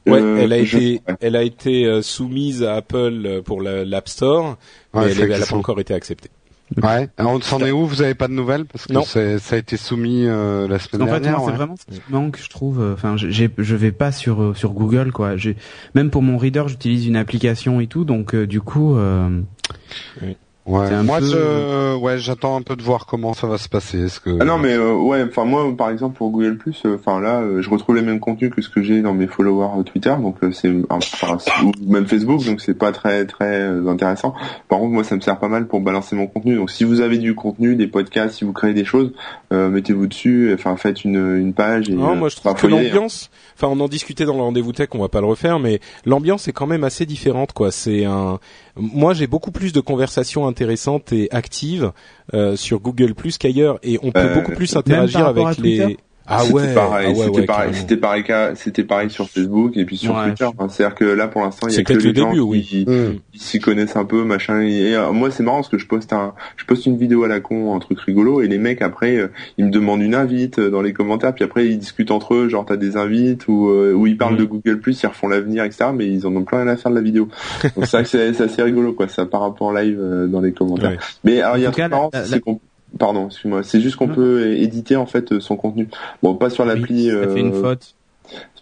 Ouais, 0.06 0.20
elle 0.20 0.52
a 0.52 0.58
été, 0.58 1.00
elle 1.20 1.34
a 1.34 1.42
été 1.42 2.02
soumise 2.02 2.62
à 2.62 2.74
Apple 2.74 3.42
pour 3.44 3.62
l'App 3.62 4.08
Store, 4.08 4.58
mais 4.94 5.10
elle 5.10 5.28
n'a 5.28 5.46
pas 5.46 5.56
encore 5.56 5.80
été 5.80 5.94
acceptée. 5.94 6.30
Ouais. 6.82 7.08
on 7.18 7.40
s'en 7.40 7.60
est 7.60 7.70
où 7.70 7.86
Vous 7.86 8.02
avez 8.02 8.14
pas 8.14 8.28
de 8.28 8.32
nouvelles 8.32 8.64
parce 8.64 8.86
que 8.86 9.38
ça 9.38 9.54
a 9.54 9.58
été 9.58 9.76
soumis 9.76 10.26
euh, 10.26 10.66
la 10.66 10.78
semaine 10.78 11.06
dernière. 11.06 11.40
En 11.40 11.44
fait, 11.44 11.50
c'est 11.50 11.56
vraiment 11.56 11.76
ce 11.76 11.84
qui 11.94 12.00
manque, 12.08 12.38
je 12.42 12.48
trouve. 12.48 12.92
Enfin, 12.92 13.16
j'ai, 13.16 13.50
je 13.56 13.76
vais 13.76 13.92
pas 13.92 14.12
sur 14.12 14.42
euh, 14.42 14.54
sur 14.54 14.72
Google, 14.72 15.12
quoi. 15.12 15.36
J'ai 15.36 15.56
même 15.94 16.10
pour 16.10 16.22
mon 16.22 16.38
reader, 16.38 16.68
j'utilise 16.68 17.06
une 17.06 17.16
application 17.16 17.80
et 17.80 17.86
tout, 17.86 18.04
donc 18.04 18.34
euh, 18.34 18.46
du 18.46 18.60
coup. 18.60 18.96
Euh, 18.96 19.40
oui. 20.22 20.36
Ouais, 20.66 21.02
moi 21.02 21.20
je, 21.20 21.94
ouais, 21.96 22.16
j'attends 22.16 22.56
un 22.56 22.62
peu 22.62 22.74
de 22.74 22.82
voir 22.82 23.04
comment 23.04 23.34
ça 23.34 23.46
va 23.46 23.58
se 23.58 23.68
passer. 23.68 24.04
Est-ce 24.04 24.18
que 24.18 24.30
ah 24.40 24.46
non 24.46 24.56
mais 24.56 24.72
euh, 24.72 24.94
ouais, 24.94 25.22
enfin 25.22 25.44
moi 25.44 25.70
par 25.76 25.90
exemple 25.90 26.16
pour 26.16 26.30
Google 26.30 26.56
Plus, 26.56 26.80
euh, 26.86 26.96
enfin 26.98 27.20
là 27.20 27.40
euh, 27.40 27.60
je 27.60 27.68
retrouve 27.68 27.96
les 27.96 28.02
mêmes 28.02 28.18
contenus 28.18 28.50
que 28.50 28.62
ce 28.62 28.70
que 28.70 28.82
j'ai 28.82 29.02
dans 29.02 29.12
mes 29.12 29.26
followers 29.26 29.84
Twitter, 29.84 30.14
donc 30.18 30.36
c'est 30.52 30.72
enfin, 30.88 31.36
ou 31.62 31.92
même 31.92 32.06
Facebook, 32.06 32.42
donc 32.46 32.62
c'est 32.62 32.78
pas 32.78 32.92
très 32.92 33.26
très 33.26 33.66
intéressant. 33.86 34.32
Par 34.68 34.78
contre 34.78 34.92
moi 34.92 35.04
ça 35.04 35.16
me 35.16 35.20
sert 35.20 35.38
pas 35.38 35.48
mal 35.48 35.66
pour 35.66 35.80
balancer 35.80 36.16
mon 36.16 36.26
contenu. 36.26 36.56
Donc 36.56 36.70
si 36.70 36.84
vous 36.84 37.02
avez 37.02 37.18
du 37.18 37.34
contenu, 37.34 37.76
des 37.76 37.86
podcasts, 37.86 38.36
si 38.36 38.46
vous 38.46 38.54
créez 38.54 38.72
des 38.72 38.86
choses, 38.86 39.12
mettez-vous 39.50 40.06
dessus, 40.06 40.50
enfin 40.54 40.76
faites 40.76 41.04
une 41.04 41.36
une 41.36 41.52
page. 41.52 41.90
Et, 41.90 41.94
non, 41.94 42.16
moi 42.16 42.30
je 42.30 42.36
trouve 42.36 42.54
que 42.54 42.66
l'ambiance, 42.66 43.30
enfin 43.54 43.68
on 43.68 43.80
en 43.80 43.88
discutait 43.88 44.24
dans 44.24 44.36
le 44.36 44.42
rendez-vous 44.42 44.72
tech, 44.72 44.88
on 44.92 44.98
va 44.98 45.08
pas 45.08 45.20
le 45.20 45.26
refaire, 45.26 45.58
mais 45.58 45.80
l'ambiance 46.04 46.48
est 46.48 46.52
quand 46.52 46.66
même 46.66 46.84
assez 46.84 47.06
différente 47.06 47.52
quoi. 47.52 47.70
C'est 47.70 48.04
un 48.04 48.38
moi, 48.76 49.14
j'ai 49.14 49.26
beaucoup 49.26 49.52
plus 49.52 49.72
de 49.72 49.80
conversations 49.80 50.48
intéressantes 50.48 51.12
et 51.12 51.28
actives 51.30 51.92
euh, 52.32 52.56
sur 52.56 52.80
Google 52.80 53.14
Plus 53.14 53.38
qu'ailleurs, 53.38 53.78
et 53.82 53.98
on 54.02 54.10
peut 54.10 54.20
euh, 54.20 54.34
beaucoup 54.34 54.52
plus 54.52 54.76
interagir 54.76 55.26
avec 55.26 55.58
les. 55.58 55.96
Ah 56.26 56.42
ouais, 56.46 56.72
pareil, 56.72 57.14
ah 57.14 57.22
c'était 57.22 57.44
pareil, 57.44 57.74
c'était 57.74 57.96
pareil, 57.98 58.24
c'était 58.54 58.84
pareil 58.84 59.10
sur 59.10 59.28
Facebook 59.28 59.76
et 59.76 59.84
puis 59.84 59.98
sur 59.98 60.14
Twitter. 60.14 60.46
C'est-à-dire 60.70 60.94
que 60.94 61.04
là, 61.04 61.28
pour 61.28 61.42
l'instant, 61.42 61.68
il 61.68 61.74
y 61.74 61.78
a 61.78 61.82
que 61.82 61.92
les 61.92 62.14
gens 62.14 62.32
qui, 62.32 62.86
mmh. 62.86 63.18
s'y 63.34 63.60
connaissent 63.60 63.96
un 63.96 64.06
peu, 64.06 64.24
machin. 64.24 64.62
Et, 64.62 64.94
euh, 64.94 65.12
moi, 65.12 65.30
c'est 65.30 65.42
marrant 65.42 65.58
parce 65.58 65.68
que 65.68 65.76
je 65.76 65.86
poste 65.86 66.14
un, 66.14 66.32
je 66.56 66.64
poste 66.64 66.86
une 66.86 66.96
vidéo 66.96 67.24
à 67.24 67.28
la 67.28 67.40
con, 67.40 67.76
un 67.76 67.78
truc 67.78 68.00
rigolo, 68.00 68.40
et 68.40 68.48
les 68.48 68.56
mecs 68.56 68.80
après, 68.80 69.16
euh, 69.16 69.28
ils 69.58 69.66
me 69.66 69.70
demandent 69.70 70.00
une 70.00 70.14
invite 70.14 70.58
euh, 70.58 70.70
dans 70.70 70.80
les 70.80 70.94
commentaires, 70.94 71.34
puis 71.34 71.44
après 71.44 71.66
ils 71.66 71.78
discutent 71.78 72.10
entre 72.10 72.34
eux, 72.34 72.48
genre 72.48 72.64
t'as 72.64 72.76
des 72.76 72.96
invites 72.96 73.46
ou 73.48 73.70
où 73.74 74.06
ils 74.06 74.16
parlent 74.16 74.34
mmh. 74.34 74.38
de 74.38 74.44
Google 74.44 74.80
Plus, 74.80 75.02
ils 75.02 75.06
refont 75.06 75.28
l'avenir, 75.28 75.64
etc. 75.64 75.90
Mais 75.94 76.06
ils 76.06 76.26
en 76.26 76.34
ont 76.34 76.44
plein 76.44 76.62
rien 76.62 76.68
à 76.68 76.76
faire 76.76 76.90
de 76.90 76.96
la 76.96 77.02
vidéo. 77.02 77.28
Donc 77.76 77.86
c'est 77.86 78.04
c'est 78.04 78.40
assez 78.40 78.62
rigolo, 78.62 78.94
quoi. 78.94 79.08
Ça 79.08 79.26
par 79.26 79.42
rapport 79.42 79.74
live 79.74 80.00
dans 80.28 80.40
les 80.40 80.52
commentaires. 80.52 80.98
Mais 81.22 81.42
alors 81.42 81.58
il 81.58 81.64
y 81.64 81.66
a 81.66 81.68
un 81.68 81.72
truc 81.72 81.90
marrant, 81.90 82.10
c'est 82.24 82.40
qu'on 82.40 82.60
Pardon, 82.98 83.26
excuse-moi. 83.26 83.62
C'est 83.62 83.80
juste 83.80 83.96
qu'on 83.96 84.08
peut 84.08 84.52
éditer 84.54 84.96
en 84.96 85.06
fait 85.06 85.40
son 85.40 85.56
contenu. 85.56 85.88
Bon, 86.22 86.34
pas 86.34 86.50
sur 86.50 86.64
l'appli. 86.64 87.10
ça 87.10 87.28
fait 87.28 87.40
une 87.40 87.54
euh, 87.54 87.62
faute. 87.62 87.94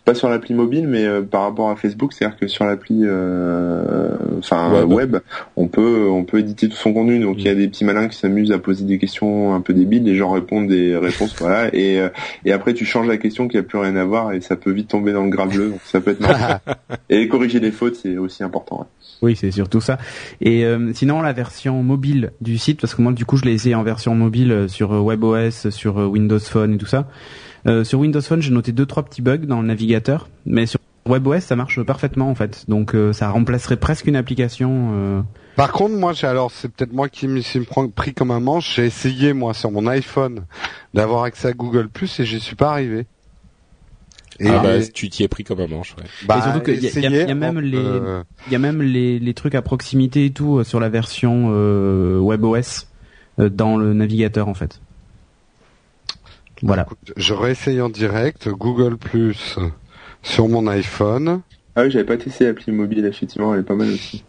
Pas 0.05 0.15
sur 0.15 0.29
l'appli 0.29 0.53
mobile, 0.53 0.89
mais 0.89 1.05
euh, 1.05 1.23
par 1.23 1.43
rapport 1.43 1.71
à 1.71 1.77
Facebook, 1.77 2.13
c'est-à-dire 2.13 2.37
que 2.37 2.49
sur 2.49 2.65
l'appli, 2.65 3.03
euh, 3.05 4.17
enfin 4.39 4.83
web. 4.85 5.19
on 5.57 5.69
peut 5.69 6.09
on 6.11 6.25
peut 6.25 6.41
éditer 6.41 6.69
tout 6.69 6.75
son 6.75 6.93
contenu. 6.93 7.21
Donc 7.21 7.37
il 7.39 7.45
y 7.45 7.49
a 7.49 7.55
mm. 7.55 7.59
des 7.59 7.69
petits 7.69 7.85
malins 7.85 8.09
qui 8.09 8.19
s'amusent 8.19 8.51
à 8.51 8.59
poser 8.59 8.85
des 8.85 8.99
questions 8.99 9.55
un 9.55 9.61
peu 9.61 9.75
débiles, 9.75 10.03
les 10.03 10.17
gens 10.17 10.33
répondent 10.33 10.67
des 10.67 10.97
réponses, 10.97 11.37
voilà. 11.39 11.73
Et 11.73 12.01
et 12.45 12.53
après 12.53 12.75
tu 12.75 12.85
changes 12.85 13.07
la 13.07 13.17
question 13.17 13.47
qui 13.47 13.59
a 13.59 13.63
plus 13.63 13.79
rien 13.79 13.95
à 13.95 14.05
voir 14.05 14.33
et 14.33 14.41
ça 14.41 14.57
peut 14.57 14.73
vite 14.73 14.89
tomber 14.89 15.13
dans 15.13 15.23
le 15.23 15.31
bleu. 15.31 15.69
Donc 15.71 15.81
ça 15.85 16.01
peut 16.01 16.11
être 16.11 16.21
marrant. 16.27 16.59
et 17.09 17.29
corriger 17.29 17.61
les 17.61 17.71
fautes, 17.71 17.95
c'est 17.95 18.17
aussi 18.17 18.43
important. 18.43 18.89
Oui, 19.23 19.37
c'est 19.37 19.53
surtout 19.53 19.81
ça. 19.81 19.99
Et 20.41 20.65
euh, 20.65 20.93
sinon, 20.95 21.23
la 21.23 21.33
version 21.33 21.83
mobile 21.85 22.33
du 22.41 22.59
site, 22.59 22.81
parce 22.81 22.95
que 22.95 23.03
moi, 23.03 23.13
du 23.13 23.25
coup, 23.25 23.37
je 23.37 23.45
l'ai 23.45 23.53
essayé 23.53 23.77
en 23.77 23.85
version 23.85 24.17
mobile 24.17 24.51
euh, 24.51 24.69
sur 24.69 24.93
euh, 24.93 25.01
WebOS, 25.01 25.71
sur 25.71 25.97
Windows 25.97 26.41
Phone 26.41 26.75
et 26.75 26.79
tout 26.79 26.87
ça. 26.87 27.07
sur 27.85 28.01
Windows 28.01 28.21
Phone, 28.21 28.43
j'ai 28.43 28.51
noté 28.51 28.73
deux 28.73 28.87
trois 28.87 29.05
petits 29.05 29.23
bugs 29.23 29.47
dans 29.47 29.61
le 29.61 29.69
navigateur, 29.69 30.29
mais 30.45 30.67
sur 30.67 30.81
WebOS, 31.09 31.41
ça 31.41 31.55
marche 31.55 31.81
parfaitement 31.83 32.29
en 32.29 32.35
fait. 32.35 32.65
Donc, 32.69 32.97
ça 33.13 33.29
remplacerait 33.29 33.77
presque 33.77 34.07
une 34.07 34.17
application. 34.17 35.25
Par 35.57 35.73
contre, 35.73 35.95
moi, 35.95 36.13
j'ai 36.13 36.27
alors, 36.27 36.51
c'est 36.51 36.69
peut-être 36.69 36.93
moi 36.93 37.09
qui 37.09 37.29
me 37.29 37.41
suis 37.41 37.67
pris 37.95 38.15
comme 38.15 38.31
un 38.31 38.41
manche. 38.41 38.77
J'ai 38.77 38.87
essayé 38.87 39.33
moi 39.33 39.55
sur 39.55 39.71
mon 39.71 39.87
iPhone 39.87 40.45
d'avoir 40.95 41.25
accès 41.25 41.49
à 41.49 41.53
Google 41.53 41.89
Plus 41.89 42.21
et 42.21 42.25
j'y 42.25 42.41
suis 42.41 42.57
pas 42.57 42.71
arrivé. 42.71 43.07
Et 44.41 44.49
ah 44.49 44.61
bah, 44.63 44.87
tu 44.87 45.09
t'y 45.09 45.23
es 45.23 45.29
pris 45.29 45.45
comme 45.45 45.61
un 45.61 45.67
manche. 45.67 45.95
Ouais. 45.97 46.05
Bah, 46.27 46.39
et 46.39 46.43
surtout 46.43 46.61
qu'il 46.61 46.83
y, 46.83 46.87
y, 46.87 47.31
a 47.31 47.35
même 47.35 47.61
les, 47.61 48.01
il 48.47 48.53
y 48.53 48.57
a 48.57 48.59
même 48.59 48.83
les, 48.83 49.19
les 49.19 49.35
trucs 49.35 49.55
à 49.55 49.63
proximité 49.63 50.27
et 50.27 50.31
tout 50.31 50.59
euh, 50.59 50.65
sur 50.65 50.81
la 50.81 50.89
version 50.89 51.49
euh, 51.51 52.19
WebOS 52.21 52.87
euh, 53.39 53.49
dans 53.49 53.77
le 53.77 53.93
navigateur 53.95 54.49
en 54.49 54.55
fait. 54.55 54.81
Voilà. 56.63 56.87
Je 57.17 57.35
réessaye 57.35 57.81
en 57.81 57.89
direct 57.89 58.49
Google 58.49 58.97
Plus 58.97 59.59
sur 60.23 60.49
mon 60.49 60.67
iPhone. 60.69 61.41
Ah 61.75 61.83
oui, 61.83 61.91
j'avais 61.91 62.05
pas 62.05 62.17
testé 62.17 62.45
l'appli 62.45 62.71
mobile, 62.71 63.05
effectivement, 63.07 63.53
elle 63.55 63.61
est 63.61 63.65
pas 63.65 63.75
mal 63.75 63.89
aussi. 63.89 64.25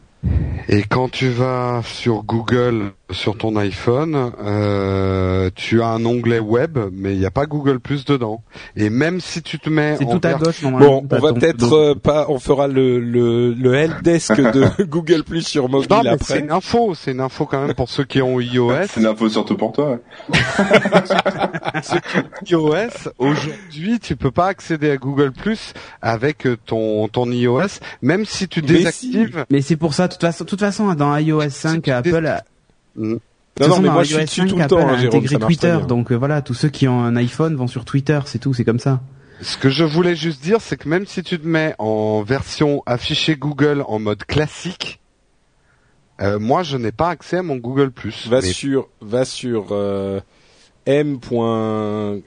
Et 0.69 0.83
quand 0.83 1.09
tu 1.09 1.27
vas 1.29 1.81
sur 1.83 2.23
Google 2.23 2.93
sur 3.13 3.37
ton 3.37 3.55
iPhone, 3.55 4.31
euh, 4.43 5.49
tu 5.55 5.81
as 5.81 5.87
un 5.87 6.05
onglet 6.05 6.39
web, 6.39 6.77
mais 6.91 7.13
il 7.13 7.19
n'y 7.19 7.25
a 7.25 7.31
pas 7.31 7.45
Google 7.45 7.79
Plus 7.79 8.05
dedans. 8.05 8.43
Et 8.75 8.89
même 8.89 9.19
si 9.19 9.41
tu 9.41 9.59
te 9.59 9.69
mets, 9.69 9.97
c'est 9.97 10.05
tout 10.05 10.21
à 10.23 10.33
gauche 10.33 10.61
normalement. 10.61 11.01
Bon, 11.01 11.17
on 11.17 11.19
va 11.19 11.33
peut-être 11.33 11.73
euh, 11.73 11.95
pas, 11.95 12.25
on 12.29 12.39
fera 12.39 12.67
le 12.67 12.99
le, 12.99 13.53
le 13.53 13.73
helpdesk 13.75 14.35
de 14.35 14.83
Google 14.83 15.23
Plus 15.23 15.45
sur 15.45 15.69
mobile 15.69 15.87
non, 15.89 16.01
mais 16.03 16.09
après. 16.09 16.33
C'est 16.35 16.39
une 16.39 16.51
info, 16.51 16.93
c'est 16.95 17.11
une 17.11 17.21
info 17.21 17.45
quand 17.45 17.65
même 17.65 17.75
pour 17.75 17.89
ceux 17.89 18.03
qui 18.03 18.21
ont 18.21 18.39
iOS. 18.39 18.73
c'est 18.87 18.99
une 18.99 19.07
info 19.07 19.29
surtout 19.29 19.57
pour 19.57 19.71
toi. 19.71 19.99
ceux 21.83 21.99
qui 22.45 22.55
ont 22.55 22.73
iOS, 22.73 23.11
aujourd'hui, 23.17 23.99
tu 23.99 24.15
peux 24.15 24.31
pas 24.31 24.47
accéder 24.47 24.91
à 24.91 24.97
Google 24.97 25.31
Plus 25.31 25.73
avec 26.01 26.47
ton 26.65 27.07
ton 27.07 27.31
iOS, 27.31 27.79
même 28.01 28.25
si 28.25 28.47
tu 28.47 28.61
désactives. 28.61 29.45
Mais, 29.49 29.61
c'est 29.61 29.77
pour 29.77 29.93
ça, 29.93 30.07
de 30.07 30.13
toute 30.13 30.21
façon, 30.21 30.45
toute 30.45 30.59
façon, 30.59 30.93
dans 30.93 31.17
iOS 31.17 31.49
5, 31.49 31.87
Apple. 31.87 32.43
Mm. 32.95 33.15
Non, 33.59 33.67
non, 33.67 33.81
mais 33.81 33.89
moi 33.89 34.03
je 34.03 34.15
suis 34.15 34.25
dessus 34.25 34.45
tout 34.47 34.57
le 34.57 34.65
temps, 34.65 34.87
hein, 34.87 34.97
intégré 34.97 35.37
Twitter, 35.37 35.77
donc 35.87 36.11
euh, 36.11 36.15
voilà, 36.15 36.41
tous 36.41 36.55
ceux 36.55 36.69
qui 36.69 36.87
ont 36.87 37.03
un 37.03 37.15
iPhone 37.15 37.55
vont 37.55 37.67
sur 37.67 37.85
Twitter, 37.85 38.19
c'est 38.25 38.39
tout, 38.39 38.53
c'est 38.53 38.65
comme 38.65 38.79
ça. 38.79 39.01
Ce 39.41 39.57
que 39.57 39.69
je 39.69 39.83
voulais 39.83 40.15
juste 40.15 40.41
dire, 40.41 40.59
c'est 40.59 40.77
que 40.77 40.89
même 40.89 41.05
si 41.05 41.21
tu 41.21 41.39
te 41.39 41.45
mets 41.45 41.75
en 41.77 42.23
version 42.23 42.81
affichée 42.85 43.35
Google 43.35 43.83
en 43.87 43.99
mode 43.99 44.23
classique, 44.23 45.01
euh, 46.21 46.39
moi 46.39 46.63
je 46.63 46.77
n'ai 46.77 46.91
pas 46.91 47.09
accès 47.09 47.37
à 47.37 47.43
mon 47.43 47.57
Google 47.57 47.91
Plus. 47.91 48.27
Va 48.27 48.41
sur, 48.41 48.87
va 49.01 49.23
sur 49.23 49.67
euh, 49.71 50.19
M. 50.85 51.19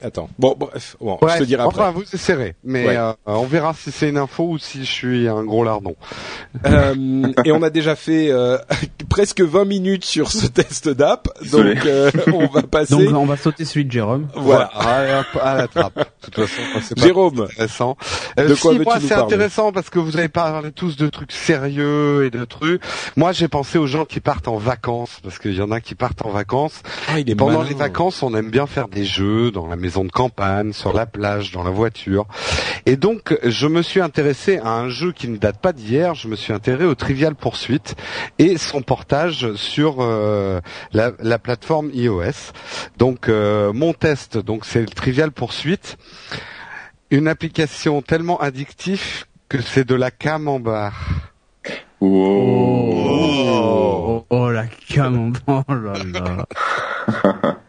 Attends. 0.01 0.29
Bon, 0.39 0.55
bref, 0.57 0.97
bon, 0.99 1.17
je 1.21 1.37
te 1.39 1.43
dirai 1.43 1.63
après. 1.63 1.81
Enfin, 1.81 1.91
vous 1.91 2.03
serré, 2.05 2.55
mais 2.63 2.87
euh, 2.97 3.13
on 3.25 3.45
verra 3.45 3.73
si 3.73 3.91
c'est 3.91 4.09
une 4.09 4.17
info 4.17 4.43
ou 4.43 4.57
si 4.57 4.85
je 4.85 4.91
suis 4.91 5.27
un 5.27 5.43
gros 5.43 5.63
lardon. 5.63 5.95
Euh, 6.65 7.33
et 7.45 7.51
on 7.51 7.61
a 7.61 7.69
déjà 7.69 7.95
fait 7.95 8.29
euh, 8.31 8.57
presque 9.09 9.41
20 9.41 9.65
minutes 9.65 10.05
sur 10.05 10.31
ce 10.31 10.47
test 10.47 10.89
d'app, 10.89 11.27
donc 11.51 11.85
euh, 11.85 12.11
on 12.33 12.47
va 12.47 12.61
passer. 12.71 12.95
Donc 12.95 13.15
on 13.15 13.25
va 13.25 13.37
sauter 13.37 13.65
celui 13.65 13.85
de 13.85 13.91
Jérôme. 13.91 14.27
Voilà, 14.35 14.71
voilà. 14.73 15.25
à, 15.41 15.55
la 15.55 15.67
trappe. 15.67 15.97
De 15.97 16.03
toute 16.21 16.35
façon, 16.35 16.61
c'est 16.81 16.99
Jérôme, 16.99 17.41
intéressant. 17.41 17.97
de 18.37 18.55
quoi 18.55 18.73
si, 18.73 18.79
moi, 18.79 18.97
c'est 18.99 19.13
intéressant 19.13 19.71
parce 19.71 19.89
que 19.89 19.99
vous 19.99 20.17
avez 20.17 20.29
parlé 20.29 20.71
tous 20.71 20.97
de 20.97 21.07
trucs 21.07 21.31
sérieux 21.31 22.25
et 22.25 22.29
de 22.29 22.43
trucs. 22.45 22.81
Moi, 23.15 23.31
j'ai 23.31 23.47
pensé 23.47 23.77
aux 23.77 23.87
gens 23.87 24.05
qui 24.05 24.19
partent 24.19 24.47
en 24.47 24.57
vacances 24.57 25.19
parce 25.23 25.39
qu'il 25.39 25.55
y 25.55 25.61
en 25.61 25.71
a 25.71 25.79
qui 25.79 25.95
partent 25.95 26.25
en 26.25 26.29
vacances. 26.29 26.81
Ah, 27.07 27.19
il 27.19 27.29
est 27.29 27.35
pendant 27.35 27.63
les 27.63 27.75
vacances, 27.75 28.23
on 28.23 28.33
aime 28.35 28.46
j'aime 28.47 28.51
bien 28.53 28.67
faire 28.67 28.87
des 28.87 29.03
jeux 29.03 29.51
dans 29.51 29.67
la 29.67 29.75
maison 29.75 30.05
de 30.05 30.09
campagne, 30.09 30.71
sur 30.71 30.93
la 30.93 31.05
plage, 31.05 31.51
dans 31.51 31.63
la 31.63 31.69
voiture. 31.69 32.27
Et 32.85 32.95
donc, 32.95 33.37
je 33.43 33.67
me 33.67 33.81
suis 33.81 33.99
intéressé 33.99 34.57
à 34.59 34.69
un 34.69 34.87
jeu 34.87 35.11
qui 35.11 35.27
ne 35.27 35.35
date 35.35 35.59
pas 35.59 35.73
d'hier. 35.73 36.15
Je 36.15 36.29
me 36.29 36.37
suis 36.37 36.53
intéressé 36.53 36.85
au 36.85 36.95
Trivial 36.95 37.35
Poursuite 37.35 37.95
et 38.39 38.57
son 38.57 38.81
portage 38.81 39.53
sur 39.55 39.97
euh, 39.99 40.61
la, 40.93 41.11
la, 41.19 41.39
plateforme 41.39 41.89
iOS. 41.93 42.53
Donc, 42.97 43.27
euh, 43.27 43.73
mon 43.73 43.91
test, 43.91 44.37
donc 44.37 44.63
c'est 44.63 44.79
le 44.79 44.87
Trivial 44.87 45.31
Poursuite, 45.31 45.97
une 47.11 47.27
application 47.27 48.01
tellement 48.01 48.39
addictive 48.39 49.25
que 49.49 49.61
c'est 49.61 49.85
de 49.85 49.95
la 49.95 50.09
camembert. 50.09 51.33
Oh, 51.99 52.93
oh, 53.09 54.25
oh, 54.29 54.49
la 54.49 54.67
camembert, 54.87 55.65
oh 55.67 55.73
là 55.73 55.93
là. 56.13 57.57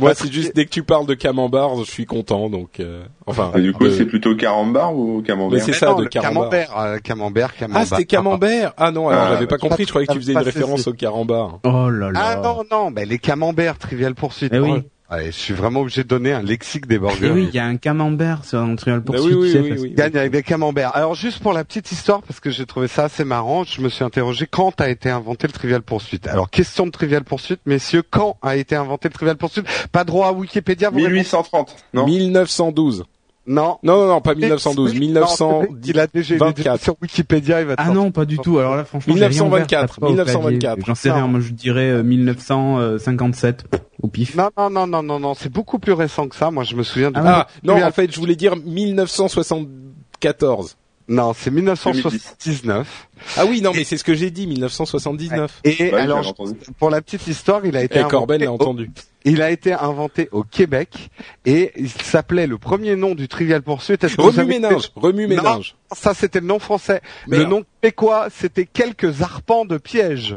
Moi, 0.00 0.14
c'est 0.14 0.32
juste 0.32 0.54
dès 0.54 0.64
que 0.64 0.70
tu 0.70 0.82
parles 0.82 1.06
de 1.06 1.14
camembert, 1.14 1.76
je 1.76 1.84
suis 1.84 2.06
content. 2.06 2.48
Donc, 2.48 2.80
euh, 2.80 3.04
enfin. 3.26 3.52
du 3.56 3.72
coup, 3.72 3.88
c'est 3.90 4.06
plutôt 4.06 4.34
carambar 4.36 4.94
ou 4.94 5.22
camembert 5.22 5.58
Mais 5.58 5.64
c'est 5.64 5.78
ça, 5.78 5.94
de 5.94 6.04
camembert. 6.04 6.76
Euh, 6.78 6.98
camembert, 6.98 7.54
camembert, 7.56 7.82
Ah, 7.82 7.86
c'était 7.86 8.04
camembert. 8.04 8.72
Ah 8.76 8.90
non, 8.90 9.08
alors 9.08 9.24
ah, 9.24 9.30
j'avais 9.34 9.46
pas 9.46 9.58
compris. 9.58 9.84
Je 9.84 9.90
croyais 9.90 10.06
que 10.06 10.12
tu 10.12 10.20
faisais 10.20 10.32
une 10.32 10.38
référence 10.38 10.86
au 10.86 10.92
carambar. 10.92 11.60
Oh 11.64 11.90
là 11.90 12.10
là. 12.10 12.20
Ah 12.22 12.36
non, 12.36 12.62
non, 12.70 12.90
mais 12.90 13.04
les 13.04 13.18
camemberts, 13.18 13.78
Trivial 13.78 14.14
Poursuite. 14.14 14.52
Eh 14.54 14.58
oui. 14.58 14.82
Allez, 15.12 15.26
je 15.26 15.36
suis 15.36 15.54
vraiment 15.54 15.80
obligé 15.80 16.04
de 16.04 16.08
donner 16.08 16.32
un 16.32 16.40
lexique 16.40 16.86
des 16.86 17.00
burgers. 17.00 17.26
Et 17.26 17.30
oui, 17.32 17.46
il 17.48 17.54
y 17.54 17.58
a 17.58 17.64
un 17.64 17.78
camembert 17.78 18.44
sur 18.44 18.60
un 18.60 18.76
trial 18.76 19.02
pour 19.02 19.16
oui, 19.16 19.34
oui, 19.34 19.58
oui, 19.58 19.74
oui, 19.76 19.90
gagne 19.90 20.16
avec 20.16 20.30
des 20.30 20.44
camemberts. 20.44 20.94
Alors 20.94 21.16
juste 21.16 21.42
pour 21.42 21.52
la 21.52 21.64
petite 21.64 21.90
histoire, 21.90 22.22
parce 22.22 22.38
que 22.38 22.50
j'ai 22.50 22.64
trouvé 22.64 22.86
ça 22.86 23.04
assez 23.04 23.24
marrant, 23.24 23.64
je 23.64 23.80
me 23.80 23.88
suis 23.88 24.04
interrogé 24.04 24.46
quand 24.46 24.80
a 24.80 24.88
été 24.88 25.10
inventé 25.10 25.48
le 25.48 25.52
Trivial 25.52 25.82
Poursuite. 25.82 26.28
Alors 26.28 26.48
question 26.48 26.86
de 26.86 26.92
Trivial 26.92 27.24
Poursuite, 27.24 27.60
messieurs, 27.66 28.04
quand 28.08 28.36
a 28.40 28.54
été 28.54 28.76
inventé 28.76 29.08
le 29.08 29.12
Trivial 29.12 29.36
Poursuite 29.36 29.66
Pas 29.90 30.04
droit 30.04 30.28
à 30.28 30.32
Wikipédia. 30.32 30.90
Vous 30.90 30.98
1830. 30.98 31.74
Non? 31.92 32.06
1912. 32.06 33.04
Non. 33.50 33.78
Non, 33.82 33.96
non, 33.96 34.06
non, 34.06 34.20
pas 34.20 34.36
1912, 34.36 34.94
1924. 34.94 35.74
Il 35.84 35.98
a 35.98 36.06
déjà 36.06 36.78
sur 36.78 36.94
Wikipédia, 37.02 37.60
il 37.60 37.66
va 37.66 37.74
Ah 37.78 37.90
non, 37.90 38.12
pas 38.12 38.24
du 38.24 38.38
tout. 38.38 38.60
Alors 38.60 38.76
là, 38.76 38.84
franchement, 38.84 39.12
1924, 39.12 40.00
1924. 40.00 40.86
J'en 40.86 40.94
sais 40.94 41.10
rien, 41.10 41.26
moi 41.26 41.40
je 41.40 41.50
dirais 41.50 42.00
1957 42.04 43.64
euh, 43.74 43.78
au 44.02 44.06
pif. 44.06 44.36
Non, 44.36 44.50
non, 44.56 44.70
non, 44.70 44.86
non, 44.86 45.02
non, 45.02 45.18
non, 45.18 45.34
c'est 45.34 45.52
beaucoup 45.52 45.80
plus 45.80 45.94
récent 45.94 46.28
que 46.28 46.36
ça. 46.36 46.52
Moi, 46.52 46.62
je 46.62 46.76
me 46.76 46.84
souviens 46.84 47.10
de... 47.10 47.18
Ah, 47.18 47.48
non, 47.64 47.82
en 47.82 47.90
fait, 47.90 48.12
je 48.12 48.20
voulais 48.20 48.36
dire 48.36 48.54
1974. 48.54 50.76
Non, 51.10 51.32
c'est 51.34 51.50
1979. 51.50 53.08
Ah 53.36 53.44
oui, 53.44 53.60
non, 53.62 53.72
mais 53.74 53.82
c'est 53.82 53.96
ce 53.96 54.04
que 54.04 54.14
j'ai 54.14 54.30
dit, 54.30 54.46
1979. 54.46 55.60
Et 55.64 55.92
alors, 55.92 56.36
pour 56.78 56.88
la 56.88 57.02
petite 57.02 57.26
histoire, 57.26 57.66
il 57.66 57.76
a 57.76 57.82
été. 57.82 57.98
Et 57.98 58.04
Corben 58.04 58.40
l'a 58.40 58.52
entendu. 58.52 58.92
Il 59.24 59.42
a 59.42 59.50
été 59.50 59.72
inventé 59.72 60.28
au 60.30 60.44
Québec 60.44 61.10
et 61.44 61.72
il 61.76 61.90
s'appelait 61.90 62.46
le 62.46 62.58
premier 62.58 62.94
nom 62.94 63.16
du 63.16 63.26
Trivial 63.26 63.60
Pursuit. 63.60 63.96
Remue 64.16 64.44
ménage. 64.46 64.92
Remue 64.94 65.26
ménage. 65.26 65.74
ça 65.92 66.14
c'était 66.14 66.40
le 66.40 66.46
nom 66.46 66.58
français. 66.58 67.02
le 67.26 67.44
nom 67.44 67.64
québécois, 67.82 68.28
c'était 68.30 68.64
quelques 68.64 69.20
arpents 69.20 69.66
de 69.66 69.76
piège. 69.76 70.36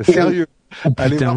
Sérieux. 0.00 0.46
Oh, 0.86 0.90
Allez 0.96 1.18
voir 1.18 1.36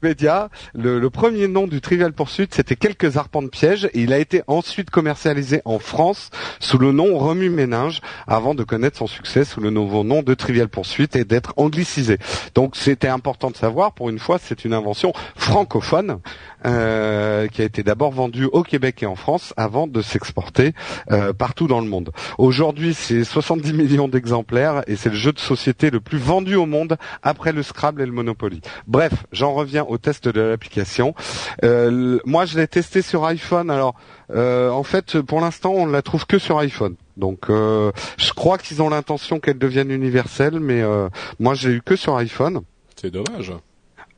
Le, 0.00 1.08
premier 1.08 1.48
nom 1.48 1.66
du 1.66 1.80
Trivial 1.80 2.12
Pursuit, 2.12 2.48
c'était 2.52 2.76
quelques 2.76 3.16
arpents 3.16 3.42
de 3.42 3.48
piège, 3.48 3.86
et 3.86 4.02
il 4.02 4.12
a 4.12 4.18
été 4.18 4.42
ensuite 4.46 4.90
commercialisé 4.90 5.60
en 5.64 5.80
France 5.80 6.30
sous 6.60 6.78
le 6.78 6.92
nom 6.92 7.18
Remue 7.18 7.50
Méninge, 7.50 8.00
avant 8.28 8.54
de 8.54 8.62
connaître 8.62 8.98
son 8.98 9.08
succès 9.08 9.44
sous 9.44 9.60
le 9.60 9.70
nouveau 9.70 10.04
nom 10.04 10.22
de 10.22 10.34
Trivial 10.34 10.68
Pursuit 10.68 11.08
et 11.14 11.24
d'être 11.24 11.52
anglicisé. 11.56 12.18
Donc 12.54 12.76
c'était 12.76 13.08
important 13.08 13.50
de 13.50 13.56
savoir, 13.56 13.92
pour 13.92 14.08
une 14.08 14.20
fois, 14.20 14.38
c'est 14.40 14.64
une 14.64 14.72
invention 14.72 15.12
francophone, 15.34 16.20
euh, 16.64 17.46
qui 17.48 17.62
a 17.62 17.64
été 17.64 17.82
d'abord 17.82 18.12
vendu 18.12 18.44
au 18.44 18.62
Québec 18.62 19.02
et 19.02 19.06
en 19.06 19.16
France 19.16 19.52
avant 19.56 19.86
de 19.86 20.02
s'exporter 20.02 20.74
euh, 21.10 21.32
partout 21.32 21.66
dans 21.66 21.80
le 21.80 21.88
monde. 21.88 22.10
Aujourd'hui, 22.36 22.94
c'est 22.94 23.24
70 23.24 23.72
millions 23.72 24.08
d'exemplaires 24.08 24.82
et 24.86 24.96
c'est 24.96 25.10
le 25.10 25.16
jeu 25.16 25.32
de 25.32 25.38
société 25.38 25.90
le 25.90 26.00
plus 26.00 26.18
vendu 26.18 26.54
au 26.54 26.66
monde 26.66 26.96
après 27.22 27.52
le 27.52 27.62
Scrabble 27.62 28.02
et 28.02 28.06
le 28.06 28.12
Monopoly. 28.12 28.60
Bref, 28.86 29.12
j'en 29.32 29.54
reviens 29.54 29.84
au 29.88 29.98
test 29.98 30.28
de 30.28 30.40
l'application. 30.40 31.14
Euh, 31.64 32.18
moi, 32.24 32.44
je 32.44 32.58
l'ai 32.58 32.68
testé 32.68 33.02
sur 33.02 33.24
iPhone. 33.24 33.70
Alors, 33.70 33.94
en 34.34 34.82
fait, 34.82 35.20
pour 35.20 35.40
l'instant, 35.40 35.72
on 35.74 35.86
ne 35.86 35.92
la 35.92 36.02
trouve 36.02 36.26
que 36.26 36.38
sur 36.38 36.58
iPhone. 36.58 36.94
Donc, 37.16 37.46
je 37.48 38.32
crois 38.34 38.58
qu'ils 38.58 38.82
ont 38.82 38.90
l'intention 38.90 39.40
qu'elle 39.40 39.58
devienne 39.58 39.90
universelle, 39.90 40.60
mais 40.60 40.82
moi, 41.38 41.54
j'ai 41.54 41.70
eu 41.70 41.82
que 41.82 41.96
sur 41.96 42.16
iPhone. 42.16 42.60
C'est 42.96 43.10
dommage. 43.10 43.52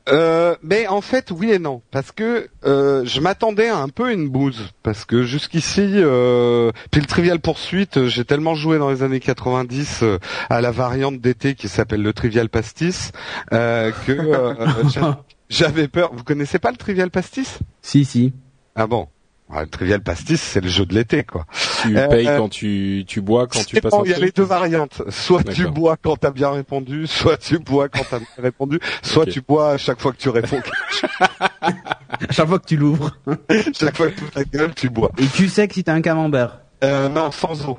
Euh, 0.09 0.55
mais 0.63 0.87
en 0.87 1.01
fait, 1.01 1.31
oui 1.31 1.51
et 1.51 1.59
non, 1.59 1.81
parce 1.91 2.11
que 2.11 2.49
euh, 2.65 3.05
je 3.05 3.19
m'attendais 3.19 3.69
à 3.69 3.77
un 3.77 3.87
peu 3.87 4.11
une 4.11 4.29
bouse, 4.29 4.71
parce 4.81 5.05
que 5.05 5.23
jusqu'ici, 5.23 5.81
euh, 5.95 6.71
puis 6.89 7.01
le 7.01 7.07
Trivial 7.07 7.39
Poursuite, 7.39 7.97
euh, 7.97 8.07
j'ai 8.07 8.25
tellement 8.25 8.55
joué 8.55 8.79
dans 8.79 8.89
les 8.89 9.03
années 9.03 9.19
90 9.19 9.99
euh, 10.01 10.17
à 10.49 10.61
la 10.61 10.71
variante 10.71 11.21
d'été 11.21 11.53
qui 11.53 11.67
s'appelle 11.67 12.01
le 12.01 12.13
Trivial 12.13 12.49
Pastis 12.49 13.11
que 13.51 15.13
j'avais 15.51 15.87
peur. 15.87 16.11
Vous 16.13 16.23
connaissez 16.23 16.59
pas 16.59 16.71
le 16.71 16.77
Trivial 16.77 17.11
Pastis? 17.11 17.59
Si, 17.81 18.05
si. 18.05 18.33
Ah 18.75 18.87
bon? 18.87 19.07
Le 19.53 19.67
Trivial 19.67 20.01
Pastis, 20.01 20.39
c'est 20.39 20.61
le 20.61 20.69
jeu 20.69 20.85
de 20.85 20.93
l'été, 20.93 21.25
quoi. 21.25 21.45
Tu 21.81 21.93
payes 21.93 22.25
quand 22.25 22.47
tu, 22.47 23.03
tu 23.05 23.19
bois, 23.19 23.47
quand 23.47 23.65
tu 23.65 23.81
passes. 23.81 23.93
Il 24.05 24.11
y 24.11 24.13
a 24.13 24.19
les 24.19 24.31
deux 24.31 24.43
variantes. 24.43 25.01
Soit 25.09 25.43
tu 25.43 25.67
bois 25.67 25.97
quand 26.01 26.15
t'as 26.15 26.31
bien 26.31 26.51
répondu, 26.51 27.05
soit 27.05 27.37
tu 27.37 27.59
bois 27.59 27.89
quand 27.89 28.03
t'as 28.09 28.19
bien 28.19 28.27
répondu, 28.37 28.79
soit 29.01 29.25
tu 29.25 29.41
bois 29.41 29.71
à 29.71 29.77
chaque 29.77 29.99
fois 29.99 30.13
que 30.13 30.17
tu 30.17 30.29
réponds. 30.29 30.61
à 31.61 32.31
chaque 32.31 32.47
fois 32.47 32.59
que 32.59 32.65
tu 32.65 32.77
l'ouvres. 32.77 33.11
chaque 33.73 33.97
fois 33.97 34.09
que 34.09 34.19
tu 34.19 34.25
ta 34.25 34.43
gueule, 34.45 34.73
tu 34.73 34.89
bois. 34.89 35.11
Et 35.17 35.27
tu 35.27 35.49
sais 35.49 35.67
que 35.67 35.73
si 35.73 35.83
t'as 35.83 35.93
un 35.93 36.01
camembert? 36.01 36.61
Euh, 36.83 37.09
non, 37.09 37.29
sans 37.31 37.67
eau. 37.67 37.77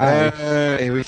Euh, 0.00 0.78
et 0.78 0.90
oui. 0.90 1.02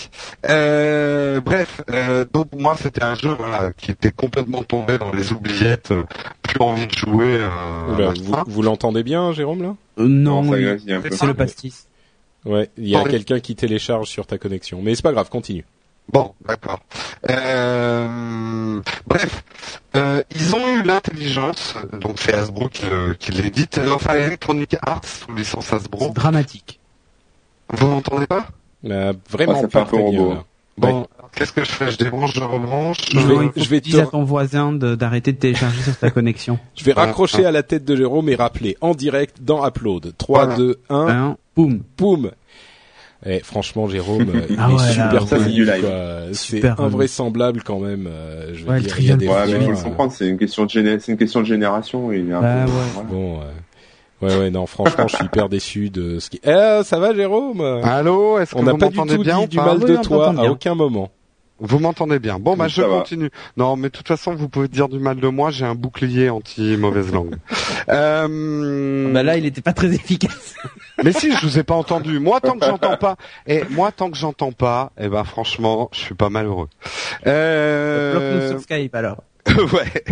Euh, 0.49 1.41
bref, 1.41 1.83
euh, 1.91 2.25
donc 2.33 2.49
moi 2.57 2.77
c'était 2.81 3.03
un 3.03 3.15
jeu 3.15 3.35
voilà, 3.39 3.73
qui 3.73 3.91
était 3.91 4.11
complètement 4.11 4.63
tombé 4.63 4.99
dans 4.99 5.13
les 5.13 5.33
oubliettes, 5.33 5.91
euh, 5.91 6.05
plus 6.43 6.61
envie 6.61 6.87
de 6.87 6.93
jouer. 6.93 7.39
Euh, 7.41 7.97
ben, 7.97 8.15
vous, 8.23 8.35
vous 8.47 8.63
l'entendez 8.63 9.03
bien, 9.03 9.33
Jérôme 9.33 9.63
là? 9.63 9.75
Non, 9.99 10.43
non 10.43 10.53
c'est 10.53 11.27
le 11.27 11.35
pastis. 11.35 11.87
Ouais, 12.45 12.71
il 12.79 12.89
y 12.89 12.97
a 12.97 13.05
quelqu'un 13.05 13.41
qui 13.41 13.57
télécharge 13.57 14.09
sur 14.09 14.27
ta 14.27 14.39
connexion, 14.39 14.81
mais 14.83 14.95
c'est 14.95 15.03
pas 15.03 15.13
grave, 15.13 15.29
continue. 15.29 15.65
Bon, 16.11 16.33
d'accord. 16.47 16.81
Euh, 17.29 18.81
bref, 19.07 19.45
euh, 19.95 20.23
ils 20.35 20.55
ont 20.55 20.67
eu 20.77 20.83
l'intelligence, 20.83 21.75
donc 22.01 22.17
c'est 22.19 22.33
Hasbro 22.33 22.71
qui, 22.71 22.87
qui 23.19 23.33
l'édite, 23.33 23.79
enfin 23.93 24.15
Electronic 24.15 24.77
Arts 24.81 25.05
sous 25.05 25.35
licence 25.35 25.71
Hasbro. 25.71 26.11
Dramatique. 26.15 26.81
Vous 27.71 27.87
m'entendez 27.87 28.27
pas? 28.27 28.47
Euh, 28.85 29.12
vraiment 29.31 29.66
pas, 29.66 29.85
très 29.85 30.11
bien. 30.11 30.45
Bon, 30.79 31.07
qu'est-ce 31.35 31.53
que 31.53 31.64
je 31.64 31.71
fais? 31.71 31.91
Je 31.91 31.99
débranche, 31.99 32.35
je 32.35 32.41
rebranche. 32.41 32.99
Je 33.12 33.19
vais, 33.19 33.51
je 33.57 33.69
vais 33.69 33.81
dire 33.81 34.05
à 34.05 34.07
ton 34.07 34.23
voisin 34.23 34.73
d'arrêter 34.73 35.33
de, 35.33 35.39
télécharger 35.39 35.83
sur 35.83 35.97
ta 35.97 36.11
connexion. 36.11 36.59
Je 36.77 36.85
vais 36.85 36.93
raccrocher 36.93 37.45
à 37.45 37.51
la 37.51 37.62
tête 37.64 37.85
de 37.85 37.97
Jérôme 37.97 38.29
et 38.29 38.37
rappeler 38.37 38.77
en 38.81 38.95
direct 38.95 39.39
dans 39.43 39.66
Upload. 39.66 40.14
3, 40.16 40.57
2, 40.57 40.81
1. 40.89 41.09
1. 41.09 41.37
Boum. 41.57 41.83
Boum. 41.97 42.31
Eh, 43.27 43.41
franchement, 43.41 43.89
Jérôme, 43.89 44.33
il 44.49 44.57
ah 44.61 44.71
est 44.73 44.79
super 44.79 45.49
live. 45.49 46.31
C'est 46.33 46.64
invraisemblable 46.64 47.62
quand 47.64 47.81
même. 47.81 48.07
Euh, 48.07 48.55
je 48.55 48.64
veux 48.64 48.71
ouais, 48.71 48.81
dire, 48.81 49.01
il 49.01 49.07
y 49.07 49.11
a 49.11 49.16
des 49.16 49.27
ouais, 49.27 49.47
mais 49.49 49.64
faut 49.64 49.71
le 49.71 49.77
comprendre, 49.77 50.12
c'est 50.12 50.29
une 50.29 50.39
question 50.39 50.66
de 50.66 50.71
c'est 50.71 51.09
une 51.09 51.19
question 51.19 51.41
de 51.41 51.47
génération. 51.47 52.12
Il 52.12 52.31
est 52.31 52.33
un 52.33 52.41
bah, 52.41 52.64
peu, 52.64 52.71
ouais. 52.71 53.07
Bon. 53.11 53.41
Ouais 54.21 54.37
ouais 54.37 54.51
non 54.51 54.66
franchement 54.66 55.07
je 55.07 55.16
suis 55.16 55.25
hyper 55.25 55.49
déçu 55.49 55.91
de 55.91 56.19
ce 56.19 56.31
qui. 56.31 56.41
Eh 56.45 56.81
ça 56.85 56.99
va 56.99 57.14
Jérôme? 57.14 57.61
Allô 57.85 58.39
est-ce 58.39 58.55
que 58.55 58.59
on 58.59 58.62
n'a 58.62 58.75
pas 58.75 58.89
du 58.89 58.97
tout 58.97 59.23
bien, 59.23 59.41
dit 59.41 59.49
du 59.49 59.57
mal 59.59 59.79
de 59.79 59.97
toi 59.97 60.35
à 60.37 60.45
aucun 60.45 60.75
moment. 60.75 61.11
Vous 61.61 61.81
m'entendez 61.81 62.21
bien. 62.21 62.39
Bon, 62.39 62.57
bah 62.57 62.69
je 62.69 62.83
continue. 62.83 63.31
Non, 63.57 63.77
mais 63.77 63.89
de 63.89 63.93
toute 63.93 64.07
façon, 64.07 64.35
vous 64.35 64.49
pouvez 64.49 64.69
dire 64.69 64.89
du 64.89 65.01
mal 65.01 65.19
de 65.19 65.29
moi. 65.29 65.51
J'ai 65.51 65.64
un 65.64 65.75
bouclier 65.75 66.31
anti 66.31 66.77
mauvaise 66.77 67.12
langue. 67.12 67.35
euh... 67.89 69.12
Bah 69.12 69.25
là, 69.25 69.37
il 69.37 69.45
était 69.45 69.61
pas 69.61 69.73
très 69.73 69.93
efficace. 69.93 70.55
mais 71.05 71.12
si, 71.12 71.33
je 71.33 71.45
vous 71.45 71.59
ai 71.59 71.64
pas 71.64 71.75
entendu. 71.75 72.21
Moi, 72.21 72.41
tant 72.41 72.57
que 72.57 72.64
j'entends 72.64 72.97
pas, 72.97 73.16
et 73.47 73.64
moi, 73.71 73.91
tant 73.91 74.11
que 74.11 74.16
j'entends 74.16 74.53
pas, 74.53 74.93
eh 75.01 75.09
ben 75.09 75.25
franchement, 75.25 75.89
je 75.93 75.99
suis 75.99 76.14
pas 76.14 76.31
malheureux. 76.31 76.69
Euh... 77.27 78.51
sur 78.51 78.61
Skype 78.61 78.95
alors. 78.95 79.25
ouais. 79.73 80.05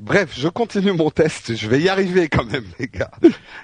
Bref, 0.00 0.34
je 0.36 0.48
continue 0.48 0.92
mon 0.92 1.10
test. 1.10 1.54
Je 1.54 1.68
vais 1.68 1.80
y 1.80 1.88
arriver 1.88 2.28
quand 2.28 2.44
même, 2.44 2.64
les 2.78 2.86
gars. 2.86 3.10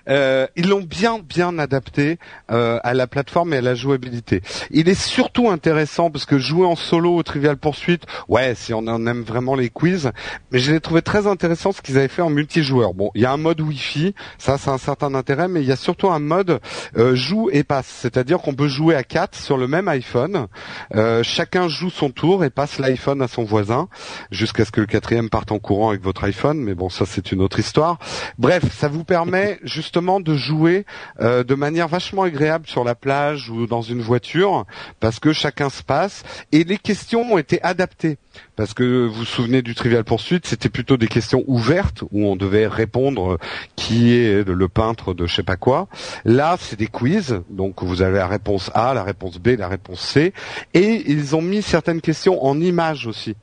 Euh, 0.09 0.47
ils 0.57 0.69
l'ont 0.69 0.83
bien, 0.83 1.19
bien 1.19 1.59
adapté 1.59 2.19
euh, 2.51 2.79
à 2.83 2.93
la 2.93 3.07
plateforme 3.07 3.55
et 3.55 3.59
à 3.59 3.61
la 3.63 3.75
jouabilité. 3.75 4.43
Il 4.71 4.89
est 4.89 5.01
surtout 5.01 5.49
intéressant 5.49 6.11
parce 6.11 6.27
que 6.27 6.39
jouer 6.39 6.67
en 6.67 6.77
solo 6.77 7.17
au 7.17 7.23
Trivial 7.23 7.57
Poursuite, 7.57 8.05
ouais, 8.29 8.55
si 8.55 8.75
on 8.75 8.87
en 8.87 9.07
aime 9.07 9.23
vraiment 9.23 9.55
les 9.55 9.71
quiz, 9.71 10.13
mais 10.53 10.59
je 10.59 10.73
l'ai 10.73 10.81
trouvé 10.81 11.03
très 11.03 11.27
intéressant 11.27 11.73
ce 11.73 11.81
qu'ils 11.81 11.97
avaient 11.97 12.09
fait 12.09 12.23
en 12.23 12.31
multijoueur. 12.31 12.93
Bon, 12.93 13.11
il 13.15 13.23
y 13.23 13.27
a 13.27 13.33
un 13.33 13.39
mode 13.39 13.61
Wi-Fi, 13.61 14.15
ça, 14.39 14.59
c'est 14.59 14.71
un 14.71 14.79
certain 14.79 15.15
intérêt, 15.15 15.49
mais 15.49 15.63
il 15.63 15.67
y 15.67 15.73
a 15.73 15.77
surtout 15.77 16.11
un 16.11 16.19
mode 16.19 16.61
euh, 16.97 17.15
joue 17.15 17.49
et 17.53 17.65
passe, 17.65 17.87
c'est-à-dire 17.87 18.39
qu'on 18.39 18.55
peut 18.55 18.69
jouer 18.69 18.95
à 18.95 19.05
quatre 19.05 19.39
sur 19.39 19.57
le 19.57 19.69
même 19.69 19.89
iPhone. 19.89 20.49
Euh, 20.95 21.23
chacun 21.23 21.69
joue 21.69 21.91
son 21.91 22.11
tour 22.11 22.45
et 22.45 22.51
passe 22.51 22.79
l'iPhone 22.79 23.23
à 23.23 23.29
son 23.29 23.45
voisin 23.45 23.89
jusqu'à 24.31 24.65
ce 24.65 24.71
que 24.71 24.81
le 24.81 24.87
quatrième 25.07 25.31
partent 25.31 25.53
en 25.53 25.61
courant 25.61 25.91
avec 25.91 26.03
votre 26.03 26.25
iPhone, 26.25 26.59
mais 26.59 26.75
bon, 26.75 26.89
ça 26.89 27.07
c'est 27.07 27.31
une 27.31 27.41
autre 27.41 27.61
histoire. 27.61 28.01
Bref, 28.39 28.65
ça 28.73 28.89
vous 28.89 29.05
permet 29.05 29.61
justement 29.63 30.19
de 30.19 30.35
jouer 30.35 30.85
euh, 31.21 31.45
de 31.45 31.55
manière 31.55 31.87
vachement 31.87 32.23
agréable 32.23 32.67
sur 32.67 32.83
la 32.83 32.97
plage 32.97 33.49
ou 33.49 33.69
dans 33.69 33.83
une 33.83 34.01
voiture, 34.01 34.67
parce 34.99 35.21
que 35.21 35.33
chacun 35.33 35.71
se 35.71 35.85
passe 35.85 36.25
et 36.51 36.65
les 36.65 36.77
questions 36.77 37.35
ont 37.35 37.39
été 37.39 37.63
adaptées. 37.63 38.19
Parce 38.57 38.75
que 38.75 39.07
vous 39.07 39.15
vous 39.15 39.25
souvenez 39.25 39.63
du 39.63 39.77
Trivial 39.77 40.03
Poursuite, 40.03 40.45
c'était 40.45 40.69
plutôt 40.69 40.97
des 40.97 41.07
questions 41.07 41.45
ouvertes 41.47 42.03
où 42.11 42.27
on 42.27 42.35
devait 42.35 42.67
répondre 42.67 43.35
euh, 43.35 43.39
qui 43.77 44.13
est 44.13 44.45
le 44.45 44.69
peintre 44.69 45.15
de 45.15 45.27
je 45.29 45.37
sais 45.37 45.45
pas 45.45 45.57
quoi. 45.57 45.87
Là, 46.25 46.57
c'est 46.59 46.77
des 46.77 46.89
quiz, 46.89 47.43
donc 47.49 47.85
vous 47.85 48.03
avez 48.03 48.19
la 48.19 48.27
réponse 48.27 48.73
A, 48.75 48.93
la 48.93 49.05
réponse 49.05 49.39
B, 49.39 49.51
la 49.57 49.69
réponse 49.69 50.01
C, 50.01 50.33
et 50.75 51.05
ils 51.07 51.37
ont 51.37 51.43
mis 51.43 51.63
certaines 51.63 52.01
questions 52.01 52.45
en 52.45 52.61
images 52.61 53.07
aussi. 53.07 53.37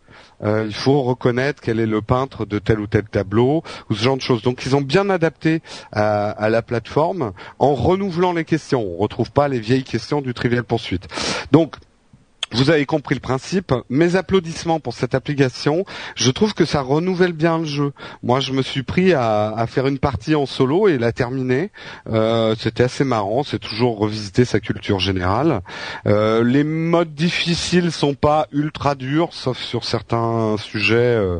Euh, 0.44 0.66
il 0.68 0.74
faut 0.74 1.02
reconnaître 1.02 1.62
quel 1.62 1.80
est 1.80 1.86
le 1.86 2.02
peintre 2.02 2.46
de 2.46 2.60
tel 2.60 2.80
ou 2.80 2.88
tel 2.88 3.04
tableau 3.04 3.64
ou 3.89 3.96
ce 3.96 4.04
genre 4.04 4.18
de 4.18 4.22
choses. 4.22 4.41
Donc 4.41 4.66
ils 4.66 4.76
ont 4.76 4.82
bien 4.82 5.10
adapté 5.10 5.62
à, 5.91 6.50
la 6.50 6.62
plateforme 6.62 7.34
en 7.60 7.74
renouvelant 7.74 8.34
les 8.34 8.46
questions. 8.46 8.82
On 8.82 8.98
retrouve 8.98 9.32
pas 9.32 9.48
les 9.48 9.60
vieilles 9.60 9.84
questions 9.84 10.22
du 10.22 10.34
Trivial 10.34 10.64
Poursuite. 10.64 11.08
Donc 11.52 11.76
vous 12.54 12.70
avez 12.70 12.86
compris 12.86 13.16
le 13.16 13.20
principe. 13.20 13.74
Mes 13.89 14.16
applaudissements 14.16 14.80
pour 14.80 14.93
cette 14.93 15.16
application. 15.16 15.86
Je 16.16 16.32
trouve 16.32 16.54
que 16.54 16.66
ça 16.66 16.82
renouvelle 16.82 17.34
bien 17.34 17.58
le 17.58 17.66
jeu. 17.66 17.93
Moi, 18.22 18.39
je 18.39 18.51
me 18.54 18.62
suis 18.62 18.84
pris 18.84 19.14
à, 19.14 19.66
faire 19.68 19.88
une 19.88 19.99
partie 19.99 20.36
en 20.36 20.45
solo 20.45 20.88
et 20.88 20.97
la 20.97 21.12
terminer. 21.12 21.72
Euh, 22.10 22.56
C'était 22.60 22.84
assez 22.84 23.04
marrant. 23.04 23.43
C'est 23.43 23.60
toujours 23.60 23.97
revisiter 23.97 24.45
sa 24.45 24.60
culture 24.60 24.99
générale. 24.99 25.62
Euh, 26.06 26.43
les 26.43 26.64
modes 26.64 27.14
difficiles 27.14 27.91
sont 27.91 28.14
pas 28.14 28.47
ultra 28.51 28.95
durs, 28.95 29.30
sauf 29.32 29.58
sur 29.58 29.84
certains 29.84 30.56
sujets 30.58 30.95
euh, 30.95 31.39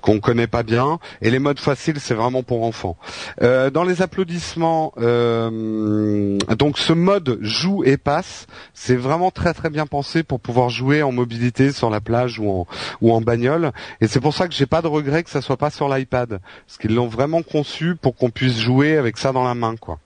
qu'on 0.00 0.20
connaît 0.20 0.46
pas 0.46 0.62
bien. 0.62 0.98
Et 1.22 1.30
les 1.30 1.38
modes 1.38 1.60
faciles, 1.60 2.00
c'est 2.00 2.14
vraiment 2.14 2.42
pour 2.42 2.64
enfants. 2.64 2.96
Euh, 3.42 3.70
dans 3.70 3.84
les 3.84 4.02
applaudissements, 4.02 4.92
euh, 4.98 6.38
donc 6.58 6.78
ce 6.78 6.92
mode 6.92 7.38
joue 7.40 7.84
et 7.84 7.96
passe, 7.96 8.46
c'est 8.74 8.96
vraiment 8.96 9.30
très 9.30 9.54
très 9.54 9.70
bien 9.70 9.86
pensé 9.86 10.22
pour 10.22 10.40
pouvoir 10.48 10.70
jouer 10.70 11.02
en 11.02 11.12
mobilité 11.12 11.72
sur 11.72 11.90
la 11.90 12.00
plage 12.00 12.38
ou 12.38 12.48
en, 12.48 12.66
ou 13.02 13.12
en 13.12 13.20
bagnole. 13.20 13.70
Et 14.00 14.06
c'est 14.06 14.18
pour 14.18 14.32
ça 14.32 14.48
que 14.48 14.54
j'ai 14.54 14.64
pas 14.64 14.80
de 14.80 14.86
regret 14.86 15.22
que 15.22 15.28
ça 15.28 15.42
soit 15.42 15.58
pas 15.58 15.68
sur 15.68 15.90
l'iPad, 15.94 16.40
parce 16.66 16.78
qu'ils 16.78 16.94
l'ont 16.94 17.06
vraiment 17.06 17.42
conçu 17.42 17.96
pour 17.96 18.16
qu'on 18.16 18.30
puisse 18.30 18.58
jouer 18.58 18.96
avec 18.96 19.18
ça 19.18 19.32
dans 19.32 19.44
la 19.44 19.54
main, 19.54 19.76
quoi. 19.76 19.98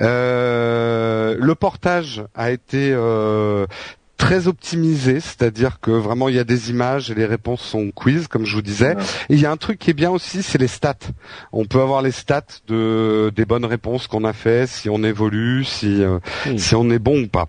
Euh, 0.00 1.36
le 1.38 1.54
portage 1.54 2.24
a 2.34 2.50
été 2.50 2.92
euh, 2.94 3.66
très 4.16 4.48
optimisé, 4.48 5.20
c'est-à-dire 5.20 5.80
que 5.80 5.90
vraiment 5.90 6.30
il 6.30 6.36
y 6.36 6.38
a 6.38 6.44
des 6.44 6.70
images 6.70 7.10
et 7.10 7.14
les 7.14 7.26
réponses 7.26 7.60
sont 7.60 7.90
quiz, 7.90 8.28
comme 8.28 8.46
je 8.46 8.56
vous 8.56 8.62
disais. 8.62 8.96
Et 9.28 9.34
il 9.34 9.38
y 9.40 9.44
a 9.44 9.50
un 9.50 9.58
truc 9.58 9.78
qui 9.78 9.90
est 9.90 9.94
bien 9.94 10.10
aussi, 10.10 10.42
c'est 10.42 10.56
les 10.56 10.66
stats. 10.66 11.12
On 11.52 11.66
peut 11.66 11.82
avoir 11.82 12.00
les 12.00 12.12
stats 12.12 12.62
de 12.68 13.30
des 13.36 13.44
bonnes 13.44 13.66
réponses 13.66 14.06
qu'on 14.06 14.24
a 14.24 14.32
fait, 14.32 14.66
si 14.66 14.88
on 14.88 15.04
évolue, 15.04 15.64
si 15.64 16.02
euh, 16.02 16.20
si 16.56 16.74
on 16.74 16.88
est 16.88 16.98
bon 16.98 17.24
ou 17.24 17.28
pas. 17.28 17.48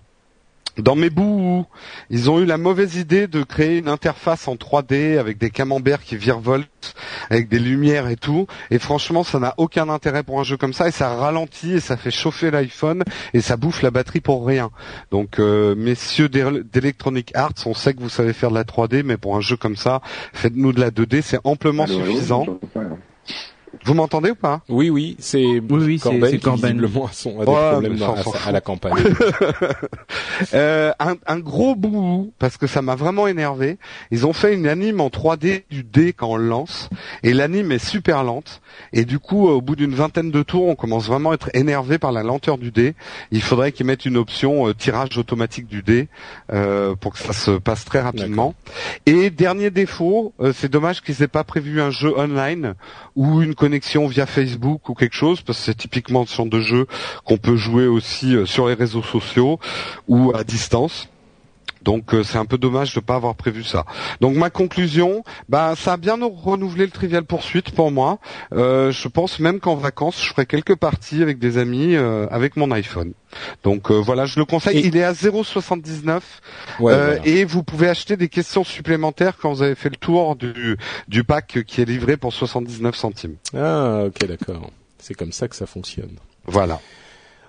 Dans 0.78 0.96
mes 0.96 1.10
bouts, 1.10 1.66
ils 2.10 2.30
ont 2.30 2.40
eu 2.40 2.46
la 2.46 2.58
mauvaise 2.58 2.96
idée 2.96 3.28
de 3.28 3.42
créer 3.44 3.78
une 3.78 3.88
interface 3.88 4.48
en 4.48 4.56
3D 4.56 5.18
avec 5.18 5.38
des 5.38 5.50
camemberts 5.50 6.02
qui 6.02 6.16
virevoltent, 6.16 6.94
avec 7.30 7.48
des 7.48 7.60
lumières 7.60 8.08
et 8.08 8.16
tout. 8.16 8.46
Et 8.70 8.80
franchement, 8.80 9.22
ça 9.22 9.38
n'a 9.38 9.54
aucun 9.56 9.88
intérêt 9.88 10.24
pour 10.24 10.40
un 10.40 10.42
jeu 10.42 10.56
comme 10.56 10.72
ça. 10.72 10.88
Et 10.88 10.90
ça 10.90 11.14
ralentit 11.14 11.74
et 11.74 11.80
ça 11.80 11.96
fait 11.96 12.10
chauffer 12.10 12.50
l'iPhone 12.50 13.04
et 13.34 13.40
ça 13.40 13.56
bouffe 13.56 13.82
la 13.82 13.92
batterie 13.92 14.20
pour 14.20 14.44
rien. 14.44 14.70
Donc, 15.12 15.38
euh, 15.38 15.76
messieurs 15.76 16.28
d'Electronic 16.28 17.30
Arts, 17.34 17.52
on 17.66 17.74
sait 17.74 17.94
que 17.94 18.00
vous 18.00 18.08
savez 18.08 18.32
faire 18.32 18.50
de 18.50 18.56
la 18.56 18.64
3D, 18.64 19.04
mais 19.04 19.16
pour 19.16 19.36
un 19.36 19.40
jeu 19.40 19.56
comme 19.56 19.76
ça, 19.76 20.00
faites-nous 20.32 20.72
de 20.72 20.80
la 20.80 20.90
2D, 20.90 21.22
c'est 21.22 21.40
amplement 21.44 21.86
suffisant. 21.86 22.46
Vous 23.84 23.94
m'entendez 23.94 24.30
ou 24.30 24.34
pas? 24.34 24.62
Oui, 24.68 24.90
oui, 24.90 25.16
c'est 25.18 25.44
oui, 25.44 25.62
oui, 25.70 25.98
Corben 25.98 26.30
qui 26.30 26.50
visiblement 26.50 27.06
a, 27.06 27.12
son, 27.12 27.40
a 27.40 27.44
des 27.44 27.52
problèmes 27.52 27.96
dans, 27.96 28.14
à, 28.14 28.48
à, 28.48 28.52
la 28.52 28.60
campagne. 28.60 28.94
euh, 30.54 30.92
un, 30.98 31.14
un, 31.26 31.38
gros 31.38 31.74
bout 31.74 32.32
parce 32.38 32.56
que 32.56 32.66
ça 32.66 32.82
m'a 32.82 32.94
vraiment 32.94 33.26
énervé. 33.26 33.78
Ils 34.10 34.26
ont 34.26 34.32
fait 34.32 34.54
une 34.54 34.66
anime 34.66 35.00
en 35.00 35.08
3D 35.08 35.64
du 35.70 35.84
dé 35.84 36.12
quand 36.12 36.28
on 36.28 36.36
le 36.36 36.48
lance 36.48 36.88
et 37.22 37.32
l'anime 37.32 37.72
est 37.72 37.84
super 37.84 38.24
lente 38.24 38.60
et 38.92 39.04
du 39.04 39.18
coup 39.18 39.46
au 39.48 39.60
bout 39.60 39.76
d'une 39.76 39.94
vingtaine 39.94 40.30
de 40.30 40.42
tours 40.42 40.66
on 40.66 40.74
commence 40.74 41.06
vraiment 41.06 41.30
à 41.30 41.34
être 41.34 41.50
énervé 41.54 41.98
par 41.98 42.12
la 42.12 42.22
lenteur 42.22 42.58
du 42.58 42.70
dé. 42.70 42.94
Il 43.30 43.42
faudrait 43.42 43.72
qu'ils 43.72 43.86
mettent 43.86 44.04
une 44.06 44.16
option 44.16 44.68
euh, 44.68 44.74
tirage 44.74 45.16
automatique 45.18 45.66
du 45.66 45.82
dé 45.82 46.08
euh, 46.52 46.94
pour 46.94 47.12
que 47.12 47.18
ça 47.18 47.32
se 47.32 47.52
passe 47.52 47.84
très 47.84 48.00
rapidement. 48.00 48.54
Et 49.06 49.30
dernier 49.30 49.70
défaut, 49.70 50.32
euh, 50.40 50.52
c'est 50.54 50.70
dommage 50.70 51.02
qu'ils 51.02 51.22
aient 51.22 51.28
pas 51.28 51.44
prévu 51.44 51.80
un 51.80 51.90
jeu 51.90 52.16
online 52.16 52.74
ou 53.16 53.42
une 53.42 53.54
connexion 53.64 54.06
via 54.06 54.26
Facebook 54.26 54.90
ou 54.90 54.94
quelque 54.94 55.14
chose, 55.14 55.40
parce 55.40 55.58
que 55.58 55.64
c'est 55.64 55.74
typiquement 55.74 56.20
le 56.20 56.26
genre 56.26 56.44
de 56.44 56.60
jeu 56.60 56.86
qu'on 57.24 57.38
peut 57.38 57.56
jouer 57.56 57.86
aussi 57.86 58.36
euh, 58.36 58.44
sur 58.44 58.68
les 58.68 58.74
réseaux 58.74 59.02
sociaux 59.02 59.58
ou 60.06 60.36
à 60.36 60.44
distance. 60.44 61.08
Donc 61.84 62.14
euh, 62.14 62.22
c'est 62.22 62.38
un 62.38 62.46
peu 62.46 62.58
dommage 62.58 62.94
de 62.94 63.00
ne 63.00 63.04
pas 63.04 63.16
avoir 63.16 63.34
prévu 63.34 63.62
ça. 63.62 63.84
Donc 64.20 64.36
ma 64.36 64.50
conclusion, 64.50 65.22
bah 65.48 65.74
ça 65.76 65.94
a 65.94 65.96
bien 65.96 66.18
renouvelé 66.20 66.84
le 66.86 66.90
Trivial 66.90 67.24
Poursuite 67.24 67.70
pour 67.70 67.90
moi. 67.90 68.18
Euh, 68.52 68.90
je 68.90 69.08
pense 69.08 69.38
même 69.38 69.60
qu'en 69.60 69.76
vacances, 69.76 70.22
je 70.22 70.28
ferai 70.28 70.46
quelques 70.46 70.76
parties 70.76 71.22
avec 71.22 71.38
des 71.38 71.58
amis 71.58 71.94
avec 71.94 72.56
mon 72.56 72.70
iPhone. 72.70 73.12
Donc 73.62 73.90
voilà, 73.90 74.26
je 74.26 74.38
le 74.38 74.44
conseille. 74.44 74.80
Il 74.84 74.96
est 74.96 75.04
à 75.04 75.12
0,79 75.12 76.20
et 77.24 77.44
vous 77.44 77.62
pouvez 77.62 77.88
acheter 77.88 78.16
des 78.16 78.28
questions 78.28 78.64
supplémentaires 78.64 79.36
quand 79.40 79.52
vous 79.52 79.62
avez 79.62 79.74
fait 79.74 79.90
le 79.90 79.96
tour 79.96 80.36
du, 80.36 80.76
du 81.08 81.24
pack 81.24 81.64
qui 81.66 81.80
est 81.80 81.84
livré 81.84 82.16
pour 82.16 82.32
79 82.32 82.96
centimes. 82.96 83.36
Ah 83.56 84.04
ok 84.06 84.26
d'accord. 84.26 84.70
C'est 84.98 85.14
comme 85.14 85.32
ça 85.32 85.48
que 85.48 85.56
ça 85.56 85.66
fonctionne. 85.66 86.16
Voilà. 86.46 86.80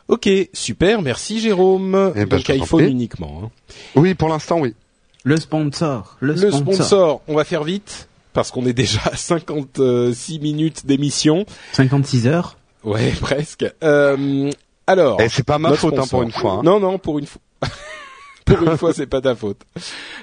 Ok, 0.08 0.30
super, 0.54 1.02
merci 1.02 1.40
Jérôme. 1.40 2.14
Eh 2.16 2.26
ben, 2.26 2.38
Donc 2.38 2.50
iPhone 2.50 2.86
uniquement. 2.86 3.42
Hein. 3.44 3.50
Oui, 3.96 4.14
pour 4.14 4.30
l'instant, 4.30 4.60
oui. 4.60 4.76
Le 5.24 5.38
sponsor. 5.38 6.18
Le, 6.20 6.34
le 6.34 6.52
sponsor. 6.52 7.22
On 7.28 7.34
va 7.34 7.44
faire 7.44 7.64
vite 7.64 8.08
parce 8.34 8.52
qu'on 8.52 8.66
est 8.68 8.74
déjà 8.74 9.00
à 9.06 9.16
56 9.16 10.40
minutes 10.40 10.86
d'émission. 10.86 11.46
56 11.72 12.28
heures. 12.28 12.58
Ouais, 12.84 13.12
presque. 13.20 13.66
Euh, 13.84 14.52
alors. 14.86 15.20
Et 15.20 15.26
eh, 15.26 15.30
c'est 15.30 15.46
pas 15.46 15.58
ma 15.58 15.74
faute 15.74 15.98
hein, 15.98 16.04
pour 16.08 16.22
une 16.22 16.32
fois. 16.32 16.54
Hein. 16.54 16.62
Non, 16.64 16.80
non, 16.80 17.00
pour 17.00 17.18
une 17.18 17.26
fois. 17.26 17.42
pour 18.46 18.62
une 18.62 18.78
fois, 18.78 18.94
c'est 18.94 19.08
pas 19.08 19.22
ta 19.22 19.34
faute. 19.34 19.62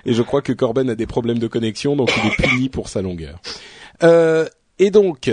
Et 0.07 0.15
je 0.15 0.23
crois 0.23 0.43
que 0.43 0.53
Corben 0.53 0.89
a 0.89 0.95
des 0.95 1.07
problèmes 1.07 1.41
de 1.41 1.49
connexion, 1.49 1.97
donc 1.97 2.13
il 2.23 2.31
est 2.31 2.49
puni 2.49 2.69
pour 2.69 2.89
sa 2.89 3.03
longueur. 3.03 3.41
Euh, 4.05 4.47
et 4.79 4.93
donc, 4.93 5.33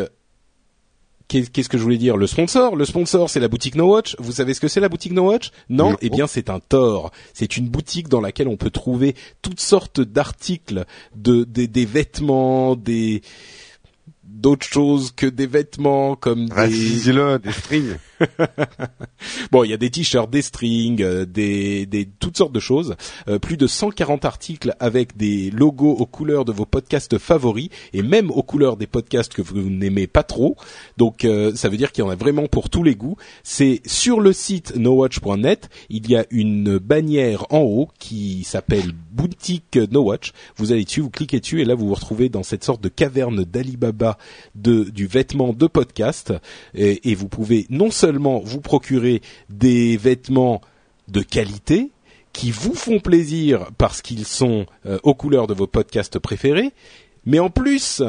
qu'est-ce 1.29 1.69
que 1.69 1.77
je 1.77 1.83
voulais 1.83 1.97
dire? 1.97 2.17
Le 2.17 2.27
sponsor, 2.27 2.75
le 2.75 2.85
sponsor, 2.85 3.29
c'est 3.29 3.39
la 3.39 3.47
boutique 3.47 3.75
No 3.75 3.91
Watch? 3.91 4.15
Vous 4.19 4.33
savez 4.33 4.53
ce 4.53 4.59
que 4.59 4.67
c'est 4.67 4.79
la 4.79 4.89
boutique 4.89 5.13
No 5.13 5.29
Watch? 5.29 5.51
Non, 5.69 5.95
eh 6.01 6.09
bien 6.09 6.27
c'est 6.27 6.49
un 6.49 6.59
tort. 6.59 7.11
C'est 7.33 7.55
une 7.55 7.69
boutique 7.69 8.09
dans 8.09 8.21
laquelle 8.21 8.47
on 8.47 8.57
peut 8.57 8.71
trouver 8.71 9.15
toutes 9.41 9.59
sortes 9.59 10.01
d'articles, 10.01 10.85
de, 11.15 11.43
des 11.43 11.85
vêtements, 11.85 12.75
des 12.75 13.21
d'autres 14.39 14.65
choses 14.65 15.11
que 15.11 15.25
des 15.25 15.47
vêtements 15.47 16.15
comme 16.15 16.47
des 16.47 17.39
des 17.43 17.51
strings. 17.51 17.95
bon, 19.51 19.63
il 19.63 19.71
y 19.71 19.73
a 19.73 19.77
des 19.77 19.89
t-shirts, 19.89 20.29
des 20.29 20.41
strings, 20.41 21.01
euh, 21.01 21.25
des, 21.25 21.85
des 21.85 22.07
toutes 22.19 22.37
sortes 22.37 22.51
de 22.51 22.59
choses. 22.59 22.95
Euh, 23.27 23.39
plus 23.39 23.57
de 23.57 23.67
140 23.67 24.25
articles 24.25 24.75
avec 24.79 25.17
des 25.17 25.51
logos 25.51 25.91
aux 25.91 26.05
couleurs 26.05 26.45
de 26.45 26.51
vos 26.51 26.65
podcasts 26.65 27.17
favoris 27.17 27.69
et 27.93 28.01
même 28.01 28.31
aux 28.31 28.43
couleurs 28.43 28.77
des 28.77 28.87
podcasts 28.87 29.33
que 29.33 29.41
vous 29.41 29.61
n'aimez 29.69 30.07
pas 30.07 30.23
trop. 30.23 30.55
Donc, 30.97 31.25
euh, 31.25 31.53
ça 31.55 31.69
veut 31.69 31.77
dire 31.77 31.91
qu'il 31.91 32.03
y 32.03 32.07
en 32.07 32.09
a 32.09 32.15
vraiment 32.15 32.47
pour 32.47 32.69
tous 32.69 32.83
les 32.83 32.95
goûts. 32.95 33.17
C'est 33.43 33.81
sur 33.85 34.19
le 34.19 34.33
site 34.33 34.75
nowatch.net. 34.75 35.69
Il 35.89 36.09
y 36.09 36.15
a 36.15 36.25
une 36.31 36.77
bannière 36.77 37.45
en 37.49 37.59
haut 37.59 37.89
qui 37.99 38.43
s'appelle 38.43 38.91
boutique 39.11 39.77
No 39.91 40.03
Watch. 40.03 40.33
Vous 40.57 40.71
allez 40.71 40.83
dessus, 40.83 41.01
vous 41.01 41.09
cliquez 41.09 41.39
dessus 41.39 41.61
et 41.61 41.65
là 41.65 41.75
vous 41.75 41.87
vous 41.87 41.93
retrouvez 41.93 42.29
dans 42.29 42.43
cette 42.43 42.63
sorte 42.63 42.81
de 42.81 42.89
caverne 42.89 43.43
d'Alibaba 43.43 44.17
de 44.55 44.83
du 44.83 45.07
vêtement 45.07 45.53
de 45.53 45.67
podcast. 45.67 46.33
Et, 46.73 47.15
vous 47.15 47.27
pouvez 47.27 47.65
non 47.69 47.91
seulement 47.91 48.39
vous 48.39 48.61
procurer 48.61 49.21
des 49.49 49.97
vêtements 49.97 50.61
de 51.07 51.21
qualité 51.21 51.91
qui 52.33 52.51
vous 52.51 52.75
font 52.75 52.99
plaisir 52.99 53.69
parce 53.77 54.01
qu'ils 54.01 54.25
sont 54.25 54.65
euh, 54.85 54.99
aux 55.03 55.15
couleurs 55.15 55.47
de 55.47 55.53
vos 55.53 55.67
podcasts 55.67 56.19
préférés, 56.19 56.71
mais 57.25 57.39
en 57.39 57.49
plus 57.49 58.01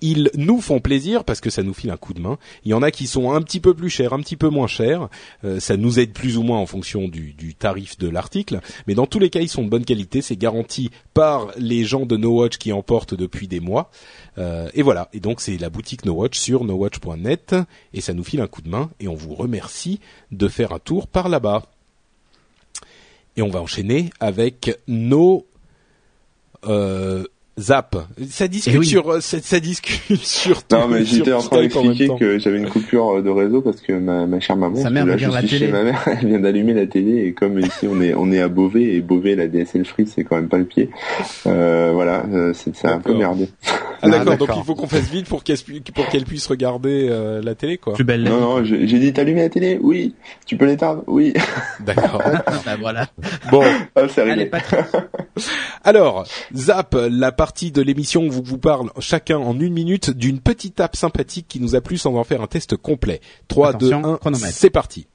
ils 0.00 0.30
nous 0.34 0.60
font 0.60 0.80
plaisir 0.80 1.24
parce 1.24 1.40
que 1.40 1.50
ça 1.50 1.62
nous 1.62 1.74
file 1.74 1.90
un 1.90 1.96
coup 1.96 2.14
de 2.14 2.20
main. 2.20 2.38
Il 2.64 2.70
y 2.70 2.74
en 2.74 2.82
a 2.82 2.90
qui 2.90 3.06
sont 3.06 3.32
un 3.32 3.42
petit 3.42 3.60
peu 3.60 3.74
plus 3.74 3.90
chers, 3.90 4.12
un 4.12 4.20
petit 4.20 4.36
peu 4.36 4.48
moins 4.48 4.66
chers. 4.66 5.08
Euh, 5.44 5.60
ça 5.60 5.76
nous 5.76 5.98
aide 5.98 6.12
plus 6.12 6.36
ou 6.36 6.42
moins 6.42 6.58
en 6.58 6.66
fonction 6.66 7.08
du, 7.08 7.32
du 7.32 7.54
tarif 7.54 7.98
de 7.98 8.08
l'article. 8.08 8.60
Mais 8.86 8.94
dans 8.94 9.06
tous 9.06 9.18
les 9.18 9.30
cas, 9.30 9.40
ils 9.40 9.48
sont 9.48 9.62
de 9.62 9.68
bonne 9.68 9.84
qualité. 9.84 10.22
C'est 10.22 10.36
garanti 10.36 10.90
par 11.14 11.48
les 11.56 11.84
gens 11.84 12.06
de 12.06 12.16
No 12.16 12.40
Watch 12.40 12.58
qui 12.58 12.72
en 12.72 12.82
portent 12.82 13.14
depuis 13.14 13.48
des 13.48 13.60
mois. 13.60 13.90
Euh, 14.38 14.68
et 14.74 14.82
voilà. 14.82 15.08
Et 15.12 15.20
donc 15.20 15.40
c'est 15.40 15.56
la 15.58 15.70
boutique 15.70 16.04
No 16.04 16.14
Watch 16.14 16.38
sur 16.38 16.64
nowatch.net 16.64 17.54
et 17.92 18.00
ça 18.00 18.14
nous 18.14 18.24
file 18.24 18.40
un 18.40 18.46
coup 18.46 18.62
de 18.62 18.68
main. 18.68 18.90
Et 19.00 19.08
on 19.08 19.14
vous 19.14 19.34
remercie 19.34 20.00
de 20.32 20.48
faire 20.48 20.72
un 20.72 20.78
tour 20.78 21.06
par 21.06 21.28
là-bas. 21.28 21.62
Et 23.36 23.42
on 23.42 23.48
va 23.48 23.60
enchaîner 23.60 24.10
avec 24.20 24.78
nos 24.86 25.46
euh, 26.66 27.24
Zap. 27.58 27.96
Ça 28.28 28.48
discute 28.48 28.74
Eh 28.74 28.78
oui. 28.78 28.86
sur, 28.86 29.08
euh, 29.10 29.20
ça, 29.20 29.38
ça 29.40 29.60
discute 29.60 30.16
sur. 30.22 30.60
Non, 30.72 30.88
mais 30.88 31.04
j'étais 31.04 31.32
en 31.32 31.40
train 31.40 31.60
d'expliquer 31.60 32.08
que 32.18 32.38
j'avais 32.38 32.58
une 32.58 32.68
coupure 32.68 33.22
de 33.22 33.30
réseau 33.30 33.60
parce 33.62 33.80
que 33.80 33.92
ma, 33.92 34.26
ma 34.26 34.40
chère 34.40 34.56
maman, 34.56 34.76
Sa 34.82 34.90
mère 34.90 35.06
là, 35.06 35.16
je 35.16 35.28
la 35.28 35.42
télé. 35.42 35.68
ma 35.68 35.82
mère, 35.84 36.02
elle 36.20 36.26
vient 36.28 36.40
d'allumer 36.40 36.74
la 36.74 36.86
télé 36.86 37.26
et 37.26 37.32
comme 37.32 37.58
ici 37.60 37.86
on 37.88 38.00
est 38.00 38.12
on 38.14 38.32
est 38.32 38.40
à 38.40 38.48
Beauvais 38.48 38.94
et 38.94 39.00
Beauvais 39.00 39.36
la 39.36 39.46
DSL 39.46 39.84
free 39.84 40.06
c'est 40.06 40.24
quand 40.24 40.36
même 40.36 40.48
pas 40.48 40.58
le 40.58 40.64
pied. 40.64 40.90
Euh, 41.46 41.90
voilà, 41.94 42.24
euh, 42.32 42.52
c'est 42.54 42.74
ça 42.74 42.88
a 42.88 42.94
un 42.94 43.00
peu 43.00 43.14
merdé. 43.14 43.48
Ah 44.02 44.08
d'accord, 44.10 44.32
Ah, 44.34 44.36
donc 44.36 44.48
il 44.56 44.64
faut 44.64 44.74
qu'on 44.74 44.86
fasse 44.88 45.08
vite 45.10 45.28
pour 45.28 45.44
qu'elle 45.44 45.56
pour 45.94 46.08
qu'elle 46.08 46.24
puisse 46.24 46.46
regarder 46.48 47.06
euh, 47.08 47.40
la 47.40 47.54
télé 47.54 47.78
quoi. 47.78 47.94
Plus 47.94 48.04
belle. 48.04 48.24
Non 48.24 48.40
non, 48.40 48.64
j'ai 48.64 48.86
j'ai 48.86 48.98
dit 48.98 49.12
t'allumer 49.12 49.42
la 49.42 49.48
télé, 49.48 49.78
oui. 49.80 50.14
Tu 50.44 50.56
peux 50.56 50.66
l'éteindre, 50.66 51.04
oui. 51.06 51.32
D'accord. 51.80 52.20
bah 52.66 52.76
voilà. 52.78 53.06
bon, 53.50 53.62
Ah, 53.94 54.02
c'est 54.08 54.22
Allez, 54.22 54.50
alors 55.84 56.26
Zap, 56.54 56.96
la 57.10 57.32
partie 57.44 57.70
de 57.70 57.82
l'émission 57.82 58.24
où 58.24 58.30
vous 58.30 58.56
parle 58.56 58.90
chacun 59.00 59.36
en 59.36 59.60
une 59.60 59.74
minute 59.74 60.08
d'une 60.08 60.40
petite 60.40 60.80
app 60.80 60.96
sympathique 60.96 61.44
qui 61.46 61.60
nous 61.60 61.74
a 61.76 61.82
plu 61.82 61.98
sans 61.98 62.14
en 62.14 62.24
faire 62.24 62.40
un 62.40 62.46
test 62.46 62.74
complet. 62.74 63.20
3, 63.48 63.68
Attention, 63.68 64.00
2, 64.00 64.08
1, 64.08 64.16
chronomètre. 64.16 64.54
c'est 64.54 64.70
parti. 64.70 65.06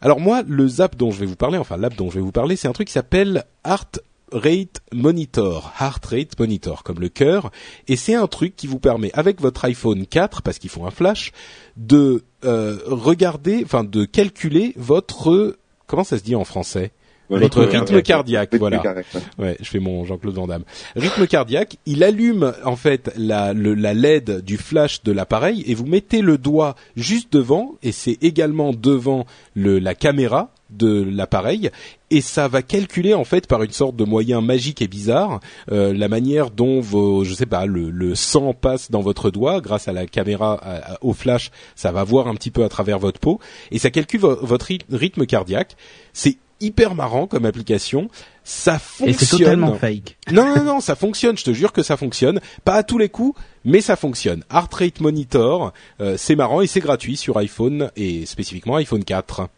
Alors 0.00 0.18
moi, 0.18 0.42
le 0.48 0.66
Zap 0.66 0.96
dont 0.96 1.10
je 1.10 1.20
vais 1.20 1.26
vous 1.26 1.36
parler, 1.36 1.58
enfin 1.58 1.76
l'app 1.76 1.94
dont 1.94 2.08
je 2.08 2.14
vais 2.14 2.22
vous 2.22 2.32
parler, 2.32 2.56
c'est 2.56 2.68
un 2.68 2.72
truc 2.72 2.86
qui 2.86 2.94
s'appelle 2.94 3.44
Heart 3.66 4.00
Rate 4.32 4.80
Monitor, 4.94 5.74
Heart 5.78 6.06
Rate 6.06 6.38
Monitor, 6.38 6.84
comme 6.84 7.00
le 7.00 7.10
cœur, 7.10 7.50
et 7.86 7.96
c'est 7.96 8.14
un 8.14 8.28
truc 8.28 8.56
qui 8.56 8.66
vous 8.66 8.78
permet, 8.78 9.10
avec 9.12 9.42
votre 9.42 9.62
iPhone 9.66 10.06
4, 10.06 10.40
parce 10.40 10.58
qu'ils 10.58 10.70
font 10.70 10.86
un 10.86 10.90
flash, 10.90 11.32
de 11.76 12.24
euh, 12.46 12.78
regarder, 12.86 13.60
enfin 13.62 13.84
de 13.84 14.06
calculer 14.06 14.72
votre, 14.76 15.58
comment 15.86 16.04
ça 16.04 16.16
se 16.16 16.22
dit 16.22 16.34
en 16.34 16.44
français? 16.44 16.92
Votre 17.30 17.64
rythme 17.80 18.02
cardiaque, 18.02 18.48
Rythme 18.52 18.58
voilà. 18.60 18.78
cardiaque, 18.78 19.06
ouais. 19.14 19.44
Ouais, 19.44 19.56
je 19.60 19.68
fais 19.68 19.78
mon 19.80 20.04
Jean-Claude 20.04 20.34
Van 20.34 20.46
Damme. 20.46 20.64
Rythme 20.96 21.26
cardiaque, 21.26 21.76
il 21.86 22.02
allume 22.04 22.52
en 22.64 22.76
fait 22.76 23.12
la, 23.16 23.52
le- 23.52 23.74
la 23.74 23.92
LED 23.94 24.42
du 24.44 24.56
flash 24.56 25.02
de 25.02 25.12
l'appareil 25.12 25.62
et 25.66 25.74
vous 25.74 25.86
mettez 25.86 26.22
le 26.22 26.38
doigt 26.38 26.74
juste 26.96 27.32
devant 27.32 27.74
et 27.82 27.92
c'est 27.92 28.16
également 28.22 28.72
devant 28.72 29.26
le, 29.54 29.78
la 29.78 29.94
caméra 29.94 30.50
de 30.70 31.02
l'appareil 31.10 31.70
et 32.10 32.20
ça 32.20 32.46
va 32.46 32.60
calculer 32.60 33.14
en 33.14 33.24
fait 33.24 33.46
par 33.46 33.62
une 33.62 33.70
sorte 33.70 33.96
de 33.96 34.04
moyen 34.04 34.42
magique 34.42 34.82
et 34.82 34.86
bizarre 34.88 35.40
euh, 35.72 35.94
la 35.94 36.08
manière 36.08 36.50
dont 36.50 36.80
vos 36.80 37.24
je 37.24 37.32
sais 37.32 37.46
pas 37.46 37.64
le, 37.64 37.88
le 37.88 38.14
sang 38.14 38.52
passe 38.52 38.90
dans 38.90 39.00
votre 39.00 39.30
doigt 39.30 39.62
grâce 39.62 39.88
à 39.88 39.92
la 39.94 40.06
caméra 40.06 40.58
à- 40.62 40.92
à- 40.94 40.98
au 41.00 41.14
flash 41.14 41.50
ça 41.74 41.90
va 41.90 42.04
voir 42.04 42.28
un 42.28 42.34
petit 42.34 42.50
peu 42.50 42.64
à 42.64 42.68
travers 42.68 42.98
votre 42.98 43.18
peau 43.18 43.40
et 43.70 43.78
ça 43.78 43.88
calcule 43.90 44.20
vo- 44.20 44.38
votre 44.42 44.66
ryth- 44.66 44.82
rythme 44.92 45.24
cardiaque 45.24 45.74
c'est 46.12 46.36
hyper 46.60 46.94
marrant 46.94 47.26
comme 47.26 47.44
application 47.44 48.08
ça 48.48 48.76
Et 48.76 48.78
fonctionne 48.78 49.14
c'est 49.14 49.36
totalement 49.36 49.74
fake. 49.74 50.16
non, 50.32 50.56
non, 50.56 50.64
non, 50.64 50.80
ça 50.80 50.96
fonctionne. 50.96 51.36
Je 51.36 51.44
te 51.44 51.52
jure 51.52 51.72
que 51.72 51.82
ça 51.82 51.98
fonctionne. 51.98 52.40
Pas 52.64 52.76
à 52.76 52.82
tous 52.82 52.96
les 52.96 53.10
coups, 53.10 53.38
mais 53.66 53.82
ça 53.82 53.94
fonctionne. 53.94 54.42
Heart 54.50 54.72
Rate 54.74 55.00
Monitor, 55.00 55.74
euh, 56.00 56.16
c'est 56.16 56.34
marrant 56.34 56.62
et 56.62 56.66
c'est 56.66 56.80
gratuit 56.80 57.18
sur 57.18 57.36
iPhone 57.36 57.90
et 57.96 58.24
spécifiquement 58.24 58.76
iPhone 58.76 59.04
4. 59.04 59.48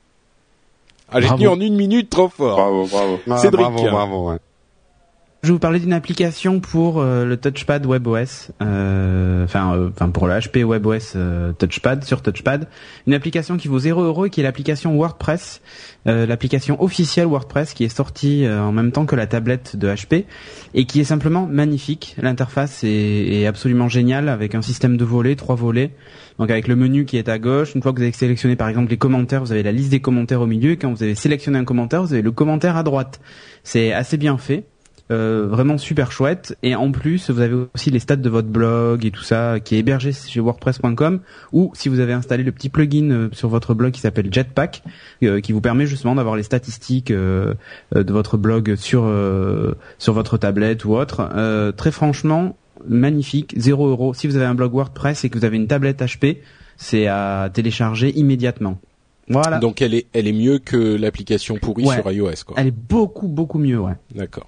Ah, 1.12 1.20
j'ai 1.20 1.28
tenu 1.28 1.48
en 1.48 1.60
une 1.60 1.76
minute 1.76 2.10
trop 2.10 2.28
fort. 2.28 2.56
Bravo, 2.56 2.86
bravo. 2.86 3.20
Ah, 3.30 3.38
Cédric. 3.38 3.66
Bravo, 3.66 3.90
bravo. 3.90 4.30
ouais. 4.30 4.38
Je 5.42 5.48
vais 5.48 5.52
vous 5.54 5.58
parler 5.58 5.80
d'une 5.80 5.94
application 5.94 6.60
pour 6.60 7.00
euh, 7.00 7.24
le 7.24 7.38
touchpad 7.38 7.86
WebOS, 7.86 8.52
euh, 8.60 9.44
enfin, 9.44 9.74
euh, 9.74 9.88
pour 9.88 10.26
le 10.26 10.34
HP 10.34 10.64
WebOS 10.64 11.16
euh, 11.16 11.54
touchpad 11.54 12.04
sur 12.04 12.20
touchpad, 12.20 12.68
une 13.06 13.14
application 13.14 13.56
qui 13.56 13.66
vaut 13.66 13.78
0 13.78 14.02
euros 14.02 14.26
et 14.26 14.30
qui 14.30 14.40
est 14.40 14.42
l'application 14.42 14.94
WordPress, 14.94 15.62
euh, 16.06 16.26
l'application 16.26 16.82
officielle 16.82 17.24
WordPress 17.24 17.72
qui 17.72 17.84
est 17.84 17.88
sortie 17.88 18.46
en 18.46 18.70
même 18.72 18.92
temps 18.92 19.06
que 19.06 19.16
la 19.16 19.26
tablette 19.26 19.76
de 19.76 19.88
HP 19.88 20.26
et 20.74 20.84
qui 20.84 21.00
est 21.00 21.04
simplement 21.04 21.46
magnifique. 21.46 22.16
L'interface 22.20 22.84
est, 22.84 23.40
est 23.40 23.46
absolument 23.46 23.88
géniale 23.88 24.28
avec 24.28 24.54
un 24.54 24.60
système 24.60 24.98
de 24.98 25.06
volets, 25.06 25.36
trois 25.36 25.56
volets. 25.56 25.92
Donc 26.38 26.50
avec 26.50 26.68
le 26.68 26.76
menu 26.76 27.06
qui 27.06 27.16
est 27.16 27.30
à 27.30 27.38
gauche, 27.38 27.74
une 27.74 27.80
fois 27.80 27.92
que 27.92 27.96
vous 27.96 28.02
avez 28.02 28.12
sélectionné 28.12 28.56
par 28.56 28.68
exemple 28.68 28.90
les 28.90 28.98
commentaires, 28.98 29.42
vous 29.42 29.52
avez 29.52 29.62
la 29.62 29.72
liste 29.72 29.90
des 29.90 30.00
commentaires 30.00 30.42
au 30.42 30.46
milieu. 30.46 30.72
Et 30.72 30.76
quand 30.76 30.92
vous 30.92 31.02
avez 31.02 31.14
sélectionné 31.14 31.58
un 31.58 31.64
commentaire, 31.64 32.02
vous 32.02 32.12
avez 32.12 32.20
le 32.20 32.30
commentaire 32.30 32.76
à 32.76 32.82
droite. 32.82 33.22
C'est 33.64 33.94
assez 33.94 34.18
bien 34.18 34.36
fait. 34.36 34.66
Euh, 35.10 35.46
vraiment 35.48 35.76
super 35.78 36.12
chouette. 36.12 36.56
Et 36.62 36.74
en 36.76 36.92
plus 36.92 37.30
vous 37.30 37.40
avez 37.40 37.56
aussi 37.74 37.90
les 37.90 37.98
stats 37.98 38.16
de 38.16 38.28
votre 38.30 38.48
blog 38.48 39.04
et 39.04 39.10
tout 39.10 39.22
ça 39.22 39.58
qui 39.58 39.74
est 39.74 39.78
hébergé 39.78 40.12
chez 40.12 40.40
wordpress.com 40.40 41.20
ou 41.52 41.70
si 41.74 41.88
vous 41.88 42.00
avez 42.00 42.12
installé 42.12 42.44
le 42.44 42.52
petit 42.52 42.68
plugin 42.68 43.10
euh, 43.10 43.28
sur 43.32 43.48
votre 43.48 43.74
blog 43.74 43.92
qui 43.92 44.00
s'appelle 44.00 44.32
Jetpack 44.32 44.82
euh, 45.24 45.40
qui 45.40 45.52
vous 45.52 45.60
permet 45.60 45.86
justement 45.86 46.14
d'avoir 46.14 46.36
les 46.36 46.42
statistiques 46.44 47.10
euh, 47.10 47.54
euh, 47.96 48.04
de 48.04 48.12
votre 48.12 48.36
blog 48.36 48.76
sur 48.76 49.02
euh, 49.04 49.74
sur 49.98 50.12
votre 50.12 50.36
tablette 50.38 50.84
ou 50.84 50.94
autre. 50.94 51.28
Euh, 51.34 51.72
très 51.72 51.90
franchement 51.90 52.56
magnifique. 52.88 53.54
0 53.56 53.88
euros 53.88 54.14
si 54.14 54.26
vous 54.26 54.36
avez 54.36 54.46
un 54.46 54.54
blog 54.54 54.72
WordPress 54.72 55.24
et 55.24 55.28
que 55.30 55.38
vous 55.38 55.44
avez 55.44 55.56
une 55.56 55.66
tablette 55.66 56.00
HP 56.02 56.38
c'est 56.76 57.06
à 57.08 57.50
télécharger 57.52 58.10
immédiatement. 58.18 58.78
Voilà. 59.28 59.58
Donc 59.58 59.80
elle 59.82 59.94
est, 59.94 60.06
elle 60.12 60.26
est 60.26 60.32
mieux 60.32 60.58
que 60.58 60.96
l'application 60.96 61.56
pourrie 61.56 61.84
Ouais. 61.84 61.96
sur 61.96 62.10
iOS, 62.10 62.30
quoi. 62.46 62.56
elle 62.58 62.68
est 62.68 62.70
beaucoup 62.76 63.28
beaucoup 63.28 63.58
mieux 63.58 63.78
ouais. 63.78 63.92
D'accord. 64.14 64.46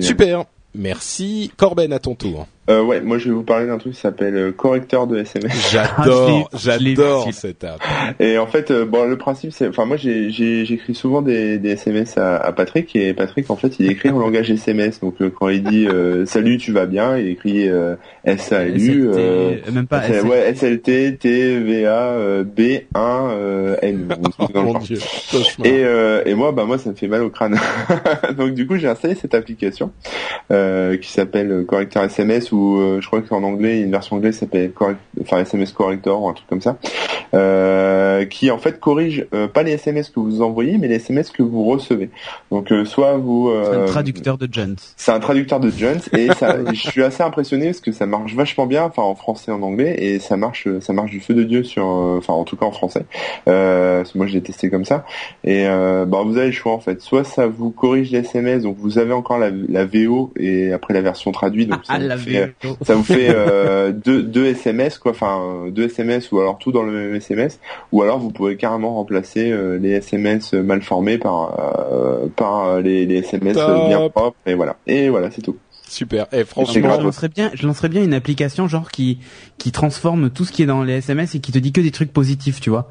Super. 0.00 0.44
Merci. 0.74 1.50
Corben, 1.56 1.92
à 1.92 1.98
ton 1.98 2.14
tour. 2.14 2.46
Euh, 2.70 2.80
ouais, 2.80 3.00
moi 3.00 3.18
je 3.18 3.24
vais 3.28 3.34
vous 3.34 3.42
parler 3.42 3.66
d'un 3.66 3.76
truc 3.78 3.94
qui 3.94 3.98
s'appelle 4.00 4.36
euh, 4.36 4.52
correcteur 4.52 5.08
de 5.08 5.18
SMS. 5.18 5.52
J'adore, 5.72 6.48
Ah, 6.52 6.56
j'adore 6.56 7.28
cette 7.32 7.64
app. 7.64 7.80
Et 8.20 8.38
en 8.38 8.46
fait, 8.46 8.70
euh, 8.70 8.84
bon, 8.84 9.04
le 9.08 9.18
principe, 9.18 9.50
c'est, 9.52 9.66
enfin, 9.66 9.84
moi, 9.84 9.96
j'ai, 9.96 10.30
j'ai, 10.30 10.64
j'écris 10.64 10.94
souvent 10.94 11.22
des, 11.22 11.58
des 11.58 11.70
SMS 11.70 12.16
à, 12.18 12.36
à 12.36 12.52
Patrick 12.52 12.94
et 12.94 13.14
Patrick, 13.14 13.50
en 13.50 13.56
fait, 13.56 13.80
il 13.80 13.90
écrit 13.90 14.10
en 14.10 14.18
langage 14.20 14.48
SMS. 14.48 15.00
Donc, 15.00 15.16
euh, 15.20 15.28
quand 15.30 15.48
il 15.48 15.64
dit 15.64 15.88
euh, 15.88 16.24
salut, 16.24 16.56
tu 16.58 16.70
vas 16.72 16.86
bien, 16.86 17.18
il 17.18 17.28
écrit 17.28 17.68
euh, 17.68 17.96
SALU, 18.24 19.08
euh, 19.08 19.56
SLT, 19.56 19.72
même 19.72 19.86
pas 19.88 20.02
SLT. 20.02 20.28
ouais, 20.28 20.54
SLT, 20.54 21.16
TVA, 21.18 22.10
euh, 22.12 22.44
B1, 22.44 22.80
euh, 22.96 23.76
N. 23.82 24.08
Oh. 24.54 24.76
Et, 25.64 25.84
euh, 25.84 26.22
et 26.26 26.34
moi, 26.34 26.52
bah 26.52 26.64
moi, 26.64 26.78
ça 26.78 26.90
me 26.90 26.94
fait 26.94 27.08
mal 27.08 27.22
au 27.22 27.30
crâne. 27.30 27.58
Donc 28.36 28.54
du 28.54 28.66
coup, 28.66 28.76
j'ai 28.76 28.86
installé 28.88 29.14
cette 29.14 29.34
application 29.34 29.92
euh, 30.50 30.96
qui 30.96 31.10
s'appelle 31.10 31.64
Correcteur 31.66 32.04
SMS 32.04 32.51
ou 32.52 32.78
euh, 32.78 33.00
je 33.00 33.06
crois 33.06 33.22
qu'en 33.22 33.42
anglais, 33.42 33.80
une 33.80 33.90
version 33.90 34.16
anglaise 34.16 34.38
s'appelle 34.38 34.72
correct, 34.72 34.98
enfin 35.20 35.38
SMS 35.38 35.72
Corrector 35.72 36.22
ou 36.22 36.28
un 36.28 36.34
truc 36.34 36.48
comme 36.48 36.60
ça, 36.60 36.78
euh, 37.34 38.24
qui 38.26 38.50
en 38.50 38.58
fait 38.58 38.78
corrige 38.80 39.26
euh, 39.34 39.48
pas 39.48 39.62
les 39.62 39.72
SMS 39.72 40.10
que 40.10 40.20
vous 40.20 40.42
envoyez, 40.42 40.78
mais 40.78 40.88
les 40.88 40.96
SMS 40.96 41.30
que 41.30 41.42
vous 41.42 41.64
recevez. 41.64 42.10
Donc 42.50 42.70
euh, 42.72 42.84
soit 42.84 43.16
vous 43.16 43.50
C'est 43.64 43.76
un 43.76 43.80
euh, 43.80 43.86
traducteur 43.86 44.38
de 44.38 44.48
Jones. 44.50 44.76
c'est 44.96 45.12
un 45.12 45.20
traducteur 45.20 45.60
de 45.60 45.70
Jones 45.70 46.00
et 46.16 46.28
ça, 46.32 46.58
je 46.72 46.80
suis 46.80 47.02
assez 47.02 47.22
impressionné 47.22 47.66
parce 47.66 47.80
que 47.80 47.92
ça 47.92 48.06
marche 48.06 48.34
vachement 48.34 48.66
bien, 48.66 48.84
enfin 48.84 49.02
en 49.02 49.14
français 49.14 49.50
et 49.50 49.54
en 49.54 49.62
anglais 49.62 49.96
et 49.98 50.18
ça 50.18 50.36
marche, 50.36 50.68
ça 50.80 50.92
marche 50.92 51.10
du 51.10 51.20
feu 51.20 51.34
de 51.34 51.44
dieu 51.44 51.62
sur, 51.64 51.86
euh, 51.86 52.18
enfin 52.18 52.34
en 52.34 52.44
tout 52.44 52.56
cas 52.56 52.66
en 52.66 52.72
français. 52.72 53.04
Euh, 53.48 53.98
parce 53.98 54.12
que 54.12 54.18
moi 54.18 54.26
je 54.26 54.34
l'ai 54.34 54.42
testé 54.42 54.70
comme 54.70 54.84
ça 54.84 55.04
et 55.44 55.66
euh, 55.66 56.04
bah 56.04 56.22
vous 56.24 56.36
avez 56.36 56.46
le 56.46 56.52
choix 56.52 56.72
en 56.72 56.80
fait. 56.80 57.00
Soit 57.00 57.24
ça 57.24 57.46
vous 57.46 57.70
corrige 57.70 58.10
les 58.10 58.18
SMS, 58.18 58.62
donc 58.62 58.76
vous 58.78 58.98
avez 58.98 59.12
encore 59.12 59.38
la, 59.38 59.50
la 59.50 59.84
VO 59.84 60.32
et 60.36 60.72
après 60.72 60.94
la 60.94 61.00
version 61.00 61.32
traduite, 61.32 61.70
donc 61.70 61.80
ça 61.84 61.94
Ah, 61.94 61.98
la 61.98 62.16
fait, 62.16 62.41
VO. 62.41 62.41
Ça 62.82 62.94
vous 62.94 63.04
fait 63.04 63.28
euh, 63.30 63.92
deux, 63.92 64.22
deux 64.22 64.46
SMS 64.46 64.98
quoi, 64.98 65.12
enfin 65.12 65.40
euh, 65.66 65.70
deux 65.70 65.84
SMS 65.84 66.30
ou 66.32 66.40
alors 66.40 66.58
tout 66.58 66.72
dans 66.72 66.82
le 66.82 66.92
même 66.92 67.14
SMS, 67.14 67.60
ou 67.92 68.02
alors 68.02 68.18
vous 68.18 68.30
pouvez 68.30 68.56
carrément 68.56 68.94
remplacer 68.94 69.50
euh, 69.50 69.78
les 69.78 69.92
SMS 69.92 70.52
mal 70.52 70.82
formés 70.82 71.18
par 71.18 71.58
euh, 71.92 72.26
par 72.34 72.80
les, 72.80 73.06
les 73.06 73.18
SMS 73.18 73.56
Top. 73.56 73.88
bien 73.88 74.08
propres 74.08 74.36
et 74.46 74.54
voilà. 74.54 74.76
Et 74.86 75.08
voilà, 75.08 75.30
c'est 75.30 75.42
tout. 75.42 75.56
Super. 75.88 76.26
C'est 76.32 76.46
franchement, 76.46 76.96
je 76.98 77.04
lancerais 77.04 77.28
bien, 77.28 77.50
je 77.54 77.66
lancerais 77.66 77.88
bien 77.88 78.02
une 78.02 78.14
application 78.14 78.66
genre 78.66 78.90
qui 78.90 79.18
qui 79.58 79.72
transforme 79.72 80.30
tout 80.30 80.44
ce 80.44 80.52
qui 80.52 80.62
est 80.62 80.66
dans 80.66 80.82
les 80.82 80.94
SMS 80.94 81.34
et 81.34 81.40
qui 81.40 81.52
te 81.52 81.58
dit 81.58 81.72
que 81.72 81.80
des 81.80 81.90
trucs 81.90 82.12
positifs, 82.12 82.60
tu 82.60 82.70
vois. 82.70 82.90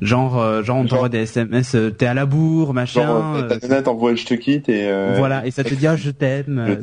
Genre, 0.00 0.40
euh, 0.40 0.62
genre 0.62 0.78
on 0.78 0.86
t'envoie 0.86 1.08
des 1.08 1.22
SMS, 1.22 1.74
euh, 1.74 1.90
t'es 1.90 2.06
à 2.06 2.14
la 2.14 2.26
bourre, 2.26 2.72
machin. 2.72 3.02
Genre, 3.02 3.36
euh, 3.36 3.58
euh, 3.70 3.82
t'envoie 3.82 4.14
je 4.14 4.24
te 4.24 4.34
quitte 4.34 4.68
et 4.68 4.88
euh, 4.88 5.14
voilà, 5.18 5.46
et 5.46 5.50
ça 5.50 5.64
te 5.64 5.74
dit 5.74 5.86
ah, 5.86 5.96
je 5.96 6.10
t'aime. 6.10 6.82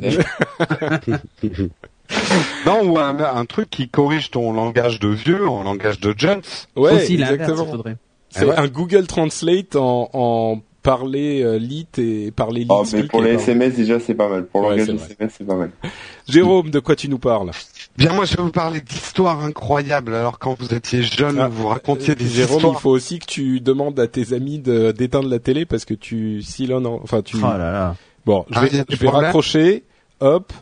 Je 2.10 2.16
euh. 2.34 2.38
Non, 2.66 2.82
ou 2.92 2.98
un, 2.98 3.16
un 3.18 3.44
truc 3.46 3.70
qui 3.70 3.88
corrige 3.88 4.30
ton 4.30 4.52
langage 4.52 4.98
de 5.00 5.08
vieux 5.08 5.48
en 5.48 5.62
langage 5.62 6.00
de 6.00 6.14
Jones. 6.16 6.42
ouais, 6.76 6.92
aussi 6.92 7.14
exactement. 7.14 7.66
C'est 8.32 8.42
Ah 8.44 8.46
ouais. 8.46 8.56
un 8.58 8.68
Google 8.68 9.06
Translate 9.06 9.74
en, 9.76 10.08
en 10.12 10.60
parler 10.82 11.42
euh, 11.42 11.58
lit 11.58 11.88
et 11.98 12.30
parler 12.30 12.60
lit. 12.60 12.66
Oh, 12.70 12.84
mais 12.92 13.02
pour 13.04 13.22
les. 13.22 13.32
SMS 13.34 13.74
déjà 13.74 13.98
c'est 14.00 14.14
pas 14.14 14.28
mal. 14.28 14.46
Pour 14.46 14.62
Ouais, 14.62 14.70
l'engagement. 14.76 14.94
SMS 15.04 15.34
c'est 15.36 15.46
pas 15.46 15.56
mal. 15.56 15.70
Jérôme, 16.28 16.70
de 16.70 16.78
quoi 16.78 16.94
tu 16.96 17.08
nous 17.08 17.18
parles? 17.18 17.50
Bien, 17.98 18.12
moi, 18.12 18.24
je 18.24 18.36
vais 18.36 18.42
vous 18.42 18.52
parler 18.52 18.80
d'histoires 18.80 19.44
incroyables. 19.44 20.14
Alors, 20.14 20.38
quand 20.38 20.56
vous 20.58 20.72
étiez 20.72 21.02
jeune, 21.02 21.38
Ah, 21.40 21.48
vous 21.48 21.66
racontiez 21.66 22.14
des 22.14 22.24
Jérôme, 22.26 22.56
histoires. 22.58 22.74
il 22.78 22.80
faut 22.80 22.90
aussi 22.90 23.18
que 23.18 23.26
tu 23.26 23.60
demandes 23.60 23.98
à 23.98 24.06
tes 24.06 24.32
amis 24.32 24.58
de- 24.60 24.92
d'éteindre 24.92 25.28
la 25.28 25.40
télé 25.40 25.66
parce 25.66 25.84
que 25.84 25.92
tu 25.94 26.40
silonnes. 26.40 26.86
en- 26.86 27.00
Enfin, 27.02 27.20
tu. 27.20 27.36
Oh 27.38 27.40
là 27.42 27.58
là. 27.72 27.96
Bon, 28.24 28.46
je 28.48 28.54
Ah, 28.56 28.60
vais, 28.62 28.68
il 28.68 28.76
y 28.76 28.80
a 28.80 28.84
des 28.84 28.94
je 28.94 29.00
vais 29.00 29.08
raccrocher. 29.08 29.84
Hop, 30.20 30.52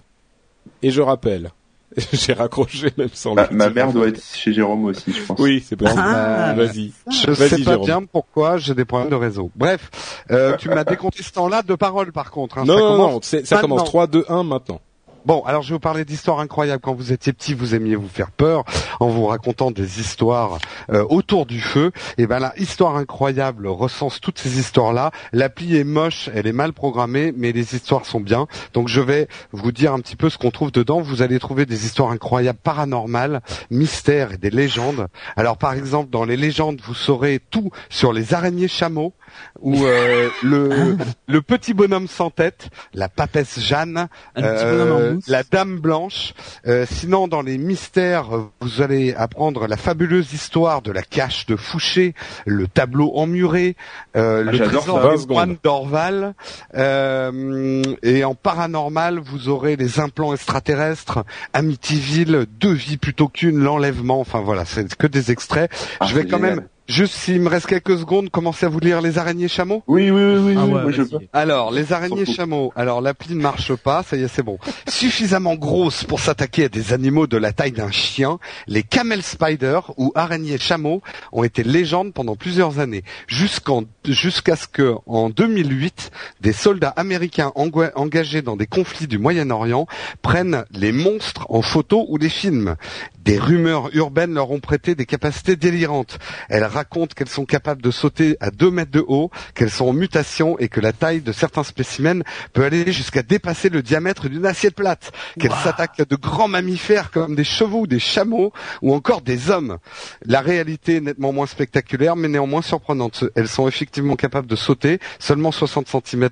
et 0.83 0.91
je 0.91 1.01
rappelle. 1.03 1.51
J'ai 2.13 2.35
raccroché 2.35 2.91
même 2.99 3.09
sans. 3.15 3.35
Ma, 3.35 3.47
le 3.51 3.57
ma 3.57 3.71
mère 3.71 3.93
doit 3.95 4.09
être 4.09 4.23
chez 4.23 4.53
Jérôme 4.53 4.85
aussi 4.85 5.11
je 5.11 5.23
pense. 5.23 5.39
Oui, 5.41 5.65
c'est 5.67 5.75
possible. 5.75 6.03
Ah, 6.05 6.53
Vas-y. 6.55 6.93
Je 7.11 7.31
Vas-y, 7.31 7.49
sais 7.49 7.59
pas 7.65 7.71
Jérôme. 7.73 7.87
bien 7.87 8.03
pourquoi 8.05 8.59
j'ai 8.59 8.75
des 8.75 8.85
problèmes 8.85 9.09
de 9.09 9.15
réseau. 9.15 9.51
Bref, 9.57 9.91
euh, 10.31 10.55
tu 10.59 10.69
m'as 10.69 10.85
décompté 10.85 11.23
ce 11.23 11.33
temps-là 11.33 11.63
de 11.63 11.75
parole, 11.75 12.13
par 12.13 12.31
contre. 12.31 12.59
hein. 12.59 12.65
Non, 12.67 12.75
Ça 12.77 12.81
non, 12.83 12.89
commence 12.97 13.13
non, 13.15 13.21
ça 13.23 13.37
maintenant. 13.57 13.61
commence 13.63 13.85
3, 13.85 14.07
2, 14.07 14.25
1 14.29 14.43
maintenant. 14.45 14.81
Bon, 15.27 15.43
alors 15.45 15.63
je 15.63 15.69
vais 15.69 15.75
vous 15.75 15.81
parler 15.81 16.05
d'histoires 16.05 16.41
incroyables. 16.41 16.81
Quand 16.81 16.95
vous 16.95 17.13
étiez 17.13 17.33
petit, 17.33 17.55
vous 17.55 17.75
aimiez 17.75 17.97
vous 17.97 18.09
faire 18.09 18.31
peur 18.31 18.65
en 19.01 19.09
vous 19.09 19.27
racontant 19.27 19.71
des 19.71 20.01
histoires 20.01 20.59
euh, 20.91 21.05
autour 21.09 21.45
du 21.47 21.61
feu. 21.61 21.93
Et 22.17 22.27
ben 22.27 22.39
là, 22.39 22.53
histoire 22.57 22.97
incroyable 22.97 23.67
recense 23.67 24.21
toutes 24.21 24.39
ces 24.39 24.59
histoires-là. 24.59 25.11
L'appli 25.33 25.77
est 25.77 25.85
moche, 25.85 26.31
elle 26.35 26.47
est 26.47 26.53
mal 26.53 26.73
programmée, 26.73 27.33
mais 27.37 27.53
les 27.53 27.75
histoires 27.75 28.07
sont 28.07 28.21
bien. 28.21 28.47
Donc 28.75 28.89
je 28.89 29.01
vais 29.01 29.29
vous 29.53 29.73
dire 29.73 29.93
un 29.93 30.01
petit 30.01 30.17
peu 30.17 30.31
ce 30.31 30.39
qu'on 30.39 30.51
trouve 30.51 30.73
dedans. 30.73 31.01
Vous 31.01 31.23
allez 31.23 31.39
trouver 31.39 31.67
des 31.67 31.85
histoires 31.85 32.11
incroyables, 32.11 32.59
paranormales, 32.63 33.41
mystères 33.71 34.33
et 34.33 34.39
des 34.39 34.51
légendes. 34.51 35.09
Alors 35.37 35.59
par 35.59 35.75
exemple, 35.75 36.11
dans 36.11 36.25
les 36.25 36.37
légendes, 36.37 36.81
vous 36.83 36.95
saurez 36.95 37.41
tout 37.51 37.71
sur 37.89 38.13
les 38.13 38.35
araignées 38.35 38.69
chameaux 38.69 39.15
ou 39.61 39.85
euh, 39.85 40.29
le, 40.43 40.97
le 41.27 41.43
petit 41.43 41.75
bonhomme 41.75 42.09
sans 42.09 42.31
tête, 42.31 42.71
la 42.95 43.09
papesse 43.09 43.61
Jeanne, 43.61 44.09
Un 44.35 44.43
petit 44.43 44.65
bonhomme 44.65 44.93
en 44.93 45.08
euh, 45.15 45.19
la 45.29 45.43
dame 45.43 45.79
blanche. 45.79 46.35
Euh, 46.67 46.87
sinon, 46.91 47.29
dans 47.29 47.43
les 47.43 47.59
mystères, 47.59 48.29
vous 48.61 48.83
allez 48.83 49.15
apprendre 49.15 49.67
la 49.67 49.77
fabuleuse 49.77 50.33
histoire 50.33 50.83
de 50.83 50.93
la 50.93 51.03
cache 51.03 51.47
de 51.47 51.57
Fouché, 51.57 52.15
le 52.47 52.67
tableau 52.69 53.13
emmuré, 53.15 53.77
euh, 54.17 54.45
Ah, 54.47 54.51
le 54.53 54.59
trésor 54.59 55.01
des 55.01 55.09
20 55.09 55.17
secondes. 55.17 55.29
moines 55.37 55.57
d'Orval. 55.63 56.35
Euh, 56.75 57.83
et 58.03 58.25
en 58.25 58.35
paranormal, 58.35 59.19
vous 59.19 59.49
aurez 59.49 59.77
les 59.77 60.01
implants 60.01 60.33
extraterrestres, 60.33 61.25
Amityville, 61.53 62.47
deux 62.61 62.73
vies 62.73 62.97
plutôt 62.97 63.29
qu'une, 63.29 63.59
l'enlèvement. 63.59 64.21
Enfin 64.21 64.41
voilà, 64.41 64.65
c'est 64.65 64.95
que 64.95 65.07
des 65.07 65.31
extraits. 65.31 65.71
Ah, 66.01 66.07
Je 66.07 66.15
vais 66.15 66.25
quand 66.27 66.39
génial. 66.39 66.57
même, 66.57 66.67
juste 66.89 67.15
s'il 67.15 67.41
me 67.41 67.49
reste 67.49 67.67
quelques 67.67 67.99
secondes, 67.99 68.31
commencer 68.31 68.67
à 68.67 68.69
vous 68.69 68.81
lire 68.81 69.01
les 69.01 69.19
araignées 69.19 69.49
chameaux. 69.49 69.83
Oui, 69.87 70.11
oui, 70.11 70.23
oui, 70.23 70.39
oui, 70.39 70.55
Ah 70.59 70.67
ouais, 70.67 70.93
je 70.93 71.03
peux. 71.03 71.19
Alors, 71.33 71.71
les 71.71 71.93
araignées 71.93 72.27
chameaux. 72.27 72.73
Alors, 72.75 73.01
l'appli 73.01 73.35
ne 73.35 73.41
marche 73.41 73.75
pas, 73.75 74.03
ça 74.03 74.17
y 74.17 74.23
est, 74.23 74.29
c'est 74.29 74.43
bon. 74.43 74.59
Suffisamment 74.89 75.55
grosses 75.55 76.05
pour 76.05 76.21
s'attaquer 76.21 76.65
à 76.65 76.69
des 76.69 76.93
animaux 76.93 77.27
de 77.27 77.37
la 77.37 77.53
taille 77.53 77.73
d'un 77.73 77.91
chien, 77.91 78.39
les 78.67 78.83
camel 78.83 79.23
spiders 79.23 79.93
ou 79.97 80.13
araignées 80.15 80.59
chameaux 80.59 81.03
ont 81.33 81.45
été 81.45 81.63
légendes 81.63 82.13
pendant 82.13 82.37
plusieurs 82.37 82.79
années, 82.79 83.05
jusqu'en 83.27 83.85
jusqu'à 84.05 84.57
ce 84.57 84.67
que, 84.67 84.95
en 85.07 85.31
2008, 85.31 86.11
des 86.41 86.53
soldats 86.53 86.89
américains 86.97 87.53
engagés 87.55 88.43
dans 88.43 88.57
des 88.57 88.67
conflits 88.67 89.07
du 89.07 89.19
Moyen-Orient 89.19 89.87
prennent 90.23 90.65
les 90.71 90.93
monstres 90.93 91.47
en 91.51 91.63
photo 91.63 92.07
ou 92.09 92.19
des 92.19 92.29
films. 92.29 92.77
Des 93.25 93.39
rumeurs 93.39 93.91
urbaines 93.95 94.33
leur 94.33 94.51
ont 94.51 94.61
prêté 94.61 94.95
des 94.95 95.05
capacités 95.05 95.57
délirantes. 95.57 96.19
Elles 96.49 96.65
racontent 96.79 97.13
qu'elles 97.15 97.29
sont 97.29 97.45
capables 97.45 97.83
de 97.83 97.91
sauter 97.91 98.37
à 98.41 98.53
2 98.53 98.71
mètres 98.71 98.93
de 98.93 99.05
haut, 99.07 99.31
qu'elles 99.55 99.71
sont 99.71 99.87
en 99.87 99.93
mutation 99.93 100.57
et 100.61 100.69
que 100.69 100.81
la 100.81 100.93
taille 100.93 101.21
de 101.21 101.33
certains 101.33 101.65
spécimens 101.65 102.23
peut 102.53 102.65
aller 102.65 102.93
jusqu'à 102.93 103.23
dépasser 103.23 103.69
le 103.69 103.83
diamètre 103.83 104.29
d'une 104.29 104.47
assiette 104.47 104.77
plate. 104.77 105.11
Qu'elles 105.41 105.51
s'attaquent 105.51 106.01
à 106.01 106.05
de 106.05 106.15
grands 106.15 106.47
mammifères 106.47 107.11
comme 107.11 107.35
des 107.35 107.43
chevaux, 107.43 107.89
des 107.89 107.99
chameaux 107.99 108.53
ou 108.81 108.95
encore 108.95 109.23
des 109.23 109.51
hommes. 109.51 109.79
La 110.25 110.41
réalité 110.41 110.97
est 110.97 111.01
nettement 111.01 111.33
moins 111.33 111.47
spectaculaire 111.47 112.15
mais 112.15 112.29
néanmoins 112.29 112.63
surprenante. 112.63 113.25
Elles 113.35 113.49
sont 113.49 113.67
effectivement 113.67 114.15
capables 114.15 114.47
de 114.47 114.57
sauter 114.57 115.01
seulement 115.19 115.51
60 115.51 115.89
cm 115.89 116.29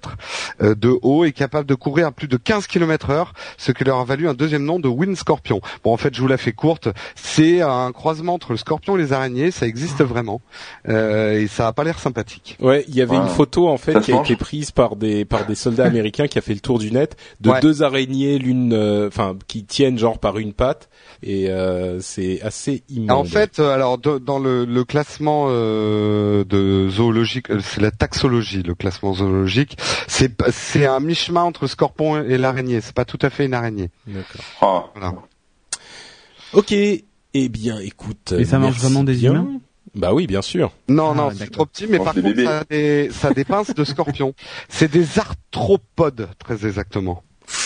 de 0.60 0.98
haut 1.02 1.24
et 1.24 1.32
capables 1.32 1.66
de 1.66 1.74
courir 1.74 2.06
à 2.06 2.12
plus 2.12 2.28
de 2.28 2.36
15 2.36 2.68
km 2.68 3.10
heure, 3.10 3.32
ce 3.58 3.72
qui 3.72 3.82
leur 3.82 3.98
a 3.98 4.04
valu 4.04 4.28
un 4.28 4.34
deuxième 4.34 4.64
nom 4.64 4.78
de 4.78 4.88
Wind 4.88 5.16
Scorpion. 5.16 5.60
Bon, 5.82 5.92
en 5.92 5.96
fait, 5.96 6.14
je 6.14 6.20
vous 6.20 6.28
la 6.28 6.38
fais 6.38 6.52
courte. 6.52 6.88
C'est 7.16 7.62
un 7.62 7.90
croisement 7.90 8.34
entre 8.34 8.52
le 8.52 8.58
scorpion 8.58 8.96
et 8.96 9.00
les 9.00 9.12
araignées. 9.12 9.50
Ça 9.50 9.66
existe 9.66 10.04
vraiment. 10.04 10.35
Euh, 10.88 11.40
et 11.40 11.46
ça 11.46 11.66
a 11.68 11.72
pas 11.72 11.84
l'air 11.84 11.98
sympathique. 11.98 12.56
Ouais, 12.60 12.84
il 12.88 12.94
y 12.94 13.02
avait 13.02 13.16
une 13.16 13.28
photo 13.28 13.68
en 13.68 13.76
fait 13.76 13.92
Ça 13.94 14.00
qui 14.00 14.12
a 14.12 14.20
été 14.20 14.36
prise 14.36 14.70
par 14.70 14.96
des 14.96 15.24
par 15.24 15.46
des 15.46 15.54
soldats 15.54 15.84
américains 15.84 16.26
qui 16.28 16.38
a 16.38 16.42
fait 16.42 16.54
le 16.54 16.60
tour 16.60 16.78
du 16.78 16.90
net 16.92 17.16
de 17.40 17.50
Ouais. 17.50 17.60
deux 17.60 17.82
araignées, 17.82 18.38
l'une, 18.38 18.72
euh, 18.72 19.08
enfin, 19.08 19.36
qui 19.46 19.64
tiennent 19.64 19.98
genre 19.98 20.18
par 20.18 20.38
une 20.38 20.52
patte 20.52 20.88
et 21.22 21.48
euh, 21.50 22.00
c'est 22.00 22.40
assez 22.42 22.82
immonde. 22.88 23.10
En 23.10 23.24
fait, 23.24 23.58
alors 23.60 23.98
de- 23.98 24.18
dans 24.18 24.38
le, 24.38 24.64
le 24.64 24.84
classement 24.84 25.46
euh, 25.48 26.44
de 26.44 26.88
zoologique, 26.88 27.46
c'est 27.60 27.80
la 27.80 27.90
taxologie, 27.90 28.62
le 28.62 28.74
classement 28.74 29.14
zoologique. 29.14 29.76
C'est 30.06 30.32
c'est 30.50 30.86
un 30.86 31.00
mi-chemin 31.00 31.42
entre 31.42 31.64
le 31.64 31.68
scorpion 31.68 32.22
et 32.22 32.36
l'araignée. 32.38 32.80
C'est 32.80 32.94
pas 32.94 33.04
tout 33.04 33.18
à 33.22 33.30
fait 33.30 33.46
une 33.46 33.54
araignée. 33.54 33.90
D'accord. 34.06 34.44
Ah. 34.60 34.84
Voilà. 34.94 35.14
Ok. 36.52 36.72
Eh 37.38 37.48
bien, 37.50 37.78
écoute. 37.80 38.32
Et 38.38 38.44
ça 38.44 38.58
merci 38.58 38.80
vraiment 38.80 39.04
des 39.04 39.14
bien. 39.14 39.32
humains? 39.32 39.60
Bah 39.96 40.12
oui, 40.12 40.26
bien 40.26 40.42
sûr. 40.42 40.72
Non, 40.88 41.12
Ah, 41.12 41.14
non, 41.14 41.28
ouais, 41.28 41.34
c'est 41.38 41.50
trop 41.50 41.64
petit, 41.64 41.86
mais 41.88 41.96
Mange 41.98 42.04
par 42.06 42.14
contre, 42.14 42.42
ça 42.44 42.64
des, 42.68 43.10
ça 43.10 43.30
pinces 43.48 43.74
de 43.74 43.84
scorpion. 43.84 44.34
C'est 44.68 44.90
des 44.90 45.18
arthropodes, 45.18 46.28
très 46.38 46.66
exactement. 46.66 47.22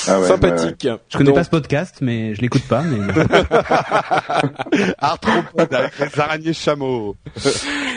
Ah 0.06 0.12
ouais, 0.12 0.14
ouais, 0.16 0.22
ouais. 0.22 0.28
Sympathique. 0.28 0.88
Je 1.08 1.16
connais 1.18 1.30
Donc, 1.30 1.36
pas 1.36 1.44
ce 1.44 1.50
podcast, 1.50 1.96
mais 2.02 2.34
je 2.34 2.40
l'écoute 2.40 2.62
pas. 2.68 2.82
Mais 2.82 2.98
Arthropodes 4.98 5.74
avec 5.74 5.98
les 5.98 6.20
araignées 6.20 6.52
chameaux. 6.52 7.16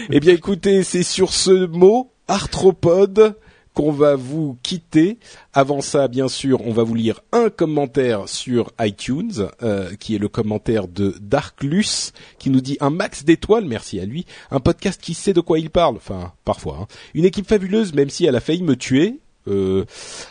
Eh 0.09 0.19
bien, 0.19 0.33
écoutez, 0.33 0.83
c'est 0.83 1.03
sur 1.03 1.31
ce 1.33 1.67
mot 1.67 2.11
arthropode 2.27 3.37
qu'on 3.73 3.91
va 3.91 4.15
vous 4.15 4.57
quitter. 4.63 5.17
Avant 5.53 5.81
ça, 5.81 6.07
bien 6.07 6.27
sûr, 6.27 6.61
on 6.65 6.71
va 6.71 6.83
vous 6.83 6.95
lire 6.95 7.21
un 7.31 7.49
commentaire 7.49 8.29
sur 8.29 8.71
iTunes, 8.79 9.47
euh, 9.61 9.93
qui 9.95 10.15
est 10.15 10.19
le 10.19 10.27
commentaire 10.27 10.87
de 10.87 11.15
Darklus, 11.21 12.11
qui 12.39 12.49
nous 12.49 12.61
dit 12.61 12.77
un 12.79 12.89
max 12.89 13.23
d'étoiles, 13.23 13.65
merci 13.65 13.99
à 13.99 14.05
lui, 14.05 14.25
un 14.51 14.59
podcast 14.59 15.01
qui 15.01 15.13
sait 15.13 15.33
de 15.33 15.41
quoi 15.41 15.59
il 15.59 15.69
parle, 15.69 15.95
enfin, 15.95 16.33
parfois, 16.45 16.79
hein. 16.81 16.87
une 17.13 17.25
équipe 17.25 17.47
fabuleuse, 17.47 17.93
même 17.93 18.09
si 18.09 18.25
elle 18.25 18.35
a 18.35 18.39
failli 18.39 18.63
me 18.63 18.75
tuer, 18.75 19.19
euh, 19.47 19.83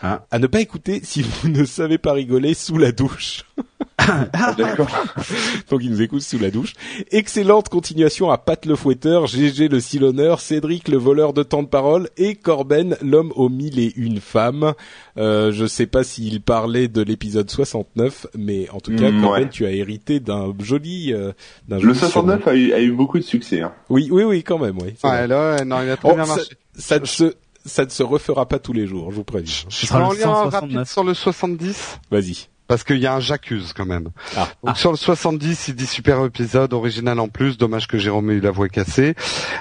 Ah. 0.02 0.24
à 0.30 0.38
ne 0.38 0.46
pas 0.46 0.60
écouter 0.60 1.00
si 1.04 1.22
vous 1.22 1.48
ne 1.48 1.64
savez 1.64 1.98
pas 1.98 2.12
rigoler 2.12 2.54
sous 2.54 2.78
la 2.78 2.92
douche. 2.92 3.44
Ah, 3.98 4.54
D'accord. 4.58 4.88
Donc 5.70 5.80
il 5.84 5.90
nous 5.90 6.02
écoute 6.02 6.22
sous 6.22 6.38
la 6.38 6.50
douche. 6.50 6.72
Excellente 7.10 7.68
continuation 7.68 8.30
à 8.30 8.38
Pat 8.38 8.64
le 8.66 8.74
fouetteur, 8.74 9.26
GG 9.26 9.68
le 9.68 9.80
silonneur, 9.80 10.40
Cédric 10.40 10.88
le 10.88 10.96
voleur 10.96 11.32
de 11.32 11.42
temps 11.42 11.62
de 11.62 11.68
parole 11.68 12.08
et 12.16 12.34
Corben 12.34 12.96
l'homme 13.02 13.32
aux 13.36 13.48
mille 13.48 13.78
et 13.78 13.92
une 13.96 14.20
femmes. 14.20 14.72
Euh, 15.18 15.52
je 15.52 15.66
sais 15.66 15.86
pas 15.86 16.02
s'il 16.04 16.40
parlait 16.40 16.88
de 16.88 17.02
l'épisode 17.02 17.50
69, 17.50 18.26
mais 18.36 18.68
en 18.70 18.80
tout 18.80 18.94
cas 18.96 19.10
Mm, 19.10 19.20
Corben 19.22 19.42
ouais. 19.44 19.50
tu 19.50 19.66
as 19.66 19.70
hérité 19.72 20.20
d'un 20.20 20.52
joli, 20.60 21.12
euh, 21.12 21.32
d'un 21.68 21.76
Le 21.76 21.82
joli 21.82 21.98
69 21.98 22.48
a 22.48 22.54
eu, 22.54 22.72
a 22.72 22.80
eu 22.80 22.92
beaucoup 22.92 23.18
de 23.18 23.24
succès. 23.24 23.60
Hein. 23.60 23.72
Oui, 23.88 24.08
oui, 24.10 24.24
oui, 24.24 24.42
quand 24.42 24.58
même, 24.58 24.78
oui. 24.82 24.94
vrai. 25.02 25.20
Ouais, 25.20 25.26
là, 25.28 25.64
non, 25.64 25.80
il 25.82 25.90
a 25.90 25.96
très 25.96 26.10
Oh, 26.10 26.14
bien 26.14 26.24
ça, 26.24 26.36
marché. 26.36 26.50
ça 26.76 26.98
ne 26.98 27.04
se, 27.04 27.34
ça 27.64 27.84
ne 27.84 27.90
se 27.90 28.02
refera 28.02 28.46
pas 28.46 28.58
tous 28.58 28.72
les 28.72 28.86
jours, 28.86 29.10
je 29.10 29.16
vous 29.16 29.24
préviens. 29.24 29.52
Je 29.68 29.86
peux 29.86 29.94
en 29.94 30.10
le 30.10 30.16
lire 30.16 30.28
un 30.30 30.50
169. 30.50 30.60
rapide 30.60 30.84
sur 30.86 31.04
le 31.04 31.14
70 31.14 32.00
Vas-y. 32.10 32.48
parce 32.68 32.84
qu'il 32.84 32.98
y 32.98 33.06
a 33.06 33.14
un 33.14 33.20
j'accuse 33.20 33.72
quand 33.74 33.84
même. 33.84 34.08
Ah. 34.36 34.48
Donc 34.64 34.78
sur 34.78 34.90
le 34.90 34.96
70, 34.96 35.68
il 35.68 35.74
dit 35.74 35.86
super 35.86 36.24
épisode, 36.24 36.72
original 36.72 37.20
en 37.20 37.28
plus, 37.28 37.58
dommage 37.58 37.86
que 37.86 37.98
Jérôme 37.98 38.30
ait 38.30 38.34
eu 38.34 38.40
la 38.40 38.50
voix 38.50 38.68
cassée. 38.68 39.14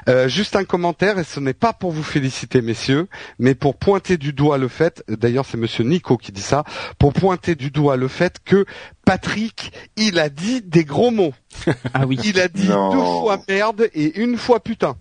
Euh, 0.07 0.27
juste 0.29 0.55
un 0.55 0.63
commentaire, 0.63 1.19
et 1.19 1.23
ce 1.23 1.39
n'est 1.39 1.53
pas 1.53 1.73
pour 1.73 1.91
vous 1.91 2.03
féliciter 2.03 2.61
messieurs, 2.61 3.07
mais 3.37 3.53
pour 3.53 3.75
pointer 3.75 4.17
du 4.17 4.31
doigt 4.33 4.57
le 4.57 4.67
fait, 4.67 5.03
d'ailleurs 5.09 5.45
c'est 5.45 5.57
monsieur 5.57 5.83
Nico 5.83 6.17
qui 6.17 6.31
dit 6.31 6.41
ça, 6.41 6.63
pour 6.99 7.11
pointer 7.13 7.55
du 7.55 7.69
doigt 7.69 7.97
le 7.97 8.07
fait 8.07 8.37
que 8.45 8.65
Patrick, 9.05 9.73
il 9.97 10.17
a 10.19 10.29
dit 10.29 10.61
des 10.61 10.85
gros 10.85 11.11
mots. 11.11 11.33
ah 11.93 12.05
oui. 12.07 12.17
Il 12.23 12.39
a 12.39 12.47
dit 12.47 12.69
Non. 12.69 12.91
deux 12.91 13.21
fois 13.21 13.39
merde 13.49 13.89
et 13.93 14.19
une 14.21 14.37
fois 14.37 14.59
putain. 14.61 14.95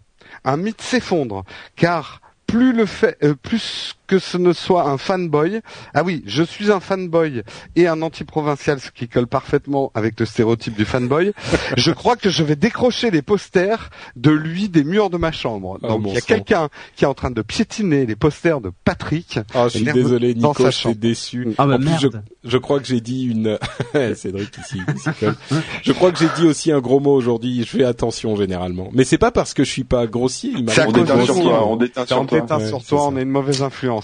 Un 0.44 0.56
mythe 0.56 0.80
s'effondre, 0.80 1.44
car 1.76 2.20
plus 2.50 2.72
le 2.72 2.86
fait, 2.86 3.16
euh, 3.22 3.34
plus 3.34 3.94
que 4.10 4.18
ce 4.18 4.36
ne 4.38 4.52
soit 4.52 4.88
un 4.88 4.98
fanboy. 4.98 5.60
Ah 5.94 6.02
oui, 6.02 6.24
je 6.26 6.42
suis 6.42 6.72
un 6.72 6.80
fanboy 6.80 7.44
et 7.76 7.86
un 7.86 8.02
anti-provincial, 8.02 8.80
ce 8.80 8.90
qui 8.90 9.06
colle 9.06 9.28
parfaitement 9.28 9.92
avec 9.94 10.18
le 10.18 10.26
stéréotype 10.26 10.76
du 10.76 10.84
fanboy. 10.84 11.32
je 11.76 11.92
crois 11.92 12.16
que 12.16 12.28
je 12.28 12.42
vais 12.42 12.56
décrocher 12.56 13.12
les 13.12 13.22
posters 13.22 13.90
de 14.16 14.32
lui 14.32 14.68
des 14.68 14.82
murs 14.82 15.10
de 15.10 15.16
ma 15.16 15.30
chambre. 15.30 15.78
Ah, 15.84 15.86
Donc 15.86 16.02
bon 16.02 16.08
il 16.10 16.16
y 16.16 16.18
a 16.18 16.22
quelqu'un 16.22 16.70
qui 16.96 17.04
est 17.04 17.06
en 17.06 17.14
train 17.14 17.30
de 17.30 17.40
piétiner 17.40 18.04
les 18.04 18.16
posters 18.16 18.60
de 18.60 18.72
Patrick. 18.84 19.38
Ah, 19.54 19.68
je 19.68 19.78
suis 19.78 19.84
désolé, 19.84 20.34
Nico, 20.34 20.66
je 20.66 20.70
suis 20.70 20.96
déçu. 20.96 21.46
Ah 21.56 21.66
bah 21.68 21.76
En 21.76 21.78
plus, 21.78 22.00
je, 22.00 22.08
merde. 22.08 22.24
je 22.42 22.58
crois 22.58 22.80
que 22.80 22.86
j'ai 22.86 23.00
dit 23.00 23.26
une. 23.26 23.60
Cédric 24.16 24.58
ici. 24.58 24.80
ici 24.96 25.10
colle. 25.20 25.36
Je 25.84 25.92
crois 25.92 26.10
que 26.10 26.18
j'ai 26.18 26.30
dit 26.34 26.48
aussi 26.48 26.72
un 26.72 26.80
gros 26.80 26.98
mot 26.98 27.14
aujourd'hui. 27.14 27.62
Je 27.62 27.68
fais 27.78 27.84
attention 27.84 28.34
généralement, 28.34 28.90
mais 28.92 29.04
c'est 29.04 29.18
pas 29.18 29.30
parce 29.30 29.54
que 29.54 29.62
je 29.62 29.70
suis 29.70 29.84
pas 29.84 30.08
grossier. 30.08 30.50
Il 30.56 30.64
m'a 30.64 30.72
On 30.84 30.90
déteint 30.90 31.24
sur 31.24 31.40
toi. 31.40 31.68
On 31.68 31.76
déteint 31.76 32.06
On 32.10 32.66
sur 32.66 32.84
toi. 32.84 33.06
on 33.06 33.16
est 33.16 33.22
une 33.22 33.28
mauvaise 33.30 33.62
influence. 33.62 33.99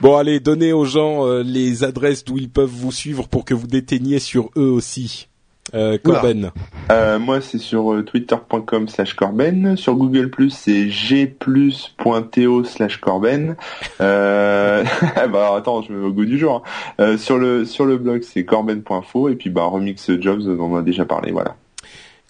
Bon, 0.00 0.16
allez, 0.16 0.40
donnez 0.40 0.72
aux 0.72 0.84
gens 0.84 1.26
euh, 1.26 1.42
les 1.42 1.84
adresses 1.84 2.24
d'où 2.24 2.38
ils 2.38 2.50
peuvent 2.50 2.68
vous 2.68 2.92
suivre 2.92 3.28
pour 3.28 3.44
que 3.44 3.54
vous 3.54 3.66
déteigniez 3.66 4.18
sur 4.18 4.50
eux 4.56 4.70
aussi. 4.70 5.28
Euh, 5.74 5.98
Corben. 6.02 6.50
Euh, 6.90 7.18
moi, 7.18 7.42
c'est 7.42 7.58
sur 7.58 8.02
twitter.com 8.06 8.88
slash 8.88 9.12
corben. 9.12 9.76
Sur 9.76 9.96
Google+, 9.96 10.30
c'est 10.48 10.86
gplus.to 10.86 12.64
slash 12.64 12.96
corben. 12.96 13.54
Euh... 14.00 14.82
bah, 15.30 15.54
attends, 15.56 15.82
je 15.82 15.92
me 15.92 16.00
mets 16.00 16.06
au 16.06 16.12
goût 16.12 16.24
du 16.24 16.38
jour. 16.38 16.62
hein. 16.98 17.18
Sur 17.18 17.36
le 17.36 17.66
sur 17.66 17.84
le 17.84 17.98
blog, 17.98 18.22
c'est 18.22 18.46
corben.info. 18.46 19.28
Et 19.28 19.34
puis, 19.34 19.50
bah, 19.50 19.64
Remix 19.64 20.10
Jobs, 20.18 20.40
on 20.46 20.72
en 20.72 20.76
a 20.76 20.82
déjà 20.82 21.04
parlé, 21.04 21.32
voilà. 21.32 21.56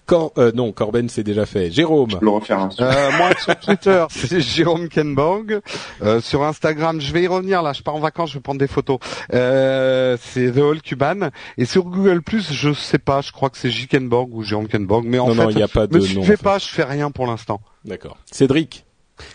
Cor 0.09 0.33
euh, 0.39 0.51
non, 0.55 0.71
Corben 0.71 1.07
c'est 1.07 1.23
déjà 1.23 1.45
fait. 1.45 1.69
Jérôme. 1.69 2.09
Je 2.09 2.17
peux 2.17 2.25
le 2.25 2.31
refaire. 2.31 2.59
hein. 2.59 2.69
Euh, 2.79 3.11
moi 3.17 3.29
sur 3.39 3.55
Twitter, 3.59 4.05
c'est 4.09 4.41
Jérôme 4.41 4.89
Kenborg. 4.89 5.59
Euh, 6.01 6.19
sur 6.19 6.43
Instagram, 6.43 6.99
je 6.99 7.13
vais 7.13 7.21
y 7.23 7.27
revenir 7.27 7.61
là. 7.61 7.73
Je 7.73 7.83
pars 7.83 7.95
en 7.95 7.99
vacances, 7.99 8.31
je 8.31 8.35
vais 8.35 8.41
prendre 8.41 8.59
des 8.59 8.67
photos. 8.67 8.97
Euh, 9.33 10.17
c'est 10.19 10.51
The 10.51 10.57
All 10.57 10.81
Cuban. 10.81 11.29
Et 11.59 11.65
sur 11.65 11.83
Google 11.85 12.23
Plus, 12.23 12.51
je 12.51 12.73
sais 12.73 12.97
pas. 12.97 13.21
Je 13.21 13.31
crois 13.31 13.51
que 13.51 13.57
c'est 13.59 13.69
J 13.69 13.87
Kenborg 13.87 14.33
ou 14.33 14.41
Jérôme 14.41 14.67
Kenborg. 14.67 15.05
Mais 15.05 15.19
en 15.19 15.27
non, 15.27 15.33
fait, 15.35 15.43
non, 15.43 15.49
il 15.51 15.55
n'y 15.57 15.61
a 15.61 15.67
pas 15.67 15.85
de 15.85 15.97
me 15.99 16.13
nom. 16.15 16.21
en 16.21 16.23
fait. 16.23 16.41
pas. 16.41 16.57
Je 16.57 16.65
fais 16.67 16.83
rien 16.85 17.11
pour 17.11 17.27
l'instant. 17.27 17.61
D'accord. 17.85 18.17
Cédric. 18.31 18.85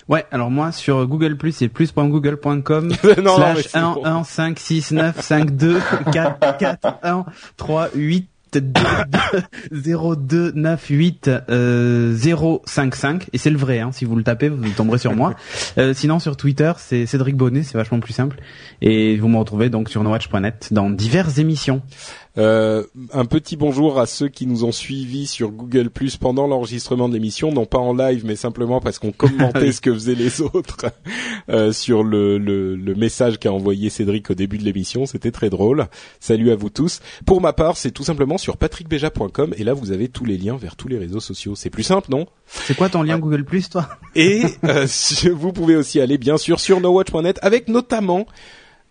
Ouais, 0.08 0.24
alors 0.32 0.50
moi 0.50 0.72
sur 0.72 1.06
Google 1.06 1.36
Plus 1.36 1.52
c'est 1.52 1.68
plus.google.com 1.68 2.88
non, 3.18 3.22
non, 3.22 3.38
mais 3.54 3.62
slash 3.62 3.68
c'est 3.68 3.76
1 3.78 3.92
bon. 3.92 4.04
1 4.06 4.24
5 4.24 4.58
6 4.58 4.90
9 4.92 5.20
5 5.20 5.50
2 5.50 5.80
4 6.10 6.56
4 6.56 6.88
1 7.02 7.24
3 7.58 7.88
8 7.94 8.28
2 8.60 8.82
0 9.72 10.16
2 10.16 10.52
9 10.54 10.86
8 10.88 11.30
euh, 11.50 12.12
0 12.14 12.62
5 12.64 12.94
5 12.94 13.26
et 13.32 13.38
c'est 13.38 13.50
le 13.50 13.56
vrai 13.56 13.80
hein, 13.80 13.90
si 13.92 14.04
vous 14.04 14.16
le 14.16 14.22
tapez 14.22 14.48
vous 14.48 14.68
tomberez 14.70 14.98
sur 14.98 15.14
moi. 15.14 15.34
Euh, 15.78 15.92
sinon 15.92 16.18
sur 16.18 16.36
Twitter 16.36 16.72
c'est 16.78 17.06
Cédric 17.06 17.36
Bonnet, 17.36 17.62
c'est 17.62 17.76
vachement 17.76 17.98
plus 17.98 18.12
simple 18.12 18.38
et 18.80 19.16
vous 19.16 19.28
me 19.28 19.36
retrouvez 19.36 19.70
donc 19.70 19.88
sur 19.88 20.04
nowatch.net 20.04 20.68
dans 20.72 20.88
diverses 20.90 21.38
émissions. 21.38 21.82
Euh, 22.36 22.82
un 23.12 23.26
petit 23.26 23.56
bonjour 23.56 24.00
à 24.00 24.06
ceux 24.06 24.26
qui 24.28 24.46
nous 24.46 24.64
ont 24.64 24.72
suivis 24.72 25.28
sur 25.28 25.52
Google 25.52 25.88
Plus 25.88 26.16
pendant 26.16 26.48
l'enregistrement 26.48 27.08
de 27.08 27.14
l'émission, 27.14 27.52
non 27.52 27.64
pas 27.64 27.78
en 27.78 27.94
live, 27.94 28.24
mais 28.26 28.34
simplement 28.34 28.80
parce 28.80 28.98
qu'on 28.98 29.12
commentait 29.12 29.70
ce 29.72 29.80
que 29.80 29.92
faisaient 29.92 30.16
les 30.16 30.40
autres 30.40 30.86
euh, 31.48 31.72
sur 31.72 32.02
le, 32.02 32.38
le, 32.38 32.74
le 32.74 32.94
message 32.96 33.38
qu'a 33.38 33.52
envoyé 33.52 33.88
Cédric 33.88 34.30
au 34.30 34.34
début 34.34 34.58
de 34.58 34.64
l'émission. 34.64 35.06
C'était 35.06 35.30
très 35.30 35.48
drôle. 35.48 35.86
Salut 36.18 36.50
à 36.50 36.56
vous 36.56 36.70
tous. 36.70 37.00
Pour 37.24 37.40
ma 37.40 37.52
part, 37.52 37.76
c'est 37.76 37.92
tout 37.92 38.04
simplement 38.04 38.36
sur 38.36 38.56
patrickbeja.com 38.56 39.54
et 39.56 39.62
là 39.62 39.72
vous 39.72 39.92
avez 39.92 40.08
tous 40.08 40.24
les 40.24 40.36
liens 40.36 40.56
vers 40.56 40.74
tous 40.74 40.88
les 40.88 40.98
réseaux 40.98 41.20
sociaux. 41.20 41.54
C'est 41.54 41.70
plus 41.70 41.84
simple, 41.84 42.10
non? 42.10 42.26
C'est 42.46 42.76
quoi 42.76 42.88
ton 42.88 43.02
lien 43.02 43.18
Google 43.18 43.44
Plus 43.44 43.68
toi? 43.68 43.88
Et 44.16 44.42
euh, 44.64 44.86
vous 45.32 45.52
pouvez 45.52 45.76
aussi 45.76 46.00
aller 46.00 46.18
bien 46.18 46.36
sûr 46.36 46.58
sur 46.58 46.80
nowatch.net 46.80 47.38
avec 47.42 47.68
notamment 47.68 48.26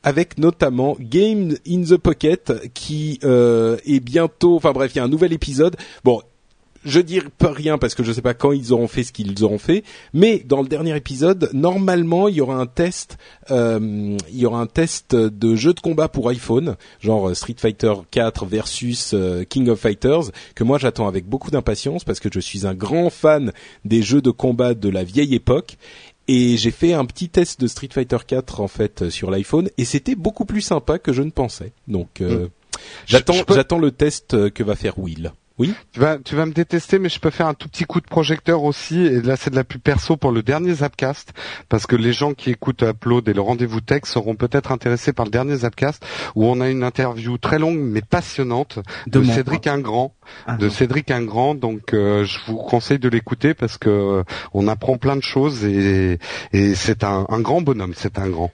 avec 0.03 0.37
notamment 0.37 0.95
Game 0.99 1.55
in 1.67 1.83
the 1.83 1.97
Pocket 1.97 2.53
qui 2.73 3.19
euh, 3.23 3.77
est 3.85 3.99
bientôt 3.99 4.55
enfin 4.55 4.71
bref, 4.71 4.91
il 4.93 4.97
y 4.97 5.01
a 5.01 5.03
un 5.03 5.09
nouvel 5.09 5.33
épisode. 5.33 5.75
Bon, 6.03 6.21
je 6.85 6.99
dis 6.99 7.21
pas 7.37 7.51
rien 7.51 7.77
parce 7.77 7.95
que 7.95 8.03
je 8.03 8.11
sais 8.11 8.21
pas 8.21 8.33
quand 8.33 8.51
ils 8.51 8.73
auront 8.73 8.87
fait 8.87 9.03
ce 9.03 9.13
qu'ils 9.13 9.43
auront 9.43 9.57
fait, 9.57 9.83
mais 10.13 10.43
dans 10.45 10.61
le 10.61 10.67
dernier 10.67 10.95
épisode, 10.95 11.49
normalement, 11.53 12.27
il 12.27 12.35
y 12.35 12.41
aura 12.41 12.55
un 12.55 12.65
test 12.65 13.17
euh, 13.51 14.17
il 14.29 14.37
y 14.37 14.45
aura 14.45 14.59
un 14.59 14.65
test 14.65 15.15
de 15.15 15.55
jeu 15.55 15.73
de 15.73 15.79
combat 15.79 16.07
pour 16.07 16.29
iPhone, 16.29 16.75
genre 16.99 17.35
Street 17.35 17.55
Fighter 17.57 17.93
4 18.11 18.45
versus 18.45 19.11
euh, 19.13 19.43
King 19.43 19.69
of 19.69 19.79
Fighters 19.79 20.31
que 20.55 20.63
moi 20.63 20.77
j'attends 20.77 21.07
avec 21.07 21.25
beaucoup 21.25 21.51
d'impatience 21.51 22.03
parce 22.03 22.19
que 22.19 22.29
je 22.31 22.39
suis 22.39 22.65
un 22.65 22.73
grand 22.73 23.09
fan 23.09 23.51
des 23.85 24.01
jeux 24.01 24.21
de 24.21 24.31
combat 24.31 24.73
de 24.73 24.89
la 24.89 25.03
vieille 25.03 25.35
époque 25.35 25.77
et 26.27 26.57
j'ai 26.57 26.71
fait 26.71 26.93
un 26.93 27.05
petit 27.05 27.29
test 27.29 27.59
de 27.61 27.67
Street 27.67 27.89
Fighter 27.91 28.17
4 28.25 28.61
en 28.61 28.67
fait 28.67 29.01
euh, 29.03 29.09
sur 29.09 29.29
l'iPhone 29.31 29.69
et 29.77 29.85
c'était 29.85 30.15
beaucoup 30.15 30.45
plus 30.45 30.61
sympa 30.61 30.99
que 30.99 31.11
je 31.13 31.21
ne 31.21 31.31
pensais. 31.31 31.71
Donc 31.87 32.21
euh, 32.21 32.47
j'attends 33.05 33.33
peux- 33.45 33.53
j'attends 33.55 33.77
le 33.79 33.91
test 33.91 34.33
euh, 34.33 34.49
que 34.49 34.63
va 34.63 34.75
faire 34.75 34.97
Will. 34.99 35.33
Oui. 35.59 35.73
Tu 35.91 35.99
vas, 35.99 36.17
tu 36.17 36.35
vas 36.35 36.47
me 36.47 36.51
détester, 36.51 36.97
mais 36.97 37.09
je 37.09 37.19
peux 37.19 37.29
faire 37.29 37.45
un 37.45 37.53
tout 37.53 37.69
petit 37.69 37.83
coup 37.83 38.01
de 38.01 38.07
projecteur 38.07 38.63
aussi. 38.63 39.01
Et 39.01 39.21
là, 39.21 39.35
c'est 39.35 39.51
de 39.51 39.55
la 39.55 39.63
pub 39.63 39.81
perso 39.81 40.17
pour 40.17 40.31
le 40.31 40.41
dernier 40.41 40.73
Zapcast, 40.73 41.33
parce 41.69 41.85
que 41.85 41.95
les 41.95 42.11
gens 42.11 42.33
qui 42.33 42.49
écoutent 42.49 42.81
Upload 42.81 43.27
et 43.29 43.33
le 43.33 43.41
rendez-vous 43.41 43.79
tech 43.81 44.01
seront 44.05 44.35
peut-être 44.35 44.71
intéressés 44.71 45.13
par 45.13 45.25
le 45.25 45.31
dernier 45.31 45.57
Zapcast, 45.57 46.03
où 46.35 46.45
on 46.45 46.59
a 46.59 46.69
une 46.69 46.83
interview 46.83 47.37
très 47.37 47.59
longue 47.59 47.77
mais 47.77 48.01
passionnante 48.01 48.79
de, 49.05 49.23
Cédric 49.23 49.67
Ingrand, 49.67 50.15
Ah, 50.47 50.57
de 50.57 50.65
non. 50.65 50.71
Cédric 50.71 51.11
Ingrand. 51.11 51.53
Donc, 51.53 51.93
euh, 51.93 52.25
je 52.25 52.39
vous 52.47 52.57
conseille 52.57 52.99
de 52.99 53.09
l'écouter 53.09 53.53
parce 53.53 53.77
que 53.77 53.89
euh, 53.89 54.23
on 54.53 54.67
apprend 54.67 54.97
plein 54.97 55.15
de 55.15 55.23
choses 55.23 55.63
et, 55.65 56.17
et 56.51 56.73
c'est 56.75 57.03
un, 57.03 57.27
un 57.29 57.39
grand 57.41 57.61
bonhomme. 57.61 57.93
C'est 57.95 58.17
un 58.17 58.29
grand. 58.29 58.51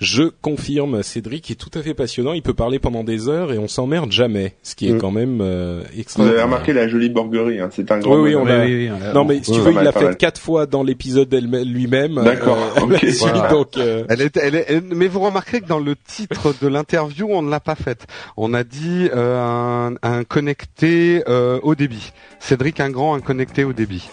Je 0.00 0.22
confirme, 0.40 1.02
Cédric 1.02 1.50
est 1.50 1.56
tout 1.56 1.68
à 1.78 1.82
fait 1.82 1.92
passionnant. 1.92 2.32
Il 2.32 2.40
peut 2.40 2.54
parler 2.54 2.78
pendant 2.78 3.04
des 3.04 3.28
heures 3.28 3.52
et 3.52 3.58
on 3.58 3.68
s'emmerde 3.68 4.10
jamais, 4.10 4.54
ce 4.62 4.74
qui 4.74 4.88
est 4.88 4.94
Mm. 4.94 4.98
quand 4.98 5.10
même 5.10 5.40
euh, 5.42 5.80
Vous 5.82 5.88
avez 5.90 6.00
extraordinaire. 6.00 6.44
remarqué 6.44 6.72
la 6.72 6.88
jolie 6.88 7.10
borguerie, 7.10 7.60
hein. 7.60 7.68
c'est 7.70 7.92
un 7.92 7.98
grand. 7.98 8.14
Oui, 8.16 8.30
oui, 8.30 8.34
on 8.34 8.44
Oui, 8.44 8.50
oui, 8.50 8.88
oui, 8.90 8.98
l'a- 8.98 9.12
Non, 9.12 9.26
mais 9.26 9.42
si 9.42 9.52
tu 9.52 9.60
veux, 9.60 9.72
il 9.72 9.78
l'a 9.78 9.92
fait 9.92 10.16
quatre 10.16 10.40
fois 10.40 10.64
dans 10.64 10.82
l'épisode 10.82 11.32
lui-même. 11.34 12.14
D'accord, 12.24 12.56
Euh, 12.80 12.96
voilà. 13.18 13.48
donc, 13.48 13.76
euh, 13.76 14.04
Elle 14.08 14.22
est, 14.22 14.36
elle 14.38 14.54
est- 14.54 14.64
elle- 14.68 14.82
mais 14.88 15.06
vous 15.06 15.20
remarquerez 15.20 15.60
que 15.60 15.66
dans 15.68 15.78
le 15.78 15.94
titre 15.96 16.54
de 16.62 16.66
l'interview, 16.68 17.28
on 17.30 17.42
ne 17.42 17.50
l'a 17.50 17.60
pas 17.60 17.74
faite. 17.74 18.06
On 18.38 18.54
a 18.54 18.64
dit 18.64 19.08
euh, 19.14 19.38
un, 19.38 19.96
un 20.02 20.24
connecté 20.24 21.22
euh, 21.28 21.60
au 21.62 21.74
débit. 21.74 22.12
Cédric 22.38 22.80
Ingrand, 22.80 23.14
un 23.16 23.20
connecté 23.20 23.64
au 23.64 23.74
débit. 23.74 24.08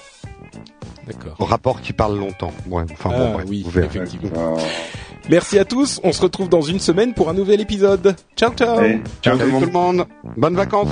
D'accord. 1.07 1.35
Rapport 1.47 1.80
qui 1.81 1.93
parle 1.93 2.18
longtemps. 2.18 2.51
Ouais, 2.69 2.84
enfin 2.91 3.09
Ah, 3.14 3.18
bon, 3.19 3.31
bref, 3.35 3.45
oui, 3.47 3.61
vous 3.64 3.69
verrez. 3.72 3.88
effectivement. 3.88 4.57
Merci 5.29 5.59
à 5.59 5.65
tous. 5.65 5.99
On 6.03 6.11
se 6.11 6.21
retrouve 6.21 6.49
dans 6.49 6.61
une 6.61 6.79
semaine 6.79 7.13
pour 7.13 7.29
un 7.29 7.33
nouvel 7.33 7.61
épisode. 7.61 8.15
Ciao, 8.35 8.51
ciao. 8.53 8.79
ciao 9.21 9.37
tout 9.37 9.65
le 9.65 9.71
monde. 9.71 10.05
Bonnes 10.35 10.55
vacances. 10.55 10.89